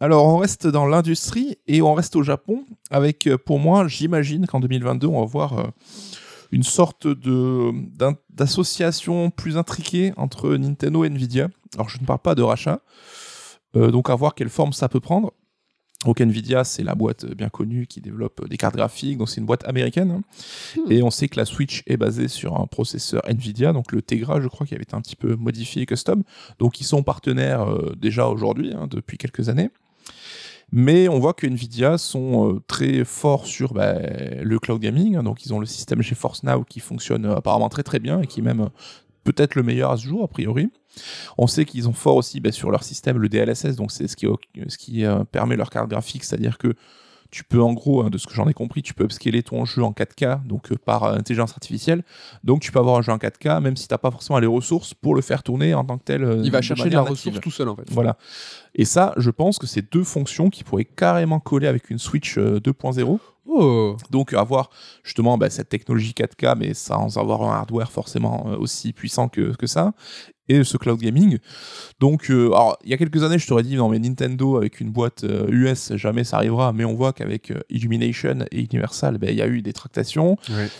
Alors, 0.00 0.26
on 0.26 0.38
reste 0.38 0.66
dans 0.66 0.86
l'industrie 0.86 1.56
et 1.66 1.80
on 1.80 1.94
reste 1.94 2.16
au 2.16 2.22
Japon 2.22 2.64
avec, 2.90 3.26
euh, 3.26 3.38
pour 3.38 3.60
moi, 3.60 3.86
j'imagine 3.86 4.46
qu'en 4.46 4.60
2022, 4.60 5.06
on 5.06 5.20
va 5.20 5.26
voir 5.26 5.58
euh, 5.58 5.66
une 6.50 6.64
sorte 6.64 7.06
de 7.06 7.70
d'association 8.30 9.30
plus 9.30 9.56
intriquée 9.56 10.12
entre 10.16 10.56
Nintendo 10.56 11.04
et 11.04 11.10
Nvidia. 11.10 11.48
Alors, 11.74 11.88
je 11.88 12.00
ne 12.00 12.06
parle 12.06 12.18
pas 12.18 12.34
de 12.34 12.42
rachat, 12.42 12.80
euh, 13.76 13.90
donc 13.90 14.10
à 14.10 14.14
voir 14.14 14.34
quelle 14.34 14.48
forme 14.48 14.72
ça 14.72 14.88
peut 14.88 15.00
prendre. 15.00 15.32
Donc 16.04 16.20
Nvidia, 16.20 16.64
c'est 16.64 16.82
la 16.82 16.94
boîte 16.94 17.24
bien 17.24 17.48
connue 17.48 17.86
qui 17.86 18.00
développe 18.00 18.46
des 18.48 18.56
cartes 18.56 18.76
graphiques, 18.76 19.16
donc 19.18 19.28
c'est 19.28 19.40
une 19.40 19.46
boîte 19.46 19.66
américaine. 19.66 20.20
Hmm. 20.76 20.92
Et 20.92 21.02
on 21.02 21.10
sait 21.10 21.28
que 21.28 21.36
la 21.36 21.44
Switch 21.44 21.82
est 21.86 21.96
basée 21.96 22.28
sur 22.28 22.60
un 22.60 22.66
processeur 22.66 23.22
Nvidia, 23.26 23.72
donc 23.72 23.90
le 23.90 24.02
Tegra, 24.02 24.40
je 24.40 24.48
crois, 24.48 24.66
qui 24.66 24.74
avait 24.74 24.82
été 24.82 24.94
un 24.94 25.00
petit 25.00 25.16
peu 25.16 25.34
modifié, 25.34 25.86
custom. 25.86 26.22
Donc 26.58 26.80
ils 26.80 26.84
sont 26.84 27.02
partenaires 27.02 27.70
euh, 27.70 27.94
déjà 27.96 28.28
aujourd'hui, 28.28 28.72
hein, 28.74 28.86
depuis 28.90 29.16
quelques 29.16 29.48
années. 29.48 29.70
Mais 30.72 31.08
on 31.08 31.18
voit 31.18 31.34
que 31.34 31.46
Nvidia 31.46 31.98
sont 31.98 32.54
euh, 32.54 32.60
très 32.66 33.04
forts 33.04 33.46
sur 33.46 33.74
bah, 33.74 33.94
le 33.94 34.58
cloud 34.58 34.80
gaming, 34.80 35.20
donc 35.22 35.44
ils 35.44 35.54
ont 35.54 35.60
le 35.60 35.66
système 35.66 36.02
GeForce 36.02 36.42
Now 36.42 36.64
qui 36.64 36.80
fonctionne 36.80 37.26
euh, 37.26 37.36
apparemment 37.36 37.68
très 37.68 37.82
très 37.82 38.00
bien 38.00 38.20
et 38.20 38.26
qui 38.26 38.40
est 38.40 38.42
même 38.42 38.62
euh, 38.62 38.68
peut-être 39.24 39.54
le 39.54 39.62
meilleur 39.62 39.90
à 39.90 39.96
ce 39.96 40.04
jour 40.04 40.24
a 40.24 40.28
priori. 40.28 40.70
On 41.38 41.46
sait 41.46 41.64
qu'ils 41.64 41.88
ont 41.88 41.92
fort 41.92 42.16
aussi 42.16 42.40
bah, 42.40 42.52
sur 42.52 42.70
leur 42.70 42.82
système 42.82 43.18
le 43.18 43.28
DLSS, 43.28 43.76
donc 43.76 43.92
c'est 43.92 44.08
ce 44.08 44.16
qui, 44.16 44.26
ce 44.68 44.78
qui 44.78 45.04
permet 45.32 45.56
leur 45.56 45.70
carte 45.70 45.88
graphique, 45.88 46.24
c'est-à-dire 46.24 46.58
que 46.58 46.74
tu 47.34 47.42
peux 47.42 47.60
en 47.60 47.72
gros, 47.72 48.02
hein, 48.04 48.10
de 48.10 48.16
ce 48.16 48.28
que 48.28 48.32
j'en 48.34 48.46
ai 48.46 48.54
compris, 48.54 48.80
tu 48.80 48.94
peux 48.94 49.02
upscaler 49.02 49.42
ton 49.42 49.64
jeu 49.64 49.82
en 49.82 49.90
4K, 49.90 50.46
donc 50.46 50.70
euh, 50.70 50.76
par 50.76 51.02
euh, 51.02 51.16
intelligence 51.16 51.50
artificielle. 51.50 52.04
Donc 52.44 52.60
tu 52.62 52.70
peux 52.70 52.78
avoir 52.78 52.96
un 52.96 53.02
jeu 53.02 53.10
en 53.10 53.16
4K, 53.18 53.60
même 53.60 53.76
si 53.76 53.88
tu 53.88 53.92
n'as 53.92 53.98
pas 53.98 54.12
forcément 54.12 54.38
les 54.38 54.46
ressources 54.46 54.94
pour 54.94 55.16
le 55.16 55.20
faire 55.20 55.42
tourner 55.42 55.74
en 55.74 55.84
tant 55.84 55.98
que 55.98 56.04
tel. 56.04 56.22
euh, 56.22 56.40
Il 56.44 56.52
va 56.52 56.62
chercher 56.62 56.84
de 56.90 56.94
la 56.94 56.98
native. 57.00 57.10
ressource 57.10 57.40
tout 57.40 57.50
seul 57.50 57.68
en 57.68 57.74
fait. 57.74 57.90
Voilà. 57.90 58.16
Et 58.76 58.84
ça, 58.84 59.12
je 59.16 59.30
pense 59.30 59.58
que 59.58 59.66
c'est 59.66 59.92
deux 59.92 60.04
fonctions 60.04 60.48
qui 60.48 60.62
pourraient 60.62 60.84
carrément 60.84 61.40
coller 61.40 61.66
avec 61.66 61.90
une 61.90 61.98
Switch 61.98 62.38
euh, 62.38 62.60
2.0. 62.60 63.18
Oh 63.46 63.96
Donc 64.10 64.32
avoir 64.32 64.70
justement 65.02 65.36
bah, 65.36 65.50
cette 65.50 65.68
technologie 65.68 66.12
4K, 66.16 66.56
mais 66.56 66.72
sans 66.72 67.18
avoir 67.18 67.42
un 67.42 67.56
hardware 67.56 67.90
forcément 67.90 68.46
aussi 68.58 68.92
puissant 68.92 69.28
que, 69.28 69.54
que 69.56 69.66
ça, 69.66 69.92
et 70.48 70.64
ce 70.64 70.76
cloud 70.76 71.00
gaming. 71.00 71.38
Donc, 72.00 72.30
euh, 72.30 72.46
alors, 72.48 72.78
il 72.84 72.90
y 72.90 72.94
a 72.94 72.96
quelques 72.96 73.22
années, 73.22 73.38
je 73.38 73.46
t'aurais 73.46 73.62
dit, 73.62 73.76
non 73.76 73.88
mais 73.88 73.98
Nintendo 73.98 74.56
avec 74.56 74.80
une 74.80 74.90
boîte 74.90 75.24
euh, 75.24 75.46
US, 75.48 75.94
jamais 75.96 76.24
ça 76.24 76.36
arrivera, 76.36 76.72
mais 76.72 76.84
on 76.84 76.94
voit 76.94 77.12
qu'avec 77.12 77.50
euh, 77.50 77.60
Illumination 77.70 78.44
et 78.50 78.60
Universal, 78.60 79.18
bah, 79.18 79.30
il 79.30 79.36
y 79.36 79.42
a 79.42 79.46
eu 79.46 79.62
des 79.62 79.72
tractations. 79.72 80.36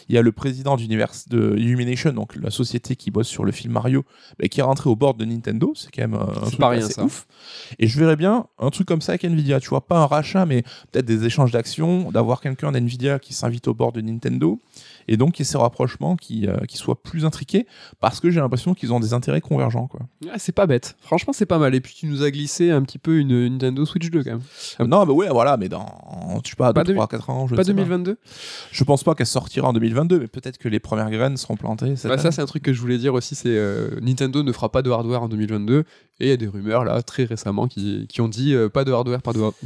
Il 0.08 0.14
y 0.14 0.18
a 0.18 0.22
le 0.22 0.32
président 0.32 0.76
de 0.76 1.56
Illumination, 1.56 2.12
donc 2.12 2.36
la 2.36 2.50
société 2.50 2.96
qui 2.96 3.10
bosse 3.10 3.28
sur 3.28 3.44
le 3.44 3.52
film 3.52 3.72
Mario, 3.72 4.04
bah, 4.38 4.48
qui 4.48 4.60
est 4.60 4.62
rentré 4.62 4.90
au 4.90 4.96
bord 4.96 5.14
de 5.14 5.24
Nintendo. 5.24 5.72
C'est 5.74 5.90
quand 5.90 6.02
même 6.02 6.14
euh, 6.14 6.24
un 6.24 6.46
truc 6.46 6.58
pas 6.58 6.68
rien, 6.68 6.84
assez 6.84 6.94
ça. 6.94 7.04
ouf. 7.04 7.26
Et 7.78 7.86
je 7.86 7.98
verrais 7.98 8.16
bien 8.16 8.46
un 8.58 8.70
truc 8.70 8.86
comme 8.86 9.00
ça 9.00 9.12
avec 9.12 9.24
Nvidia. 9.24 9.60
Tu 9.60 9.68
vois, 9.68 9.86
pas 9.86 9.98
un 9.98 10.06
rachat, 10.06 10.46
mais 10.46 10.62
peut-être 10.92 11.06
des 11.06 11.24
échanges 11.24 11.52
d'actions, 11.52 12.10
d'avoir 12.10 12.40
quelqu'un 12.40 12.72
d'Nvidia 12.72 13.18
qui 13.18 13.34
s'invite 13.34 13.68
au 13.68 13.74
bord 13.74 13.92
de 13.92 14.00
Nintendo, 14.00 14.60
et 15.08 15.16
donc 15.16 15.32
qu'il 15.34 15.44
y 15.44 15.48
ait 15.48 15.52
ces 15.52 15.58
rapprochements 15.58 16.16
qui, 16.16 16.46
euh, 16.46 16.56
qui 16.66 16.76
soient 16.76 17.02
plus 17.02 17.24
intriqués, 17.24 17.66
parce 18.00 18.20
que 18.20 18.30
j'ai 18.30 18.40
l'impression 18.40 18.74
qu'ils 18.74 18.92
ont 18.92 19.00
des 19.00 19.12
intérêts 19.12 19.40
Quoi. 19.86 20.00
Ah, 20.30 20.38
c'est 20.38 20.52
pas 20.52 20.66
bête. 20.66 20.96
Franchement, 21.02 21.32
c'est 21.32 21.46
pas 21.46 21.58
mal. 21.58 21.74
Et 21.74 21.80
puis 21.80 21.94
tu 21.94 22.06
nous 22.06 22.22
as 22.22 22.30
glissé 22.30 22.70
un 22.70 22.82
petit 22.82 22.98
peu 22.98 23.18
une, 23.18 23.48
Nintendo 23.48 23.84
Switch 23.84 24.10
2 24.10 24.22
quand 24.24 24.30
même. 24.30 24.40
Ah. 24.78 24.84
Non, 24.84 25.06
mais 25.06 25.12
ouais, 25.12 25.28
voilà, 25.30 25.56
mais 25.56 25.68
dans, 25.68 25.86
je 26.44 26.50
sais 26.50 26.56
pas, 26.56 26.72
Pas 26.72 26.82
2, 26.84 26.88
deux- 26.88 26.94
3, 26.94 27.06
4 27.08 27.30
ans, 27.30 27.46
je 27.46 27.54
Pas 27.54 27.62
ne 27.62 27.66
sais 27.66 27.72
2022 27.74 28.16
Je 28.72 28.84
pense 28.84 29.04
pas 29.04 29.14
qu'elle 29.14 29.26
sortira 29.26 29.68
en 29.68 29.72
2022, 29.72 30.20
mais 30.20 30.26
peut-être 30.26 30.58
que 30.58 30.68
les 30.68 30.80
premières 30.80 31.10
graines 31.10 31.36
seront 31.36 31.56
plantées. 31.56 31.96
cette 31.96 32.10
Bah, 32.10 32.18
Ça, 32.18 32.30
c'est 32.32 32.42
un 32.42 32.46
truc 32.46 32.62
que 32.62 32.72
je 32.72 32.80
voulais 32.80 32.98
dire 32.98 33.14
aussi. 33.14 33.34
C'est 33.34 33.48
euh, 33.56 33.98
Nintendo 34.00 34.42
ne 34.42 34.52
fera 34.52 34.70
pas 34.70 34.82
de 34.82 34.90
hardware 34.90 35.22
en 35.22 35.28
2022. 35.28 35.84
Et 36.20 36.26
il 36.26 36.28
y 36.28 36.32
a 36.32 36.36
des 36.36 36.46
rumeurs 36.46 36.84
là 36.84 37.02
très 37.02 37.24
récemment 37.24 37.66
qui, 37.66 38.06
qui 38.08 38.20
ont 38.20 38.28
dit 38.28 38.54
euh, 38.54 38.68
pas 38.68 38.84
de 38.84 38.92
hardware, 38.92 39.20
pas 39.22 39.32
de 39.32 39.38
hardware. 39.38 39.58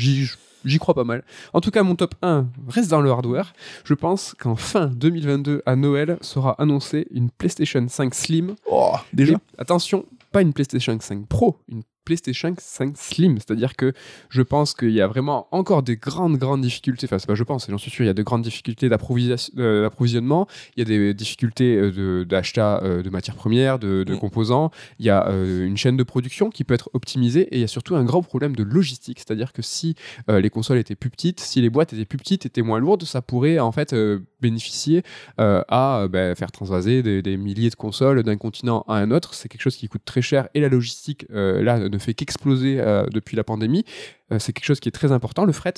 J'y 0.64 0.78
crois 0.78 0.94
pas 0.94 1.04
mal. 1.04 1.24
En 1.52 1.60
tout 1.60 1.70
cas, 1.70 1.82
mon 1.82 1.94
top 1.94 2.14
1 2.22 2.46
reste 2.68 2.90
dans 2.90 3.00
le 3.00 3.10
hardware. 3.10 3.52
Je 3.84 3.94
pense 3.94 4.34
qu'en 4.38 4.56
fin 4.56 4.86
2022, 4.86 5.62
à 5.66 5.76
Noël, 5.76 6.18
sera 6.20 6.52
annoncée 6.60 7.06
une 7.10 7.30
PlayStation 7.30 7.86
5 7.88 8.14
Slim 8.14 8.54
Oh, 8.70 8.94
déjà 9.12 9.34
Et 9.34 9.60
attention, 9.60 10.04
pas 10.32 10.42
une 10.42 10.52
PlayStation 10.52 10.96
5 10.98 11.26
Pro, 11.26 11.58
une 11.68 11.82
PlayStation 12.08 12.54
5 12.58 12.96
Slim. 12.96 13.36
C'est-à-dire 13.36 13.76
que 13.76 13.92
je 14.30 14.40
pense 14.40 14.72
qu'il 14.72 14.92
y 14.92 15.02
a 15.02 15.06
vraiment 15.06 15.46
encore 15.52 15.82
des 15.82 15.96
grandes, 15.96 16.38
grandes 16.38 16.62
difficultés. 16.62 17.06
Enfin, 17.06 17.18
c'est 17.18 17.26
pas 17.26 17.34
je 17.34 17.44
pense, 17.44 17.66
j'en 17.68 17.76
suis 17.76 17.90
sûr, 17.90 18.02
il 18.02 18.06
y 18.06 18.10
a 18.10 18.14
de 18.14 18.22
grandes 18.22 18.40
difficultés 18.42 18.86
euh, 18.86 19.82
d'approvisionnement. 19.82 20.46
Il 20.76 20.80
y 20.80 20.82
a 20.82 20.84
des 20.86 21.12
difficultés 21.12 21.76
euh, 21.76 21.90
de- 21.92 22.24
d'achat 22.24 22.80
euh, 22.82 23.02
de 23.02 23.10
matières 23.10 23.36
premières, 23.36 23.78
de, 23.78 24.04
de 24.04 24.14
Mm. 24.14 24.18
composants. 24.18 24.70
Il 24.98 25.04
y 25.04 25.10
a 25.10 25.28
euh, 25.28 25.66
une 25.66 25.76
chaîne 25.76 25.98
de 25.98 26.02
production 26.02 26.48
qui 26.48 26.64
peut 26.64 26.72
être 26.72 26.88
optimisée. 26.94 27.42
Et 27.52 27.56
il 27.56 27.60
y 27.60 27.64
a 27.64 27.68
surtout 27.68 27.94
un 27.94 28.04
grand 28.04 28.22
problème 28.22 28.56
de 28.56 28.62
logistique. 28.62 29.18
C'est-à-dire 29.18 29.52
que 29.52 29.60
si 29.60 29.94
euh, 30.30 30.40
les 30.40 30.48
consoles 30.48 30.78
étaient 30.78 30.94
plus 30.96 31.10
petites, 31.10 31.40
si 31.40 31.60
les 31.60 31.68
boîtes 31.68 31.92
étaient 31.92 32.06
plus 32.06 32.16
petites, 32.18 32.46
étaient 32.46 32.62
moins 32.62 32.78
lourdes, 32.80 33.04
ça 33.04 33.20
pourrait 33.20 33.58
en 33.58 33.70
fait 33.72 33.92
euh, 33.92 34.20
bénéficier 34.40 35.02
à 35.36 36.06
ben, 36.10 36.34
faire 36.36 36.50
transvaser 36.52 37.02
des, 37.02 37.20
des 37.22 37.36
milliers 37.36 37.70
de 37.70 37.74
consoles 37.74 38.22
d'un 38.22 38.36
continent 38.36 38.84
à 38.88 38.94
un 38.94 39.10
autre. 39.10 39.34
C'est 39.34 39.48
quelque 39.48 39.60
chose 39.62 39.76
qui 39.76 39.88
coûte 39.88 40.02
très 40.06 40.22
cher 40.22 40.48
et 40.54 40.60
la 40.60 40.68
logistique, 40.68 41.26
là, 41.30 41.78
ne 41.88 41.97
fait 41.98 42.14
qu'exploser 42.14 42.80
euh, 42.80 43.06
depuis 43.06 43.36
la 43.36 43.44
pandémie. 43.44 43.84
Euh, 44.32 44.38
c'est 44.38 44.52
quelque 44.52 44.66
chose 44.66 44.80
qui 44.80 44.88
est 44.88 44.92
très 44.92 45.12
important, 45.12 45.44
le 45.44 45.52
fret. 45.52 45.74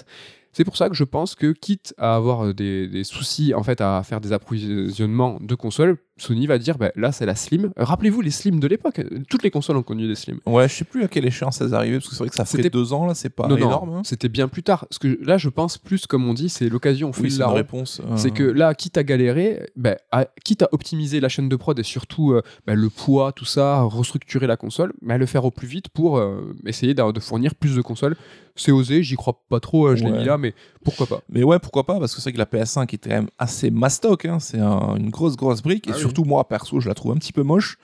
C'est 0.53 0.65
pour 0.65 0.77
ça 0.77 0.89
que 0.89 0.97
je 0.97 1.05
pense 1.05 1.37
que, 1.37 1.53
quitte 1.53 1.95
à 1.97 2.17
avoir 2.17 2.45
euh, 2.47 2.53
des, 2.53 2.89
des 2.89 3.05
soucis 3.05 3.55
en 3.55 3.63
fait 3.63 3.81
à 3.81 4.03
faire 4.03 4.21
des 4.21 4.33
approvisionnements 4.33 5.39
de 5.41 5.55
consoles, 5.55 5.99
Sony 6.17 6.47
va 6.49 6.59
dire 6.59 6.77
bah, 6.77 6.91
là 6.97 7.13
c'est 7.13 7.25
la 7.25 7.35
Slim. 7.37 7.71
Rappelez-vous 7.77 8.21
les 8.21 8.31
Slim 8.33 8.59
de 8.61 8.67
l'époque. 8.67 9.01
Toutes 9.29 9.43
les 9.45 9.51
consoles 9.51 9.77
ont 9.77 9.83
connu 9.85 10.09
des 10.09 10.17
Slim. 10.17 10.41
Ouais, 10.47 10.69
je 10.69 10.75
sais 10.75 10.85
plus 10.85 11.05
à 11.05 11.09
quelle 11.09 11.25
échéance 11.25 11.61
elles 11.61 11.73
arrivaient, 11.75 11.99
parce 11.99 12.09
que 12.09 12.15
c'est 12.15 12.19
vrai 12.25 12.29
que 12.29 12.35
ça 12.35 12.45
fait 12.45 12.69
deux 12.69 12.93
ans, 12.93 13.07
là, 13.07 13.15
c'est 13.15 13.31
pas 13.31 13.47
non, 13.47 13.57
énorme. 13.57 13.91
hein. 13.95 14.03
c'était 14.05 14.29
bien 14.29 14.49
plus 14.49 14.63
tard. 14.65 14.87
Parce 14.89 14.99
que 14.99 15.19
là, 15.23 15.39
je 15.39 15.49
pense 15.49 15.79
plus, 15.79 16.07
comme 16.07 16.29
on 16.29 16.35
dit, 16.35 16.49
c'est 16.49 16.69
l'occasion. 16.69 17.13
Oui, 17.21 17.31
c'est 17.31 17.45
réponse. 17.45 18.01
euh, 18.05 18.17
C'est 18.17 18.33
que 18.33 18.43
là, 18.43 18.75
quitte 18.75 18.99
à 18.99 19.05
galérer, 19.05 19.71
à- 20.11 20.27
quitte 20.45 20.63
à 20.63 20.69
optimiser 20.73 21.21
la 21.21 21.29
chaîne 21.29 21.49
de 21.49 21.57
prod 21.57 21.79
et 21.79 21.83
surtout 21.85 22.33
euh, 22.33 22.43
ben, 22.67 22.75
le 22.75 22.91
poids, 22.91 23.31
tout 23.33 23.45
ça, 23.45 23.83
restructurer 23.83 24.47
la 24.49 24.57
console, 24.57 24.93
mais 25.01 25.17
le 25.17 25.27
faire 25.27 25.45
au 25.45 25.51
plus 25.53 25.69
vite 25.69 25.89
pour 25.91 26.19
euh, 26.19 26.55
essayer 26.67 26.93
de 26.95 27.21
fournir 27.21 27.55
plus 27.55 27.77
de 27.77 27.83
consoles. 27.83 28.17
C'est 28.57 28.73
osé, 28.73 29.03
j'y 29.03 29.17
crois 29.17 29.43
pas 29.49 29.61
trop, 29.61 29.87
euh, 29.89 29.97
je 29.97 30.05
l'ai 30.05 30.11
mis 30.11 30.25
là, 30.25 30.37
mais 30.39 30.55
pourquoi 30.85 31.07
pas. 31.07 31.21
Mais 31.29 31.43
ouais, 31.43 31.59
pourquoi 31.59 31.85
pas, 31.87 31.99
parce 31.99 32.15
que 32.15 32.21
c'est 32.21 32.31
vrai 32.31 32.33
que 32.35 32.39
la 32.39 32.47
PS5 32.65 32.83
était 32.95 33.09
quand 33.11 33.17
même 33.17 33.31
assez 33.39 33.71
mastoc, 33.71 34.25
hein, 34.27 34.39
c'est 34.41 34.59
un- 34.61 34.97
une 34.97 35.11
grosse, 35.11 35.37
grosse 35.37 35.63
brique, 35.63 35.87
et 35.89 35.93
Ah 35.93 35.95
oui. 35.97 36.01
surtout 36.01 36.25
moi, 36.25 36.47
perso, 36.49 36.81
je 36.81 36.89
la 36.89 36.95
trouve 36.95 37.13
un 37.13 37.17
petit 37.17 37.33
peu 37.33 37.43
moche. 37.43 37.79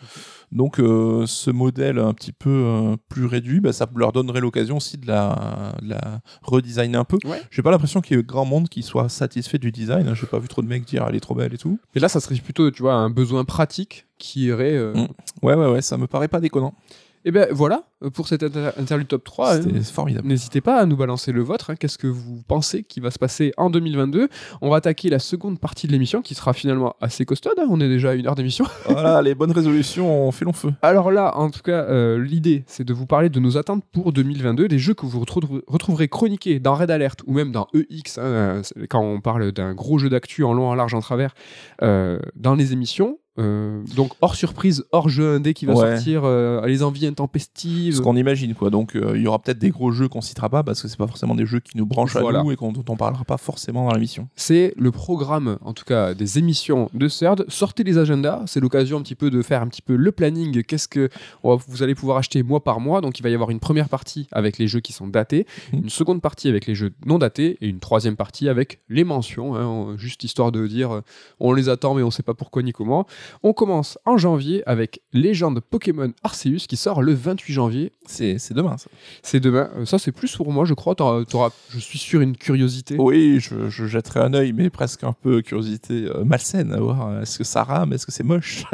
Donc 0.53 0.79
euh, 0.79 1.25
ce 1.27 1.51
modèle 1.51 1.99
un 1.99 2.14
petit 2.14 2.31
peu 2.31 2.51
euh, 2.51 2.97
plus 3.09 3.27
réduit, 3.27 3.59
bah, 3.61 3.73
ça 3.73 3.89
leur 3.97 4.12
donnerait 4.12 4.41
l'occasion 4.41 4.77
aussi 4.77 4.97
de 4.97 5.07
la, 5.09 5.73
de 5.83 5.89
la 5.89 6.21
redesigner 6.43 6.97
un 6.97 7.05
peu. 7.05 7.19
Ouais. 7.25 7.43
J'ai 7.51 7.62
pas 7.62 7.73
l'impression 7.73 8.01
qu'il 8.01 8.17
y 8.17 8.21
ait 8.21 8.23
grand 8.23 8.45
monde 8.45 8.69
qui 8.69 8.83
soit 8.83 9.09
satisfait 9.09 9.59
du 9.59 9.73
design, 9.73 10.07
hein. 10.07 10.14
j'ai 10.14 10.27
pas 10.27 10.39
vu 10.39 10.47
trop 10.47 10.62
de 10.62 10.69
mecs 10.69 10.85
dire 10.85 11.05
elle 11.09 11.17
est 11.17 11.21
trop 11.21 11.35
belle 11.35 11.53
et 11.53 11.59
tout. 11.59 11.79
Et 11.97 12.01
là, 12.01 12.09
ça 12.09 12.21
serait 12.21 12.37
plutôt, 12.37 12.71
tu 12.71 12.83
vois, 12.83 12.95
un 12.95 13.11
besoin 13.11 13.45
pratique 13.45 14.07
qui 14.19 14.45
irait. 14.47 14.73
euh, 14.75 14.93
Mm. 14.95 15.09
Ouais, 15.43 15.55
ouais, 15.55 15.67
ouais, 15.71 15.83
ça 15.83 15.99
me 15.99 16.07
paraît 16.07 16.29
pas 16.29 16.41
déconnant. 16.41 16.75
Et 17.29 17.33
ben 17.33 17.49
voilà, 17.51 17.83
euh, 18.05 18.11
pour 18.11 18.29
cette 18.29 18.45
inter- 18.45 18.70
interlude 18.79 19.09
top 19.09 19.24
3. 19.24 19.55
hein. 19.57 19.61
C'était 19.62 19.81
formidable. 19.81 20.29
N'hésitez 20.29 20.61
pas 20.61 20.77
à 20.79 20.87
nous 20.87 20.97
balancer 20.97 21.33
le 21.33 21.43
vôtre. 21.43 21.70
hein. 21.70 21.74
Qu'est-ce 21.74 21.99
que 21.99 22.07
vous 22.07 22.45
pensez 22.47 22.85
qui 22.85 23.01
va 23.01 23.11
se 23.11 23.18
passer 23.18 23.53
en 23.57 23.68
2022 23.68 24.29
On 24.62 24.70
va 24.70 24.77
attaquer 24.77 25.09
la 25.11 25.18
seconde 25.18 25.59
partie 25.59 25.89
de 25.89 25.93
l'émission 25.93 26.22
qui 26.22 26.37
sera 26.37 26.53
finalement 26.53 26.95
assez 27.01 27.24
costaude. 27.24 27.55
hein. 27.59 27.66
On 27.68 27.81
est 27.81 27.89
déjà 27.89 28.11
à 28.11 28.14
une 28.14 28.29
heure 28.29 28.37
d'émission. 28.37 28.64
voilà, 28.89 29.22
les 29.22 29.35
bonnes 29.35 29.51
résolutions, 29.51 30.29
on 30.29 30.31
fait 30.31 30.45
long 30.45 30.53
feu. 30.53 30.72
Alors 30.83 31.11
là, 31.11 31.37
en 31.37 31.51
tout 31.51 31.62
cas, 31.62 31.83
euh, 31.89 32.16
l'idée, 32.22 32.62
c'est 32.68 32.85
de 32.85 32.95
vous 32.95 33.07
parler 33.07 33.29
de 33.29 33.41
nos 33.41 33.57
attentes 33.59 33.83
pour 33.93 34.12
2022, 34.12 34.68
des 34.68 34.79
jeux 34.79 34.95
que 34.95 35.05
vous 35.05 35.18
retrou- 35.20 35.62
retrouverez 35.66 36.07
chroniqués 36.07 36.61
dans 36.61 36.77
Red 36.77 36.93
Alert 36.93 37.22
ou 37.27 37.33
même 37.33 37.51
dans 37.51 37.66
EX, 37.74 38.18
hein, 38.18 38.62
quand 38.89 39.01
on 39.01 39.20
parle 39.20 39.51
d'un 39.51 39.74
gros 39.74 39.99
jeu 39.99 40.09
d'actu 40.09 40.45
en 40.45 40.53
long, 40.55 40.68
en 40.68 40.77
large, 40.77 40.95
en 40.95 41.01
travers, 41.01 41.35
euh, 41.83 42.20
dans 42.37 42.55
les 42.55 42.72
émissions. 42.72 43.18
Euh, 43.39 43.82
donc 43.95 44.12
hors 44.20 44.34
surprise, 44.34 44.84
hors 44.93 45.09
jeu 45.09 45.34
indé 45.37 45.53
qui 45.55 45.66
va 45.66 45.74
Ouais. 45.74 45.95
sortir, 45.97 46.22
euh, 46.24 46.64
les 46.66 46.82
envies 46.82 47.07
intempestives. 47.07 47.97
Ce 47.97 48.01
qu'on 48.01 48.16
imagine, 48.16 48.55
quoi. 48.55 48.70
Donc, 48.70 48.97
euh, 48.97 49.12
il 49.16 49.22
y 49.22 49.26
aura 49.26 49.39
peut-être 49.39 49.59
des 49.59 49.70
gros 49.70 49.93
jeux 49.93 50.09
qu'on 50.09 50.20
citera 50.20 50.49
pas 50.49 50.62
parce 50.62 50.80
que 50.82 50.89
c'est 50.89 50.97
pas 50.97 51.07
forcément 51.07 51.34
des 51.34 51.47
jeux 51.47 51.61
qui 51.61 51.76
nous 51.76 51.87
branchent 51.87 52.16
Voilà. 52.16 52.41
à 52.41 52.43
nous 52.43 52.53
et 52.53 52.57
qu'on, 52.57 52.72
dont 52.72 52.84
on 52.89 52.97
parlera 52.97 53.24
pas 53.24 53.37
forcément 53.37 53.87
dans 53.87 53.93
l'émission. 53.95 54.28
C'est 54.37 54.72
le 54.76 54.91
programme, 54.91 55.59
en 55.62 55.72
tout 55.72 55.84
cas, 55.84 56.14
des 56.14 56.39
émissions 56.39 56.89
de 56.95 57.09
CERD. 57.09 57.45
Sortez 57.49 57.84
les 57.84 57.99
agendas, 57.99 58.43
c'est 58.47 58.61
l'occasion 58.61 58.99
un 58.99 59.03
petit 59.03 59.14
peu 59.14 59.30
de 59.30 59.43
faire 59.43 59.62
un 59.62 59.68
petit 59.68 59.82
peu 59.82 59.97
le 59.97 60.12
planning. 60.12 60.62
Qu'est-ce 60.62 60.89
que 60.89 61.09
va- 61.45 61.57
vous 61.68 61.82
allez 61.82 61.95
pouvoir 61.95 62.18
acheter 62.18 62.43
mois 62.43 62.62
par 62.64 62.80
mois 62.80 63.01
Donc 63.01 63.18
il 63.18 63.22
va 63.22 63.28
y 63.30 63.34
avoir 63.34 63.51
une 63.51 63.61
première 63.61 63.89
partie 63.89 64.26
avec 64.32 64.59
les 64.59 64.68
jeux 64.68 64.80
qui 64.80 64.93
sont 64.93 65.07
datés, 65.09 65.47
Mhm. 65.72 65.80
une 65.84 65.91
seconde 65.91 66.22
partie 66.22 66.49
avec 66.49 66.66
les 66.66 66.74
jeux 66.74 66.93
non 67.05 67.18
datés 67.18 67.59
et 67.61 67.68
une 67.68 67.80
troisième 67.80 68.16
partie 68.16 68.49
avec 68.49 68.80
les 68.89 69.05
mentions. 69.05 69.55
hein, 69.57 69.95
juste 69.97 70.24
histoire 70.24 70.53
de 70.53 70.66
dire 70.66 71.03
on 71.41 71.53
les 71.53 71.68
attend 71.68 71.95
mais 71.95 72.03
on 72.03 72.11
sait 72.11 72.22
pas 72.22 72.34
pourquoi 72.34 72.62
ni 72.62 72.72
comment. 72.72 73.07
On 73.43 73.53
commence 73.53 73.99
en 74.05 74.16
janvier 74.18 74.62
avec 74.66 75.01
Légende 75.12 75.61
Pokémon 75.61 76.12
Arceus 76.22 76.66
qui 76.68 76.77
sort 76.77 77.03
le 77.03 77.12
28 77.14 77.53
janvier. 77.53 77.93
C'est, 78.07 78.39
demain, 78.53 78.77
ça. 78.79 78.89
C'est 79.22 79.41
demain. 79.41 79.68
Euh, 79.77 79.85
Ça 79.85 79.99
c'est 79.99 80.12
plus 80.12 80.35
pour 80.37 80.53
moi, 80.53 80.64
je 80.64 80.74
crois. 80.74 80.95
T'auras- 80.95 81.24
t'auras- 81.24 81.51
je 81.70 81.79
suis 81.79 81.99
sur 81.99 82.20
une 82.20 82.37
curiosité. 82.37 82.97
Oui, 82.99 83.39
je, 83.41 83.68
je 83.68 83.87
jetterai 83.87 84.20
un 84.20 84.35
œil, 84.35 84.53
mais 84.53 84.70
presque 84.70 85.05
un 85.05 85.12
peu 85.12 85.43
curiosité 85.43 86.07
euh, 86.07 86.24
malsaine 86.24 86.72
à 86.72 86.81
voir. 86.81 87.09
euh, 87.09 87.22
Est-ce 87.22 87.39
que 87.39 87.45
ça 87.45 87.62
rame 87.64 87.93
Est-ce 87.93 88.07
que 88.07 88.12
c'est 88.12 88.24
moche? 88.24 88.64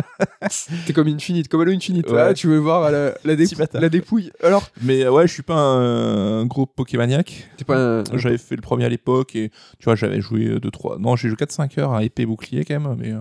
T'es 0.87 0.93
comme 0.93 1.09
Infinite, 1.09 1.49
comme 1.49 1.61
Halo 1.63 1.73
Infinite. 1.73 2.11
Ouais. 2.11 2.35
Tu 2.35 2.47
veux 2.49 2.59
voir 2.59 2.91
la, 2.91 3.15
la, 3.25 3.37
la 3.75 3.89
dépouille. 3.89 4.31
Alors, 4.43 4.67
Mais 4.83 5.07
ouais, 5.09 5.27
je 5.27 5.33
suis 5.33 5.43
pas 5.43 5.55
un, 5.57 6.41
un 6.41 6.47
gros 6.47 6.67
Pokémaniac. 6.67 7.49
t'es 7.57 7.65
pas 7.65 7.79
un. 8.01 8.05
J'avais 8.15 8.39
fait 8.39 8.57
le 8.57 8.63
premier 8.63 8.85
à 8.85 8.89
l'époque 8.89 9.35
et 9.37 9.51
tu 9.79 9.85
vois, 9.85 9.95
j'avais 9.95 10.21
joué 10.21 10.57
2-3. 10.59 10.99
Non, 11.01 11.17
j'ai 11.17 11.29
joué 11.29 11.37
4-5 11.37 11.79
heures 11.81 11.93
à 11.95 12.05
épée 12.05 12.27
bouclier 12.27 12.65
quand 12.65 12.79
même, 12.79 12.97
mais 12.99 13.13
euh, 13.13 13.21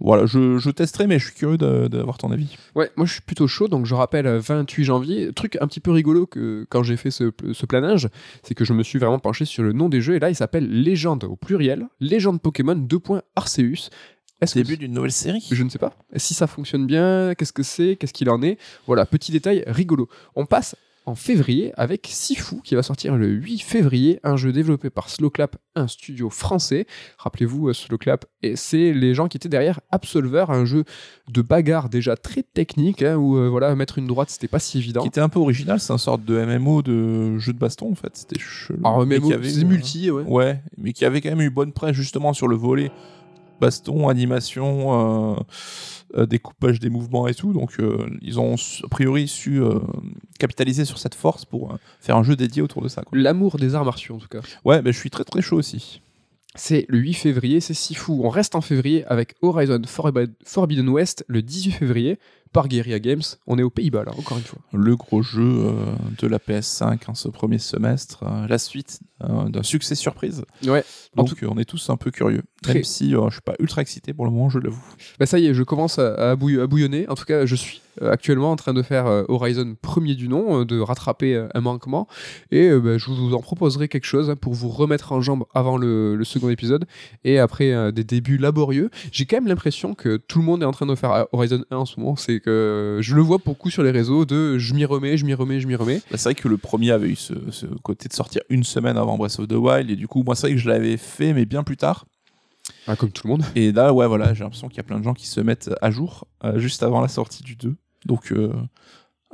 Voilà, 0.00 0.24
je, 0.26 0.58
je 0.58 0.70
testerai, 0.70 1.06
mais 1.06 1.18
je 1.18 1.26
suis 1.26 1.34
curieux 1.34 1.58
de- 1.58 1.86
d'avoir 1.88 2.16
ton 2.18 2.30
avis. 2.32 2.56
Ouais, 2.74 2.90
moi 2.96 3.06
je 3.06 3.12
suis 3.12 3.20
plutôt 3.22 3.46
chaud, 3.46 3.68
donc 3.68 3.84
je 3.86 3.94
rappelle 3.94 4.26
euh, 4.26 4.40
28 4.40 4.84
janvier. 4.84 5.32
Truc 5.34 5.58
un 5.60 5.66
petit 5.66 5.80
peu 5.80 5.90
rigolo 5.90 6.26
que 6.26 6.66
quand 6.70 6.82
j'ai 6.82 6.96
fait 6.96 7.10
ce, 7.10 7.30
ce 7.52 7.66
planage, 7.66 8.08
c'est 8.42 8.54
que 8.54 8.64
je 8.64 8.72
me 8.72 8.82
suis 8.82 8.98
vraiment 8.98 9.18
penché 9.18 9.44
sur 9.44 9.62
le 9.62 9.72
nom 9.72 9.88
des 9.88 10.00
jeux, 10.00 10.14
et 10.14 10.18
là 10.18 10.30
il 10.30 10.34
s'appelle 10.34 10.68
Légende 10.68 11.24
au 11.24 11.36
pluriel, 11.36 11.86
Légende 12.00 12.40
Pokémon 12.40 12.74
2. 12.74 12.98
Arceus. 13.36 13.90
Est-ce 14.40 14.54
Début 14.54 14.78
d'une 14.78 14.92
nouvelle 14.94 15.12
série? 15.12 15.46
Je 15.52 15.62
ne 15.62 15.68
sais 15.68 15.78
pas. 15.78 15.92
Si 16.16 16.32
ça 16.32 16.46
fonctionne 16.46 16.86
bien, 16.86 17.34
qu'est-ce 17.36 17.52
que 17.52 17.62
c'est, 17.62 17.96
qu'est-ce 17.96 18.14
qu'il 18.14 18.30
en 18.30 18.40
est? 18.42 18.56
Voilà, 18.86 19.04
petit 19.04 19.32
détail 19.32 19.64
rigolo. 19.66 20.08
On 20.34 20.46
passe 20.46 20.76
en 21.06 21.14
février 21.14 21.72
avec 21.76 22.06
Sifu 22.10 22.56
qui 22.62 22.74
va 22.74 22.82
sortir 22.82 23.16
le 23.16 23.26
8 23.28 23.60
février, 23.60 24.20
un 24.22 24.36
jeu 24.36 24.52
développé 24.52 24.90
par 24.90 25.08
Slowclap, 25.08 25.56
un 25.74 25.88
studio 25.88 26.30
français. 26.30 26.86
Rappelez-vous, 27.18 27.68
euh, 27.68 27.72
Slowclap, 27.72 28.26
et 28.42 28.56
c'est 28.56 28.92
les 28.92 29.14
gens 29.14 29.28
qui 29.28 29.36
étaient 29.36 29.48
derrière 29.48 29.80
Absolver, 29.90 30.44
un 30.48 30.64
jeu 30.64 30.84
de 31.28 31.42
bagarre 31.42 31.88
déjà 31.88 32.16
très 32.16 32.42
technique, 32.42 33.02
hein, 33.02 33.16
où 33.16 33.36
euh, 33.36 33.48
voilà, 33.48 33.74
mettre 33.74 33.98
une 33.98 34.06
droite 34.06 34.30
c'était 34.30 34.48
pas 34.48 34.58
si 34.58 34.78
évident. 34.78 35.02
Qui 35.02 35.08
était 35.08 35.20
un 35.20 35.28
peu 35.28 35.38
original, 35.38 35.80
c'est 35.80 35.92
une 35.92 35.98
sorte 35.98 36.24
de 36.24 36.44
MMO 36.44 36.82
de 36.82 37.38
jeu 37.38 37.52
de 37.52 37.58
baston 37.58 37.90
en 37.92 37.94
fait. 37.94 38.16
C'était 38.16 38.38
chelou. 38.38 38.80
Alors, 38.84 39.00
avait, 39.00 39.50
c'est 39.50 39.64
multi, 39.64 40.10
ouais. 40.10 40.24
Ouais, 40.24 40.62
mais 40.76 40.92
qui 40.92 41.04
avait 41.04 41.20
quand 41.20 41.30
même 41.30 41.40
eu 41.40 41.50
bonne 41.50 41.72
presse 41.72 41.94
justement 41.94 42.32
sur 42.32 42.48
le 42.48 42.56
volet 42.56 42.90
baston, 43.60 44.08
animation, 44.08 45.34
euh, 45.36 45.40
euh, 46.16 46.26
découpage 46.26 46.80
des 46.80 46.90
mouvements 46.90 47.28
et 47.28 47.34
tout. 47.34 47.52
Donc 47.52 47.78
euh, 47.78 48.06
ils 48.22 48.40
ont 48.40 48.54
a 48.54 48.88
priori 48.88 49.28
su 49.28 49.60
capitaliser 50.38 50.84
sur 50.84 50.98
cette 50.98 51.14
force 51.14 51.44
pour 51.44 51.76
faire 52.00 52.16
un 52.16 52.22
jeu 52.22 52.36
dédié 52.36 52.62
autour 52.62 52.82
de 52.82 52.88
ça. 52.88 53.02
L'amour 53.12 53.56
des 53.58 53.74
arts 53.74 53.84
martiaux 53.84 54.16
en 54.16 54.18
tout 54.18 54.28
cas. 54.28 54.40
Ouais, 54.64 54.82
mais 54.82 54.92
je 54.92 54.98
suis 54.98 55.10
très 55.10 55.24
très 55.24 55.42
chaud 55.42 55.56
aussi. 55.58 56.00
C'est 56.56 56.84
le 56.88 56.98
8 56.98 57.14
février, 57.14 57.60
c'est 57.60 57.74
Sifu. 57.74 58.10
On 58.10 58.28
reste 58.28 58.56
en 58.56 58.60
février 58.60 59.04
avec 59.06 59.36
Horizon 59.40 59.82
Forbi- 59.86 60.32
Forbidden 60.44 60.88
West 60.88 61.24
le 61.28 61.42
18 61.42 61.70
février 61.70 62.18
par 62.52 62.66
Guerrilla 62.66 62.98
Games. 62.98 63.22
On 63.46 63.56
est 63.56 63.62
aux 63.62 63.70
Pays-Bas 63.70 64.02
là, 64.02 64.10
encore 64.18 64.36
une 64.36 64.42
fois. 64.42 64.58
Le 64.72 64.96
gros 64.96 65.22
jeu 65.22 65.64
de 66.18 66.26
la 66.26 66.38
PS5 66.38 67.08
en 67.08 67.14
ce 67.14 67.28
premier 67.28 67.60
semestre, 67.60 68.24
la 68.48 68.58
suite 68.58 68.98
d'un 69.20 69.62
succès 69.62 69.94
surprise. 69.94 70.44
Ouais. 70.66 70.84
Donc 71.16 71.30
euh, 71.42 71.46
on 71.50 71.58
est 71.58 71.64
tous 71.64 71.90
un 71.90 71.96
peu 71.96 72.10
curieux. 72.10 72.42
Très- 72.62 72.74
Même 72.74 72.84
si 72.84 73.14
euh, 73.14 73.26
je 73.28 73.34
suis 73.34 73.40
pas 73.42 73.54
ultra 73.58 73.82
excité 73.82 74.12
pour 74.12 74.24
le 74.24 74.30
moment, 74.30 74.48
je 74.50 74.58
l'avoue. 74.58 74.82
Bah 75.18 75.26
ça 75.26 75.38
y 75.38 75.46
est, 75.46 75.54
je 75.54 75.62
commence 75.62 75.98
à, 75.98 76.36
bouillonner. 76.36 77.08
En 77.08 77.14
tout 77.14 77.24
cas, 77.24 77.46
je 77.46 77.54
suis 77.54 77.80
euh, 78.02 78.12
actuellement 78.12 78.52
en 78.52 78.56
train 78.56 78.72
de 78.74 78.82
faire 78.82 79.06
euh, 79.06 79.24
Horizon 79.28 79.76
premier 79.80 80.14
du 80.14 80.28
nom, 80.28 80.60
euh, 80.60 80.64
de 80.64 80.78
rattraper 80.78 81.34
euh, 81.34 81.48
un 81.54 81.60
manquement. 81.60 82.06
Et 82.50 82.68
euh, 82.68 82.78
bah, 82.80 82.98
je 82.98 83.06
vous 83.10 83.34
en 83.34 83.40
proposerai 83.40 83.88
quelque 83.88 84.04
chose 84.06 84.30
hein, 84.30 84.36
pour 84.36 84.54
vous 84.54 84.68
remettre 84.68 85.12
en 85.12 85.20
jambe 85.20 85.44
avant 85.54 85.76
le, 85.76 86.14
le 86.16 86.24
second 86.24 86.48
épisode. 86.50 86.86
Et 87.24 87.38
après 87.38 87.72
euh, 87.72 87.90
des 87.90 88.04
débuts 88.04 88.38
laborieux, 88.38 88.90
j'ai 89.10 89.26
quand 89.26 89.36
même 89.38 89.48
l'impression 89.48 89.94
que 89.94 90.16
tout 90.16 90.38
le 90.38 90.44
monde 90.44 90.62
est 90.62 90.66
en 90.66 90.72
train 90.72 90.86
de 90.86 90.94
faire 90.94 91.12
euh, 91.12 91.24
Horizon 91.32 91.64
1 91.70 91.76
en 91.76 91.84
ce 91.86 91.98
moment. 91.98 92.14
C'est 92.16 92.40
que 92.40 92.98
je 93.00 93.14
le 93.16 93.22
vois 93.22 93.38
beaucoup 93.44 93.70
sur 93.70 93.82
les 93.82 93.90
réseaux 93.90 94.24
de 94.24 94.58
je 94.58 94.74
m'y 94.74 94.84
remets, 94.84 95.16
je 95.16 95.24
m'y 95.26 95.34
remets, 95.34 95.60
je 95.60 95.66
m'y 95.66 95.74
remets. 95.74 96.00
Bah, 96.10 96.16
c'est 96.18 96.24
vrai 96.30 96.34
que 96.34 96.46
le 96.48 96.56
premier 96.58 96.92
avait 96.92 97.08
eu 97.08 97.16
ce, 97.16 97.34
ce 97.50 97.66
côté 97.66 98.08
de 98.08 98.14
sortir 98.14 98.42
une 98.48 98.64
semaine 98.64 98.96
avant 98.96 99.09
Breath 99.16 99.38
of 99.38 99.48
the 99.48 99.52
Wild, 99.52 99.90
et 99.90 99.96
du 99.96 100.08
coup, 100.08 100.22
moi, 100.22 100.34
c'est 100.34 100.48
vrai 100.48 100.54
que 100.56 100.60
je 100.60 100.68
l'avais 100.68 100.96
fait, 100.96 101.32
mais 101.32 101.44
bien 101.46 101.62
plus 101.62 101.76
tard. 101.76 102.06
Ah, 102.86 102.96
comme 102.96 103.10
tout 103.10 103.26
le 103.26 103.32
monde. 103.32 103.44
Et 103.56 103.72
là, 103.72 103.92
ouais, 103.92 104.06
voilà, 104.06 104.32
j'ai 104.34 104.44
l'impression 104.44 104.68
qu'il 104.68 104.76
y 104.76 104.80
a 104.80 104.84
plein 104.84 104.98
de 104.98 105.04
gens 105.04 105.14
qui 105.14 105.26
se 105.26 105.40
mettent 105.40 105.70
à 105.82 105.90
jour 105.90 106.26
euh, 106.44 106.58
juste 106.58 106.82
avant 106.82 107.00
la 107.00 107.08
sortie 107.08 107.42
du 107.42 107.56
2. 107.56 107.74
Donc, 108.06 108.32
euh, 108.32 108.52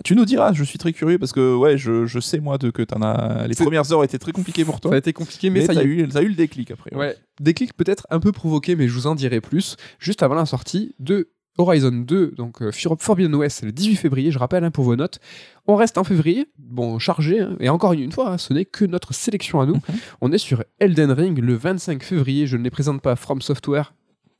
tu 0.04 0.14
nous 0.14 0.24
diras, 0.24 0.52
je 0.52 0.62
suis 0.64 0.78
très 0.78 0.92
curieux 0.92 1.18
parce 1.18 1.32
que, 1.32 1.54
ouais, 1.56 1.76
je, 1.78 2.06
je 2.06 2.18
sais, 2.20 2.38
moi, 2.40 2.58
de, 2.58 2.70
que 2.70 2.82
t'en 2.82 3.02
as. 3.02 3.46
Les 3.46 3.54
premières 3.54 3.90
heures 3.92 4.04
étaient 4.04 4.18
très 4.18 4.32
compliquées 4.32 4.64
pour 4.64 4.74
Ça 4.76 4.80
toi. 4.80 4.94
a 4.94 4.98
été 4.98 5.12
compliqué, 5.12 5.50
mais, 5.50 5.60
mais 5.60 5.66
ça 5.66 5.74
y 5.74 5.78
est. 5.78 5.84
eu, 5.84 6.08
t'as 6.08 6.22
eu 6.22 6.28
le 6.28 6.34
déclic 6.34 6.70
après. 6.70 6.94
ouais. 6.94 6.98
Ouais, 6.98 7.16
déclic 7.40 7.74
peut-être 7.76 8.06
un 8.10 8.20
peu 8.20 8.32
provoqué, 8.32 8.74
mais 8.76 8.88
je 8.88 8.92
vous 8.94 9.06
en 9.06 9.14
dirai 9.14 9.40
plus 9.40 9.76
juste 9.98 10.22
avant 10.22 10.34
la 10.34 10.46
sortie 10.46 10.94
de 10.98 11.28
Horizon 11.58 11.90
2, 11.92 12.32
donc 12.36 12.62
euh, 12.62 12.70
For- 12.72 12.96
Forbidden 12.98 13.34
West, 13.34 13.58
c'est 13.60 13.66
le 13.66 13.72
18 13.72 13.96
février, 13.96 14.30
je 14.30 14.38
rappelle 14.38 14.64
hein, 14.64 14.70
pour 14.70 14.84
vos 14.84 14.96
notes. 14.96 15.18
On 15.66 15.74
reste 15.76 15.98
en 15.98 16.04
février, 16.04 16.46
bon, 16.58 16.98
chargé, 16.98 17.40
hein, 17.40 17.56
et 17.60 17.68
encore 17.68 17.92
une 17.94 18.12
fois, 18.12 18.30
hein, 18.32 18.38
ce 18.38 18.52
n'est 18.52 18.64
que 18.64 18.84
notre 18.84 19.14
sélection 19.14 19.60
à 19.60 19.66
nous. 19.66 19.76
On 20.20 20.32
est 20.32 20.38
sur 20.38 20.62
Elden 20.78 21.10
Ring 21.12 21.38
le 21.38 21.54
25 21.54 22.02
février, 22.02 22.46
je 22.46 22.56
ne 22.56 22.62
les 22.62 22.70
présente 22.70 23.00
pas 23.00 23.16
From 23.16 23.40
Software. 23.40 23.94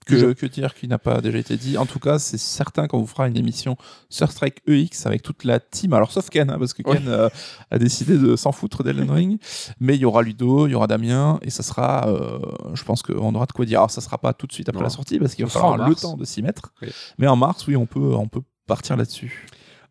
Que, 0.07 0.16
Je- 0.16 0.26
que 0.34 0.46
dire 0.46 0.72
qui 0.74 0.86
n'a 0.86 0.98
pas 0.98 1.20
déjà 1.20 1.36
été 1.38 1.57
dit. 1.57 1.76
En 1.76 1.84
tout 1.84 1.98
cas, 1.98 2.18
c'est 2.20 2.38
certain 2.38 2.86
qu'on 2.86 2.98
vous 3.00 3.07
fera 3.09 3.26
une 3.26 3.36
émission 3.36 3.76
sur 4.09 4.30
Strike 4.30 4.62
EX 4.68 5.04
avec 5.04 5.20
toute 5.22 5.42
la 5.42 5.59
team. 5.59 5.92
Alors, 5.94 6.12
sauf 6.12 6.30
Ken, 6.30 6.48
hein, 6.48 6.59
parce 6.61 6.74
que 6.74 6.82
Ken 6.82 7.09
euh, 7.09 7.28
a 7.72 7.78
décidé 7.78 8.16
de 8.16 8.36
s'en 8.36 8.52
foutre 8.52 8.84
d'Elden 8.84 9.11
Ring. 9.11 9.40
Mais 9.80 9.96
il 9.96 10.00
y 10.00 10.04
aura 10.04 10.22
Ludo, 10.22 10.68
il 10.68 10.70
y 10.70 10.74
aura 10.76 10.86
Damien, 10.86 11.40
et 11.42 11.50
ça 11.50 11.64
sera, 11.64 12.07
euh, 12.09 12.38
je 12.74 12.84
pense 12.84 13.02
qu'on 13.02 13.34
aura 13.34 13.46
de 13.46 13.52
quoi 13.52 13.64
dire. 13.64 13.80
Alors, 13.80 13.90
ça 13.90 14.00
sera 14.00 14.16
pas 14.18 14.32
tout 14.32 14.46
de 14.46 14.52
suite 14.52 14.68
après 14.68 14.78
Non. 14.80 14.84
la 14.84 14.90
sortie, 14.90 15.18
parce 15.18 15.34
qu'il 15.34 15.44
va 15.44 15.50
falloir 15.50 15.88
le 15.88 15.94
temps 15.96 16.16
de 16.16 16.24
s'y 16.24 16.40
mettre. 16.40 16.72
Oui. 16.82 16.88
Mais 17.18 17.26
en 17.26 17.34
mars, 17.36 17.66
oui, 17.66 17.74
on 17.74 17.86
peut, 17.86 18.14
on 18.14 18.28
peut 18.28 18.42
partir 18.68 18.96
là-dessus. 18.96 19.46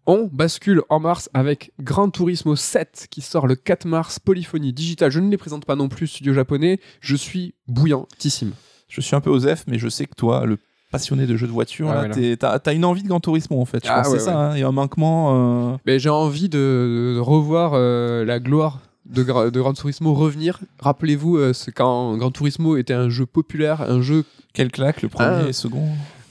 On 0.08 0.30
bascule 0.32 0.82
en 0.90 1.00
mars 1.00 1.30
avec 1.34 1.74
Gran 1.82 2.10
Turismo 2.10 2.56
7 2.56 3.08
qui 3.10 3.22
sort 3.22 3.48
le 3.48 3.56
4 3.56 3.86
mars, 3.86 4.20
Polyphonie 4.20 4.72
Digital. 4.72 5.12
Je 5.12 5.20
ne 5.20 5.30
les 5.30 5.38
présente 5.38 5.66
pas 5.66 5.76
non 5.76 5.90
plus, 5.90 6.08
studio 6.08 6.32
japonais. 6.34 6.80
Je 7.02 7.16
suis 7.16 7.56
bouillantissime. 7.68 8.54
Je 8.88 9.02
suis 9.02 9.16
un 9.16 9.22
peu 9.22 9.30
osef, 9.30 9.64
mais 9.68 9.78
je 9.80 9.88
sais 9.90 10.06
que 10.06 10.16
toi, 10.16 10.46
le 10.46 10.58
passionné 10.92 11.26
de 11.26 11.36
jeux 11.36 11.48
de 11.48 11.52
voiture, 11.52 11.90
Ah 11.92 12.04
ouais, 12.08 12.38
t'as 12.38 12.74
une 12.74 12.86
envie 12.86 13.04
de 13.04 13.08
Gran 13.10 13.20
Turismo, 13.20 13.60
en 13.60 13.66
fait. 13.66 13.84
Je 13.86 13.90
Ah 13.92 13.98
pense 13.98 14.08
que 14.08 14.14
ouais, 14.14 14.20
c'est 14.20 14.26
ça, 14.26 14.38
hein. 14.40 14.52
il 14.56 14.60
y 14.60 14.64
a 14.64 14.68
un 14.68 14.72
manquement. 14.72 15.74
euh, 15.74 15.78
Mais 15.86 16.00
j'ai 16.00 16.10
envie 16.10 16.48
de, 16.48 17.14
de 17.16 17.20
revoir 17.20 17.72
euh, 17.74 18.24
la 18.24 18.40
gloire 18.40 18.80
de, 19.06 19.24
Gra- 19.24 19.52
de 19.52 19.60
Gran 19.60 19.74
Turismo 19.74 20.14
revenir. 20.14 20.60
Rappelez-vous, 20.80 21.38
euh, 21.38 21.52
c'est 21.54 21.72
quand 21.72 22.16
Gran 22.18 22.32
Turismo 22.32 22.78
était 22.78 22.94
un 22.94 23.10
jeu 23.10 23.26
populaire, 23.26 23.82
un 23.82 24.02
jeu. 24.02 24.24
Quel 24.54 24.72
claque, 24.72 25.02
le 25.02 25.10
premier 25.10 25.30
Ah. 25.30 25.42
et 25.44 25.48
le 25.48 25.54
second. 25.54 25.84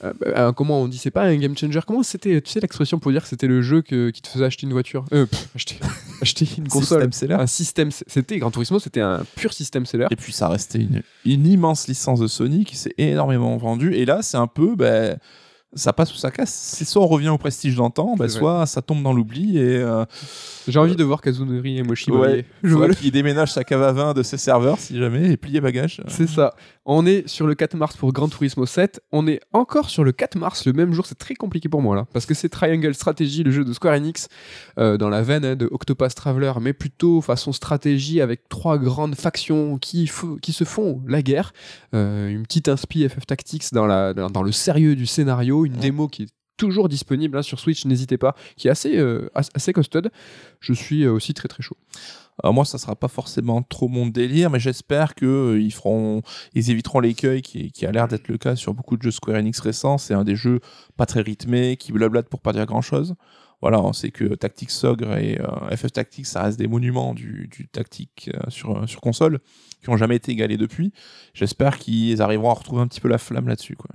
Euh, 0.03 0.13
euh, 0.27 0.53
comment 0.53 0.83
on 0.83 0.89
dit 0.89 0.99
C'est 0.99 1.11
pas 1.11 1.23
un 1.23 1.37
game 1.37 1.57
changer. 1.57 1.81
Comment 1.87 2.03
c'était 2.03 2.41
Tu 2.41 2.51
sais 2.51 2.61
l'expression 2.61 2.99
pour 2.99 3.13
dire 3.13 3.23
que 3.23 3.29
c'était 3.29 3.47
le 3.47 3.63
jeu 3.63 3.83
que- 3.83 4.11
qui 4.11 4.23
te 4.23 4.29
faisait 4.29 4.45
acheter 4.45 4.67
une 4.67 4.73
voiture? 4.73 5.05
Euh, 5.13 5.27
pff, 5.27 5.49
acheter, 5.55 5.77
acheter 6.23 6.49
une 6.59 6.69
console. 6.69 7.01
System 7.03 7.13
seller. 7.13 7.35
Un 7.35 7.47
système. 7.47 7.91
C'était 8.07 8.39
Gran 8.39 8.51
Turismo, 8.51 8.79
c'était 8.81 9.01
un 9.01 9.25
pur 9.37 9.53
système 9.53 9.87
seller. 9.87 10.07
Et 10.11 10.17
puis 10.17 10.33
ça 10.33 10.49
restait 10.49 10.79
une, 10.81 11.03
une 11.25 11.47
immense 11.47 11.87
licence 11.89 12.21
de 12.21 12.27
Sony 12.27 12.65
qui 12.65 12.77
s'est 12.77 12.95
énormément 12.99 13.57
vendue. 13.57 13.95
Et 13.95 14.05
là, 14.05 14.21
c'est 14.23 14.37
un 14.37 14.47
peu, 14.49 14.75
ben, 14.75 15.19
ça 15.75 15.93
passe 15.93 16.13
ou 16.15 16.17
ça 16.17 16.31
casse. 16.31 16.53
C'est 16.53 16.85
soit 16.85 17.03
on 17.03 17.07
revient 17.07 17.29
au 17.29 17.39
prestige 17.39 17.75
d'antan, 17.75 18.15
C'est 18.19 18.29
soit 18.29 18.67
ça 18.67 18.83
tombe 18.83 19.03
dans 19.03 19.13
l'oubli. 19.13 19.59
Et 19.59 19.77
euh, 19.77 20.05
J'ai 20.69 20.79
envie 20.79 20.97
de 20.97 21.05
voir 21.05 21.21
Kazunori 21.21 21.79
et 21.79 21.83
Moshi 21.83 22.11
ouais. 22.11 22.45
Je 22.63 22.77
qu'il 22.95 23.11
déménage 23.11 23.53
sa 23.53 23.65
cave 23.65 23.83
à 23.83 23.93
vin 23.93 24.15
de 24.15 24.23
ses 24.23 24.37
serveurs 24.37 24.79
si 24.79 24.97
jamais 24.97 25.31
et 25.31 25.37
plier 25.37 25.61
bagage. 25.61 26.03
C'est 26.09 26.29
ça. 26.29 26.55
On 26.87 27.07
est 27.07 27.27
sur 27.27 27.47
le 27.47 27.55
4 27.55 27.77
mars 27.77 27.97
pour 27.97 28.13
Gran 28.13 28.29
Turismo 28.29 28.67
7. 28.67 29.01
On 29.11 29.27
est 29.27 29.41
encore 29.53 29.89
sur 29.89 30.05
le 30.05 30.13
4 30.13 30.37
mars, 30.37 30.67
le 30.67 30.75
même 30.75 30.93
jour. 30.93 31.07
C'est 31.07 31.19
très 31.19 31.35
compliqué 31.35 31.69
pour 31.69 31.81
moi 31.81 31.97
là. 31.97 32.07
Parce 32.13 32.27
que 32.27 32.35
c'est 32.35 32.51
Triangle 32.51 32.95
Strategy, 32.95 33.43
le 33.43 33.51
jeu 33.51 33.65
de 33.65 33.73
Square 33.73 33.95
Enix, 33.95 34.29
euh, 34.79 34.99
dans 34.99 35.09
la 35.09 35.23
veine 35.23 35.45
hein, 35.45 35.57
de 35.57 35.67
Octopath 35.71 36.15
Traveler, 36.15 36.53
mais 36.61 36.73
plutôt 36.73 37.21
façon 37.21 37.53
stratégie 37.53 38.21
avec 38.21 38.49
trois 38.49 38.79
grandes 38.79 39.15
factions 39.15 39.79
qui, 39.79 40.11
qui 40.43 40.53
se 40.53 40.65
font 40.65 41.01
la 41.07 41.23
guerre. 41.23 41.53
Euh, 41.95 42.29
une 42.29 42.43
petite 42.43 42.69
inspi 42.69 43.09
FF 43.09 43.27
Tactics 43.27 43.73
dans, 43.73 43.87
la, 43.87 44.13
dans, 44.13 44.29
dans 44.29 44.43
le 44.43 44.53
sérieux 44.53 44.95
du 44.95 45.07
scénario. 45.07 45.64
Une 45.65 45.75
démo 45.75 46.09
qui 46.09 46.25
est 46.25 46.29
toujours 46.57 46.89
disponible 46.89 47.37
hein, 47.37 47.43
sur 47.43 47.59
Switch, 47.59 47.85
n'hésitez 47.85 48.17
pas, 48.17 48.37
qui 48.57 48.69
est 48.69 48.71
assez, 48.71 48.97
euh, 48.97 49.29
as- 49.35 49.51
assez 49.55 49.73
costaude. 49.73 50.11
Je 50.61 50.73
suis 50.73 51.03
euh, 51.05 51.13
aussi 51.13 51.35
très 51.35 51.49
très 51.49 51.63
chaud. 51.65 51.77
Alors 52.43 52.55
moi, 52.55 52.65
ça 52.65 52.79
sera 52.79 52.95
pas 52.97 53.09
forcément 53.09 53.63
trop 53.63 53.89
mon 53.89 54.07
délire, 54.07 54.51
mais 54.51 54.61
j'espère 54.61 55.15
que 55.17 55.27
euh, 55.27 55.61
ils 55.61 55.73
feront, 55.73 56.23
ils 56.55 56.71
éviteront 56.71 57.01
l'écueil 57.01 57.43
qui, 57.43 57.73
qui 57.73 57.87
a 57.87 57.93
l'air 57.93 58.07
d'être 58.09 58.29
le 58.29 58.39
cas 58.39 58.55
sur 58.57 58.73
beaucoup 58.75 58.97
de 58.97 59.03
jeux 59.03 59.11
Square 59.11 59.37
Enix 59.39 59.59
récents. 59.61 59.99
C'est 59.99 60.15
un 60.15 60.23
des 60.25 60.37
jeux 60.37 60.61
pas 60.97 61.07
très 61.07 61.21
rythmés, 61.23 61.77
qui 61.77 61.91
blablate 61.93 62.29
pour 62.29 62.41
pas 62.41 62.53
dire 62.53 62.67
grand 62.67 62.83
chose. 62.83 63.15
Voilà, 63.61 63.81
on 63.81 63.93
sait 63.93 64.11
que 64.11 64.35
Tactics 64.35 64.71
Ogre 64.85 65.17
et 65.17 65.41
euh, 65.41 65.75
FF 65.77 65.91
Tactics, 65.93 66.27
ça 66.27 66.43
reste 66.43 66.59
des 66.59 66.67
monuments 66.69 67.15
du, 67.15 67.49
du 67.51 67.67
tactique 67.67 68.31
euh, 68.35 68.51
sur, 68.51 68.77
euh, 68.83 68.87
sur 68.87 69.01
console, 69.01 69.39
qui 69.83 69.91
ont 69.91 69.97
jamais 69.97 70.17
été 70.17 70.33
égalés 70.33 70.57
depuis. 70.59 70.93
J'espère 71.35 71.79
qu'ils 71.79 72.21
arriveront 72.21 72.51
à 72.51 72.55
retrouver 72.55 72.83
un 72.83 72.87
petit 72.89 73.01
peu 73.01 73.09
la 73.09 73.19
flamme 73.19 73.49
là-dessus. 73.49 73.75
Quoi. 73.77 73.91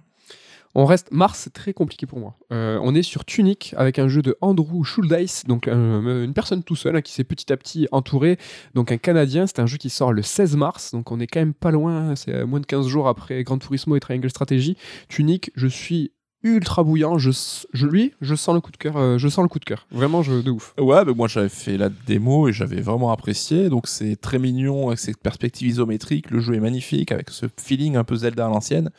On 0.75 0.85
reste 0.85 1.11
Mars, 1.11 1.49
très 1.53 1.73
compliqué 1.73 2.05
pour 2.05 2.19
moi. 2.19 2.37
Euh, 2.53 2.79
on 2.83 2.93
est 2.93 3.01
sur 3.01 3.25
Tunic 3.25 3.73
avec 3.75 3.97
un 3.97 4.07
jeu 4.07 4.21
de 4.21 4.37
Andrew 4.41 4.83
Schuldeis, 4.83 5.43
donc 5.47 5.67
un- 5.67 6.23
une 6.23 6.33
personne 6.33 6.63
tout 6.63 6.75
seul 6.75 6.95
hein, 6.95 7.01
qui 7.01 7.11
s'est 7.11 7.23
petit 7.23 7.51
à 7.51 7.57
petit 7.57 7.87
entouré, 7.91 8.37
donc 8.75 8.91
un 8.91 8.97
Canadien. 8.97 9.47
C'est 9.47 9.59
un 9.59 9.65
jeu 9.65 9.77
qui 9.77 9.89
sort 9.89 10.13
le 10.13 10.21
16 10.21 10.55
mars, 10.55 10.91
donc 10.91 11.11
on 11.11 11.19
est 11.19 11.27
quand 11.27 11.39
même 11.39 11.55
pas 11.55 11.71
loin. 11.71 12.15
C'est 12.15 12.33
euh, 12.35 12.45
moins 12.45 12.59
de 12.59 12.65
15 12.67 12.87
jours 12.87 13.07
après 13.07 13.43
Gran 13.43 13.57
Turismo 13.57 13.95
et 13.95 13.99
Triangle 13.99 14.29
Strategy. 14.29 14.77
Tunic, 15.07 15.51
je 15.55 15.67
suis 15.67 16.11
ultra 16.43 16.83
bouillant. 16.83 17.17
Je, 17.17 17.31
lui, 17.85 18.13
je 18.21 18.35
sens 18.35 18.55
le 18.55 18.61
coup 18.61 18.71
de 18.71 18.77
cœur. 18.77 18.95
euh, 18.97 19.17
je 19.17 19.27
sens 19.27 19.43
le 19.43 19.49
coup 19.49 19.59
de 19.59 19.65
cœur. 19.65 19.85
Vraiment, 19.91 20.23
je, 20.23 20.41
de 20.41 20.51
ouf. 20.51 20.73
Ouais, 20.79 21.03
mais 21.05 21.13
moi 21.13 21.27
j'avais 21.27 21.49
fait 21.49 21.77
la 21.77 21.89
démo 21.89 22.47
et 22.47 22.53
j'avais 22.53 22.81
vraiment 22.81 23.11
apprécié. 23.11 23.69
Donc 23.69 23.87
c'est 23.87 24.15
très 24.15 24.39
mignon 24.39 24.87
avec 24.87 24.99
cette 24.99 25.17
perspective 25.17 25.67
isométrique. 25.67 26.31
Le 26.31 26.39
jeu 26.39 26.53
est 26.55 26.59
magnifique 26.59 27.11
avec 27.11 27.29
ce 27.29 27.45
feeling 27.61 27.95
un 27.97 28.03
peu 28.03 28.15
Zelda 28.15 28.45
à 28.45 28.49
l'ancienne, 28.49 28.89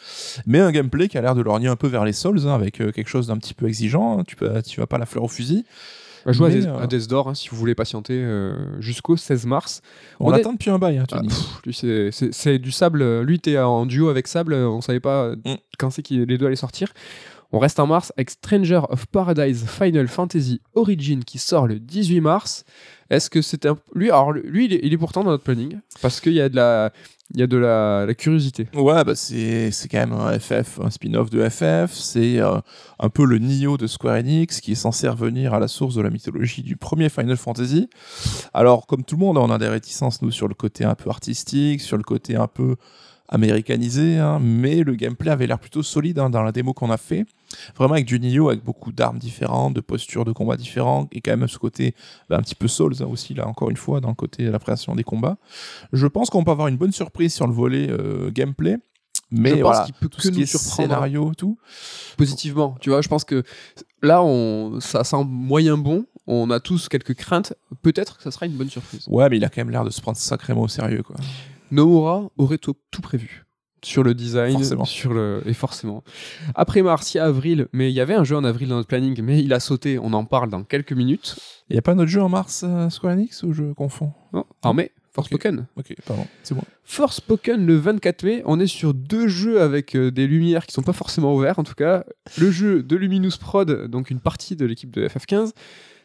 mais 0.47 0.59
un 0.61 0.71
gameplay 0.73 1.09
qui 1.09 1.17
a 1.19 1.23
l'air 1.23 1.35
de 1.35 1.43
lorgner 1.43 1.69
un 1.69 1.77
peu 1.77 1.87
vers 1.89 2.05
les 2.05 2.13
Souls 2.13 2.41
hein, 2.47 2.55
avec 2.55 2.81
euh, 2.81 2.93
quelque 2.93 3.09
chose 3.09 3.29
d'un 3.29 3.39
petit 3.39 3.55
peu 3.55 3.67
exigeant. 3.67 4.19
hein. 4.19 4.25
Tu 4.27 4.37
peux, 4.37 4.61
tu 4.63 4.81
vas 4.81 4.87
pas 4.87 4.99
la 4.99 5.07
fleur 5.07 5.25
au 5.25 5.29
fusil. 5.29 5.65
Bah, 6.27 6.33
jouez 6.33 6.49
à, 6.49 6.51
Mais, 6.51 6.61
Death- 6.61 6.69
euh, 6.69 6.83
à 6.83 6.87
Death 6.87 7.09
Door 7.09 7.29
hein, 7.31 7.35
si 7.35 7.49
vous 7.49 7.57
voulez 7.57 7.75
patienter 7.75 8.13
euh, 8.13 8.55
jusqu'au 8.79 9.17
16 9.17 9.47
mars. 9.47 9.81
On, 10.21 10.27
On 10.27 10.35
est- 10.35 10.37
l'attend 10.37 10.53
depuis 10.53 10.69
un 10.69 10.79
bail, 10.79 10.99
hein, 10.99 11.07
Ah, 11.13 11.23
c'est- 11.73 12.59
du 12.59 12.71
sable. 12.73 13.23
Lui, 13.23 13.41
t'es 13.41 13.57
en 13.59 13.87
duo 13.87 14.11
avec 14.11 14.29
Sable. 14.29 14.53
On 14.53 14.83
savait 14.83 15.01
pas 15.01 15.31
Mm. 15.47 15.55
quand 15.79 15.89
c'est 15.89 16.03
que 16.03 16.13
les 16.13 16.37
deux 16.37 16.45
allaient 16.47 16.57
sortir. 16.57 16.93
On 17.53 17.59
reste 17.59 17.81
en 17.81 17.87
mars 17.87 18.13
avec 18.17 18.31
Stranger 18.31 18.83
of 18.91 19.07
Paradise 19.07 19.67
Final 19.67 20.07
Fantasy 20.07 20.61
Origin 20.75 21.25
qui 21.25 21.39
sort 21.39 21.67
le 21.67 21.81
18 21.81 22.21
mars. 22.21 22.65
Est-ce 23.11 23.29
que 23.29 23.43
c'était 23.43 23.69
un... 23.69 23.77
lui 23.93 24.11
Alors 24.11 24.33
lui, 24.33 24.67
il 24.67 24.93
est, 24.93 24.97
pourtant 24.97 25.25
dans 25.25 25.31
notre 25.31 25.43
planning 25.43 25.81
parce 26.01 26.21
qu'il 26.21 26.35
y 26.35 26.41
a 26.41 26.49
de 26.49 26.55
la, 26.55 26.93
il 27.35 27.41
y 27.41 27.43
a 27.43 27.49
de 27.49 27.57
la, 27.57 28.07
curiosité. 28.15 28.69
Ouais, 28.75 29.03
bah 29.03 29.17
c'est 29.17 29.73
c'est 29.73 29.89
quand 29.89 29.99
même 29.99 30.13
un 30.13 30.39
FF, 30.39 30.79
un 30.81 30.91
spin-off 30.91 31.29
de 31.31 31.49
FF. 31.49 31.93
C'est 31.93 32.39
euh, 32.39 32.61
un 33.01 33.09
peu 33.09 33.25
le 33.25 33.39
Nioh 33.39 33.77
de 33.77 33.89
Square 33.89 34.19
Enix 34.19 34.61
qui 34.61 34.73
est 34.73 34.77
censé 34.77 35.09
revenir 35.09 35.53
à 35.53 35.59
la 35.59 35.67
source 35.67 35.97
de 35.97 36.03
la 36.03 36.11
mythologie 36.11 36.63
du 36.63 36.77
premier 36.77 37.09
Final 37.09 37.37
Fantasy. 37.37 37.91
Alors, 38.55 38.87
comme 38.87 39.03
tout 39.03 39.17
le 39.17 39.21
monde, 39.21 39.39
on 39.39 39.51
a 39.51 39.59
des 39.59 39.69
réticences, 39.69 40.23
nous, 40.23 40.31
sur 40.31 40.47
le 40.47 40.55
côté 40.55 40.85
un 40.85 40.95
peu 40.95 41.11
artistique, 41.11 41.81
sur 41.81 41.97
le 41.97 42.05
côté 42.05 42.37
un 42.37 42.47
peu 42.47 42.77
américanisé, 43.31 44.19
hein, 44.19 44.39
mais 44.41 44.83
le 44.83 44.97
gameplay 44.97 45.31
avait 45.31 45.47
l'air 45.47 45.59
plutôt 45.59 45.83
solide 45.83 46.19
hein, 46.19 46.29
dans 46.31 46.43
la 46.43 46.53
démo 46.53 46.75
qu'on 46.75 46.91
a 46.91 46.97
fait. 46.97 47.25
Vraiment 47.77 47.95
avec 47.95 48.07
du 48.07 48.19
Nioh, 48.19 48.49
avec 48.49 48.63
beaucoup 48.63 48.93
d'armes 48.93 49.19
différentes, 49.19 49.73
de 49.75 49.81
postures 49.81 50.25
de 50.25 50.33
combat 50.33 50.57
différentes, 50.57 51.09
et 51.13 51.21
quand 51.21 51.37
même 51.37 51.49
ce 51.49 51.59
côté 51.59 51.95
bah, 52.29 52.37
un 52.37 52.43
petit 52.43 52.57
peu 52.57 52.69
Souls 52.69 52.95
hein, 53.01 53.07
aussi, 53.07 53.35
là, 53.35 53.47
encore 53.47 53.71
une 53.71 53.77
fois, 53.77 54.01
dans 54.01 54.09
le 54.09 54.15
côté 54.15 54.45
de 54.45 54.51
l'appréhension 54.51 54.95
des 54.97 55.05
combats. 55.05 55.39
Je 55.93 56.07
pense 56.07 56.29
qu'on 56.29 56.45
peut 56.45 56.51
avoir 56.51 56.67
une 56.69 56.77
bonne 56.77 56.93
surprise 56.93 57.33
sur 57.33 57.47
le 57.47 57.53
volet 57.53 57.89
euh, 57.89 58.31
gameplay. 58.31 58.77
Mais 59.33 59.51
Je 59.51 59.55
pense 59.57 59.63
voilà, 59.63 59.85
qu'il 59.85 59.95
peut 59.95 60.09
tout 60.09 60.17
que 60.17 60.25
ce 60.25 60.29
qui 60.31 60.43
est 60.43 60.47
scénario, 60.47 61.33
tout. 61.39 61.57
positivement. 62.17 62.75
Tu 62.81 62.91
vois, 62.91 63.01
je 63.01 63.07
pense 63.07 63.23
que 63.23 63.45
là, 64.03 64.25
on, 64.25 64.81
ça 64.81 65.05
sent 65.05 65.23
moyen 65.25 65.79
bon. 65.79 66.05
On 66.27 66.51
a 66.51 66.59
tous 66.59 66.89
quelques 66.89 67.15
craintes. 67.15 67.55
Peut-être 67.83 68.17
que 68.17 68.25
ça 68.25 68.33
sera 68.33 68.47
une 68.47 68.55
bonne 68.57 68.71
surprise. 68.71 69.07
Ouais, 69.09 69.29
mais 69.29 69.37
il 69.37 69.45
a 69.45 69.49
quand 69.49 69.61
même 69.61 69.71
l'air 69.71 69.85
de 69.85 69.91
se 69.91 70.01
prendre 70.01 70.19
sacrément 70.19 70.63
au 70.63 70.69
sérieux, 70.69 71.05
quoi. 71.05 71.15
Nomura 71.71 72.31
aurait 72.37 72.59
tout, 72.59 72.77
tout 72.91 73.01
prévu 73.03 73.45
sur 73.83 74.03
le 74.03 74.13
design, 74.15 74.53
Forcément. 74.53 74.85
sur 74.85 75.15
le 75.15 75.43
et 75.47 75.55
forcément. 75.55 76.05
Après 76.55 76.83
mars, 76.83 77.15
il 77.15 77.17
y 77.17 77.21
a 77.21 77.25
avril, 77.25 77.67
mais 77.73 77.91
il 77.91 77.95
y 77.95 78.01
avait 78.01 78.13
un 78.15 78.25
jeu 78.25 78.37
en 78.37 78.45
avril 78.45 78.69
dans 78.69 78.77
notre 78.77 78.89
planning, 78.89 79.21
mais 79.23 79.43
il 79.43 79.53
a 79.55 79.61
sauté. 79.61 79.99
On 79.99 80.13
en 80.13 80.27
parle 80.27 80.51
dans 80.51 80.65
quelques 80.65 80.93
minutes. 80.93 81.37
Il 81.71 81.77
y 81.77 81.79
a 81.79 81.83
pas 81.83 81.93
un 81.93 81.99
autre 81.99 82.11
jeu 82.11 82.21
en 82.23 82.29
mars, 82.29 82.63
euh, 82.67 82.91
Square 82.91 83.15
Enix, 83.15 83.43
ou 83.43 83.53
je 83.55 83.73
confonds 83.73 84.13
Non, 84.35 84.45
en 84.63 84.75
mai, 84.75 84.91
Forspoken. 85.13 85.67
Ok, 85.77 85.95
pardon, 86.07 86.27
c'est 86.43 86.55
bon. 86.55 86.63
Forspoken 86.85 87.65
le 87.65 87.77
24 87.77 88.23
mai, 88.25 88.43
on 88.45 88.61
est 88.61 88.67
sur 88.67 88.93
deux 88.93 89.29
jeux 89.29 89.63
avec 89.63 89.97
euh, 89.97 90.11
des 90.11 90.27
lumières 90.27 90.67
qui 90.67 90.75
sont 90.75 90.83
pas 90.83 90.93
forcément 90.93 91.35
ouverts 91.35 91.59
en 91.59 91.65
tout 91.65 91.75
cas. 91.75 92.05
Le 92.39 92.51
jeu 92.51 92.83
de 92.83 92.97
Luminous 92.97 93.39
Prod, 93.41 93.87
donc 93.89 94.11
une 94.11 94.21
partie 94.21 94.57
de 94.57 94.67
l'équipe 94.67 94.91
de 94.91 95.09
FF15, 95.09 95.53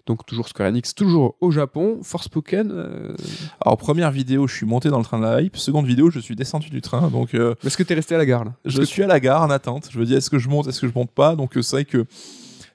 donc 0.06 0.26
toujours 0.26 0.48
Square 0.48 0.70
Enix, 0.70 0.94
toujours 0.94 1.36
au 1.42 1.52
Japon. 1.52 2.00
Forspoken, 2.04 2.72
euh, 2.72 3.16
Alors, 3.64 3.78
première 3.78 4.12
vidéo, 4.12 4.48
je 4.48 4.56
suis 4.56 4.66
monté 4.66 4.90
dans 4.90 5.00
le 5.00 5.04
train 5.04 5.18
de 5.18 5.24
la 5.24 5.42
hype. 5.42 5.58
Seconde 5.58 5.88
vidéo, 5.88 6.10
je 6.12 6.20
suis 6.20 6.36
descendu 6.36 6.70
du 6.70 6.82
train. 6.82 7.10
Donc, 7.10 7.34
euh, 7.34 7.56
est-ce 7.66 7.78
que 7.78 7.84
t'es 7.84 7.96
resté 7.96 8.16
à 8.16 8.18
la 8.18 8.26
gare 8.26 8.46
là? 8.46 8.54
je 8.66 8.82
suis 8.84 9.04
à 9.04 9.08
la 9.08 9.20
gare 9.20 9.42
en 9.42 9.50
attente. 9.50 9.90
Je 9.92 10.00
me 10.00 10.06
dis, 10.06 10.14
est-ce 10.14 10.30
que 10.30 10.38
je 10.38 10.48
monte, 10.48 10.68
est-ce 10.68 10.82
que 10.82 10.88
je 10.88 10.94
monte 10.94 11.12
pas? 11.12 11.36
Donc, 11.36 11.58
euh, 11.58 11.62
c'est 11.62 11.76
vrai 11.78 11.86
que 11.86 12.06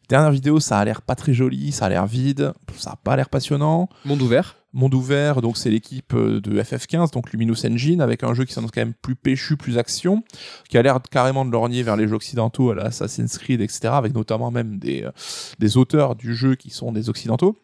dernière 0.08 0.32
vidéo, 0.32 0.58
ça 0.58 0.78
a 0.78 0.84
l'air 0.84 1.02
pas 1.02 1.14
très 1.14 1.32
joli, 1.32 1.70
ça 1.70 1.86
a 1.86 1.88
l'air 1.88 2.06
vide, 2.06 2.52
ça 2.76 2.90
a 2.90 2.96
pas 2.96 3.14
l'air 3.16 3.28
passionnant. 3.28 3.88
Monde 4.04 4.22
ouvert. 4.22 4.56
Monde 4.72 4.94
ouvert, 4.94 5.42
donc 5.42 5.56
c'est 5.56 5.70
l'équipe 5.70 6.14
euh, 6.14 6.40
de 6.40 6.62
FF15, 6.62 7.12
donc 7.12 7.32
Luminous 7.32 7.66
Engine, 7.66 8.00
avec 8.00 8.22
un 8.22 8.34
jeu 8.34 8.44
qui 8.44 8.52
s'annonce 8.52 8.70
quand 8.70 8.80
même 8.80 8.94
plus 8.94 9.16
péchu, 9.16 9.56
plus 9.56 9.78
action, 9.78 10.22
qui 10.68 10.78
a 10.78 10.82
l'air 10.82 11.00
carrément 11.10 11.44
de 11.44 11.50
lorgner 11.50 11.82
vers 11.82 11.96
les 11.96 12.06
jeux 12.06 12.14
occidentaux, 12.14 12.70
à 12.70 12.76
la 12.76 12.84
Assassin's 12.84 13.36
Creed, 13.36 13.60
etc., 13.60 13.88
avec 13.94 14.14
notamment 14.14 14.52
même 14.52 14.78
des, 14.78 15.02
euh, 15.02 15.10
des 15.58 15.76
auteurs 15.76 16.14
du 16.14 16.36
jeu 16.36 16.54
qui 16.54 16.70
sont 16.70 16.92
des 16.92 17.08
occidentaux. 17.08 17.58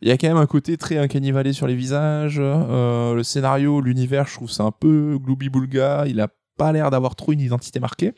Il 0.00 0.08
y 0.08 0.10
a 0.10 0.16
quand 0.16 0.28
même 0.28 0.38
un 0.38 0.46
côté 0.46 0.78
très 0.78 0.96
uncanny 0.96 1.32
valley 1.32 1.52
sur 1.52 1.66
les 1.66 1.76
visages, 1.76 2.38
euh, 2.40 3.14
le 3.14 3.22
scénario, 3.22 3.82
l'univers, 3.82 4.26
je 4.26 4.34
trouve 4.34 4.50
c'est 4.50 4.62
un 4.62 4.72
peu 4.72 5.18
gloubi-boulga, 5.18 6.06
il 6.06 6.18
a 6.20 6.28
pas 6.56 6.72
l'air 6.72 6.90
d'avoir 6.90 7.14
trop 7.14 7.32
une 7.32 7.40
identité 7.40 7.78
marquée. 7.78 8.14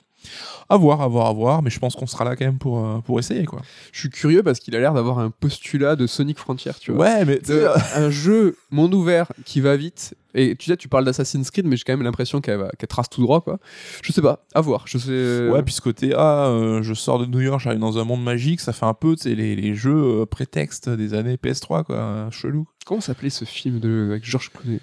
À 0.69 0.77
voir, 0.77 1.01
à 1.01 1.09
voir, 1.09 1.27
à 1.27 1.33
voir, 1.33 1.63
mais 1.63 1.71
je 1.71 1.79
pense 1.81 1.97
qu'on 1.97 2.07
sera 2.07 2.25
là 2.25 2.37
quand 2.37 2.45
même 2.45 2.59
pour, 2.59 2.79
euh, 2.85 2.99
pour 3.01 3.19
essayer, 3.19 3.45
quoi. 3.45 3.61
Je 3.93 3.99
suis 3.99 4.09
curieux 4.11 4.43
parce 4.45 4.61
qu'il 4.61 4.77
a 4.77 4.81
l'air 4.81 4.95
d'avoir 4.95 5.19
un 5.19 5.31
postulat 5.31 5.97
de 5.97 6.07
Sonic 6.07 6.39
Frontier, 6.39 6.71
tu 6.81 6.93
vois. 6.93 7.05
Ouais, 7.07 7.25
mais 7.25 7.39
De- 7.39 7.55
euh, 7.55 7.75
un 7.97 8.09
jeu 8.11 8.57
monde 8.71 8.95
ouvert 8.95 9.33
qui 9.45 9.61
va 9.61 9.77
vite. 9.77 10.15
Et 10.33 10.55
tu 10.55 10.67
sais, 10.71 10.77
tu 10.77 10.87
parles 10.89 11.05
d'Assassin's 11.05 11.51
Creed, 11.51 11.67
mais 11.67 11.77
j'ai 11.77 11.83
quand 11.85 11.93
même 11.95 12.05
l'impression 12.05 12.41
qu'elle 12.41 12.71
qu'elle 12.79 12.89
trace 12.89 13.11
tout 13.11 13.21
droit, 13.21 13.41
quoi. 13.41 13.59
Je 14.05 14.13
sais 14.13 14.23
pas, 14.23 14.45
à 14.55 14.61
voir. 14.61 14.85
Je 14.87 14.97
sais. 14.99 15.49
Ouais, 15.51 15.63
puis 15.65 15.75
ce 15.75 15.81
côté, 15.81 16.13
ah, 16.17 16.47
euh, 16.47 16.83
je 16.83 16.95
sors 16.95 17.19
de 17.19 17.27
New 17.27 17.41
York, 17.41 17.61
j'arrive 17.61 17.81
dans 17.81 17.99
un 17.99 18.05
monde 18.05 18.23
magique, 18.23 18.61
ça 18.61 18.73
fait 18.73 18.87
un 18.87 18.95
peu, 18.95 19.17
tu 19.17 19.23
sais, 19.25 19.35
les, 19.35 19.57
les 19.57 19.75
jeux 19.75 20.21
euh, 20.21 20.27
prétextes 20.27 20.89
des 20.89 21.15
années 21.15 21.35
PS3, 21.35 21.83
quoi, 21.83 21.97
euh, 21.97 22.31
chelou. 22.31 22.69
Comment 22.87 23.01
s'appelait 23.01 23.31
ce 23.31 23.45
film 23.45 23.81
de... 23.81 24.07
avec 24.11 24.25
Georges 24.25 24.51
Clooney? 24.53 24.79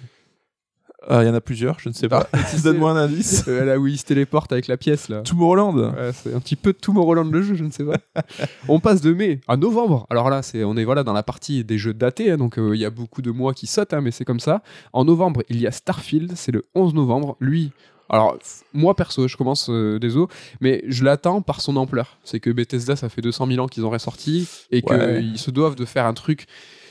Ah, 1.06 1.22
Il 1.22 1.26
y 1.26 1.30
en 1.30 1.34
a 1.34 1.40
plusieurs, 1.40 1.78
je 1.80 1.88
ne 1.88 1.94
sais 1.94 2.08
pas. 2.08 2.28
Donne-moi 2.64 2.90
un 2.90 2.96
indice. 2.96 3.44
Euh, 3.48 3.64
Là 3.64 3.78
où 3.78 3.86
il 3.86 3.96
se 3.98 4.04
téléporte 4.04 4.52
avec 4.52 4.66
la 4.66 4.76
pièce, 4.76 5.08
là. 5.08 5.20
Tomorrowland. 5.22 5.76
Ouais, 5.94 6.10
c'est 6.12 6.34
un 6.34 6.40
petit 6.40 6.56
peu 6.56 6.72
Tomorrowland 6.72 7.30
le 7.30 7.40
jeu, 7.42 7.54
je 7.54 7.64
ne 7.64 7.70
sais 7.70 7.84
pas. 7.84 7.96
on 8.68 8.80
passe 8.80 9.00
de 9.00 9.12
mai 9.12 9.40
à 9.48 9.56
novembre. 9.56 10.06
Alors 10.10 10.28
là, 10.28 10.42
c'est 10.42 10.64
on 10.64 10.76
est 10.76 10.84
voilà 10.84 11.04
dans 11.04 11.12
la 11.12 11.22
partie 11.22 11.64
des 11.64 11.78
jeux 11.78 11.94
datés, 11.94 12.32
hein, 12.32 12.36
donc 12.36 12.58
euh, 12.58 12.74
il 12.74 12.80
y 12.80 12.84
a 12.84 12.90
beaucoup 12.90 13.22
de 13.22 13.30
mois 13.30 13.54
qui 13.54 13.66
sautent, 13.66 13.94
hein, 13.94 14.00
mais 14.00 14.10
c'est 14.10 14.24
comme 14.24 14.40
ça. 14.40 14.62
En 14.92 15.04
novembre, 15.04 15.42
il 15.48 15.60
y 15.60 15.66
a 15.66 15.70
Starfield, 15.72 16.32
c'est 16.34 16.52
le 16.52 16.66
11 16.74 16.94
novembre. 16.94 17.36
Lui, 17.40 17.70
alors 18.10 18.36
moi 18.72 18.94
perso, 18.96 19.28
je 19.28 19.36
commence 19.36 19.70
des 19.70 19.98
désolé, 20.00 20.26
mais 20.60 20.82
je 20.88 21.04
l'attends 21.04 21.42
par 21.42 21.60
son 21.60 21.76
ampleur. 21.76 22.18
C'est 22.24 22.40
que 22.40 22.50
Bethesda, 22.50 22.96
ça 22.96 23.08
fait 23.08 23.20
200 23.22 23.46
000 23.46 23.64
ans 23.64 23.68
qu'ils 23.68 23.84
ont 23.86 23.90
ressorti 23.90 24.48
et 24.70 24.82
Ouais. 24.84 25.20
qu'ils 25.22 25.38
se 25.38 25.50
doivent 25.50 25.76
de 25.76 25.84
faire 25.84 26.06
un 26.06 26.14
truc. 26.14 26.46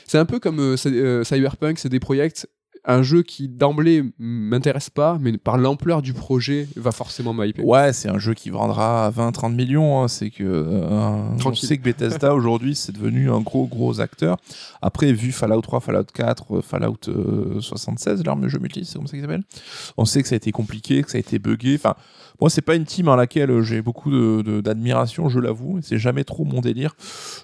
C'est 0.06 0.18
un 0.18 0.24
peu 0.24 0.38
comme 0.40 0.58
euh, 0.60 0.76
euh, 0.86 1.22
Cyberpunk, 1.24 1.78
c'est 1.78 1.90
des 1.90 2.00
projets. 2.00 2.32
Un 2.90 3.02
jeu 3.02 3.22
qui 3.22 3.48
d'emblée 3.48 4.02
m'intéresse 4.18 4.88
pas, 4.88 5.18
mais 5.20 5.36
par 5.36 5.58
l'ampleur 5.58 6.00
du 6.00 6.14
projet 6.14 6.66
va 6.74 6.90
forcément 6.90 7.34
m'hyper. 7.34 7.64
Ouais, 7.64 7.92
c'est 7.92 8.08
un 8.08 8.18
jeu 8.18 8.32
qui 8.32 8.48
vendra 8.48 9.10
20-30 9.10 9.54
millions. 9.54 10.02
hein, 10.02 10.08
C'est 10.08 10.30
que 10.30 10.42
euh, 10.42 11.20
on 11.44 11.54
sait 11.54 11.76
que 11.76 11.82
Bethesda 11.82 12.34
aujourd'hui 12.34 12.74
c'est 12.74 12.92
devenu 12.92 13.30
un 13.30 13.40
gros 13.40 13.66
gros 13.66 14.00
acteur. 14.00 14.38
Après, 14.80 15.12
vu 15.12 15.32
Fallout 15.32 15.60
3, 15.60 15.80
Fallout 15.80 16.04
4, 16.14 16.56
euh, 16.56 16.62
Fallout 16.62 16.96
euh, 17.08 17.60
76, 17.60 18.24
leur 18.24 18.48
jeu 18.48 18.58
multi, 18.58 18.86
c'est 18.86 18.96
comme 18.96 19.06
ça 19.06 19.12
qu'ils 19.12 19.20
s'appelle. 19.20 19.44
On 19.98 20.06
sait 20.06 20.22
que 20.22 20.28
ça 20.28 20.34
a 20.34 20.36
été 20.36 20.50
compliqué, 20.50 21.02
que 21.02 21.10
ça 21.10 21.18
a 21.18 21.20
été 21.20 21.38
buggé. 21.38 21.74
Enfin, 21.74 21.94
moi 22.40 22.50
c'est 22.50 22.62
pas 22.62 22.74
une 22.74 22.84
team 22.84 23.08
à 23.08 23.16
laquelle 23.16 23.50
euh, 23.50 23.62
j'ai 23.62 23.82
beaucoup 23.82 24.10
de- 24.10 24.42
de- 24.42 24.60
d'admiration, 24.60 25.28
je 25.28 25.40
l'avoue. 25.40 25.78
C'est 25.82 25.98
jamais 25.98 26.24
trop 26.24 26.44
mon 26.44 26.60
délire. 26.60 26.94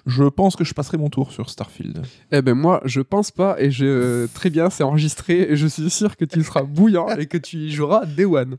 Je 0.05 0.23
pense 0.23 0.55
que 0.55 0.63
je 0.63 0.73
passerai 0.73 0.97
mon 0.97 1.09
tour 1.09 1.31
sur 1.31 1.49
Starfield. 1.49 2.01
Eh 2.31 2.41
ben 2.41 2.53
moi, 2.53 2.81
je 2.85 3.01
pense 3.01 3.31
pas, 3.31 3.55
et 3.59 3.71
je 3.71 4.25
très 4.33 4.49
bien, 4.49 4.69
c'est 4.69 4.83
enregistré, 4.83 5.51
et 5.51 5.55
je 5.55 5.67
suis 5.67 5.89
sûr 5.89 6.15
que 6.15 6.25
tu 6.25 6.43
seras 6.43 6.63
bouillant 6.63 7.07
et 7.17 7.25
que 7.25 7.37
tu 7.37 7.57
y 7.57 7.71
joueras 7.71 8.05
Day 8.05 8.25
One. 8.25 8.57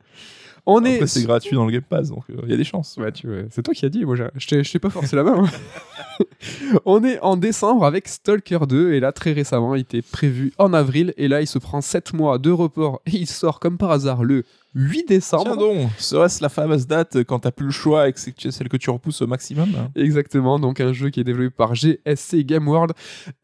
On 0.68 0.84
est. 0.84 1.06
C'est 1.06 1.22
gratuit 1.22 1.54
dans 1.54 1.64
le 1.64 1.70
Game 1.70 1.82
Pass, 1.82 2.08
donc 2.08 2.24
euh, 2.28 2.34
il 2.42 2.50
y 2.50 2.54
a 2.54 2.56
des 2.56 2.64
chances. 2.64 2.96
Ouais, 2.98 3.12
tu 3.12 3.28
vois, 3.28 3.36
c'est 3.50 3.62
toi 3.62 3.72
qui 3.72 3.86
as 3.86 3.88
dit, 3.88 4.04
moi 4.04 4.16
je 4.16 4.46
t'ai- 4.46 4.78
pas 4.80 4.90
forcé 4.90 5.14
la 5.14 5.22
main. 5.22 5.44
On 6.84 7.04
est 7.04 7.20
en 7.20 7.36
décembre 7.36 7.84
avec 7.84 8.08
Stalker 8.08 8.60
2, 8.68 8.92
et 8.94 9.00
là 9.00 9.12
très 9.12 9.32
récemment, 9.32 9.74
il 9.74 9.82
était 9.82 10.02
prévu 10.02 10.52
en 10.58 10.72
avril, 10.72 11.14
et 11.16 11.28
là 11.28 11.40
il 11.40 11.46
se 11.46 11.58
prend 11.58 11.80
7 11.80 12.14
mois 12.14 12.38
de 12.38 12.50
report, 12.50 13.00
et 13.06 13.12
il 13.16 13.26
sort 13.26 13.60
comme 13.60 13.78
par 13.78 13.90
hasard 13.90 14.24
le 14.24 14.44
8 14.76 15.08
décembre. 15.08 15.44
Tiens 15.44 15.56
donc, 15.56 15.90
serait-ce 15.98 16.42
la 16.42 16.50
fameuse 16.50 16.86
date 16.86 17.24
quand 17.24 17.40
t'as 17.40 17.50
plus 17.50 17.66
le 17.66 17.72
choix 17.72 18.08
et 18.08 18.12
que 18.12 18.20
c'est 18.20 18.50
celle 18.50 18.68
que 18.68 18.76
tu 18.76 18.90
repousses 18.90 19.22
au 19.22 19.26
maximum? 19.26 19.70
Exactement, 19.96 20.58
donc 20.58 20.80
un 20.80 20.92
jeu 20.92 21.08
qui 21.08 21.20
est 21.20 21.24
développé 21.24 21.50
par 21.50 21.74
GSC 21.74 22.44
Game 22.44 22.68
World, 22.68 22.92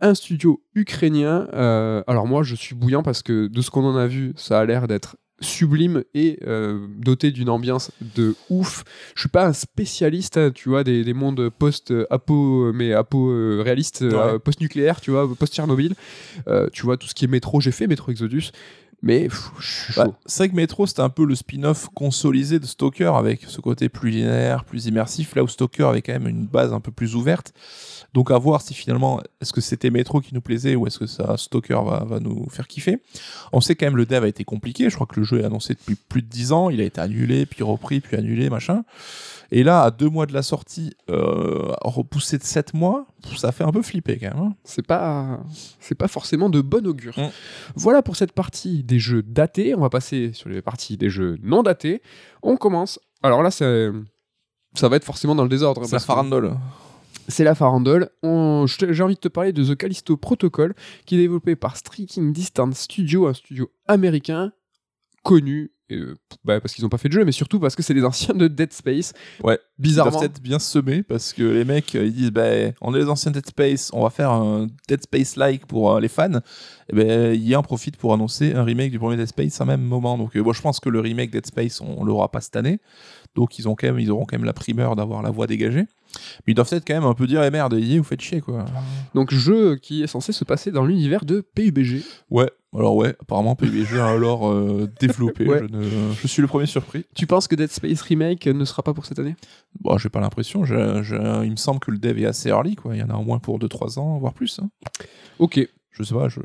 un 0.01 0.15
studio 0.15 0.63
ukrainien. 0.75 1.49
Euh, 1.55 2.03
alors 2.07 2.27
moi, 2.27 2.43
je 2.43 2.55
suis 2.55 2.75
bouillant 2.75 3.03
parce 3.03 3.23
que 3.23 3.47
de 3.47 3.63
ce 3.63 3.71
qu'on 3.71 3.85
en 3.85 3.97
a 3.97 4.07
vu, 4.07 4.35
ça 4.37 4.61
a 4.61 4.65
l'air 4.67 4.87
d'être 4.87 5.17
sublime 5.43 6.05
et 6.15 6.39
euh, 6.47 6.87
doté 6.97 7.31
d'une 7.31 7.49
ambiance 7.49 7.91
de 8.15 8.35
ouf. 8.49 8.85
Je 9.15 9.21
suis 9.21 9.29
pas 9.29 9.47
un 9.47 9.53
spécialiste, 9.53 10.37
hein, 10.37 10.51
tu 10.55 10.69
vois, 10.69 10.85
des, 10.85 11.05
des 11.05 11.15
mondes 11.15 11.51
post-apo, 11.51 12.73
mais 12.73 12.93
apo 12.93 13.31
euh, 13.31 13.65
euh, 13.67 14.39
post-nucléaire, 14.39 15.01
tu 15.01 15.11
vois, 15.11 15.29
post-Tchernobyl. 15.35 15.95
Euh, 16.49 16.69
tu 16.73 16.83
vois, 16.83 16.97
tout 16.97 17.09
ce 17.09 17.15
qui 17.15 17.25
est 17.25 17.29
métro, 17.29 17.61
j'ai 17.61 17.73
fait 17.73 17.87
métro 17.87 18.11
Exodus, 18.11 18.53
mais 19.03 19.29
pff, 19.29 19.51
je 19.59 20.01
Bah, 20.01 20.09
Metro, 20.53 20.87
c'était 20.87 21.03
un 21.03 21.09
peu 21.09 21.25
le 21.25 21.35
spin-off 21.35 21.89
consolisé 21.95 22.59
de 22.61 22.67
Stalker 22.67 23.13
avec 23.17 23.45
ce 23.47 23.61
côté 23.61 23.89
plus 23.89 24.11
linéaire, 24.11 24.65
plus 24.65 24.87
immersif, 24.87 25.35
là 25.35 25.43
où 25.43 25.49
Stalker 25.49 25.85
avait 25.85 26.03
quand 26.03 26.13
même 26.13 26.29
une 26.29 26.47
base 26.47 26.73
un 26.73 26.81
peu 26.81 26.93
plus 26.93 27.17
ouverte. 27.17 27.53
Donc 28.15 28.31
à 28.31 28.37
voir 28.39 28.61
si 28.61 28.75
finalement, 28.75 29.21
est-ce 29.41 29.53
que 29.55 29.63
c'était 29.63 29.89
Metro 29.91 30.21
qui 30.21 30.35
nous 30.35 30.43
plaisait 30.43 30.75
ou 30.77 30.87
est-ce 30.87 30.99
que 30.99 31.07
ça, 31.07 31.37
Stalker 31.39 31.81
va, 31.85 32.05
va 32.05 32.21
nous 32.21 32.47
faire 32.51 32.67
kiffer. 32.69 33.01
On 33.53 33.61
sait 33.63 33.75
quand 33.75 33.87
même 33.87 33.97
le 33.97 34.05
dev 34.05 34.23
a 34.25 34.29
été 34.29 34.45
compliqué, 34.45 34.91
je 34.91 34.95
crois 34.97 35.07
que 35.07 35.19
le 35.19 35.25
jeu 35.25 35.41
est 35.41 35.45
annoncé 35.45 35.73
depuis 35.75 35.95
plus 35.95 36.21
de 36.21 36.27
10 36.29 36.53
ans, 36.53 36.69
il 36.69 36.81
a 36.83 36.85
été 36.85 37.01
annulé, 37.01 37.47
puis 37.47 37.63
repris, 37.63 38.01
puis 38.01 38.17
annulé, 38.19 38.51
machin. 38.51 38.85
Et 39.51 39.63
là, 39.65 39.83
à 39.83 39.91
deux 39.91 40.09
mois 40.11 40.27
de 40.27 40.33
la 40.35 40.43
sortie, 40.43 40.95
euh, 41.11 41.73
repoussé 41.83 42.37
de 42.39 42.43
7 42.45 42.75
mois, 42.75 43.07
ça 43.37 43.51
fait 43.53 43.65
un 43.65 43.71
peu 43.73 43.81
flipper 43.83 44.19
quand 44.19 44.35
même. 44.35 44.45
hein. 44.47 44.55
c'est 44.65 44.87
pas 44.87 45.41
c'est 45.81 45.95
pas 45.95 46.09
forcément 46.09 46.49
de 46.51 46.61
bon 46.61 46.87
augure. 46.87 47.19
Mm. 47.19 47.31
Voilà 47.77 48.03
pour 48.03 48.17
cette 48.17 48.33
partie 48.33 48.83
des 48.83 48.99
jeux 48.99 49.23
datés. 49.23 49.75
On 49.75 49.81
va 49.81 49.91
passer 49.91 50.33
sur 50.35 50.49
les 50.51 50.61
parties 50.63 50.97
des 50.99 51.09
jeux 51.11 51.39
non 51.43 51.63
datés. 51.63 52.03
On 52.43 52.57
commence. 52.57 52.99
Alors 53.23 53.43
là, 53.43 53.51
c'est 53.51 53.91
ça 54.75 54.89
va 54.89 54.97
être 54.97 55.05
forcément 55.05 55.35
dans 55.35 55.43
le 55.45 55.49
désordre. 55.51 55.85
C'est 55.85 55.93
la 55.93 55.99
que- 55.99 56.05
farandole. 56.05 56.57
C'est 57.29 57.45
la 57.45 57.55
farandole. 57.55 58.11
J'ai 58.23 59.03
envie 59.03 59.15
de 59.15 59.21
te 59.21 59.29
parler 59.29 59.53
de 59.53 59.65
The 59.65 59.77
Callisto 59.77 60.17
Protocol, 60.17 60.75
qui 61.07 61.15
est 61.17 61.19
développé 61.19 61.57
par 61.57 61.77
Striking 61.77 62.33
Distance 62.33 62.79
Studio, 62.79 63.27
un 63.27 63.35
studio 63.35 63.71
américain 63.87 64.53
connu, 65.23 65.71
euh, 65.93 66.17
bah, 66.45 66.61
parce 66.61 66.75
qu'ils 66.75 66.83
n'ont 66.83 66.89
pas 66.89 66.99
fait 66.99 67.09
de 67.09 67.13
jeu, 67.15 67.25
mais 67.25 67.31
surtout 67.31 67.61
parce 67.61 67.77
que 67.77 67.83
c'est 67.85 67.95
les 67.95 68.05
anciens 68.05 68.35
de 68.35 68.49
Dead 68.49 68.73
Space. 68.73 69.13
Ouais. 69.45 69.59
Ils 69.79 69.83
Bizarrement. 69.83 70.11
doivent 70.19 70.25
être 70.25 70.41
bien 70.41 70.59
semés 70.59 71.03
parce 71.05 71.33
que 71.33 71.43
les 71.43 71.65
mecs 71.65 71.95
euh, 71.95 72.07
ils 72.07 72.13
disent 72.13 72.31
bah, 72.33 72.73
on 72.81 72.93
est 72.95 72.99
les 72.99 73.09
anciens 73.09 73.31
Dead 73.31 73.47
Space, 73.47 73.91
on 73.93 74.03
va 74.03 74.11
faire 74.11 74.31
un 74.31 74.67
Dead 74.89 75.01
Space 75.03 75.37
like 75.37 75.67
pour 75.67 75.93
euh, 75.93 76.01
les 76.01 76.09
fans. 76.09 76.41
Et 76.91 76.97
ben 76.97 77.35
il 77.35 77.47
y 77.47 77.55
en 77.55 77.63
profite 77.63 77.97
pour 77.97 78.13
annoncer 78.13 78.53
un 78.55 78.65
remake 78.65 78.91
du 78.91 78.99
premier 78.99 79.17
Dead 79.17 79.27
Space 79.29 79.61
à 79.61 79.65
même 79.65 79.83
moment. 79.83 80.19
Donc 80.19 80.37
euh, 80.37 80.41
moi 80.43 80.53
je 80.55 80.61
pense 80.61 80.81
que 80.81 80.89
le 80.89 80.99
remake 80.99 81.31
Dead 81.31 81.47
Space 81.47 81.81
on, 81.81 81.95
on 81.99 82.05
l'aura 82.05 82.31
pas 82.33 82.41
cette 82.41 82.57
année. 82.57 82.81
Donc 83.35 83.59
ils 83.59 83.69
ont 83.69 83.75
quand 83.75 83.87
même 83.87 83.99
ils 83.99 84.11
auront 84.11 84.25
quand 84.25 84.37
même 84.37 84.45
la 84.45 84.53
primeur 84.53 84.95
d'avoir 84.97 85.23
la 85.23 85.31
voix 85.31 85.47
dégagée. 85.47 85.87
Mais 86.47 86.53
ils 86.53 86.55
doivent 86.55 86.69
peut-être 86.69 86.87
quand 86.87 86.93
même 86.95 87.05
un 87.05 87.15
peu 87.15 87.27
dire 87.27 87.43
eh 87.43 87.51
merde, 87.51 87.73
EA, 87.73 87.97
vous 87.97 88.05
faites 88.05 88.21
chier 88.21 88.43
quoi. 88.43 88.67
Donc, 89.15 89.33
jeu 89.33 89.77
qui 89.77 90.03
est 90.03 90.07
censé 90.07 90.33
se 90.33 90.45
passer 90.45 90.71
dans 90.71 90.85
l'univers 90.85 91.25
de 91.25 91.41
PUBG. 91.41 92.03
Ouais, 92.29 92.51
alors 92.77 92.97
ouais, 92.97 93.17
apparemment 93.23 93.57
PUBG 93.57 93.97
a 93.99 94.09
alors 94.11 94.51
euh, 94.51 94.91
développé. 95.01 95.47
Ouais. 95.49 95.61
Je, 95.61 95.65
ne- 95.75 96.13
je 96.21 96.27
suis 96.27 96.43
le 96.43 96.49
premier 96.49 96.67
surpris. 96.67 97.07
Tu 97.15 97.27
penses 97.27 97.49
que 97.49 97.55
Dead 97.55 97.71
Space 97.71 98.03
Remake 98.03 98.47
ne 98.47 98.65
sera 98.67 98.83
pas 98.83 98.93
pour 98.93 99.07
cette 99.07 99.19
année? 99.21 99.37
Bon, 99.81 99.97
j'ai 99.97 100.11
pas 100.11 100.21
l'impression. 100.21 100.67
Je- 100.67 101.03
je- 101.03 101.45
il 101.45 101.51
me 101.51 101.57
semble 101.57 101.81
que 101.81 101.91
le 101.91 101.97
dev 101.97 102.19
est 102.19 102.27
assez 102.27 102.51
early 102.51 102.75
quoi. 102.77 102.95
Il 102.95 103.01
y 103.01 103.03
en 103.03 103.09
a 103.09 103.15
au 103.15 103.23
moins 103.23 103.39
pour 103.39 103.59
2-3 103.59 103.99
ans, 103.99 104.19
voire 104.19 104.35
plus. 104.35 104.61
hein. 104.63 104.69
Ok, 105.39 105.67
Je 105.93 106.03
sais 106.03 106.15
pas. 106.15 106.29
Je... 106.29 106.41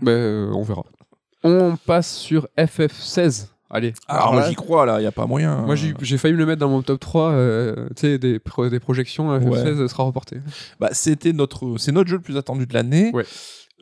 bah, 0.00 0.12
euh, 0.12 0.50
on 0.54 0.62
verra. 0.62 0.84
On 1.44 1.76
passe 1.86 2.16
sur 2.16 2.48
FF16. 2.56 3.48
Allez. 3.70 3.92
Alors 4.08 4.34
là, 4.34 4.40
là, 4.40 4.48
j'y 4.48 4.54
crois 4.56 4.84
là, 4.84 5.00
il 5.00 5.04
y 5.04 5.06
a 5.06 5.12
pas 5.12 5.26
moyen. 5.26 5.58
Moi, 5.62 5.76
j'ai 5.76 5.94
j'ai 6.02 6.18
failli 6.18 6.34
me 6.34 6.38
le 6.40 6.46
mettre 6.46 6.58
dans 6.60 6.68
mon 6.68 6.82
top 6.82 6.98
3. 7.00 7.30
euh, 7.30 7.86
tu 7.96 8.00
sais, 8.02 8.18
des, 8.18 8.38
pro- 8.40 8.68
des 8.68 8.80
projections, 8.80 9.30
FF16 9.38 9.86
sera 9.88 10.02
reporté. 10.02 10.38
Bah, 10.80 10.88
c'était 10.92 11.32
notre, 11.32 11.76
c'est 11.78 11.92
notre 11.92 12.08
jeu 12.10 12.16
le 12.16 12.22
plus 12.22 12.36
attendu 12.36 12.66
de 12.66 12.74
l'année. 12.74 13.10
Ouais. 13.14 13.24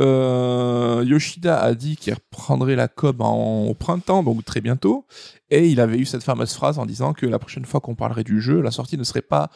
Euh, 0.01 1.03
Yoshida 1.07 1.59
a 1.61 1.75
dit 1.75 1.97
qu'il 1.97 2.15
reprendrait 2.15 2.77
la 2.77 2.87
com 2.89 3.17
en, 3.21 3.65
au 3.67 3.75
printemps, 3.75 4.23
donc 4.23 4.45
très 4.45 4.61
bientôt. 4.61 5.07
Et 5.51 5.69
il 5.69 5.81
avait 5.81 5.99
eu 5.99 6.05
cette 6.05 6.23
fameuse 6.23 6.53
phrase 6.55 6.79
en 6.79 6.87
disant 6.87 7.13
que 7.13 7.27
la 7.27 7.39
prochaine 7.39 7.65
fois 7.65 7.81
qu'on 7.81 7.95
parlerait 7.95 8.25
du 8.25 8.41
jeu, 8.41 8.61
la 8.61 8.71
sortie 8.71 8.97
ne 8.99 9.05
serait 9.05 9.23
pas 9.23 9.51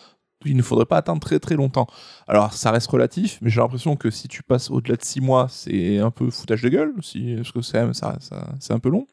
il 0.45 0.57
ne 0.57 0.63
faudrait 0.63 0.87
pas 0.87 0.97
attendre 0.97 1.21
très 1.21 1.39
très 1.39 1.55
longtemps. 1.55 1.87
Alors 2.27 2.53
ça 2.53 2.73
reste 2.73 2.89
relatif, 2.89 3.39
mais 3.43 3.49
j'ai 3.51 3.61
l'impression 3.61 3.95
que 3.95 4.11
si 4.11 4.27
tu 4.27 4.43
passes 4.43 4.73
au-delà 4.73 4.97
de 4.97 5.05
6 5.05 5.21
mois, 5.21 5.47
c'est 5.49 5.99
un 6.01 6.11
peu 6.11 6.31
foutage 6.31 6.63
de 6.63 6.69
gueule, 6.69 6.93
si, 7.01 7.37
parce 7.37 7.53
que 7.53 7.63
c'est 7.63 7.93
ça, 7.95 8.17
ça, 8.19 8.49
c'est 8.59 8.73
un 8.73 8.81
peu 8.81 8.89
long. 8.89 9.07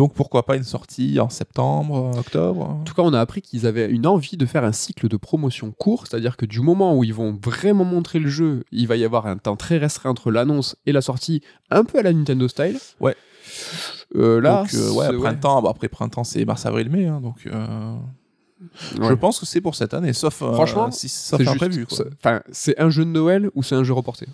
Donc 0.00 0.14
pourquoi 0.14 0.46
pas 0.46 0.56
une 0.56 0.64
sortie 0.64 1.20
en 1.20 1.28
septembre, 1.28 2.12
octobre? 2.16 2.70
En 2.80 2.84
tout 2.84 2.94
cas, 2.94 3.02
on 3.02 3.12
a 3.12 3.20
appris 3.20 3.42
qu'ils 3.42 3.66
avaient 3.66 3.84
une 3.86 4.06
envie 4.06 4.38
de 4.38 4.46
faire 4.46 4.64
un 4.64 4.72
cycle 4.72 5.08
de 5.08 5.18
promotion 5.18 5.72
court, 5.72 6.06
c'est-à-dire 6.06 6.38
que 6.38 6.46
du 6.46 6.60
moment 6.60 6.96
où 6.96 7.04
ils 7.04 7.12
vont 7.12 7.38
vraiment 7.44 7.84
montrer 7.84 8.18
le 8.18 8.30
jeu, 8.30 8.64
il 8.72 8.88
va 8.88 8.96
y 8.96 9.04
avoir 9.04 9.26
un 9.26 9.36
temps 9.36 9.56
très 9.56 9.76
restreint 9.76 10.08
entre 10.08 10.30
l'annonce 10.30 10.74
et 10.86 10.92
la 10.92 11.02
sortie, 11.02 11.42
un 11.70 11.84
peu 11.84 11.98
à 11.98 12.02
la 12.02 12.14
Nintendo 12.14 12.48
style. 12.48 12.78
Ouais. 12.98 13.14
Euh, 14.16 14.40
là, 14.40 14.62
Donc, 14.62 14.72
euh, 14.72 14.90
ouais, 14.90 15.18
printemps, 15.18 15.60
bah, 15.60 15.68
après 15.70 15.90
printemps 15.90 16.24
c'est 16.24 16.46
mars, 16.46 16.64
avril, 16.64 16.88
mai, 16.88 17.04
hein, 17.06 17.20
donc 17.20 17.46
euh, 17.46 17.96
Ouais. 18.98 19.08
je 19.08 19.14
pense 19.14 19.38
que 19.38 19.44
c'est 19.44 19.60
pour 19.60 19.74
cette 19.74 19.92
année, 19.92 20.14
sauf 20.14 20.40
euh, 20.40 20.54
Franchement, 20.54 20.90
si 20.90 21.10
sauf 21.10 21.46
imprévu. 21.46 21.86
Enfin, 22.22 22.40
c'est 22.52 22.80
un 22.80 22.88
jeu 22.88 23.04
de 23.04 23.10
Noël 23.10 23.50
ou 23.54 23.62
c'est 23.62 23.74
un 23.74 23.84
jeu 23.84 23.92
reporté? 23.92 24.26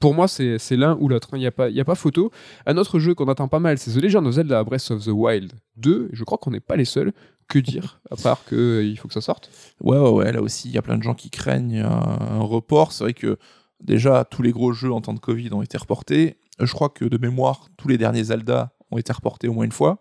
Pour 0.00 0.14
moi, 0.14 0.26
c'est 0.28 0.58
l'un 0.76 0.96
ou 0.98 1.08
l'autre. 1.08 1.28
hein. 1.32 1.36
Il 1.36 1.40
n'y 1.40 1.46
a, 1.46 1.50
pas- 1.52 1.68
a 1.68 1.84
pas 1.84 1.94
photo. 1.94 2.30
Un 2.66 2.76
autre 2.78 2.98
jeu 2.98 3.14
qu'on 3.14 3.26
attend 3.28 3.48
pas 3.48 3.58
mal, 3.60 3.78
c'est 3.78 3.92
The 3.92 4.02
Legend 4.02 4.26
of 4.26 4.32
Zelda 4.34 4.64
Breath 4.64 4.90
of 4.90 5.04
the 5.04 5.08
Wild 5.12 5.52
2. 5.76 6.08
Je 6.12 6.24
crois 6.24 6.38
qu'on 6.38 6.50
n'est 6.50 6.60
pas 6.60 6.76
les 6.76 6.84
seuls. 6.86 7.12
Que 7.48 7.58
dire 7.58 8.00
À 8.10 8.16
part 8.16 8.44
qu'il 8.48 8.96
faut 8.98 9.08
que 9.08 9.14
ça 9.14 9.20
sorte? 9.20 9.50
Ouais, 9.82 9.98
ouais, 9.98 10.08
ouais, 10.10 10.32
là 10.32 10.40
aussi, 10.40 10.68
il 10.68 10.74
y 10.74 10.78
a 10.78 10.82
plein 10.82 10.96
de 10.96 11.02
gens 11.02 11.14
qui 11.14 11.30
craignent 11.30 11.80
un, 11.80 11.88
un 11.90 12.40
report. 12.40 12.92
C'est 12.92 13.02
vrai 13.04 13.12
que 13.12 13.38
déjà, 13.82 14.24
tous 14.24 14.42
les 14.42 14.52
gros 14.52 14.72
jeux 14.72 14.92
en 14.92 15.00
temps 15.00 15.14
de 15.14 15.18
Covid 15.20 15.52
ont 15.52 15.60
été 15.62 15.76
reportés. 15.76 16.36
Euh, 16.60 16.66
Je 16.66 16.72
crois 16.72 16.88
que 16.88 17.04
de 17.04 17.18
mémoire, 17.18 17.66
tous 17.76 17.88
les 17.88 17.98
derniers 17.98 18.24
Zelda 18.24 18.70
ont 18.92 18.98
été 18.98 19.12
reportés 19.12 19.48
au 19.48 19.52
moins 19.52 19.64
une 19.64 19.72
fois. 19.72 19.98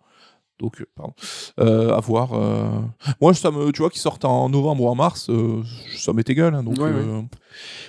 Donc, 0.60 0.82
euh, 0.82 0.86
pardon. 0.96 1.14
Euh, 1.60 1.94
à 1.96 2.00
voir. 2.00 2.34
euh. 2.34 2.70
Moi, 3.22 3.34
ça 3.34 3.50
me, 3.52 3.72
tu 3.72 3.82
vois, 3.82 3.90
qu'ils 3.90 4.02
sortent 4.02 4.26
en 4.26 4.50
novembre 4.50 4.84
ou 4.84 4.88
en 4.90 4.96
mars, 4.96 5.30
euh, 5.30 5.62
ça 5.96 6.12
m'est 6.14 6.30
égal. 6.30 6.54
hein, 6.54 6.64
donc, 6.64 6.78
Ouais, 6.78 6.90
euh, 6.90 7.22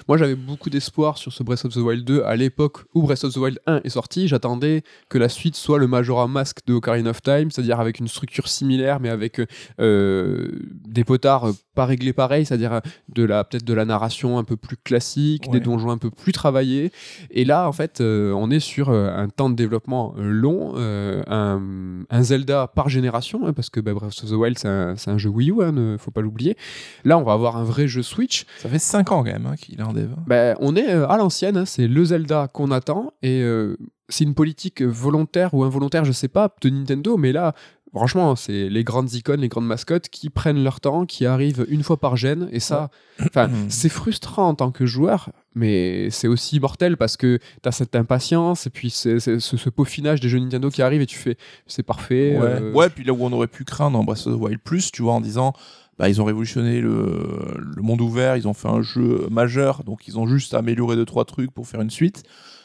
Moi, 0.09 0.17
j'avais 0.17 0.35
beaucoup 0.37 0.71
d'espoir 0.71 1.19
sur 1.19 1.33
ce 1.33 1.43
Breath 1.43 1.65
of 1.65 1.73
the 1.75 1.79
Wild 1.79 2.05
2 2.05 2.23
à 2.23 2.35
l'époque 2.37 2.85
où 2.95 3.03
Breath 3.03 3.25
of 3.25 3.35
the 3.35 3.37
Wild 3.39 3.59
1 3.67 3.81
est 3.85 3.89
sorti. 3.91 4.29
J'attendais 4.29 4.83
que 5.09 5.19
la 5.19 5.29
suite 5.29 5.57
soit 5.57 5.79
le 5.79 5.87
Majora 5.87 6.27
Mask 6.29 6.59
de 6.67 6.75
Ocarina 6.75 7.11
of 7.11 7.23
Time, 7.23 7.51
c'est-à-dire 7.51 7.79
avec 7.81 7.99
une 7.99 8.09
structure 8.09 8.49
similaire, 8.49 9.01
mais 9.01 9.09
avec 9.11 9.41
euh, 9.81 10.49
des 10.85 11.05
potards 11.05 11.49
euh, 11.49 11.53
pas 11.75 11.87
réglés 11.87 12.13
pareil, 12.13 12.45
c'est-à-dire 12.47 12.73
euh, 12.75 12.81
de 13.09 13.25
la 13.25 13.45
peut-être 13.45 13.65
de 13.65 13.75
la 13.75 13.85
narration 13.85 14.39
un 14.39 14.45
peu 14.45 14.57
plus 14.57 14.77
classique, 14.77 15.45
Ouais. 15.47 15.59
des 15.59 15.61
donjons 15.61 15.91
un 15.91 15.99
peu 15.99 16.11
plus 16.11 16.33
travaillés. 16.33 16.93
Et 17.31 17.45
là, 17.45 17.69
en 17.69 17.73
fait, 17.73 18.01
euh, 18.01 18.33
on 18.33 18.51
est 18.51 18.61
sur 18.61 18.91
euh, 18.91 19.11
un 19.15 19.29
temps 19.29 19.51
de 19.51 19.57
développement 19.57 20.15
euh, 20.19 20.31
long, 20.31 20.75
euh, 20.77 21.23
un, 21.27 21.61
un 22.09 22.23
Zelda 22.23 22.60
par 22.69 22.89
génération, 22.89 23.47
hein, 23.47 23.53
parce 23.53 23.71
que 23.71 23.81
bah, 23.81 23.95
Breath 23.95 24.23
of 24.23 24.31
the 24.31 24.33
Wild, 24.33 24.59
c'est 24.59 24.69
un, 24.69 24.97
c'est 24.97 25.11
un 25.11 25.19
jeu 25.19 25.31
Wii 25.31 25.51
U, 25.51 25.63
hein, 25.63 25.73
ne 25.73 25.97
faut 25.97 26.11
pas 26.11 26.21
l'oublier. 26.21 26.57
Là, 27.05 27.19
on 27.19 27.23
va 27.23 27.33
avoir 27.33 27.57
un 27.57 27.65
vrai 27.65 27.89
jeu 27.89 28.03
Switch. 28.03 28.45
ça 28.59 28.69
fait 28.69 28.79
5 28.79 29.13
ans 29.13 29.25
quand 29.25 29.33
même 29.33 29.47
hein, 29.47 29.57
qu'il 29.57 29.81
est 29.81 29.83
en 29.83 29.93
dev. 29.93 30.11
Ben, 30.27 30.57
on 30.61 30.77
est 30.77 30.91
euh, 30.91 31.09
à 31.09 31.17
l'ancienne, 31.17 31.57
hein, 31.57 31.65
c'est 31.65 31.89
le 31.89 32.05
Zelda 32.05 32.49
qu'on 32.53 32.71
attend, 32.71 33.13
et 33.23 33.43
euh, 33.43 33.77
c'est 34.09 34.25
une 34.25 34.35
politique 34.35 34.83
volontaire 34.83 35.55
ou 35.55 35.65
involontaire, 35.65 36.05
je 36.05 36.13
sais 36.13 36.29
pas, 36.29 36.55
de 36.63 36.71
Nintendo, 36.71 37.17
mais 37.17 37.33
là, 37.33 37.55
franchement, 37.93 38.37
c'est 38.37 38.69
les 38.69 38.85
grandes 38.85 39.13
icônes, 39.15 39.41
les 39.41 39.49
grandes 39.49 39.67
mascottes 39.67 40.09
qui 40.09 40.31
prennent 40.31 40.63
leur 40.63 40.81
temps, 40.81 41.07
qui 41.07 41.27
arrivent 41.27 41.67
une 41.69 41.83
fois 41.83 41.99
par 41.99 42.17
gène, 42.17 42.49
et 42.53 42.61
ça, 42.61 42.91
enfin, 43.21 43.51
c'est 43.69 43.89
frustrant 43.89 44.49
en 44.49 44.55
tant 44.55 44.71
que 44.71 44.87
joueur, 44.87 45.31
mais 45.55 46.11
c'est 46.11 46.29
aussi 46.29 46.61
mortel 46.61 46.97
parce 46.97 47.17
que 47.17 47.39
t'as 47.63 47.73
cette 47.73 47.97
impatience, 47.97 48.67
et 48.67 48.71
puis 48.71 48.91
c'est, 48.91 49.19
c'est 49.21 49.41
ce, 49.41 49.57
ce 49.57 49.71
peaufinage 49.71 50.21
des 50.21 50.29
jeux 50.29 50.39
Nintendo 50.39 50.71
qui 50.71 50.83
arrive, 50.83 51.01
et 51.01 51.07
tu 51.07 51.19
fais, 51.19 51.37
c'est 51.67 51.83
parfait. 51.83 52.39
Ouais. 52.39 52.47
euh, 52.47 52.73
ouais, 52.73 52.91
puis 52.91 53.05
là 53.05 53.13
où 53.13 53.25
on 53.25 53.33
aurait 53.33 53.49
pu 53.49 53.65
craindre 53.65 53.99
en 53.99 54.05
Breath 54.05 54.27
of 54.27 54.37
the 54.37 54.41
Wild 54.41 54.61
Plus, 54.61 54.93
tu 54.93 55.03
vois, 55.03 55.15
en 55.15 55.21
disant, 55.21 55.53
bah, 55.99 56.09
ils 56.09 56.23
ont 56.23 56.25
révolutionné 56.25 56.81
le, 56.81 57.27
le 57.59 57.83
monde 57.83 58.01
ouvert, 58.01 58.37
ils 58.37 58.49
ont 58.49 58.55
fait 58.55 58.69
un 58.69 58.83
jeu 58.83 59.27
majeur, 59.31 59.85
donc 59.85 60.09
ils 60.09 60.19
ont 60.19 60.27
juste 60.27 60.55
amélioré 60.55 60.97
deux 60.97 61.05
trois 61.05 61.25
trucs 61.25 61.51
pour 61.51 61.67
faire 61.67 61.81
une 61.83 61.91
suite. 61.91 62.23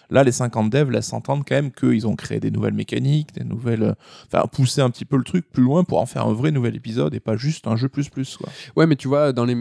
Là, 0.10 0.23
les 0.23 0.32
50 0.32 0.69
devs 0.69 0.91
laissent 0.91 1.14
entendre 1.14 1.44
quand 1.48 1.56
même 1.56 1.72
qu'ils 1.72 2.07
ont 2.07 2.15
créé 2.15 2.40
des 2.40 2.52
nouvelles 2.52 2.73
mécaniques, 2.73 3.34
des 3.34 3.44
nouvelles, 3.44 3.84
euh, 3.84 3.94
enfin, 4.27 4.45
pousser 4.48 4.82
un 4.82 4.90
petit 4.90 5.06
peu 5.06 5.18
le 5.18 5.23
truc 5.23 5.49
plus 5.52 5.64
loin 5.64 5.84
pour 5.84 5.99
en 5.99 6.06
faire 6.06 6.26
un 6.27 6.34
vrai 6.34 6.52
nouvel 6.52 6.76
épisode 6.76 7.14
et 7.14 7.19
pas 7.19 7.36
juste 7.38 7.68
un 7.68 7.76
jeu 7.76 7.90
plus 7.90 8.10
plus, 8.10 8.38
quoi. 8.38 8.49
Ouais, 8.76 8.88
mais 8.88 8.95
tu 8.95 9.07
vois, 9.07 9.34
dans 9.34 9.45
les. 9.45 9.57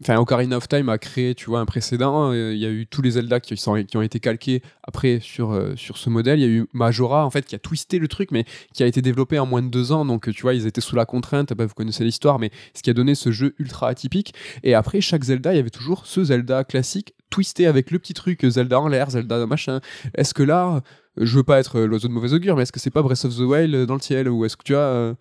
Enfin, 0.00 0.16
Ocarina 0.18 0.56
of 0.56 0.68
Time 0.68 0.88
a 0.90 0.96
créé, 0.98 1.34
tu 1.34 1.46
vois, 1.46 1.58
un 1.58 1.66
précédent. 1.66 2.30
euh, 2.30 2.54
Il 2.54 2.60
y 2.60 2.66
a 2.66 2.70
eu 2.70 2.86
tous 2.86 3.02
les 3.02 3.10
Zelda 3.12 3.40
qui 3.40 3.56
ont 3.96 4.02
été 4.02 4.20
calqués 4.20 4.62
après 4.84 5.18
sur, 5.20 5.50
euh, 5.50 5.74
sur 5.74 5.96
ce 5.98 6.08
modèle. 6.08 6.38
Il 6.38 6.42
y 6.42 6.44
a 6.44 6.48
eu 6.48 6.68
Majora, 6.72 7.26
en 7.26 7.30
fait, 7.30 7.44
qui 7.44 7.56
a 7.56 7.58
twisté 7.58 7.98
le 7.98 8.06
truc, 8.06 8.30
mais 8.30 8.44
qui 8.72 8.84
a 8.84 8.86
été 8.86 9.02
développé 9.02 9.40
en 9.40 9.46
moins 9.46 9.60
de 9.60 9.66
deux 9.66 9.90
ans. 9.90 10.04
Donc, 10.04 10.30
tu 10.32 10.42
vois, 10.42 10.54
ils 10.54 10.68
étaient 10.68 10.80
sous 10.80 10.94
la 10.94 11.04
contrainte. 11.04 11.52
Bah, 11.52 11.66
vous 11.66 11.74
connaissez 11.74 12.04
l'histoire, 12.04 12.38
mais 12.38 12.52
ce 12.74 12.82
qui 12.84 12.90
a 12.90 12.92
donné 12.92 13.16
ce 13.16 13.32
jeu 13.32 13.56
ultra 13.58 13.88
atypique. 13.88 14.34
Et 14.62 14.74
après, 14.74 15.00
chaque 15.00 15.24
Zelda, 15.24 15.52
il 15.52 15.56
y 15.56 15.60
avait 15.60 15.68
toujours 15.68 16.06
ce 16.06 16.22
Zelda 16.22 16.62
classique 16.62 17.14
twisté 17.30 17.66
avec 17.66 17.90
le 17.90 17.98
petit 17.98 18.14
truc 18.14 18.44
euh, 18.44 18.50
Zelda 18.50 18.80
en 18.80 18.88
l'air, 18.88 19.10
Zelda 19.10 19.46
machin. 19.46 19.80
Est-ce 20.14 20.34
que 20.34 20.42
là, 20.42 20.82
je 21.20 21.36
veux 21.36 21.42
pas 21.44 21.58
être 21.58 21.80
l'oiseau 21.80 22.08
de 22.08 22.12
mauvais 22.12 22.32
augure, 22.32 22.56
mais 22.56 22.62
est-ce 22.62 22.72
que 22.72 22.80
c'est 22.80 22.90
pas 22.90 23.02
Breath 23.02 23.24
of 23.24 23.34
the 23.36 23.40
Wild 23.40 23.86
dans 23.86 23.94
le 23.94 24.00
ciel 24.00 24.28
Ou 24.28 24.44
est-ce 24.44 24.56
que 24.56 24.64
tu 24.64 24.74
as. 24.74 24.78
euh, 24.78 25.14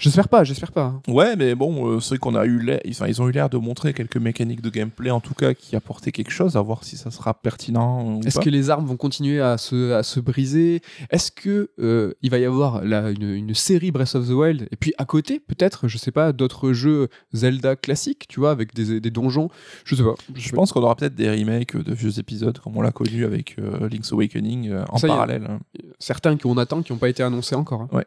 J'espère 0.00 0.28
pas, 0.28 0.44
j'espère 0.44 0.70
pas. 0.70 0.94
Ouais, 1.08 1.34
mais 1.34 1.56
bon, 1.56 1.88
euh, 1.90 1.98
c'est 1.98 2.10
vrai 2.10 2.18
qu'on 2.18 2.36
a 2.36 2.44
eu 2.44 2.60
l'air, 2.60 2.78
enfin, 2.88 3.08
ils 3.08 3.20
ont 3.20 3.28
eu 3.28 3.32
l'air 3.32 3.50
de 3.50 3.56
montrer 3.56 3.92
quelques 3.92 4.16
mécaniques 4.16 4.60
de 4.62 4.70
gameplay, 4.70 5.10
en 5.10 5.18
tout 5.18 5.34
cas, 5.34 5.54
qui 5.54 5.74
apportaient 5.74 6.12
quelque 6.12 6.30
chose, 6.30 6.56
à 6.56 6.60
voir 6.62 6.84
si 6.84 6.96
ça 6.96 7.10
sera 7.10 7.34
pertinent 7.34 8.20
Est-ce 8.24 8.38
que 8.38 8.48
les 8.48 8.70
armes 8.70 8.86
vont 8.86 8.96
continuer 8.96 9.40
à 9.40 9.58
se, 9.58 9.90
à 9.94 10.04
se 10.04 10.20
briser? 10.20 10.82
Est-ce 11.10 11.32
que 11.32 11.70
euh, 11.80 12.12
il 12.22 12.30
va 12.30 12.38
y 12.38 12.44
avoir 12.44 12.84
là, 12.84 13.10
une, 13.10 13.28
une 13.34 13.54
série 13.56 13.90
Breath 13.90 14.14
of 14.14 14.28
the 14.28 14.30
Wild? 14.30 14.68
Et 14.70 14.76
puis 14.76 14.94
à 14.98 15.04
côté 15.04 15.40
peut-être, 15.40 15.88
je 15.88 15.98
sais 15.98 16.12
pas, 16.12 16.32
d'autres 16.32 16.72
jeux 16.72 17.08
Zelda 17.32 17.74
classiques, 17.74 18.26
tu 18.28 18.38
vois, 18.38 18.52
avec 18.52 18.76
des, 18.76 19.00
des 19.00 19.10
donjons, 19.10 19.48
je 19.84 19.96
sais 19.96 20.04
pas. 20.04 20.14
Je 20.32 20.52
pense 20.52 20.70
qu'on 20.70 20.82
aura 20.82 20.94
peut-être 20.94 21.16
des 21.16 21.28
remakes 21.28 21.76
de 21.76 21.92
vieux 21.92 22.20
épisodes 22.20 22.56
comme 22.60 22.76
on 22.76 22.82
l'a 22.82 22.92
connu 22.92 23.24
avec 23.24 23.56
euh, 23.58 23.88
Link's 23.88 24.12
Awakening 24.12 24.68
euh, 24.70 24.84
en 24.90 24.98
Ça 24.98 25.08
parallèle. 25.08 25.37
Hein. 25.46 25.60
certains 25.98 26.36
qu'on 26.36 26.56
attend 26.58 26.82
qui 26.82 26.92
n'ont 26.92 26.98
pas 26.98 27.08
été 27.08 27.22
annoncés 27.22 27.54
encore. 27.54 27.82
hein. 27.82 27.88
Ouais. 27.92 28.06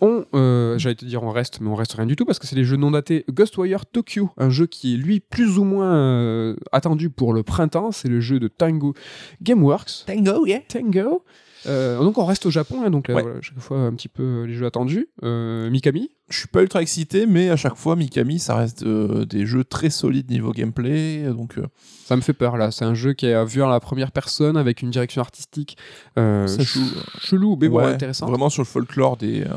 On, 0.00 0.24
euh, 0.34 0.76
j'allais 0.78 0.94
te 0.96 1.04
dire 1.04 1.22
on 1.22 1.30
reste, 1.30 1.60
mais 1.60 1.68
on 1.68 1.74
reste 1.76 1.92
rien 1.94 2.06
du 2.06 2.16
tout 2.16 2.24
parce 2.24 2.38
que 2.38 2.46
c'est 2.46 2.56
les 2.56 2.64
jeux 2.64 2.76
non 2.76 2.90
datés. 2.90 3.24
Ghostwire 3.30 3.86
Tokyo, 3.86 4.30
un 4.36 4.50
jeu 4.50 4.66
qui 4.66 4.94
est 4.94 4.96
lui 4.96 5.20
plus 5.20 5.58
ou 5.58 5.64
moins 5.64 5.94
euh, 5.94 6.56
attendu 6.72 7.10
pour 7.10 7.32
le 7.32 7.42
printemps, 7.42 7.92
c'est 7.92 8.08
le 8.08 8.20
jeu 8.20 8.40
de 8.40 8.48
Tango 8.48 8.94
Gameworks. 9.42 10.04
Tango, 10.06 10.46
yeah. 10.46 10.60
Tango. 10.68 11.22
Euh, 11.66 11.98
donc 12.00 12.18
on 12.18 12.24
reste 12.24 12.46
au 12.46 12.50
Japon, 12.50 12.82
hein, 12.84 12.90
donc 12.90 13.08
là, 13.08 13.14
Ouais. 13.16 13.22
voilà, 13.22 13.40
chaque 13.40 13.58
fois 13.58 13.78
un 13.78 13.92
petit 13.94 14.08
peu 14.08 14.22
euh, 14.22 14.46
les 14.46 14.54
jeux 14.54 14.66
attendus. 14.66 15.08
Euh, 15.24 15.70
Mikami, 15.70 16.10
Je 16.28 16.38
suis 16.38 16.48
pas 16.48 16.62
ultra 16.62 16.82
excité, 16.82 17.24
mais 17.26 17.50
à 17.50 17.56
chaque 17.56 17.76
fois, 17.76 17.96
Mikami, 17.96 18.38
ça 18.38 18.56
reste 18.56 18.82
euh, 18.84 19.24
des 19.24 19.46
jeux 19.46 19.64
très 19.64 19.90
solides 19.90 20.30
niveau 20.30 20.52
gameplay. 20.52 21.24
Donc, 21.32 21.56
euh, 21.58 21.66
ça 22.04 22.14
me 22.16 22.20
fait 22.20 22.32
peur 22.34 22.56
là. 22.56 22.70
C'est 22.70 22.84
un 22.84 22.94
jeu 22.94 23.14
qui 23.14 23.26
est 23.26 23.44
vu 23.44 23.62
en 23.62 23.68
la 23.68 23.80
première 23.80 24.12
personne 24.12 24.56
avec 24.56 24.82
une 24.82 24.90
direction 24.90 25.20
artistique 25.22 25.76
euh, 26.18 26.46
ch- 26.46 26.78
chelou, 27.20 27.56
mais 27.60 27.68
bon, 27.68 27.78
ouais, 27.78 27.84
intéressant. 27.84 28.26
Vraiment 28.26 28.50
sur 28.50 28.62
le 28.62 28.66
folklore 28.66 29.16
des, 29.16 29.42
euh, 29.42 29.48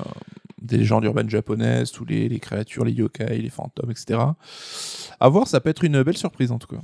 des 0.62 0.78
légendes 0.78 1.04
urbaines 1.06 1.30
japonaises, 1.30 1.92
tous 1.92 2.06
les, 2.06 2.30
les 2.30 2.40
créatures, 2.40 2.86
les 2.86 2.92
yokai, 2.94 3.38
les 3.40 3.50
fantômes, 3.50 3.92
etc. 3.92 4.20
À 5.20 5.30
voir, 5.30 5.48
ça 5.48 5.60
peut 5.60 5.70
être 5.70 5.84
une 5.84 6.02
belle 6.04 6.18
surprise 6.18 6.52
en 6.52 6.60
tout 6.60 6.68
cas. 6.68 6.82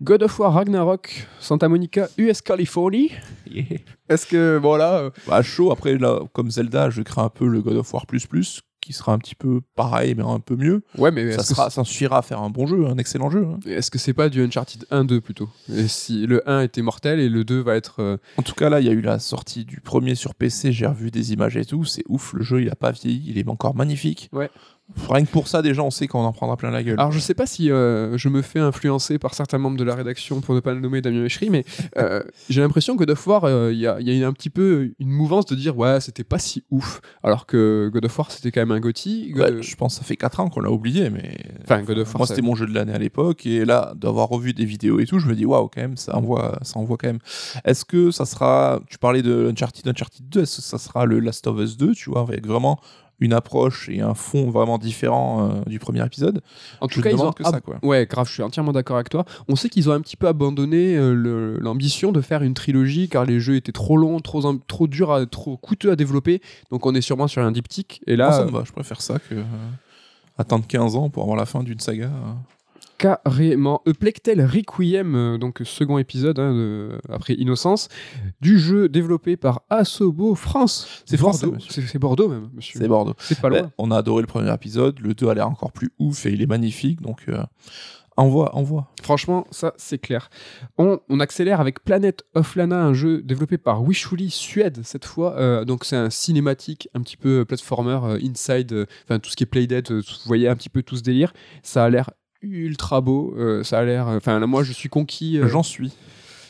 God 0.00 0.22
of 0.22 0.38
War 0.38 0.52
Ragnarok, 0.54 1.26
Santa 1.40 1.68
Monica, 1.68 2.08
US 2.18 2.40
Californie. 2.40 3.10
Est-ce 4.08 4.26
que, 4.26 4.56
voilà. 4.56 4.98
euh, 4.98 5.10
Bah, 5.26 5.42
chaud, 5.42 5.72
après, 5.72 5.98
là, 5.98 6.20
comme 6.32 6.50
Zelda, 6.50 6.88
je 6.90 7.02
crée 7.02 7.20
un 7.20 7.28
peu 7.30 7.46
le 7.48 7.60
God 7.62 7.76
of 7.78 7.92
War 7.92 8.04
qui 8.80 8.92
sera 8.92 9.12
un 9.12 9.18
petit 9.18 9.34
peu 9.34 9.60
pareil, 9.74 10.14
mais 10.16 10.22
un 10.22 10.38
peu 10.40 10.54
mieux. 10.56 10.82
Ouais, 10.96 11.10
mais 11.10 11.32
Ça, 11.32 11.42
sera, 11.42 11.68
ça 11.68 11.84
suffira 11.84 12.18
à 12.18 12.22
faire 12.22 12.40
un 12.40 12.48
bon 12.48 12.66
jeu, 12.66 12.86
un 12.86 12.96
excellent 12.96 13.28
jeu. 13.28 13.44
hein. 13.44 13.58
est-ce 13.66 13.90
que 13.90 13.98
c'est 13.98 14.14
pas 14.14 14.28
du 14.30 14.40
Uncharted 14.42 14.86
1-2 14.90 15.20
plutôt? 15.20 15.48
Et 15.70 15.88
si 15.88 16.26
le 16.26 16.48
1 16.48 16.62
était 16.62 16.80
mortel 16.80 17.18
et 17.20 17.28
le 17.28 17.44
2 17.44 17.60
va 17.60 17.74
être. 17.74 17.96
euh, 18.00 18.16
En 18.38 18.42
tout 18.42 18.54
cas, 18.54 18.70
là, 18.70 18.80
il 18.80 18.86
y 18.86 18.88
a 18.88 18.92
eu 18.92 19.00
la 19.02 19.18
sortie 19.18 19.64
du 19.64 19.80
premier 19.80 20.14
sur 20.14 20.34
PC, 20.34 20.72
j'ai 20.72 20.86
revu 20.86 21.10
des 21.10 21.32
images 21.32 21.56
et 21.56 21.64
tout, 21.66 21.84
c'est 21.84 22.04
ouf, 22.08 22.32
le 22.34 22.42
jeu, 22.44 22.62
il 22.62 22.70
a 22.70 22.76
pas 22.76 22.92
vieilli, 22.92 23.24
il 23.26 23.36
est 23.38 23.48
encore 23.48 23.74
magnifique. 23.74 24.30
Ouais. 24.32 24.48
Rien 25.10 25.24
que 25.24 25.30
pour 25.30 25.48
ça, 25.48 25.60
déjà, 25.60 25.82
on 25.82 25.90
sait 25.90 26.06
qu'on 26.06 26.24
en 26.24 26.32
prendra 26.32 26.56
plein 26.56 26.70
la 26.70 26.82
gueule. 26.82 26.98
Alors 26.98 27.12
je 27.12 27.18
sais 27.18 27.34
pas 27.34 27.46
si 27.46 27.70
euh, 27.70 28.16
je 28.16 28.28
me 28.28 28.40
fais 28.42 28.58
influencer 28.58 29.18
par 29.18 29.34
certains 29.34 29.58
membres 29.58 29.76
de 29.76 29.84
la 29.84 29.94
rédaction 29.94 30.40
pour 30.40 30.54
ne 30.54 30.60
pas 30.60 30.72
le 30.72 30.80
nommer 30.80 31.02
Damien 31.02 31.20
Méchery, 31.22 31.50
mais 31.50 31.64
euh, 31.98 32.22
j'ai 32.48 32.62
l'impression 32.62 32.94
que 32.94 33.00
God 33.00 33.10
of 33.10 33.26
War, 33.26 33.44
euh, 33.44 33.70
il 33.72 33.78
y, 33.78 33.86
a, 33.86 34.00
y 34.00 34.24
a 34.24 34.26
un 34.26 34.32
petit 34.32 34.50
peu 34.50 34.92
une 34.98 35.10
mouvance 35.10 35.44
de 35.46 35.54
dire 35.54 35.76
ouais 35.76 36.00
c'était 36.00 36.24
pas 36.24 36.38
si 36.38 36.64
ouf, 36.70 37.00
alors 37.22 37.46
que 37.46 37.90
God 37.92 38.06
of 38.06 38.18
War 38.18 38.30
c'était 38.30 38.50
quand 38.50 38.60
même 38.60 38.72
un. 38.72 38.80
Ouais, 38.80 39.62
je 39.62 39.76
pense 39.76 39.94
que 39.94 40.00
ça 40.00 40.04
fait 40.06 40.16
4 40.16 40.40
ans 40.40 40.48
qu'on 40.48 40.60
l'a 40.60 40.70
oublié, 40.70 41.10
mais 41.10 41.36
Enfin 41.64 41.82
God 41.82 41.98
of 41.98 42.08
War. 42.08 42.18
moi 42.18 42.26
c'était 42.26 42.42
mon 42.42 42.54
jeu 42.54 42.66
de 42.66 42.72
l'année 42.72 42.94
à 42.94 42.98
l'époque 42.98 43.44
et 43.44 43.64
là 43.66 43.92
d'avoir 43.94 44.28
revu 44.28 44.54
des 44.54 44.64
vidéos 44.64 44.98
et 45.00 45.06
tout, 45.06 45.18
je 45.18 45.26
me 45.26 45.34
dis 45.34 45.44
waouh 45.44 45.68
quand 45.68 45.82
même 45.82 45.96
ça 45.96 46.16
envoie 46.16 46.58
ça 46.62 46.78
envoie 46.78 46.96
quand 46.96 47.08
même. 47.08 47.20
Est-ce 47.64 47.84
que 47.84 48.10
ça 48.10 48.24
sera 48.24 48.80
tu 48.88 48.98
parlais 48.98 49.22
de 49.22 49.48
Uncharted 49.50 49.86
Uncharted 49.86 50.28
2, 50.28 50.42
est-ce 50.42 50.56
que 50.56 50.62
ça 50.62 50.78
sera 50.78 51.04
le 51.04 51.20
Last 51.20 51.46
of 51.46 51.58
Us 51.60 51.76
2, 51.76 51.92
tu 51.94 52.10
vois, 52.10 52.22
avec 52.22 52.46
vraiment 52.46 52.80
une 53.20 53.32
approche 53.32 53.88
et 53.88 54.00
un 54.00 54.14
fond 54.14 54.50
vraiment 54.50 54.78
différent 54.78 55.50
euh, 55.50 55.60
du 55.66 55.78
premier 55.78 56.04
épisode 56.04 56.40
En 56.80 56.88
Je 56.88 56.94
tout 56.94 57.00
cas 57.02 57.10
ils 57.10 57.20
ont 57.20 57.32
que 57.32 57.42
ça 57.44 57.60
quoi. 57.60 57.78
Ouais, 57.82 58.06
grave, 58.06 58.28
je 58.28 58.32
suis 58.34 58.42
entièrement 58.42 58.72
d'accord 58.72 58.96
avec 58.96 59.08
toi. 59.08 59.24
On 59.48 59.56
sait 59.56 59.68
qu'ils 59.68 59.88
ont 59.90 59.92
un 59.92 60.00
petit 60.00 60.16
peu 60.16 60.28
abandonné 60.28 60.96
euh, 60.96 61.58
l'ambition 61.60 62.12
de 62.12 62.20
faire 62.20 62.42
une 62.42 62.54
trilogie 62.54 63.08
car 63.08 63.24
les 63.24 63.40
jeux 63.40 63.56
étaient 63.56 63.72
trop 63.72 63.96
longs, 63.96 64.20
trop, 64.20 64.42
trop 64.68 64.86
durs, 64.86 65.10
à- 65.12 65.26
trop 65.26 65.56
coûteux 65.56 65.90
à 65.90 65.96
développer. 65.96 66.40
Donc 66.70 66.86
on 66.86 66.94
est 66.94 67.00
sûrement 67.00 67.26
sur 67.28 67.42
un 67.42 67.50
diptyque. 67.50 68.00
Et 68.06 68.14
là, 68.16 68.30
ça 68.32 68.44
me 68.44 68.50
va, 68.50 68.62
je 68.64 68.72
préfère 68.72 69.00
ça 69.00 69.18
que 69.18 69.34
euh, 69.34 69.42
attendre 70.38 70.66
15 70.66 70.94
ans 70.96 71.10
pour 71.10 71.22
avoir 71.24 71.36
la 71.36 71.46
fin 71.46 71.62
d'une 71.64 71.80
saga. 71.80 72.10
Carrément. 72.98 73.80
Eplectel 73.86 74.44
Requiem, 74.44 75.14
euh, 75.14 75.38
donc 75.38 75.60
second 75.64 75.98
épisode 75.98 76.38
hein, 76.38 76.52
de- 76.52 76.98
après 77.08 77.34
Innocence, 77.34 77.88
du 78.40 78.58
jeu 78.58 78.88
développé 78.88 79.36
par 79.36 79.62
Asobo 79.70 80.34
France. 80.34 81.02
C'est 81.06 81.18
Bordeaux. 81.20 81.54
C'est 81.70 81.98
Bordeaux 81.98 82.28
même, 82.28 82.50
monsieur. 82.54 82.80
C'est 82.80 82.88
Bordeaux. 82.88 83.14
C'est 83.18 83.40
pas 83.40 83.48
loin. 83.48 83.62
Ben, 83.62 83.70
on 83.78 83.90
a 83.90 83.96
adoré 83.98 84.22
le 84.22 84.26
premier 84.26 84.52
épisode, 84.52 84.98
le 85.00 85.14
2 85.14 85.28
a 85.28 85.34
l'air 85.34 85.48
encore 85.48 85.72
plus 85.72 85.90
ouf 85.98 86.26
et 86.26 86.32
il 86.32 86.42
est 86.42 86.46
magnifique, 86.46 87.00
donc 87.00 87.20
euh, 87.28 87.40
envoie, 88.16 88.54
envoie. 88.56 88.88
Franchement, 89.02 89.46
ça 89.52 89.74
c'est 89.76 89.98
clair. 89.98 90.28
On, 90.76 90.98
on 91.08 91.20
accélère 91.20 91.60
avec 91.60 91.84
Planet 91.84 92.24
of 92.34 92.56
Lana, 92.56 92.82
un 92.84 92.94
jeu 92.94 93.22
développé 93.22 93.58
par 93.58 93.82
Wishfully 93.84 94.28
Suède 94.30 94.80
cette 94.82 95.04
fois. 95.04 95.36
Euh, 95.38 95.64
donc 95.64 95.84
c'est 95.84 95.96
un 95.96 96.10
cinématique, 96.10 96.88
un 96.94 97.00
petit 97.02 97.16
peu 97.16 97.44
platformer, 97.44 98.00
euh, 98.02 98.18
inside, 98.22 98.72
euh, 98.72 98.86
enfin 99.04 99.20
tout 99.20 99.30
ce 99.30 99.36
qui 99.36 99.44
est 99.44 99.46
Playdead, 99.46 99.90
vous 99.92 100.02
voyez 100.26 100.48
un 100.48 100.56
petit 100.56 100.68
peu 100.68 100.82
tout 100.82 100.96
ce 100.96 101.02
délire. 101.02 101.32
Ça 101.62 101.84
a 101.84 101.88
l'air 101.90 102.10
ultra 102.42 103.00
beau, 103.00 103.34
euh, 103.38 103.62
ça 103.64 103.78
a 103.78 103.84
l'air... 103.84 104.08
Enfin 104.08 104.38
là, 104.38 104.46
moi 104.46 104.62
je 104.62 104.72
suis 104.72 104.88
conquis. 104.88 105.38
euh, 105.38 105.48
J'en 105.48 105.62
suis. 105.62 105.92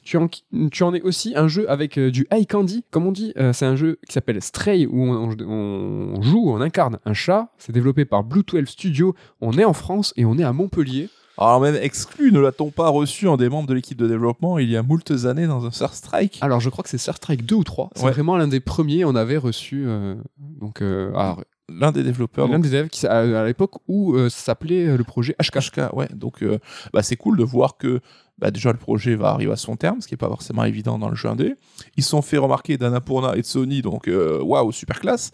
tu 0.05 0.17
en, 0.17 0.29
tu 0.29 0.83
en 0.83 0.95
es 0.95 1.03
aussi 1.03 1.35
un 1.37 1.49
jeu 1.49 1.71
avec 1.71 1.99
euh, 1.99 2.11
du 2.11 2.27
high 2.33 2.47
candy, 2.47 2.85
comme 2.91 3.07
on 3.07 3.13
dit. 3.13 3.33
Euh, 3.39 3.53
c'est 3.53 3.67
un 3.67 3.77
jeu 3.77 3.99
qui 4.07 4.13
s'appelle 4.13 4.41
Stray, 4.43 4.87
où 4.87 5.03
on, 5.03 5.37
on- 5.47 6.15
on 6.17 6.23
joue, 6.23 6.45
on 6.51 6.61
incarne 6.61 6.99
un 7.05 7.15
chat. 7.15 7.49
C'est 7.59 7.73
développé 7.73 8.05
par 8.05 8.25
Blue 8.25 8.43
12 8.47 8.67
Studio. 8.67 9.15
On 9.41 9.53
est 9.59 9.65
en 9.65 9.73
France 9.75 10.13
et 10.17 10.25
on 10.25 10.39
est 10.39 10.45
à 10.45 10.53
Montpellier. 10.53 11.09
Alors 11.41 11.61
même 11.61 11.77
exclu, 11.77 12.33
ne 12.33 12.41
l'a-t-on 12.41 12.71
pas 12.73 12.89
reçu 12.89 13.29
en 13.29 13.37
des 13.37 13.49
membres 13.49 13.69
de 13.69 13.75
l'équipe 13.75 13.97
de 13.97 14.09
développement 14.09 14.59
il 14.59 14.69
y 14.69 14.77
a 14.77 14.83
moultes 14.83 15.13
années 15.25 15.47
dans 15.47 15.65
un 15.67 15.71
Star 15.71 15.95
Strike? 15.95 16.39
Alors, 16.41 16.59
je 16.59 16.69
crois 16.69 16.83
que 16.83 16.91
c'est 16.91 16.99
Star 16.99 17.21
Trek 17.21 17.37
2 17.37 17.55
ou 17.55 17.63
3. 17.63 17.91
C'est 17.95 18.03
Ouais. 18.05 18.11
vraiment 18.11 18.37
l'un 18.37 18.49
des 18.49 18.59
premiers. 18.59 19.05
On 19.05 19.15
avait 19.15 19.37
reçu. 19.37 19.85
euh, 19.87 20.17
donc, 20.39 20.83
euh, 20.83 21.11
alors, 21.15 21.45
L'un 21.71 21.93
des 21.93 22.03
développeurs. 22.03 22.49
l'un 22.49 22.59
des 22.59 22.69
élèves 22.69 22.89
qui, 22.89 23.07
à, 23.07 23.19
à 23.19 23.45
l'époque 23.45 23.75
où 23.89 24.15
euh, 24.15 24.31
ça 24.31 24.39
s'appelait 24.39 24.87
euh, 24.87 24.97
le 24.97 25.05
projet 25.05 25.35
HK. 25.41 25.59
HK, 25.59 25.93
ouais. 25.93 26.09
Donc 26.15 26.43
euh, 26.43 26.59
bah, 26.93 27.03
c'est 27.03 27.17
cool 27.17 27.37
de 27.37 27.45
voir 27.45 27.77
que 27.77 28.01
bah, 28.39 28.51
déjà 28.51 28.73
le 28.73 28.79
projet 28.79 29.17
va 29.17 29.29
arriver 29.29 29.53
à 29.53 29.57
son 29.57 29.77
terme, 29.77 30.01
ce 30.01 30.09
qui 30.09 30.15
est 30.15 30.19
pas 30.19 30.29
forcément 30.29 30.65
évident 30.65 30.99
dans 30.99 31.11
le 31.11 31.15
jeu 31.15 31.29
indé. 31.29 31.57
Ils 31.97 32.03
se 32.03 32.11
sont 32.11 32.23
fait 32.23 32.39
remarquer 32.39 32.79
d'Annapurna 32.79 33.37
et 33.37 33.43
de 33.43 33.47
Sony, 33.47 33.83
donc 33.83 34.09
euh, 34.09 34.41
waouh, 34.41 34.73
super 34.73 35.01
classe. 35.01 35.31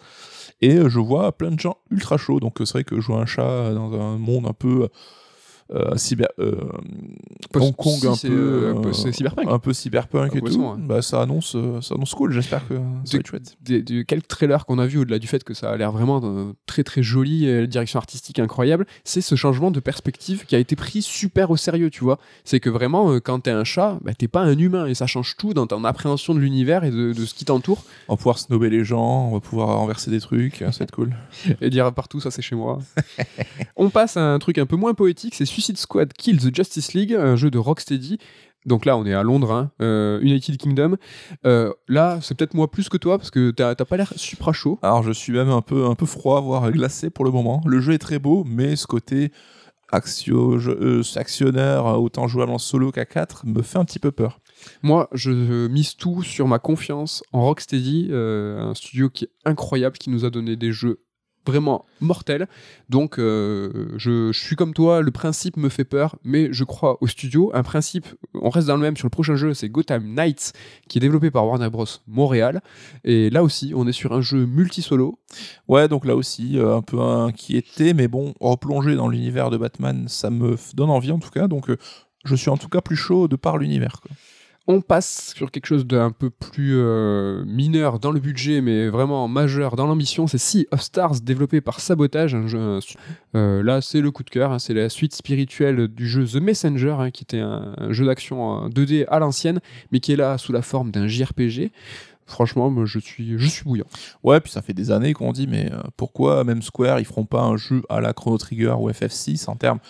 Et 0.61 0.77
je 0.89 0.99
vois 0.99 1.31
plein 1.33 1.51
de 1.51 1.61
gens 1.61 1.77
ultra 1.91 2.17
chauds. 2.17 2.41
Donc 2.41 2.57
c'est 2.59 2.73
vrai 2.73 2.85
que 2.85 3.01
jouer 3.01 3.17
un 3.17 3.27
chat 3.27 3.73
dans 3.75 3.93
un 4.01 4.19
monde 4.19 4.47
un 4.47 4.53
peu 4.53 4.89
cyber, 5.97 6.29
euh, 6.39 6.55
Hong 7.55 7.75
Kong 7.75 7.99
si, 8.17 8.27
un 8.27 8.31
peu, 8.31 8.35
euh, 8.35 8.75
euh, 8.85 8.93
cyberpunk. 9.13 9.49
un 9.49 9.59
peu 9.59 9.73
cyberpunk 9.73 10.31
Ah, 10.35 10.39
et 10.39 10.41
tout, 10.41 10.75
bah, 10.79 11.03
ça 11.03 11.23
annonce, 11.23 11.55
euh, 11.57 11.81
ça 11.81 11.95
annonce 11.95 12.15
cool. 12.15 12.33
J'espère 12.33 12.67
que 12.67 12.75
ça 13.05 13.19
va 13.19 13.39
être 13.39 14.05
quelques 14.07 14.29
trailers 14.29 14.67
qu'on 14.67 14.79
a 14.79 14.87
vu 14.87 14.99
au-delà 14.99 15.19
du 15.19 15.27
fait 15.27 15.45
que 15.45 15.55
ça 15.55 15.71
a 15.71 15.77
l'air 15.77 15.93
vraiment 15.93 16.21
euh, 16.23 16.53
très 16.67 16.85
très 16.85 17.03
joli, 17.03 17.67
direction 17.69 17.99
artistique 17.99 18.39
incroyable, 18.39 18.87
c'est 19.05 19.21
ce 19.21 19.35
changement 19.35 19.71
de 19.71 19.81
perspective 19.81 20.45
qui 20.47 20.55
a 20.55 20.59
été 20.59 20.77
pris 20.77 21.03
super 21.03 21.51
au 21.51 21.57
sérieux, 21.57 21.91
tu 21.91 22.05
vois. 22.05 22.19
C'est 22.45 22.61
que 22.61 22.71
vraiment, 22.71 23.13
euh, 23.13 23.21
quand 23.21 23.41
t'es 23.41 23.51
un 23.51 23.65
chat, 23.65 23.99
bah, 24.03 24.13
t'es 24.15 24.29
pas 24.29 24.41
un 24.43 24.59
humain 24.59 24.87
et 24.87 24.95
ça 24.95 25.07
change 25.07 25.37
tout 25.37 25.55
dans 25.55 25.67
ton 25.67 25.85
appréhension 25.85 26.35
de 26.35 26.41
l'univers 26.41 26.85
et 26.85 26.91
de, 26.91 27.13
de 27.13 27.25
ce 27.25 27.35
qui 27.35 27.45
t'entoure. 27.45 27.85
On 28.09 28.15
va 28.15 28.17
pouvoir 28.17 28.39
snober 28.39 28.71
les 28.71 28.85
gens, 28.85 29.29
on 29.29 29.33
va 29.33 29.41
pouvoir 29.41 29.79
renverser 29.79 30.11
des 30.11 30.21
trucs, 30.21 30.57
ça 30.57 30.67
va 30.67 30.83
être 30.83 30.93
cool. 30.93 31.15
et 31.61 31.71
dire 31.71 31.93
partout 31.93 32.21
ça 32.21 32.31
c'est 32.31 32.43
chez 32.43 32.57
moi. 32.57 32.79
On 33.77 33.91
passe 33.91 34.17
à 34.17 34.23
un 34.23 34.39
truc 34.39 34.59
un 34.59 34.67
peu 34.67 34.77
moins 34.77 34.95
poétique, 34.95 35.35
c'est 35.35 35.47
Suicide 35.55 35.79
Squad 35.79 36.13
Kill 36.15 36.39
the 36.41 36.53
Justice 36.53 36.95
League, 36.95 37.15
un 37.15 37.37
jeu 37.37 37.49
de 37.49 37.59
Rocksteady. 37.59 38.19
Donc 38.67 38.85
là 38.87 38.97
on 38.97 39.07
est 39.07 39.15
à 39.15 39.23
Londres, 39.23 39.53
hein, 39.53 39.71
euh, 39.81 40.19
United 40.21 40.57
Kingdom. 40.57 40.97
Euh, 41.47 41.73
là 41.87 42.19
c'est 42.23 42.37
peut-être 42.37 42.55
moi 42.55 42.69
plus 42.69 42.89
que 42.89 42.97
toi 42.97 43.19
parce 43.19 43.31
que 43.31 43.53
t'as 43.53 43.77
pas 43.77 43.97
l'air 43.97 44.13
supra 44.17 44.53
chaud. 44.53 44.81
Alors 44.83 45.05
je 45.05 45.13
suis 45.13 45.33
même 45.33 45.51
un 45.51 45.63
peu, 45.63 45.87
un 45.87 45.95
peu 45.95 46.07
froid, 46.07 46.41
voire 46.41 46.73
glacé 46.73 47.09
pour 47.09 47.25
le 47.25 47.31
moment. 47.31 47.63
Le 47.67 47.81
jeu 47.81 47.93
est 47.93 47.99
très 47.99 48.19
beau, 48.19 48.43
mais 48.45 48.75
ce 48.75 48.89
côté 48.89 49.31
euh, 49.93 51.03
actionnaire, 51.15 51.85
autant 51.85 52.27
jouable 52.27 52.51
en 52.51 52.59
solo 52.59 52.91
qu'à 52.91 53.05
4, 53.05 53.47
me 53.47 53.63
fait 53.63 53.79
un 53.79 53.85
petit 53.85 54.01
peu 54.01 54.11
peur. 54.11 54.41
Moi 54.83 55.09
je 55.13 55.69
mise 55.69 55.95
tout 55.95 56.25
sur 56.25 56.49
ma 56.49 56.59
confiance 56.59 57.23
en 57.33 57.43
Rocksteady, 57.43 58.11
un 58.13 58.75
studio 58.75 59.09
qui 59.09 59.27
est 59.27 59.31
incroyable, 59.45 59.99
qui 59.99 60.11
nous 60.11 60.25
a 60.25 60.31
donné 60.31 60.57
des 60.57 60.73
jeux 60.73 61.04
vraiment 61.47 61.85
mortels. 62.01 62.49
Donc 62.89 63.19
euh, 63.19 63.93
je, 63.97 64.33
suis 64.33 64.57
comme 64.57 64.75
toi, 64.75 65.01
le 65.01 65.11
principe 65.11 65.57
me 65.57 65.69
fait 65.69 65.85
peur, 65.85 66.17
mais 66.25 66.49
je 66.53 66.65
crois 66.65 66.99
au 67.01 67.07
studio. 67.07 67.51
Un 67.55 67.63
principe, 67.63 68.07
on 68.35 68.51
reste 68.51 68.69
dans 68.69 68.77
le 68.77 68.83
même 68.83 68.97
sur 68.97 69.07
le 69.07 69.11
prochain 69.11 69.37
jeu, 69.37 69.55
c'est 69.55 69.69
Gotham 69.69 70.15
Knights, 70.15 70.53
qui 70.89 70.99
est 70.99 71.01
développé 71.01 71.31
par 71.31 71.47
Warner 71.47 71.71
Bros. 71.71 71.87
Montréal. 72.07 72.63
Et 73.05 73.31
là 73.31 73.43
aussi, 73.43 73.73
on 73.75 73.87
est 73.87 73.93
sur 73.93 74.13
un 74.13 74.21
jeu 74.21 74.47
multi-solo. 74.47 75.19
Ouais, 75.69 75.89
donc 75.89 76.05
là 76.05 76.17
aussi, 76.17 76.59
euh, 76.59 76.77
un 76.77 76.83
peu 76.83 77.01
inquiété, 77.01 77.95
mais 77.95 78.09
bon, 78.09 78.35
replonger 78.41 78.95
dans 78.97 79.09
l'univers 79.09 79.51
de 79.51 79.57
Batman, 79.57 80.07
ça 80.09 80.31
me 80.31 80.57
donne 80.75 80.91
envie 80.91 81.13
en 81.13 81.19
tout 81.19 81.31
cas, 81.31 81.49
donc 81.49 81.71
euh, 81.71 81.77
je 82.25 82.35
suis 82.35 82.51
en 82.51 82.57
tout 82.57 82.69
cas 82.69 82.81
plus 82.81 82.97
chaud 82.97 83.29
de 83.29 83.37
par 83.37 83.59
l'univers. 83.59 84.01
On 84.67 84.81
passe 84.81 85.35
sur 85.37 85.51
quelque 85.51 85.67
chose 85.67 85.87
d'un 85.87 86.11
peu 86.11 86.31
plus 86.31 86.79
euh, 86.79 87.45
mineur 87.45 87.99
dans 87.99 88.11
le 88.11 88.19
budget, 88.19 88.63
mais 88.63 88.89
vraiment 88.89 89.29
majeur 89.29 89.77
dans 89.77 89.87
l'ambition. 89.87 90.27
C'est 90.27 90.39
Sea 90.39 90.67
of 90.71 90.81
Stars, 90.81 91.21
développé 91.21 91.61
par 91.61 91.81
Sabotage. 91.81 92.35
Euh, 92.35 93.63
là, 93.63 93.83
c'est 93.83 94.01
le 94.01 94.11
coup 94.11 94.23
de 94.23 94.31
cœur. 94.31 94.53
hein, 94.53 94.59
c'est 94.59 94.73
la 94.73 94.89
suite 94.89 95.15
spirituelle 95.15 95.89
du 95.89 96.09
jeu 96.09 96.25
The 96.25 96.37
Messenger, 96.37 96.97
hein, 96.99 97.11
qui 97.11 97.25
était 97.25 97.41
un, 97.41 97.75
jeu 97.91 98.07
d'action 98.07 98.43
en 98.43 98.71
2D 98.71 99.05
à 99.09 99.19
l'ancienne, 99.19 99.61
mais 99.93 100.01
qui 100.01 100.13
est 100.13 100.17
là 100.17 100.39
sous 100.39 100.53
la 100.53 100.63
forme 100.63 100.91
d'un 100.91 101.09
JRPG. 101.09 101.71
Franchement, 102.25 102.87
je 102.87 102.99
suis, 102.99 103.39
je 103.39 103.65
bouillant. 103.65 103.85
Ouais, 104.23 104.41
puis 104.41 104.51
ça 104.51 104.63
fait 104.63 104.73
des 104.73 104.91
années 104.91 105.13
qu'on 105.13 105.33
dit, 105.33 105.47
mais 105.47 105.71
euh, 105.71 105.83
pourquoi 105.99 106.43
même 106.43 106.63
Square, 106.63 107.01
ils 107.01 107.05
feront 107.05 107.27
pas 107.27 107.43
un 107.43 107.59
jeu 107.59 107.83
à 107.91 108.01
la 108.01 108.15
Chrono 108.15 108.39
Trigger 108.39 108.77
ou 108.79 108.91
FF6 108.91 109.51
en 109.51 109.57
termes 109.57 109.81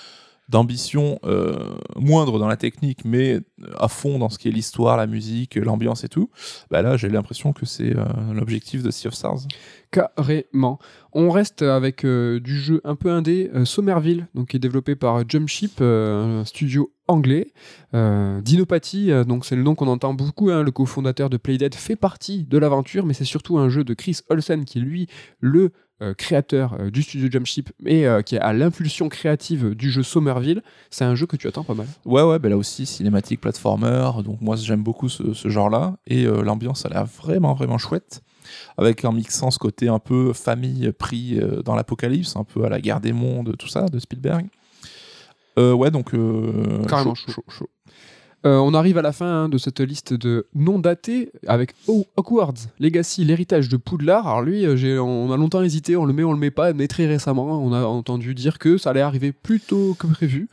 d'ambition 0.48 1.18
euh, 1.24 1.74
moindre 1.96 2.38
dans 2.38 2.48
la 2.48 2.56
technique, 2.56 3.04
mais 3.04 3.40
à 3.78 3.88
fond 3.88 4.18
dans 4.18 4.28
ce 4.28 4.38
qui 4.38 4.48
est 4.48 4.52
l'histoire, 4.52 4.96
la 4.96 5.06
musique, 5.06 5.56
l'ambiance 5.56 6.04
et 6.04 6.08
tout. 6.08 6.30
Bah 6.70 6.82
là, 6.82 6.96
j'ai 6.96 7.08
l'impression 7.08 7.52
que 7.52 7.66
c'est 7.66 7.96
euh, 7.96 8.04
l'objectif 8.32 8.82
de 8.82 8.90
Sea 8.90 9.08
of 9.08 9.14
Stars. 9.14 9.46
Carrément. 9.90 10.78
On 11.12 11.30
reste 11.30 11.62
avec 11.62 12.04
euh, 12.04 12.40
du 12.40 12.58
jeu 12.58 12.80
un 12.84 12.96
peu 12.96 13.10
indé, 13.10 13.50
Somerville, 13.64 14.26
donc 14.34 14.48
qui 14.48 14.56
est 14.56 14.60
développé 14.60 14.96
par 14.96 15.28
Jumpship, 15.28 15.80
un 15.80 16.44
studio 16.44 16.92
anglais. 17.06 17.52
Dinopathie, 17.92 19.12
euh, 19.12 19.24
donc 19.24 19.44
c'est 19.44 19.56
le 19.56 19.62
nom 19.62 19.74
qu'on 19.74 19.88
entend 19.88 20.14
beaucoup. 20.14 20.50
hein, 20.50 20.62
le 20.62 20.70
cofondateur 20.70 21.30
de 21.30 21.36
Playdead 21.36 21.74
fait 21.74 21.96
partie 21.96 22.44
de 22.44 22.58
l'aventure, 22.58 23.06
mais 23.06 23.14
c'est 23.14 23.24
surtout 23.24 23.58
un 23.58 23.68
jeu 23.68 23.84
de 23.84 23.94
Chris 23.94 24.20
Olsen 24.28 24.64
qui 24.64 24.80
lui 24.80 25.06
le 25.40 25.72
créateur 26.16 26.76
euh, 26.80 26.90
du 26.90 27.02
studio 27.02 27.28
Jumpship 27.30 27.70
et 27.86 28.06
euh, 28.06 28.22
qui 28.22 28.36
a 28.36 28.52
l'impulsion 28.52 29.08
créative 29.08 29.74
du 29.74 29.90
jeu 29.90 30.02
Somerville. 30.02 30.62
C'est 30.90 31.04
un 31.04 31.14
jeu 31.14 31.26
que 31.26 31.36
tu 31.36 31.46
attends 31.46 31.64
pas 31.64 31.74
mal. 31.74 31.86
Ouais, 32.04 32.22
ouais, 32.22 32.38
bah 32.38 32.48
là 32.48 32.56
aussi, 32.56 32.84
cinématique, 32.86 33.40
platformer. 33.40 34.10
Donc 34.24 34.40
moi, 34.40 34.56
j'aime 34.56 34.82
beaucoup 34.82 35.08
ce, 35.08 35.32
ce 35.32 35.48
genre-là. 35.48 35.96
Et 36.06 36.26
euh, 36.26 36.42
l'ambiance 36.42 36.84
a 36.84 36.88
l'air 36.88 37.04
vraiment, 37.06 37.54
vraiment 37.54 37.78
chouette. 37.78 38.22
Avec 38.76 39.04
en 39.04 39.12
mixant 39.12 39.50
ce 39.50 39.58
côté 39.58 39.88
un 39.88 39.98
peu 39.98 40.32
famille 40.32 40.92
pris 40.92 41.38
euh, 41.40 41.62
dans 41.62 41.74
l'apocalypse, 41.74 42.36
un 42.36 42.44
peu 42.44 42.64
à 42.64 42.68
la 42.68 42.80
guerre 42.80 43.00
des 43.00 43.12
mondes, 43.12 43.56
tout 43.56 43.68
ça, 43.68 43.86
de 43.86 43.98
Spielberg. 43.98 44.46
Euh, 45.58 45.72
ouais, 45.72 45.90
donc. 45.90 46.12
euh, 46.14 46.84
Carrément 46.86 47.14
chaud, 47.14 47.30
chaud, 47.32 47.44
chaud. 47.48 47.70
Euh, 48.46 48.58
on 48.58 48.74
arrive 48.74 48.98
à 48.98 49.02
la 49.02 49.12
fin 49.12 49.44
hein, 49.44 49.48
de 49.48 49.56
cette 49.56 49.80
liste 49.80 50.12
de 50.12 50.46
non 50.54 50.78
datés 50.78 51.30
avec 51.46 51.74
Hogwarts 51.88 52.54
Legacy, 52.78 53.24
l'héritage 53.24 53.70
de 53.70 53.78
Poudlard. 53.78 54.28
Alors 54.28 54.42
lui, 54.42 54.66
euh, 54.66 55.02
on 55.02 55.32
a 55.32 55.36
longtemps 55.36 55.62
hésité, 55.62 55.96
on 55.96 56.04
le 56.04 56.12
met, 56.12 56.24
on 56.24 56.32
le 56.32 56.38
met 56.38 56.50
pas, 56.50 56.74
mais 56.74 56.86
très 56.86 57.06
récemment, 57.06 57.64
on 57.64 57.72
a 57.72 57.84
entendu 57.84 58.34
dire 58.34 58.58
que 58.58 58.76
ça 58.76 58.90
allait 58.90 59.00
arriver 59.00 59.32
plus 59.32 59.60
tôt 59.60 59.96
que 59.98 60.06
prévu. 60.06 60.48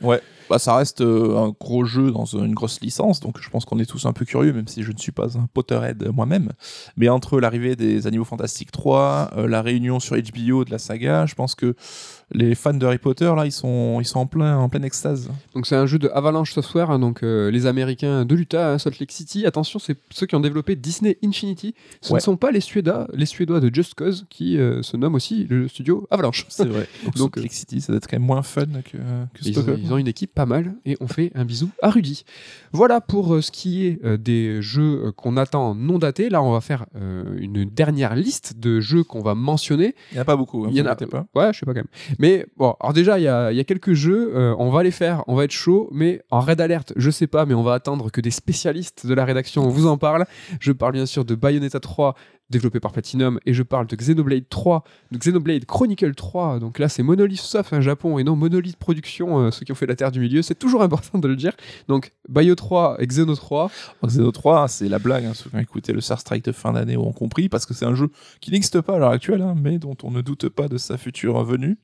Bah, 0.50 0.58
ça 0.58 0.76
reste 0.76 1.00
euh, 1.00 1.36
un 1.38 1.54
gros 1.58 1.84
jeu 1.84 2.10
dans 2.10 2.24
une 2.24 2.54
grosse 2.54 2.80
licence, 2.80 3.20
donc 3.20 3.40
je 3.40 3.48
pense 3.50 3.64
qu'on 3.64 3.78
est 3.78 3.86
tous 3.86 4.06
un 4.06 4.12
peu 4.12 4.24
curieux, 4.24 4.52
même 4.52 4.68
si 4.68 4.82
je 4.82 4.92
ne 4.92 4.98
suis 4.98 5.12
pas 5.12 5.38
un 5.38 5.46
Potterhead 5.52 6.10
moi-même. 6.14 6.50
Mais 6.96 7.08
entre 7.08 7.40
l'arrivée 7.40 7.76
des 7.76 8.06
Animaux 8.06 8.24
Fantastiques 8.24 8.72
3, 8.72 9.30
euh, 9.36 9.48
la 9.48 9.62
réunion 9.62 10.00
sur 10.00 10.16
HBO 10.16 10.64
de 10.64 10.70
la 10.70 10.78
saga, 10.78 11.26
je 11.26 11.34
pense 11.34 11.54
que 11.54 11.74
les 12.34 12.54
fans 12.54 12.72
de 12.72 12.86
Harry 12.86 12.98
Potter, 12.98 13.30
là, 13.36 13.44
ils 13.44 13.52
sont, 13.52 13.98
ils 14.00 14.06
sont 14.06 14.20
en, 14.20 14.26
plein, 14.26 14.56
en 14.56 14.68
pleine 14.68 14.84
extase. 14.84 15.28
Donc 15.54 15.66
c'est 15.66 15.76
un 15.76 15.84
jeu 15.86 15.98
de 15.98 16.08
Avalanche 16.14 16.52
Software, 16.52 16.90
hein, 16.90 16.98
donc 16.98 17.22
euh, 17.22 17.50
les 17.50 17.66
Américains 17.66 18.24
de 18.24 18.34
l'Utah, 18.34 18.72
hein, 18.72 18.78
Salt 18.78 18.98
Lake 19.00 19.12
City. 19.12 19.44
Attention, 19.46 19.78
c'est 19.78 19.96
ceux 20.10 20.26
qui 20.26 20.34
ont 20.34 20.40
développé 20.40 20.74
Disney 20.76 21.18
Infinity. 21.22 21.74
Ce 22.00 22.12
Ouais. 22.12 22.18
ne 22.18 22.22
sont 22.22 22.36
pas 22.36 22.50
les 22.50 22.60
Suédois, 22.60 23.06
les 23.12 23.26
Suédois 23.26 23.60
de 23.60 23.72
Just 23.74 23.94
Cause 23.94 24.26
qui 24.30 24.56
se 24.56 24.96
nomment 24.96 25.14
aussi 25.14 25.46
le 25.48 25.68
studio 25.68 26.06
Avalanche. 26.10 26.46
C'est 26.48 26.66
vrai. 26.66 26.88
Donc, 27.04 27.16
Donc, 27.22 27.34
Salt 27.36 27.42
Lake 27.42 27.52
City, 27.52 27.80
ça 27.80 27.88
doit 27.92 27.98
être 27.98 28.08
quand 28.08 28.16
même 28.18 28.26
moins 28.26 28.42
fun 28.42 28.66
que, 28.84 28.96
que 28.96 28.98
Ils 29.44 29.58
ont, 29.58 29.64
ils 29.78 29.92
ont 29.92 29.98
une 29.98 30.08
équipe 30.08 30.31
pas 30.34 30.46
mal 30.46 30.74
et 30.84 30.96
on 31.00 31.08
fait 31.08 31.30
un 31.34 31.44
bisou 31.44 31.70
à 31.82 31.90
Rudy. 31.90 32.24
Voilà 32.72 33.00
pour 33.00 33.34
euh, 33.34 33.42
ce 33.42 33.50
qui 33.50 33.86
est 33.86 34.04
euh, 34.04 34.16
des 34.16 34.62
jeux 34.62 35.06
euh, 35.06 35.12
qu'on 35.12 35.36
attend 35.36 35.74
non 35.74 35.98
datés. 35.98 36.30
Là, 36.30 36.42
on 36.42 36.52
va 36.52 36.60
faire 36.60 36.86
une 36.94 37.64
dernière 37.64 38.14
liste 38.16 38.58
de 38.58 38.80
jeux 38.80 39.04
qu'on 39.04 39.20
va 39.22 39.34
mentionner. 39.34 39.94
Il 40.10 40.14
n'y 40.14 40.18
en 40.20 40.22
a 40.22 40.24
pas 40.24 40.36
beaucoup, 40.36 40.64
hein, 40.64 40.68
Il 40.70 40.76
y 40.76 40.82
en 40.82 40.86
a- 40.86 40.94
pas. 40.96 41.26
Ouais, 41.34 41.52
je 41.52 41.58
sais 41.60 41.66
pas 41.66 41.72
quand 41.74 41.80
même. 41.80 42.16
Mais 42.18 42.46
bon, 42.56 42.74
alors 42.80 42.92
déjà, 42.92 43.18
il 43.18 43.22
y 43.22 43.28
a, 43.28 43.52
il 43.52 43.56
y 43.56 43.60
a 43.60 43.64
quelques 43.64 43.92
jeux, 43.92 44.32
on 44.58 44.70
va 44.70 44.82
les 44.82 44.90
faire, 44.90 45.24
on 45.26 45.34
va 45.34 45.44
être 45.44 45.50
chaud, 45.52 45.88
mais 45.92 46.22
en 46.30 46.40
raid 46.40 46.60
alerte, 46.60 46.92
je 46.96 47.10
sais 47.10 47.26
pas, 47.26 47.44
mais 47.46 47.54
on 47.54 47.62
va 47.62 47.74
attendre 47.74 48.10
que 48.10 48.20
des 48.20 48.30
spécialistes 48.30 49.06
de 49.06 49.14
la 49.14 49.24
rédaction 49.24 49.68
vous 49.68 49.86
en 49.86 49.98
parlent. 49.98 50.26
Je 50.60 50.72
parle 50.72 50.92
bien 50.92 51.06
sûr 51.06 51.24
de 51.24 51.34
Bayonetta 51.34 51.80
3, 51.80 52.14
développé 52.50 52.80
par 52.80 52.92
Platinum, 52.92 53.38
et 53.46 53.54
je 53.54 53.62
parle 53.62 53.86
de 53.86 53.96
Xenoblade 53.96 54.48
3, 54.48 54.84
de 55.10 55.18
Xenoblade 55.18 55.64
Chronicle 55.64 56.14
3. 56.14 56.58
Donc 56.60 56.78
là, 56.78 56.88
c'est 56.88 57.02
Monolith 57.02 57.40
Soft, 57.40 57.72
un 57.72 57.80
Japon, 57.80 58.18
et 58.18 58.24
non 58.24 58.36
Monolith 58.36 58.76
Production, 58.76 59.38
euh, 59.40 59.50
ceux 59.50 59.64
qui 59.64 59.72
ont 59.72 59.76
fait 59.76 59.86
la 59.86 59.96
Terre 59.96 60.12
du 60.12 60.20
Milieu. 60.20 60.42
C'est 60.42 60.54
toujours 60.58 60.82
important 60.82 61.18
de 61.18 61.26
le 61.28 61.36
dire. 61.36 61.52
Donc 61.88 62.10
Bayo 62.28 62.54
3 62.62 62.96
et 63.00 63.06
Xeno 63.06 63.34
3. 63.34 63.70
Donc, 64.02 64.10
Xeno 64.10 64.30
3, 64.32 64.68
c'est 64.68 64.88
la 64.88 64.98
blague, 64.98 65.24
hein, 65.24 65.32
ceux 65.34 65.50
qui 65.50 65.56
ont 65.56 65.58
écouté 65.58 65.92
le 65.92 66.00
Star 66.00 66.18
Strike 66.20 66.44
de 66.44 66.52
fin 66.52 66.72
d'année 66.72 66.96
ont 66.96 67.12
compris, 67.12 67.48
parce 67.48 67.66
que 67.66 67.74
c'est 67.74 67.84
un 67.84 67.94
jeu 67.94 68.08
qui 68.40 68.50
n'existe 68.52 68.80
pas 68.80 68.94
à 68.94 68.98
l'heure 68.98 69.10
actuelle, 69.10 69.42
hein, 69.42 69.54
mais 69.60 69.78
dont 69.78 69.96
on 70.02 70.10
ne 70.10 70.20
doute 70.20 70.48
pas 70.48 70.68
de 70.68 70.78
sa 70.78 70.96
future 70.96 71.42
venue. 71.44 71.78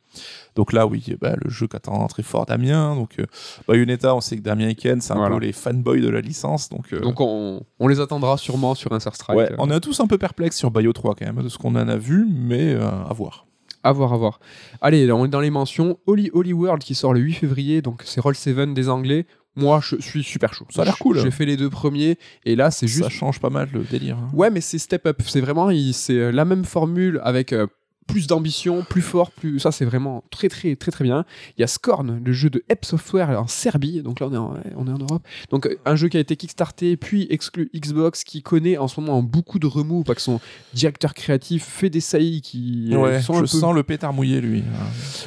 Donc 0.57 0.73
là, 0.73 0.87
oui, 0.87 1.05
bah, 1.21 1.35
le 1.43 1.51
jeu 1.51 1.67
qu'attend 1.67 2.07
très 2.07 2.23
fort 2.23 2.47
Damien. 2.47 2.95
Donc, 2.95 3.19
euh, 3.19 3.27
Bayonetta, 3.67 4.15
on 4.15 4.21
sait 4.21 4.37
que 4.37 4.43
Damien 4.43 4.69
et 4.69 4.75
Ken, 4.75 5.01
c'est 5.01 5.13
un 5.13 5.17
Voilà. 5.17 5.37
peu 5.37 5.43
les 5.43 5.53
fanboys 5.53 6.01
de 6.01 6.09
la 6.09 6.21
licence. 6.21 6.69
Donc, 6.69 6.93
euh, 6.93 7.01
Donc 7.01 7.21
on, 7.21 7.63
on 7.79 7.89
les 7.89 8.01
attendra 8.01 8.37
sûrement 8.39 8.75
sur 8.75 8.93
un 8.93 9.01
Strike. 9.01 9.37
ouais, 9.39 9.53
euh, 9.53 9.57
on 9.59 9.71
est 9.71 9.81
tous 9.81 10.01
un 10.01 10.07
peu 10.07 10.19
perplexes 10.19 10.57
sur 10.57 10.71
Bayo 10.71 10.93
3 10.93 11.15
quand 11.15 11.27
même, 11.27 11.43
de 11.43 11.49
ce 11.49 11.59
qu'on 11.59 11.75
en 11.77 11.89
a 11.89 11.97
vu, 11.97 12.27
mais 12.31 12.75
euh, 12.75 12.89
à 12.89 13.13
voir. 13.13 13.47
À 13.85 13.93
voir, 13.93 14.13
à 14.13 14.17
voir. 14.17 14.41
Allez, 14.81 15.07
là, 15.07 15.15
on 15.15 15.25
est 15.25 15.29
dans 15.29 15.41
les 15.41 15.51
mentions. 15.51 15.99
Holy 16.07 16.31
Holy 16.35 16.53
World 16.53 16.83
qui 16.83 16.95
sort 16.95 17.15
le 17.15 17.21
8 17.21 17.35
février, 17.35 17.81
donc 17.81 18.03
c'est 18.05 18.21
Roll 18.21 18.35
7 18.35 18.75
des 18.75 18.89
Anglais. 18.89 19.25
Moi, 19.59 19.81
je 19.83 19.97
suis 20.01 20.23
super 20.23 20.55
chaud. 20.55 20.67
Ça 20.71 20.83
a 20.83 20.85
l'air 20.85 20.99
cool. 20.99 21.19
J'ai 21.21 21.31
fait 21.31 21.45
les 21.47 21.57
deux 21.57 21.71
premiers, 21.71 22.17
et 22.45 22.57
là, 22.57 22.71
c'est 22.71 22.87
juste. 22.87 23.03
Ça 23.05 23.11
change 23.11 23.41
pas 23.41 23.51
mal 23.51 23.69
le 23.73 23.81
délire. 23.85 24.17
hein. 24.17 24.31
Ouais, 24.33 24.51
mais 24.51 24.61
c'est 24.61 24.79
step 24.79 25.07
up. 25.07 25.21
C'est 25.27 25.41
vraiment, 25.41 25.71
c'est 25.93 26.15
euh, 26.15 26.31
la 26.31 26.45
même 26.45 26.65
formule 26.65 27.21
avec 27.25 27.53
euh, 27.53 27.67
plus 28.07 28.27
d'ambition, 28.27 28.85
plus 28.89 29.03
fort, 29.03 29.31
plus. 29.31 29.59
Ça, 29.61 29.71
c'est 29.71 29.85
vraiment 29.85 30.25
très, 30.31 30.49
très, 30.49 30.77
très, 30.77 30.91
très 30.91 31.05
bien. 31.05 31.27
Il 31.57 31.61
y 31.61 31.65
a 31.65 31.67
Scorn, 31.67 32.23
le 32.25 32.33
jeu 32.33 32.49
de 32.49 32.65
Ep 32.71 32.87
Software 32.87 33.29
en 33.39 33.47
Serbie. 33.47 34.01
Donc 34.03 34.21
là, 34.21 34.29
on 34.29 34.33
est 34.33 34.37
en, 34.39 34.55
on 34.77 34.87
est 34.87 34.91
en 34.91 34.99
Europe. 34.99 35.23
Donc, 35.51 35.67
euh, 35.67 35.77
un 35.85 35.95
jeu 35.95 36.09
qui 36.09 36.17
a 36.17 36.21
été 36.21 36.35
kickstarté, 36.37 36.97
puis 36.97 37.27
exclu 37.29 37.71
Xbox, 37.75 38.25
qui 38.25 38.41
connaît 38.43 38.79
en 38.79 38.89
ce 38.89 38.99
moment 39.01 39.23
beaucoup 39.23 39.59
de 39.59 39.67
remous, 39.67 40.05
parce 40.05 40.17
que 40.17 40.23
son 40.23 40.41
directeur 40.73 41.13
créatif 41.13 41.65
fait 41.65 41.91
des 41.91 42.01
saillies 42.01 42.41
qui 42.41 42.89
Ouais, 42.97 43.21
sont 43.21 43.35
je 43.35 43.39
un 43.41 43.43
peu 43.43 43.47
sens 43.47 43.75
le 43.75 43.83
pétard 43.83 44.15
mouillé, 44.15 44.41
lui. 44.41 44.63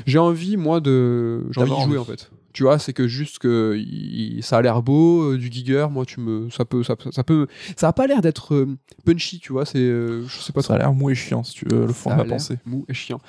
j'ai 0.08 0.18
envie, 0.18 0.58
moi, 0.58 0.80
de. 0.80 1.46
J'ai 1.52 1.62
envie 1.62 1.76
d'y 1.76 1.84
jouer, 1.84 1.98
en 2.00 2.06
fait. 2.06 2.32
Tu 2.54 2.64
vois, 2.64 2.80
c'est 2.80 2.94
que 2.94 3.08
juste 3.08 3.40
que 3.40 3.76
il- 3.78 4.44
ça 4.44 4.58
a 4.58 4.62
l'air 4.62 4.82
beau, 4.82 5.32
euh, 5.34 5.38
du 5.38 5.52
Giger, 5.52 5.88
moi, 5.92 6.06
tu 6.06 6.20
me. 6.20 6.50
Ça 6.50 6.66
peut. 6.66 6.84
Ça, 6.84 6.96
ça 7.12 7.24
peut. 7.24 7.48
Ça 7.78 7.88
a 7.88 7.94
pas 7.94 8.08
l'air 8.08 8.22
d'être 8.22 8.54
euh, 8.56 8.78
punchy, 9.06 9.40
tu 9.40 9.54
vois, 9.54 9.66
c'est. 9.66 9.78
euh, 9.80 10.26
je 10.28 10.40
sais 10.40 10.52
pas 10.54 10.62
Ça 10.62 10.74
a 10.76 10.78
l'air 10.78 10.94
mou 10.94 11.10
et 11.10 11.16
chiant, 11.16 11.44
si 11.44 11.54
tu 11.54 11.66
veux, 11.70 11.86
le 11.88 11.94
fond 11.94 12.10
de 12.12 12.16
ma 12.16 12.24
pensée. 12.26 12.58
Mou 12.66 12.86
et 12.90 12.94
chiant. 12.94 13.22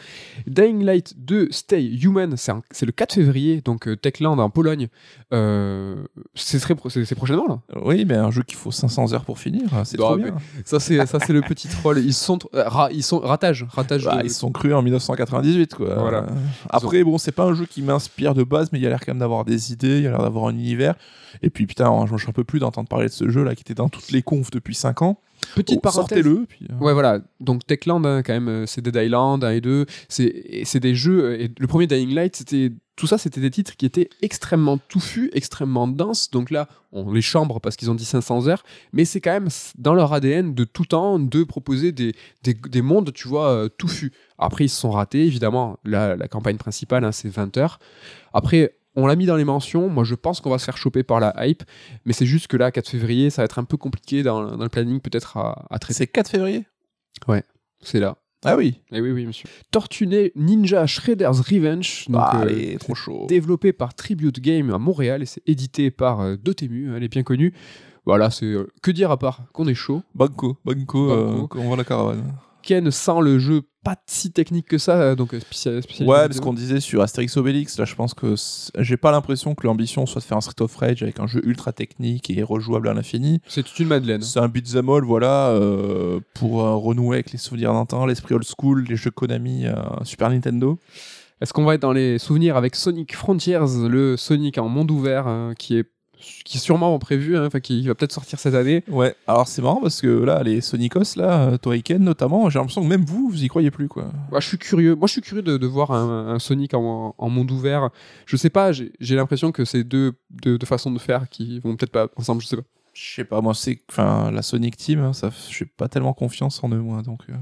Dying 0.47 0.83
Light 0.85 1.15
2 1.19 1.49
Stay 1.51 1.85
Human, 2.03 2.37
c'est 2.37 2.87
le 2.87 2.93
4 2.93 3.15
février, 3.15 3.61
donc 3.61 3.89
Techland 4.01 4.39
en 4.39 4.51
Pologne. 4.51 4.89
Euh, 5.33 5.97
c'est 6.35 6.59
très 6.59 6.75
pro- 6.75 6.89
prochainement 7.17 7.47
là. 7.49 7.59
Oui, 7.83 8.05
mais 8.05 8.15
un 8.17 8.31
jeu 8.31 8.43
qu'il 8.43 8.59
faut 8.59 8.71
500 8.71 9.15
heures 9.15 9.25
pour 9.25 9.39
finir, 9.39 9.63
c'est 9.85 9.99
Non, 9.99 10.07
trop 10.09 10.17
bien. 10.17 10.35
Ça 10.65 10.79
c'est 10.79 11.05
ça 11.07 11.19
c'est 11.21 11.33
le 11.33 11.41
petit 11.43 11.69
troll. 11.69 11.99
Ils 12.01 12.13
sont 12.15 12.39
euh, 12.55 12.65
ra- 12.69 12.91
ils 12.93 13.03
sont 13.03 13.19
ratage 13.19 13.65
ratage. 13.71 14.05
Bah, 14.05 14.19
de- 14.21 14.27
ils 14.27 14.31
sont 14.31 14.51
crus 14.53 14.75
en 14.75 14.83
1998 14.83 15.75
quoi. 15.75 15.95
Voilà. 15.95 16.19
Euh, 16.25 16.27
Après 16.71 17.03
bon 17.03 17.17
c'est 17.19 17.33
pas 17.33 17.45
un 17.45 17.55
jeu 17.55 17.67
qui 17.67 17.83
m'inspire 17.83 18.35
de 18.35 18.45
base 18.45 18.69
mais 18.73 18.79
il 18.81 18.87
a 18.87 18.91
l'air 18.91 19.01
quand 19.01 19.13
même 19.13 19.21
d'avoir 19.21 19.45
des 19.45 19.73
idées, 19.73 20.01
il 20.01 20.07
a 20.07 20.11
l'air 20.11 20.23
d'avoir 20.23 20.47
un 20.47 20.53
univers. 20.55 20.95
Et 21.43 21.49
puis 21.51 21.67
putain 21.67 22.05
je 22.07 22.27
ne 22.27 22.33
peux 22.33 22.45
plus 22.45 22.59
d'entendre 22.59 22.89
parler 22.89 23.07
de 23.07 23.13
ce 23.13 23.29
jeu 23.31 23.43
là 23.43 23.55
qui 23.55 23.63
était 23.63 23.75
dans 23.75 23.89
toutes 23.89 24.11
les 24.11 24.23
confs 24.23 24.51
depuis 24.51 24.75
5 24.75 25.03
ans. 25.03 25.19
Petite 25.55 25.79
Oh, 25.79 25.81
parenthèse. 25.81 26.23
Sortez-le. 26.25 26.47
Euh, 26.71 26.79
Ouais, 26.81 26.93
voilà. 26.93 27.21
Donc 27.41 27.67
Techland, 27.67 28.05
hein, 28.05 28.23
quand 28.23 28.33
même, 28.33 28.49
euh, 28.49 28.67
c'est 28.67 28.81
Dead 28.81 28.97
Island 28.97 29.43
1 29.45 29.51
et 29.51 29.61
2. 29.61 29.87
C'est 30.09 30.81
des 30.81 30.95
jeux. 30.95 31.25
euh, 31.25 31.41
Et 31.43 31.51
le 31.59 31.67
premier 31.67 31.87
Dying 31.87 32.15
Light, 32.15 32.37
c'était 32.37 32.73
tout 32.97 33.07
ça, 33.07 33.17
c'était 33.19 33.41
des 33.41 33.51
titres 33.51 33.75
qui 33.77 33.87
étaient 33.87 34.11
extrêmement 34.21 34.77
touffus, 34.79 35.31
extrêmement 35.33 35.89
denses. 35.89 36.31
Donc 36.31 36.51
là, 36.51 36.69
on 36.93 37.11
les 37.11 37.23
chambre 37.23 37.59
parce 37.61 37.77
qu'ils 37.77 37.91
ont 37.91 37.95
dit 37.95 38.05
500 38.05 38.49
heures, 38.49 38.63
mais 38.93 39.05
c'est 39.05 39.21
quand 39.21 39.33
même 39.33 39.49
dans 39.79 39.95
leur 39.95 40.13
ADN 40.13 40.55
de 40.55 40.65
tout 40.65 40.85
temps 40.85 41.19
de 41.19 41.43
proposer 41.45 41.91
des, 41.93 42.13
des, 42.43 42.55
des 42.55 42.83
mondes, 42.83 43.13
tu 43.15 43.29
vois, 43.29 43.67
touffus. 43.79 44.13
Après, 44.39 44.67
ils 44.67 44.69
se 44.69 44.79
sont 44.79 44.91
ratés, 44.91 45.25
évidemment. 45.25 45.79
La, 45.85 46.17
la 46.17 46.29
campagne 46.29 46.59
principale, 46.59 47.05
hein, 47.05 47.13
c'est 47.13 47.29
20 47.31 47.57
heures. 47.57 47.79
Après. 48.33 48.75
On 48.95 49.07
l'a 49.07 49.17
mis 49.17 49.27
dans 49.27 49.37
les 49.37 49.45
mentions. 49.45 49.89
Moi, 49.89 50.05
je 50.05 50.15
pense 50.15 50.41
qu'on 50.41 50.51
va 50.51 50.59
se 50.59 50.65
faire 50.65 50.77
choper 50.77 51.03
par 51.03 51.19
la 51.21 51.35
hype. 51.47 51.63
Mais 52.05 52.13
c'est 52.13 52.27
juste 52.27 52.47
que 52.47 52.57
là, 52.57 52.71
4 52.71 52.89
février, 52.89 53.31
ça 53.31 53.43
va 53.43 53.45
être 53.47 53.59
un 53.59 53.65
peu 53.65 53.77
compliqué 53.77 54.23
dans, 54.23 54.57
dans 54.57 54.63
le 54.63 54.69
planning, 54.69 55.01
peut-être 55.01 55.37
à, 55.39 55.67
à 55.71 55.79
traiter. 55.79 55.99
C'est 55.99 56.07
4 56.07 56.29
février 56.31 56.65
C'est 57.81 58.01
là. 58.01 58.17
Ah 58.45 58.57
oui. 58.57 58.81
Eh 58.91 59.01
oui, 59.01 59.13
oui, 59.13 59.25
monsieur. 59.25 59.49
Tortue 59.71 60.09
Ninja 60.35 60.87
Shredder's 60.87 61.41
Revenge, 61.41 62.07
donc, 62.09 62.23
ah, 62.25 62.43
euh, 62.45 62.77
trop 62.79 62.95
chaud. 62.97 63.27
développé 63.29 63.73
par 63.73 63.95
Tribute 63.95 64.41
Game 64.41 64.71
à 64.75 64.79
Montréal 64.79 65.23
et 65.23 65.27
c'est 65.27 65.43
édité 65.49 65.93
par 65.93 66.21
euh, 66.21 66.37
Dotemu, 66.37 66.95
elle 66.97 67.05
est 67.05 67.09
bien 67.09 67.23
connue. 67.23 67.55
Voilà, 68.05 68.31
c'est 68.31 68.47
euh, 68.47 68.67
que 68.83 68.91
dire 68.91 69.13
à 69.13 69.17
part 69.17 69.43
qu'on 69.53 69.69
est 69.69 69.75
chaud. 69.75 70.03
Banco, 70.17 70.59
Banco, 70.65 71.07
Banco. 71.07 71.11
euh, 71.13 71.47
on 71.55 71.69
voit 71.69 71.77
la 71.77 71.85
caravane. 71.85 72.35
Ken 72.63 72.91
sent 72.91 73.21
le 73.23 73.39
jeu 73.39 73.63
pas 73.85 73.97
si 74.07 74.31
technique 74.31 74.67
que 74.69 74.79
ça, 74.79 75.01
euh, 75.01 75.15
donc 75.15 75.35
euh, 75.35 75.41
spécial, 75.41 75.83
spécial- 75.83 76.09
Ouais, 76.09 76.27
parce 76.29 76.41
qu'on 76.41 76.53
disait 76.53 76.81
sur 76.81 77.03
Astérix 77.03 77.37
Obélix, 77.37 77.79
là 77.79 77.85
je 77.85 77.95
pense 77.95 78.15
que 78.15 78.35
j'ai 78.79 78.97
pas 78.97 79.11
l'impression 79.11 79.55
que 79.55 79.67
l'ambition 79.67 80.07
soit 80.07 80.21
de 80.21 80.25
faire 80.27 80.37
un 80.37 80.41
Street 80.41 80.61
of 80.63 80.75
Rage 80.77 81.03
avec 81.03 81.19
un 81.21 81.27
jeu 81.27 81.41
ultra 81.45 81.73
technique 81.73 82.31
et 82.31 82.43
rejouable 82.43 82.89
à 82.89 82.95
l'infini. 82.95 83.41
C'est 83.49 83.63
toute 83.63 83.79
une 83.81 83.89
madeleine. 83.89 84.23
C'est 84.23 84.39
un 84.39 84.49
beat'em 84.49 84.89
all, 84.89 85.03
voilà, 85.05 85.49
euh, 85.49 86.21
pour 86.35 86.63
euh, 86.63 86.77
renouer 86.77 87.17
avec 87.17 87.33
les 87.33 87.39
souvenirs 87.39 87.73
d'antan, 87.73 88.07
l'esprit 88.07 88.35
old 88.35 88.47
school, 88.47 88.85
les 88.89 88.97
jeux 88.97 89.11
Konami 89.11 89.67
euh, 89.67 89.75
Super 90.05 90.31
Nintendo. 90.31 90.79
Est-ce 91.41 91.53
qu'on 91.53 91.65
va 91.65 91.75
être 91.75 91.83
dans 91.83 91.93
les 91.93 92.19
souvenirs 92.19 92.57
avec 92.57 92.77
Sonic 92.77 93.17
Frontiers, 93.17 93.59
le 93.89 94.17
Sonic 94.17 94.59
en 94.59 94.69
monde 94.69 94.93
ouvert, 94.93 95.27
qui 95.59 95.77
est 95.77 95.91
qui 96.45 96.57
est 96.57 96.61
sûrement 96.61 96.99
prévu, 96.99 97.37
hein, 97.37 97.49
qui 97.63 97.87
va 97.87 97.95
peut-être 97.95 98.13
sortir 98.13 98.39
cette 98.39 98.55
année. 98.55 98.85
Ouais, 98.89 99.15
alors 99.27 99.47
c'est 99.49 99.63
marrant 99.63 99.81
parce 99.81 100.01
que 100.01 100.07
là, 100.09 100.43
les 100.43 100.61
Sonicos, 100.61 101.17
là, 101.17 101.49
euh, 101.49 101.57
Toriken 101.59 102.03
notamment, 102.03 102.49
j'ai 102.51 102.59
l'impression 102.59 102.83
que 102.83 102.87
même 102.89 103.05
vous, 103.05 103.29
vous 103.29 103.45
y 103.45 103.49
croyez 103.49 103.71
plus, 103.71 103.89
quoi. 103.89 104.11
Moi, 104.31 104.41
je 104.41 104.49
suis 104.49 104.59
curieux. 104.59 104.95
Moi, 104.95 105.07
je 105.07 105.13
suis 105.13 105.21
curieux 105.21 105.43
de, 105.43 105.57
de 105.57 105.67
voir 105.67 105.91
un, 105.91 106.29
un 106.35 106.39
Sonic 106.39 106.75
en, 106.75 107.15
en 107.17 107.29
monde 107.29 107.51
ouvert. 107.51 107.91
Je 108.27 108.37
sais 108.37 108.51
pas. 108.51 108.71
J'ai 108.73 109.17
l'impression 109.17 109.53
que 109.53 109.65
c'est 109.65 109.85
deux, 109.85 110.13
deux, 110.31 110.59
deux 110.59 110.67
façons 110.67 110.91
de 110.91 110.99
faire 110.99 111.29
qui 111.29 111.61
vont 111.61 111.77
peut-être 111.77 111.93
pas 111.93 112.09
ensemble. 112.17 112.43
Je 112.43 112.47
sais 112.47 112.57
pas. 112.57 112.63
Je 112.95 113.15
sais 113.15 113.25
pas, 113.25 113.41
moi, 113.41 113.55
c'est. 113.55 113.79
Enfin, 113.91 114.31
la 114.31 114.43
Sonic 114.43 114.77
Team, 114.77 115.01
hein, 115.01 115.13
ça, 115.15 115.31
j'ai 115.51 115.65
pas 115.65 115.89
tellement 115.89 116.13
confiance 116.13 116.63
en 116.63 116.69
eux, 116.71 116.81
moi, 116.81 117.01
donc. 117.03 117.21
euh, 117.31 117.33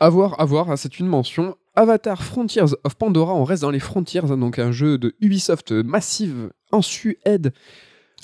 À 0.00 0.08
voir, 0.08 0.34
à 0.40 0.44
voir. 0.44 0.68
hein, 0.70 0.76
C'est 0.76 0.98
une 0.98 1.06
mention. 1.06 1.56
Avatar 1.76 2.22
Frontiers 2.22 2.72
of 2.84 2.94
Pandora. 2.96 3.34
On 3.34 3.44
reste 3.44 3.62
dans 3.62 3.70
les 3.70 3.80
Frontiers, 3.80 4.20
donc 4.22 4.58
un 4.58 4.70
jeu 4.72 4.96
de 4.98 5.14
Ubisoft 5.20 5.72
massive 5.72 6.50
en 6.72 6.82
Suède. 6.82 7.52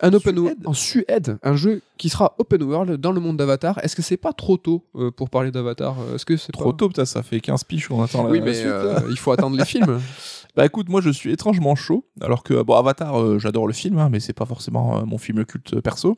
Un 0.02 0.12
open 0.12 0.36
Suède 0.36 0.58
en 0.64 0.72
Suède, 0.72 1.38
un 1.42 1.56
jeu 1.56 1.82
qui 1.98 2.08
sera 2.08 2.34
open 2.38 2.62
world 2.62 2.92
dans 3.00 3.12
le 3.12 3.20
monde 3.20 3.36
d'Avatar. 3.36 3.78
Est-ce 3.84 3.94
que 3.96 4.02
c'est 4.02 4.16
pas 4.16 4.32
trop 4.32 4.56
tôt 4.56 4.84
euh, 4.96 5.10
pour 5.10 5.28
parler 5.30 5.50
d'Avatar 5.50 5.96
Euh, 6.00 6.14
Est-ce 6.14 6.24
que 6.24 6.36
c'est 6.36 6.52
Trop 6.52 6.72
pas- 6.72 6.76
tôt, 6.78 6.88
putain, 6.88 7.04
ça 7.04 7.22
fait 7.22 7.40
15 7.40 7.64
piges 7.64 7.88
qu'on 7.88 8.02
attend 8.02 8.24
la, 8.24 8.30
Oui, 8.30 8.40
mais 8.40 8.54
suite, 8.54 8.66
euh, 8.66 9.00
il 9.10 9.18
faut 9.18 9.32
attendre 9.32 9.56
les 9.56 9.64
films. 9.64 10.00
Bah 10.56 10.66
écoute, 10.66 10.88
moi 10.88 11.00
je 11.00 11.10
suis 11.10 11.30
étrangement 11.30 11.76
chaud, 11.76 12.04
alors 12.20 12.42
que 12.42 12.60
bon 12.64 12.74
Avatar, 12.74 13.20
euh, 13.20 13.38
j'adore 13.38 13.68
le 13.68 13.72
film, 13.72 13.98
hein, 13.98 14.08
mais 14.10 14.18
c'est 14.18 14.32
pas 14.32 14.46
forcément 14.46 15.06
mon 15.06 15.16
film 15.16 15.44
culte 15.44 15.80
perso. 15.80 16.16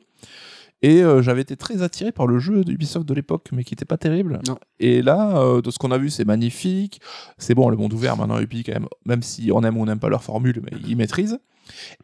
Et 0.81 1.01
j'avais 1.21 1.41
été 1.41 1.55
très 1.55 1.81
attiré 1.81 2.11
par 2.11 2.25
le 2.27 2.39
jeu 2.39 2.63
d'Ubisoft 2.65 3.07
de 3.07 3.13
l'époque, 3.13 3.49
mais 3.53 3.63
qui 3.63 3.73
était 3.73 3.85
pas 3.85 3.95
terrible. 3.95 4.39
Non. 4.47 4.57
Et 4.81 5.01
là, 5.01 5.61
de 5.61 5.71
ce 5.71 5.77
qu'on 5.77 5.91
a 5.91 5.97
vu, 5.97 6.09
c'est 6.09 6.25
magnifique. 6.25 6.99
C'est 7.37 7.53
bon, 7.55 7.69
le 7.69 7.77
monde 7.77 7.93
ouvert 7.93 8.17
maintenant, 8.17 8.37
Ubi 8.39 8.63
quand 8.65 8.73
même, 8.73 8.87
même 9.05 9.21
si 9.21 9.49
on 9.53 9.61
aime 9.63 9.77
ou 9.77 9.81
on 9.83 9.85
n'aime 9.85 9.99
pas 9.99 10.09
leur 10.09 10.23
formule, 10.23 10.61
mais 10.61 10.77
ils 10.85 10.97
maîtrisent. 10.97 11.39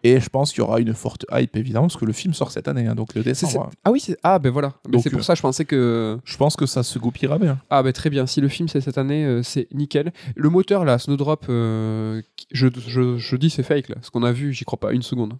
Et 0.04 0.20
je 0.20 0.30
pense 0.30 0.52
qu'il 0.52 0.60
y 0.60 0.62
aura 0.62 0.80
une 0.80 0.94
forte 0.94 1.26
hype 1.32 1.56
évidemment 1.56 1.88
parce 1.88 1.98
que 1.98 2.06
le 2.06 2.14
film 2.14 2.34
sort 2.34 2.52
cette 2.52 2.68
année, 2.68 2.88
hein, 2.88 2.96
donc 2.96 3.14
le 3.16 3.24
décembre. 3.24 3.64
hein. 3.68 3.70
Ah 3.84 3.92
oui, 3.92 4.00
c'est- 4.00 4.18
ah 4.24 4.40
ben 4.40 4.50
voilà. 4.52 4.74
Donc, 4.90 5.02
c'est 5.04 5.10
pour 5.10 5.20
euh, 5.20 5.24
ça 5.24 5.36
je 5.36 5.42
pensais 5.42 5.66
que 5.66 6.18
Je 6.24 6.38
pense 6.38 6.56
que 6.56 6.66
ça 6.66 6.84
se 6.84 6.98
goupillera 7.00 7.38
bien. 7.40 7.60
ah 7.70 7.84
ben 7.84 7.92
très 7.94 8.10
bien. 8.10 8.26
Si 8.28 8.42
le 8.42 8.48
film 8.48 8.68
c'est 8.68 8.82
cette 8.82 8.98
année, 8.98 9.26
euh, 9.26 9.44
c'est 9.44 9.68
nickel. 9.74 10.12
Le 10.36 10.50
moteur 10.50 10.86
là, 10.86 10.98
Snowdrop, 11.00 11.46
euh, 11.50 12.22
je, 12.52 12.68
je, 12.88 13.18
je 13.18 13.36
dis 13.36 13.50
c'est 13.50 13.64
fake 13.64 13.90
là. 13.90 13.96
Ce 14.02 14.10
qu'on 14.12 14.24
a 14.24 14.32
vu, 14.32 14.54
j'y 14.54 14.66
crois 14.66 14.80
pas 14.80 14.92
une 14.94 15.02
seconde. 15.02 15.34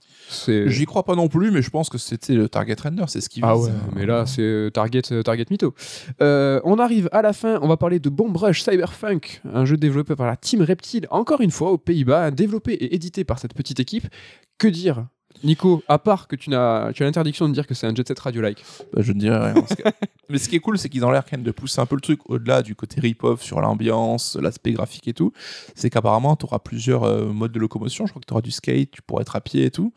J'y 0.70 0.86
crois 0.86 1.04
pas 1.04 1.16
non 1.16 1.28
plus, 1.28 1.52
mais 1.52 1.62
je 1.62 1.70
pense 1.70 1.90
que 1.90 1.98
c'était 1.98 2.34
le 2.34 2.50
target 2.50 2.76
render, 2.84 3.06
c'est 3.08 3.22
ce 3.22 3.30
qui 3.30 3.40
Ah 3.44 3.58
ouais, 3.58 3.70
mais 3.96 4.06
là 4.06 4.26
c'est 4.26 4.70
Target, 4.74 5.02
Target 5.24 5.46
Mytho. 5.50 5.74
Euh, 6.22 6.60
on 6.64 6.80
arrive 6.80 7.10
à 7.12 7.22
la 7.22 7.34
fin, 7.34 7.60
on 7.62 7.68
va 7.68 7.78
parler 7.78 8.00
de 8.00 8.10
Bomb 8.10 8.36
Rush 8.36 8.62
Cyberpunk, 8.64 9.42
un 9.54 9.66
jeu 9.66 9.78
développé 9.78 10.16
par 10.16 10.28
la 10.28 10.36
Team 10.36 10.62
Reptile, 10.62 11.08
encore 11.12 11.42
une 11.42 11.52
fois 11.52 11.72
aux 11.72 11.78
Pays-Bas, 11.78 12.32
développé 12.32 12.74
et 12.74 12.94
édité 12.96 13.24
par 13.24 13.40
cette 13.40 13.54
petite 13.54 13.80
équipe. 13.80 14.08
Que 14.58 14.68
dire 14.68 15.08
Nico, 15.44 15.84
à 15.88 16.00
part 16.00 16.28
que 16.28 16.36
tu, 16.36 16.50
n'as, 16.50 16.92
tu 16.92 17.04
as 17.04 17.06
l'interdiction 17.06 17.48
de 17.48 17.54
dire 17.54 17.66
que 17.66 17.74
c'est 17.74 17.88
un 17.88 17.96
jet 17.96 18.08
set 18.08 18.20
radio-like. 18.20 18.64
Bah, 18.94 19.02
je 19.02 19.14
ne 19.14 19.20
dirais 19.20 19.54
rien. 19.54 19.64
Mais 20.30 20.38
ce 20.38 20.50
qui 20.50 20.56
est 20.58 20.60
cool, 20.60 20.78
c'est 20.78 20.90
qu'ils 20.90 21.06
ont 21.06 21.12
l'air 21.12 21.24
quand 21.24 21.34
même 21.34 21.44
de 21.44 21.52
pousser 21.52 21.80
un 21.80 21.86
peu 21.86 21.96
le 21.96 22.02
truc 22.02 22.30
au-delà 22.30 22.62
du 22.62 22.76
côté 22.76 23.00
rip-off 23.00 23.42
sur 23.42 23.62
l'ambiance, 23.62 24.36
l'aspect 24.36 24.74
graphique 24.74 25.08
et 25.08 25.14
tout. 25.14 25.32
C'est 25.76 25.90
qu'apparemment, 25.90 26.36
tu 26.36 26.46
auras 26.46 26.60
plusieurs 26.60 27.04
euh, 27.04 27.32
modes 27.32 27.52
de 27.52 27.60
locomotion. 27.60 28.06
Je 28.06 28.12
crois 28.12 28.22
que 28.22 28.28
tu 28.28 28.34
auras 28.34 28.42
du 28.42 28.52
skate, 28.52 28.92
tu 28.92 29.02
pourras 29.02 29.22
être 29.22 29.36
à 29.36 29.42
pied 29.42 29.66
et 29.66 29.72
tout. 29.72 29.94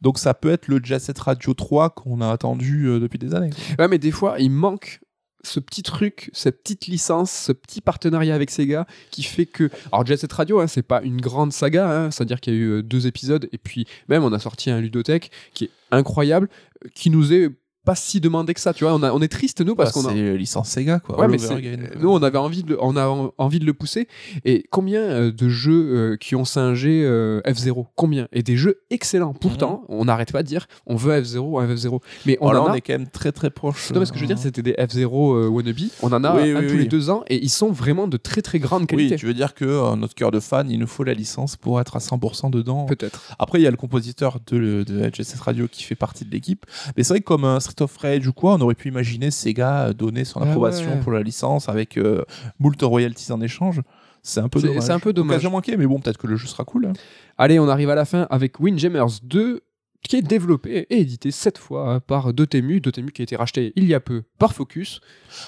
Donc 0.00 0.18
ça 0.18 0.32
peut 0.32 0.50
être 0.50 0.68
le 0.68 0.80
Jet 0.82 1.00
Set 1.00 1.18
Radio 1.18 1.54
3 1.54 1.90
qu'on 1.90 2.20
a 2.20 2.30
attendu 2.30 2.86
euh, 2.86 3.00
depuis 3.00 3.18
des 3.18 3.34
années. 3.34 3.50
quoi. 3.50 3.84
Ouais, 3.84 3.88
mais 3.88 3.98
des 3.98 4.12
fois, 4.12 4.36
il 4.38 4.50
manque 4.50 5.00
ce 5.44 5.60
petit 5.60 5.82
truc, 5.82 6.30
cette 6.32 6.62
petite 6.62 6.86
licence, 6.86 7.30
ce 7.30 7.52
petit 7.52 7.80
partenariat 7.80 8.34
avec 8.34 8.50
Sega 8.50 8.86
qui 9.10 9.22
fait 9.22 9.46
que. 9.46 9.70
Alors, 9.92 10.04
Jet 10.04 10.16
Set 10.16 10.32
Radio, 10.32 10.60
hein, 10.60 10.66
c'est 10.66 10.82
pas 10.82 11.02
une 11.02 11.20
grande 11.20 11.52
saga, 11.52 11.90
hein, 11.90 12.10
c'est-à-dire 12.10 12.40
qu'il 12.40 12.54
y 12.54 12.56
a 12.56 12.60
eu 12.60 12.68
euh, 12.70 12.82
deux 12.82 13.06
épisodes, 13.06 13.48
et 13.52 13.58
puis 13.58 13.86
même 14.08 14.24
on 14.24 14.32
a 14.32 14.38
sorti 14.38 14.70
un 14.70 14.80
ludothèque 14.80 15.30
qui 15.54 15.64
est 15.64 15.70
incroyable, 15.90 16.48
euh, 16.84 16.88
qui 16.94 17.10
nous 17.10 17.32
est 17.32 17.50
pas 17.88 17.94
si 17.94 18.20
demandé 18.20 18.52
que 18.52 18.60
ça, 18.60 18.74
tu 18.74 18.84
vois. 18.84 18.92
On, 18.94 19.02
a- 19.02 19.12
on 19.12 19.20
est 19.22 19.28
triste, 19.32 19.62
nous, 19.62 19.74
parce 19.74 19.94
Bah, 19.94 20.02
qu'on 20.02 20.08
a. 20.08 20.12
C'est 20.12 20.36
licence 20.36 20.68
Sega, 20.68 20.98
quoi. 21.00 21.18
Ouais, 21.18 21.26
mais 21.28 21.38
euh, 21.50 21.76
nous, 21.98 22.10
on 22.10 22.22
avait 22.22 22.36
envie 22.38 22.62
de, 22.62 22.70
le- 22.70 22.84
on 22.84 22.96
a 22.96 23.06
en- 23.08 23.32
envie 23.38 23.58
de 23.60 23.64
le 23.64 23.72
pousser. 23.72 24.08
Et 24.44 24.66
combien 24.70 25.00
euh, 25.00 25.32
de 25.32 25.48
jeux 25.48 25.72
euh, 26.12 26.16
qui 26.16 26.36
ont 26.36 26.44
singé 26.44 27.02
euh, 27.04 27.40
F0 27.46 27.86
Combien? 27.96 28.28
Et 28.32 28.42
des 28.42 28.56
jeux 28.58 28.82
excellents. 28.90 29.32
Pourtant, 29.32 29.84
on 29.88 30.04
n'arrête 30.04 30.32
pas 30.32 30.42
de 30.42 30.48
dire 30.48 30.66
on 30.86 30.96
veut 30.96 31.18
F0, 31.18 31.62
un 31.62 31.74
F0. 31.74 32.00
Mais 32.26 32.36
on 32.42 32.48
Oh, 32.48 32.52
là, 32.52 32.62
en 32.62 32.66
on 32.68 32.72
a. 32.72 32.76
est 32.76 32.80
quand 32.82 32.92
même 32.92 33.08
très 33.08 33.32
très 33.32 33.48
proche. 33.50 33.90
Non, 33.92 34.00
mais 34.00 34.06
ce 34.06 34.12
que 34.12 34.18
je 34.18 34.22
veux 34.24 34.28
dire, 34.28 34.36
euh, 34.38 34.42
c'était 34.42 34.62
des 34.62 34.72
F0 34.74 35.04
euh, 35.36 35.48
wannabe. 35.48 35.76
On 36.02 36.12
en 36.12 36.24
a 36.24 36.34
Oui, 36.36 36.50
un 36.52 36.60
oui, 36.60 36.66
tous 36.66 36.72
oui. 36.74 36.78
les 36.80 36.84
deux 36.88 37.08
ans 37.10 37.24
et 37.28 37.42
ils 37.42 37.48
sont 37.50 37.70
vraiment 37.72 38.06
de 38.06 38.16
très 38.18 38.42
très 38.42 38.58
grande 38.58 38.86
qualité. 38.86 39.14
Oui, 39.14 39.18
tu 39.20 39.24
veux 39.26 39.34
dire 39.34 39.54
que 39.54 39.64
euh, 39.64 39.96
notre 39.96 40.14
cœur 40.14 40.30
de 40.30 40.40
fan, 40.40 40.70
il 40.70 40.78
nous 40.78 40.86
faut 40.86 41.04
la 41.04 41.14
licence 41.14 41.56
pour 41.56 41.80
être 41.80 41.96
à 41.96 42.00
100% 42.00 42.50
dedans. 42.50 42.84
Peut-être. 42.84 43.22
Après, 43.38 43.60
il 43.60 43.62
y 43.62 43.66
a 43.66 43.70
le 43.70 43.76
compositeur 43.78 44.38
de, 44.46 44.84
de 44.84 45.10
Set 45.22 45.40
Radio 45.40 45.68
qui 45.68 45.82
fait 45.84 45.94
partie 45.94 46.24
de 46.26 46.30
l'équipe. 46.30 46.66
Mais 46.96 47.02
c'est 47.02 47.14
vrai 47.14 47.20
que 47.20 47.24
comme 47.24 47.44
un 47.44 47.60
Street 47.60 47.74
of 47.80 47.96
Rage 47.96 48.26
ou 48.26 48.32
quoi, 48.32 48.54
on 48.54 48.60
aurait 48.60 48.74
pu 48.74 48.88
imaginer 48.88 49.30
Sega 49.30 49.92
donner 49.92 50.24
son 50.24 50.40
Ah 50.40 50.44
approbation 50.48 50.90
ouais. 50.94 51.00
pour 51.00 51.12
la 51.12 51.22
licence 51.22 51.68
avec 51.68 51.96
euh, 51.96 52.24
moult 52.58 52.80
royalties 52.82 53.32
en 53.32 53.40
échange. 53.40 53.80
C'est 54.22 54.40
un 54.40 54.48
peu 54.48 54.60
dommage. 54.60 54.82
c'est 54.82 54.92
un 54.92 54.98
peu 54.98 55.12
dommage. 55.12 55.46
Manquée, 55.46 55.76
mais 55.76 55.86
bon, 55.86 56.00
peut-être 56.00 56.18
que 56.18 56.26
le 56.26 56.36
jeu 56.36 56.46
sera 56.48 56.64
cool. 56.64 56.86
hein. 56.86 56.92
Allez, 57.38 57.58
on 57.58 57.68
arrive 57.68 57.88
à 57.90 57.94
la 57.94 58.04
fin 58.04 58.26
avec 58.30 58.58
Windjammers 58.60 59.20
2 59.22 59.62
qui 60.02 60.16
est 60.16 60.22
développé 60.22 60.86
et 60.90 61.00
édité 61.00 61.30
cette 61.30 61.58
fois 61.58 61.92
hein, 61.94 62.00
par 62.00 62.32
Dotemu, 62.32 62.80
Dotemu 62.80 63.10
qui 63.10 63.22
a 63.22 63.24
été 63.24 63.36
racheté 63.36 63.72
il 63.76 63.84
y 63.84 63.94
a 63.94 64.00
peu 64.00 64.22
par 64.38 64.54
Focus. 64.54 65.00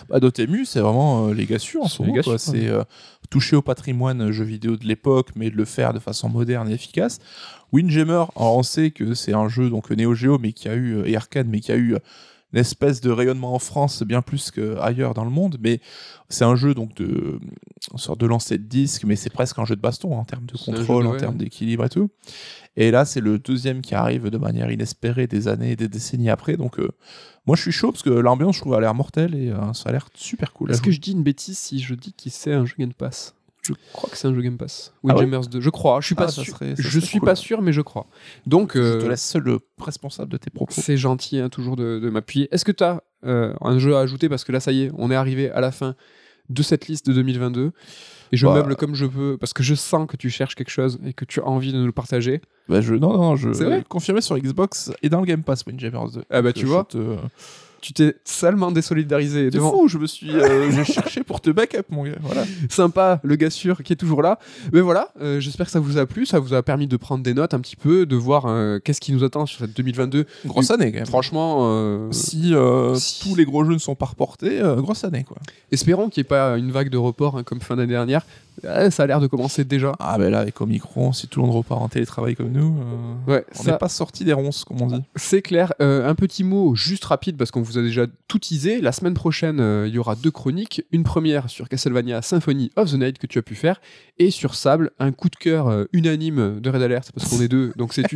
Bah, 0.08 0.20
Dotemu, 0.20 0.64
c'est 0.64 0.80
vraiment 0.80 1.28
euh, 1.28 1.34
les 1.34 1.46
gars 1.46 1.58
sûrs 1.58 1.82
en 1.82 1.88
ce 1.88 2.02
moment. 2.02 2.20
C'est 2.36 2.68
euh, 2.68 2.82
toucher 3.30 3.56
au 3.56 3.62
patrimoine 3.62 4.22
euh, 4.22 4.32
jeux 4.32 4.44
vidéo 4.44 4.76
de 4.76 4.86
l'époque, 4.86 5.28
mais 5.36 5.50
de 5.50 5.56
le 5.56 5.64
faire 5.64 5.94
de 5.94 5.98
façon 5.98 6.28
moderne 6.28 6.68
et 6.68 6.74
efficace. 6.74 7.20
Windjammer, 7.72 8.24
alors 8.36 8.56
on 8.56 8.62
sait 8.62 8.90
que 8.90 9.14
c'est 9.14 9.32
un 9.32 9.48
jeu 9.48 9.70
donc 9.70 9.90
Neo 9.90 10.14
Geo, 10.14 10.38
mais 10.38 10.52
qui 10.52 10.68
a 10.68 10.74
eu 10.74 10.96
euh, 10.96 11.06
et 11.06 11.16
arcade, 11.16 11.46
mais 11.48 11.60
qui 11.60 11.72
a 11.72 11.76
eu 11.76 11.96
une 12.52 12.58
espèce 12.58 13.00
de 13.00 13.10
rayonnement 13.10 13.54
en 13.54 13.58
France 13.58 14.02
bien 14.02 14.22
plus 14.22 14.50
qu'ailleurs 14.50 15.14
dans 15.14 15.24
le 15.24 15.30
monde. 15.30 15.56
Mais 15.60 15.80
c'est 16.28 16.44
un 16.44 16.56
jeu 16.56 16.74
donc 16.74 16.94
de 16.94 17.38
une 17.92 17.98
sorte 17.98 18.20
de 18.20 18.26
lancer 18.26 18.58
de 18.58 18.64
disque, 18.64 19.04
mais 19.04 19.16
c'est 19.16 19.30
presque 19.30 19.58
un 19.58 19.64
jeu 19.64 19.76
de 19.76 19.80
baston 19.80 20.14
en 20.16 20.24
termes 20.24 20.46
de 20.46 20.56
contrôle, 20.56 21.04
de- 21.04 21.08
en 21.08 21.12
termes 21.18 21.36
d'équilibre 21.36 21.84
et 21.84 21.88
tout. 21.88 22.10
Et 22.76 22.90
là, 22.90 23.04
c'est 23.04 23.20
le 23.20 23.38
deuxième 23.38 23.80
qui 23.82 23.94
arrive 23.94 24.28
de 24.30 24.38
manière 24.38 24.70
inespérée 24.70 25.26
des 25.26 25.48
années 25.48 25.72
et 25.72 25.76
des 25.76 25.88
décennies 25.88 26.30
après. 26.30 26.56
Donc, 26.56 26.78
euh, 26.78 26.90
moi, 27.46 27.56
je 27.56 27.62
suis 27.62 27.72
chaud 27.72 27.90
parce 27.90 28.02
que 28.02 28.10
l'ambiance, 28.10 28.56
je 28.56 28.60
trouve, 28.60 28.74
a 28.74 28.80
l'air 28.80 28.94
mortelle 28.94 29.34
et 29.34 29.50
euh, 29.50 29.72
ça 29.72 29.88
a 29.88 29.92
l'air 29.92 30.08
super 30.14 30.52
cool. 30.52 30.70
Est-ce 30.70 30.82
que 30.82 30.90
je 30.92 31.00
dis 31.00 31.12
une 31.12 31.22
bêtise 31.24 31.58
si 31.58 31.80
je 31.80 31.94
dis 31.94 32.12
que 32.12 32.30
c'est 32.30 32.52
un 32.52 32.64
jeu 32.64 32.74
Game 32.78 32.92
Pass? 32.92 33.34
Je 33.62 33.74
crois 33.92 34.08
que 34.10 34.16
c'est 34.16 34.26
un 34.26 34.34
jeu 34.34 34.40
Game 34.40 34.56
Pass. 34.56 34.92
Ah 34.94 35.08
ouais 35.08 35.12
Windjammers 35.14 35.46
2, 35.48 35.60
je 35.60 35.70
crois. 35.70 36.00
Je 36.00 36.06
suis 36.06 36.14
pas 36.14 36.24
Ah, 36.24 36.28
ça 36.28 36.42
sûr. 36.42 36.54
serait- 36.56 36.76
ça 36.76 36.82
je 36.82 36.98
suis 37.00 37.18
cool. 37.18 37.26
pas 37.26 37.34
sûr, 37.34 37.60
mais 37.62 37.72
je 37.72 37.82
crois. 37.82 38.06
Donc, 38.46 38.72
Je 38.74 38.80
euh, 38.80 39.00
te 39.00 39.06
laisse 39.06 39.22
seul 39.22 39.42
le 39.42 39.58
responsable 39.78 40.30
de 40.32 40.36
tes 40.38 40.50
propos. 40.50 40.72
c'est 40.74 40.96
gentil 40.96 41.38
hein, 41.38 41.48
toujours 41.50 41.76
de, 41.76 41.98
de 41.98 42.10
m'appuyer. 42.10 42.48
Est-ce 42.52 42.64
que 42.64 42.72
tu 42.72 42.82
as 42.84 43.02
un 43.22 43.78
jeu 43.78 43.96
à 43.96 44.00
ajouter? 44.00 44.28
Parce 44.30 44.44
que 44.44 44.52
là, 44.52 44.60
ça 44.60 44.72
y 44.72 44.84
est, 44.84 44.90
on 44.96 45.10
est 45.10 45.14
arrivé 45.14 45.50
à 45.50 45.60
la 45.60 45.72
fin 45.72 45.94
de 46.48 46.62
cette 46.62 46.88
liste 46.88 47.06
de 47.06 47.12
2022. 47.12 47.72
Et 48.32 48.36
je 48.36 48.46
Bah. 48.46 48.54
meuble 48.54 48.76
comme 48.76 48.94
je 48.94 49.06
peux 49.06 49.36
parce 49.38 49.52
que 49.52 49.62
je 49.62 49.74
sens 49.74 50.06
que 50.08 50.16
tu 50.16 50.30
cherches 50.30 50.54
quelque 50.54 50.70
chose 50.70 50.98
et 51.04 51.12
que 51.12 51.24
tu 51.24 51.40
as 51.40 51.46
envie 51.46 51.72
de 51.72 51.78
nous 51.78 51.86
le 51.86 51.92
partager. 51.92 52.40
Bah, 52.68 52.80
je, 52.80 52.94
non, 52.94 53.12
non, 53.16 53.36
je 53.36 53.52
C'est 53.52 53.64
vrai? 53.64 53.84
confirmé 53.88 54.20
sur 54.20 54.38
Xbox 54.38 54.90
et 55.02 55.08
dans 55.08 55.20
le 55.20 55.26
Game 55.26 55.42
Pass 55.42 55.64
Windjammers 55.66 56.12
2. 56.14 56.22
Ah 56.30 56.40
bah, 56.40 56.52
tu 56.52 56.64
euh, 56.64 56.68
vois. 56.68 56.84
te- 56.84 57.16
Tu 57.80 57.92
t'es 57.92 58.14
salement 58.24 58.70
désolidarisé 58.70 59.48
C'est 59.52 59.58
fou, 59.58 59.88
je 59.88 59.98
me 59.98 60.06
suis 60.06 60.30
euh, 60.30 60.70
j'ai 60.74 60.84
cherché 60.84 61.22
pour 61.22 61.40
te 61.40 61.50
backup, 61.50 61.84
mon 61.90 62.04
gars. 62.04 62.16
Voilà. 62.20 62.44
sympa, 62.68 63.20
le 63.22 63.36
gars 63.36 63.50
sûr 63.50 63.82
qui 63.82 63.92
est 63.92 63.96
toujours 63.96 64.22
là. 64.22 64.38
Mais 64.72 64.80
voilà, 64.80 65.08
euh, 65.20 65.40
j'espère 65.40 65.66
que 65.66 65.72
ça 65.72 65.80
vous 65.80 65.98
a 65.98 66.06
plu, 66.06 66.26
ça 66.26 66.38
vous 66.38 66.54
a 66.54 66.62
permis 66.62 66.86
de 66.86 66.96
prendre 66.96 67.22
des 67.24 67.34
notes 67.34 67.54
un 67.54 67.60
petit 67.60 67.76
peu, 67.76 68.06
de 68.06 68.16
voir 68.16 68.46
euh, 68.46 68.78
qu'est-ce 68.78 69.00
qui 69.00 69.12
nous 69.12 69.24
attend 69.24 69.46
sur 69.46 69.60
cette 69.60 69.76
2022. 69.76 70.26
Grosse 70.46 70.70
année, 70.70 70.92
quand 70.92 70.98
même. 70.98 71.06
Franchement, 71.06 72.10
Si, 72.12 72.54
Si. 72.94 73.20
tous 73.22 73.34
les 73.34 73.44
gros 73.44 73.64
jeux 73.64 73.72
ne 73.72 73.78
sont 73.78 73.94
pas 73.94 74.06
reportés, 74.06 74.60
grosse 74.78 75.04
année, 75.04 75.24
quoi. 75.24 75.38
espérons 75.72 76.08
qu'il 76.08 76.20
n'y 76.22 76.26
ait 76.26 76.28
pas 76.28 76.58
une 76.58 76.70
vague 76.70 76.90
de 76.90 76.98
report 76.98 77.38
hein, 77.38 77.42
comme 77.42 77.60
fin 77.60 77.76
d'année 77.76 77.92
dernière. 77.92 78.24
Euh, 78.64 78.90
ça 78.90 79.04
a 79.04 79.06
l'air 79.06 79.20
de 79.20 79.26
commencer 79.26 79.64
déjà. 79.64 79.92
Ah, 79.98 80.18
ben 80.18 80.30
là, 80.30 80.40
avec 80.40 80.60
Omicron, 80.60 81.12
si 81.12 81.28
tout 81.28 81.40
le 81.40 81.46
monde 81.46 81.56
repart 81.56 81.80
en 81.80 81.88
télétravail 81.88 82.34
comme 82.36 82.50
nous, 82.52 82.76
euh, 83.28 83.30
Ouais, 83.32 83.44
on 83.58 83.62
ça- 83.62 83.72
n'est 83.72 83.78
pas 83.78 83.88
sorti 83.88 84.24
des 84.24 84.32
ronces, 84.32 84.64
comme 84.64 84.80
on 84.82 84.86
dit. 84.86 85.02
C'est 85.16 85.42
clair. 85.42 85.72
Euh, 85.80 86.08
un 86.08 86.14
petit 86.14 86.44
mot 86.44 86.74
juste 86.74 87.04
rapide 87.04 87.36
parce 87.36 87.50
qu'on 87.50 87.62
vous 87.62 87.78
a 87.78 87.82
déjà 87.82 88.06
tout 88.28 88.38
teasé. 88.38 88.80
La 88.80 88.92
semaine 88.92 89.14
prochaine, 89.14 89.60
euh, 89.60 89.86
il 89.88 89.94
y 89.94 89.98
aura 89.98 90.14
deux 90.14 90.30
chroniques. 90.30 90.82
Une 90.92 91.04
première 91.04 91.48
sur 91.50 91.68
Castlevania 91.68 92.22
Symphony 92.22 92.70
of 92.76 92.90
the 92.90 92.94
Night 92.94 93.18
que 93.18 93.26
tu 93.26 93.38
as 93.38 93.42
pu 93.42 93.54
faire 93.54 93.80
et 94.18 94.30
sur 94.30 94.54
Sable, 94.54 94.90
un 94.98 95.12
coup 95.12 95.28
de 95.30 95.36
cœur 95.36 95.86
unanime 95.92 96.60
de 96.60 96.68
Red 96.70 96.82
Alert 96.82 97.10
parce 97.14 97.28
qu'on 97.30 97.40
est 97.40 97.48
deux, 97.48 97.72
donc 97.76 97.94
c'est 97.94 98.12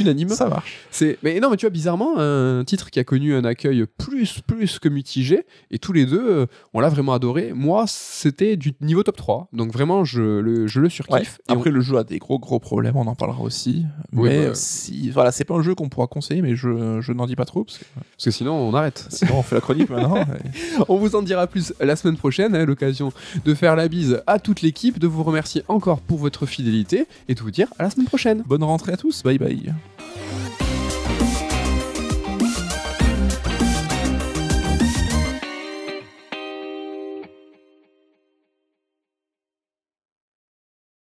unanime. 0.00 0.28
Ça 0.30 0.48
marche. 0.48 0.78
Mais 1.22 1.38
non 1.40 1.50
mais 1.50 1.56
tu 1.56 1.64
vois 1.66 1.70
bizarrement 1.70 2.18
un 2.18 2.64
titre 2.64 2.90
qui 2.90 2.98
a 2.98 3.04
connu 3.04 3.34
un 3.34 3.44
accueil 3.44 3.84
plus 3.98 4.40
plus 4.46 4.78
que 4.80 4.88
mitigé 4.88 5.44
et 5.70 5.78
tous 5.78 5.92
les 5.92 6.06
deux 6.06 6.46
on 6.74 6.80
l'a 6.80 6.88
vraiment 6.88 7.12
adoré. 7.14 7.52
Moi 7.54 7.84
c'était 7.86 8.56
du 8.56 8.72
niveau 8.80 9.02
top 9.02 9.16
3 9.16 9.48
donc 9.52 9.67
vraiment 9.70 10.04
je 10.04 10.22
le 10.40 10.66
je 10.66 10.80
le 10.80 10.88
surkiffe. 10.88 11.38
Ouais. 11.38 11.44
Et 11.48 11.52
on- 11.52 11.58
Après, 11.58 11.70
le 11.70 11.80
jeu 11.80 11.96
a 11.98 12.04
des 12.04 12.18
gros 12.18 12.38
gros 12.38 12.58
problèmes, 12.58 12.96
on 12.96 13.06
en 13.06 13.14
parlera 13.14 13.40
aussi. 13.42 13.84
Oui, 14.12 14.28
mais 14.30 14.46
bah, 14.48 14.54
si, 14.54 15.10
voilà, 15.10 15.32
c'est 15.32 15.44
pas 15.44 15.54
un 15.54 15.62
jeu 15.62 15.74
qu'on 15.74 15.88
pourra 15.88 16.06
conseiller, 16.06 16.42
mais 16.42 16.56
je, 16.56 17.00
je 17.00 17.12
n'en 17.12 17.26
dis 17.26 17.36
pas 17.36 17.44
trop, 17.44 17.64
parce 17.64 17.78
que 17.78 17.84
parce 17.94 18.24
que 18.24 18.30
sinon 18.30 18.52
on 18.54 18.74
arrête. 18.74 19.06
sinon 19.10 19.38
on 19.38 19.42
fait 19.42 19.54
la 19.54 19.60
chronique 19.60 19.90
maintenant. 19.90 20.16
et- 20.22 20.82
On 20.88 20.96
vous 20.96 21.14
en 21.16 21.22
dira 21.22 21.46
plus 21.46 21.72
la 21.80 21.96
semaine 21.96 22.16
prochaine, 22.16 22.54
hein, 22.54 22.64
l'occasion 22.64 23.12
de 23.44 23.54
faire 23.54 23.76
la 23.76 23.88
bise 23.88 24.22
à 24.26 24.38
toute 24.38 24.62
l'équipe, 24.62 24.98
de 24.98 25.06
vous 25.06 25.22
remercier 25.22 25.62
encore 25.68 26.00
pour 26.00 26.18
votre 26.18 26.46
fidélité 26.46 27.06
et 27.28 27.34
de 27.34 27.40
vous 27.40 27.50
dire 27.50 27.68
à 27.78 27.82
la 27.84 27.90
semaine 27.90 28.06
prochaine. 28.06 28.42
Bonne 28.46 28.64
rentrée 28.64 28.92
à 28.92 28.96
tous, 28.96 29.22
bye 29.22 29.38
bye. 29.38 29.72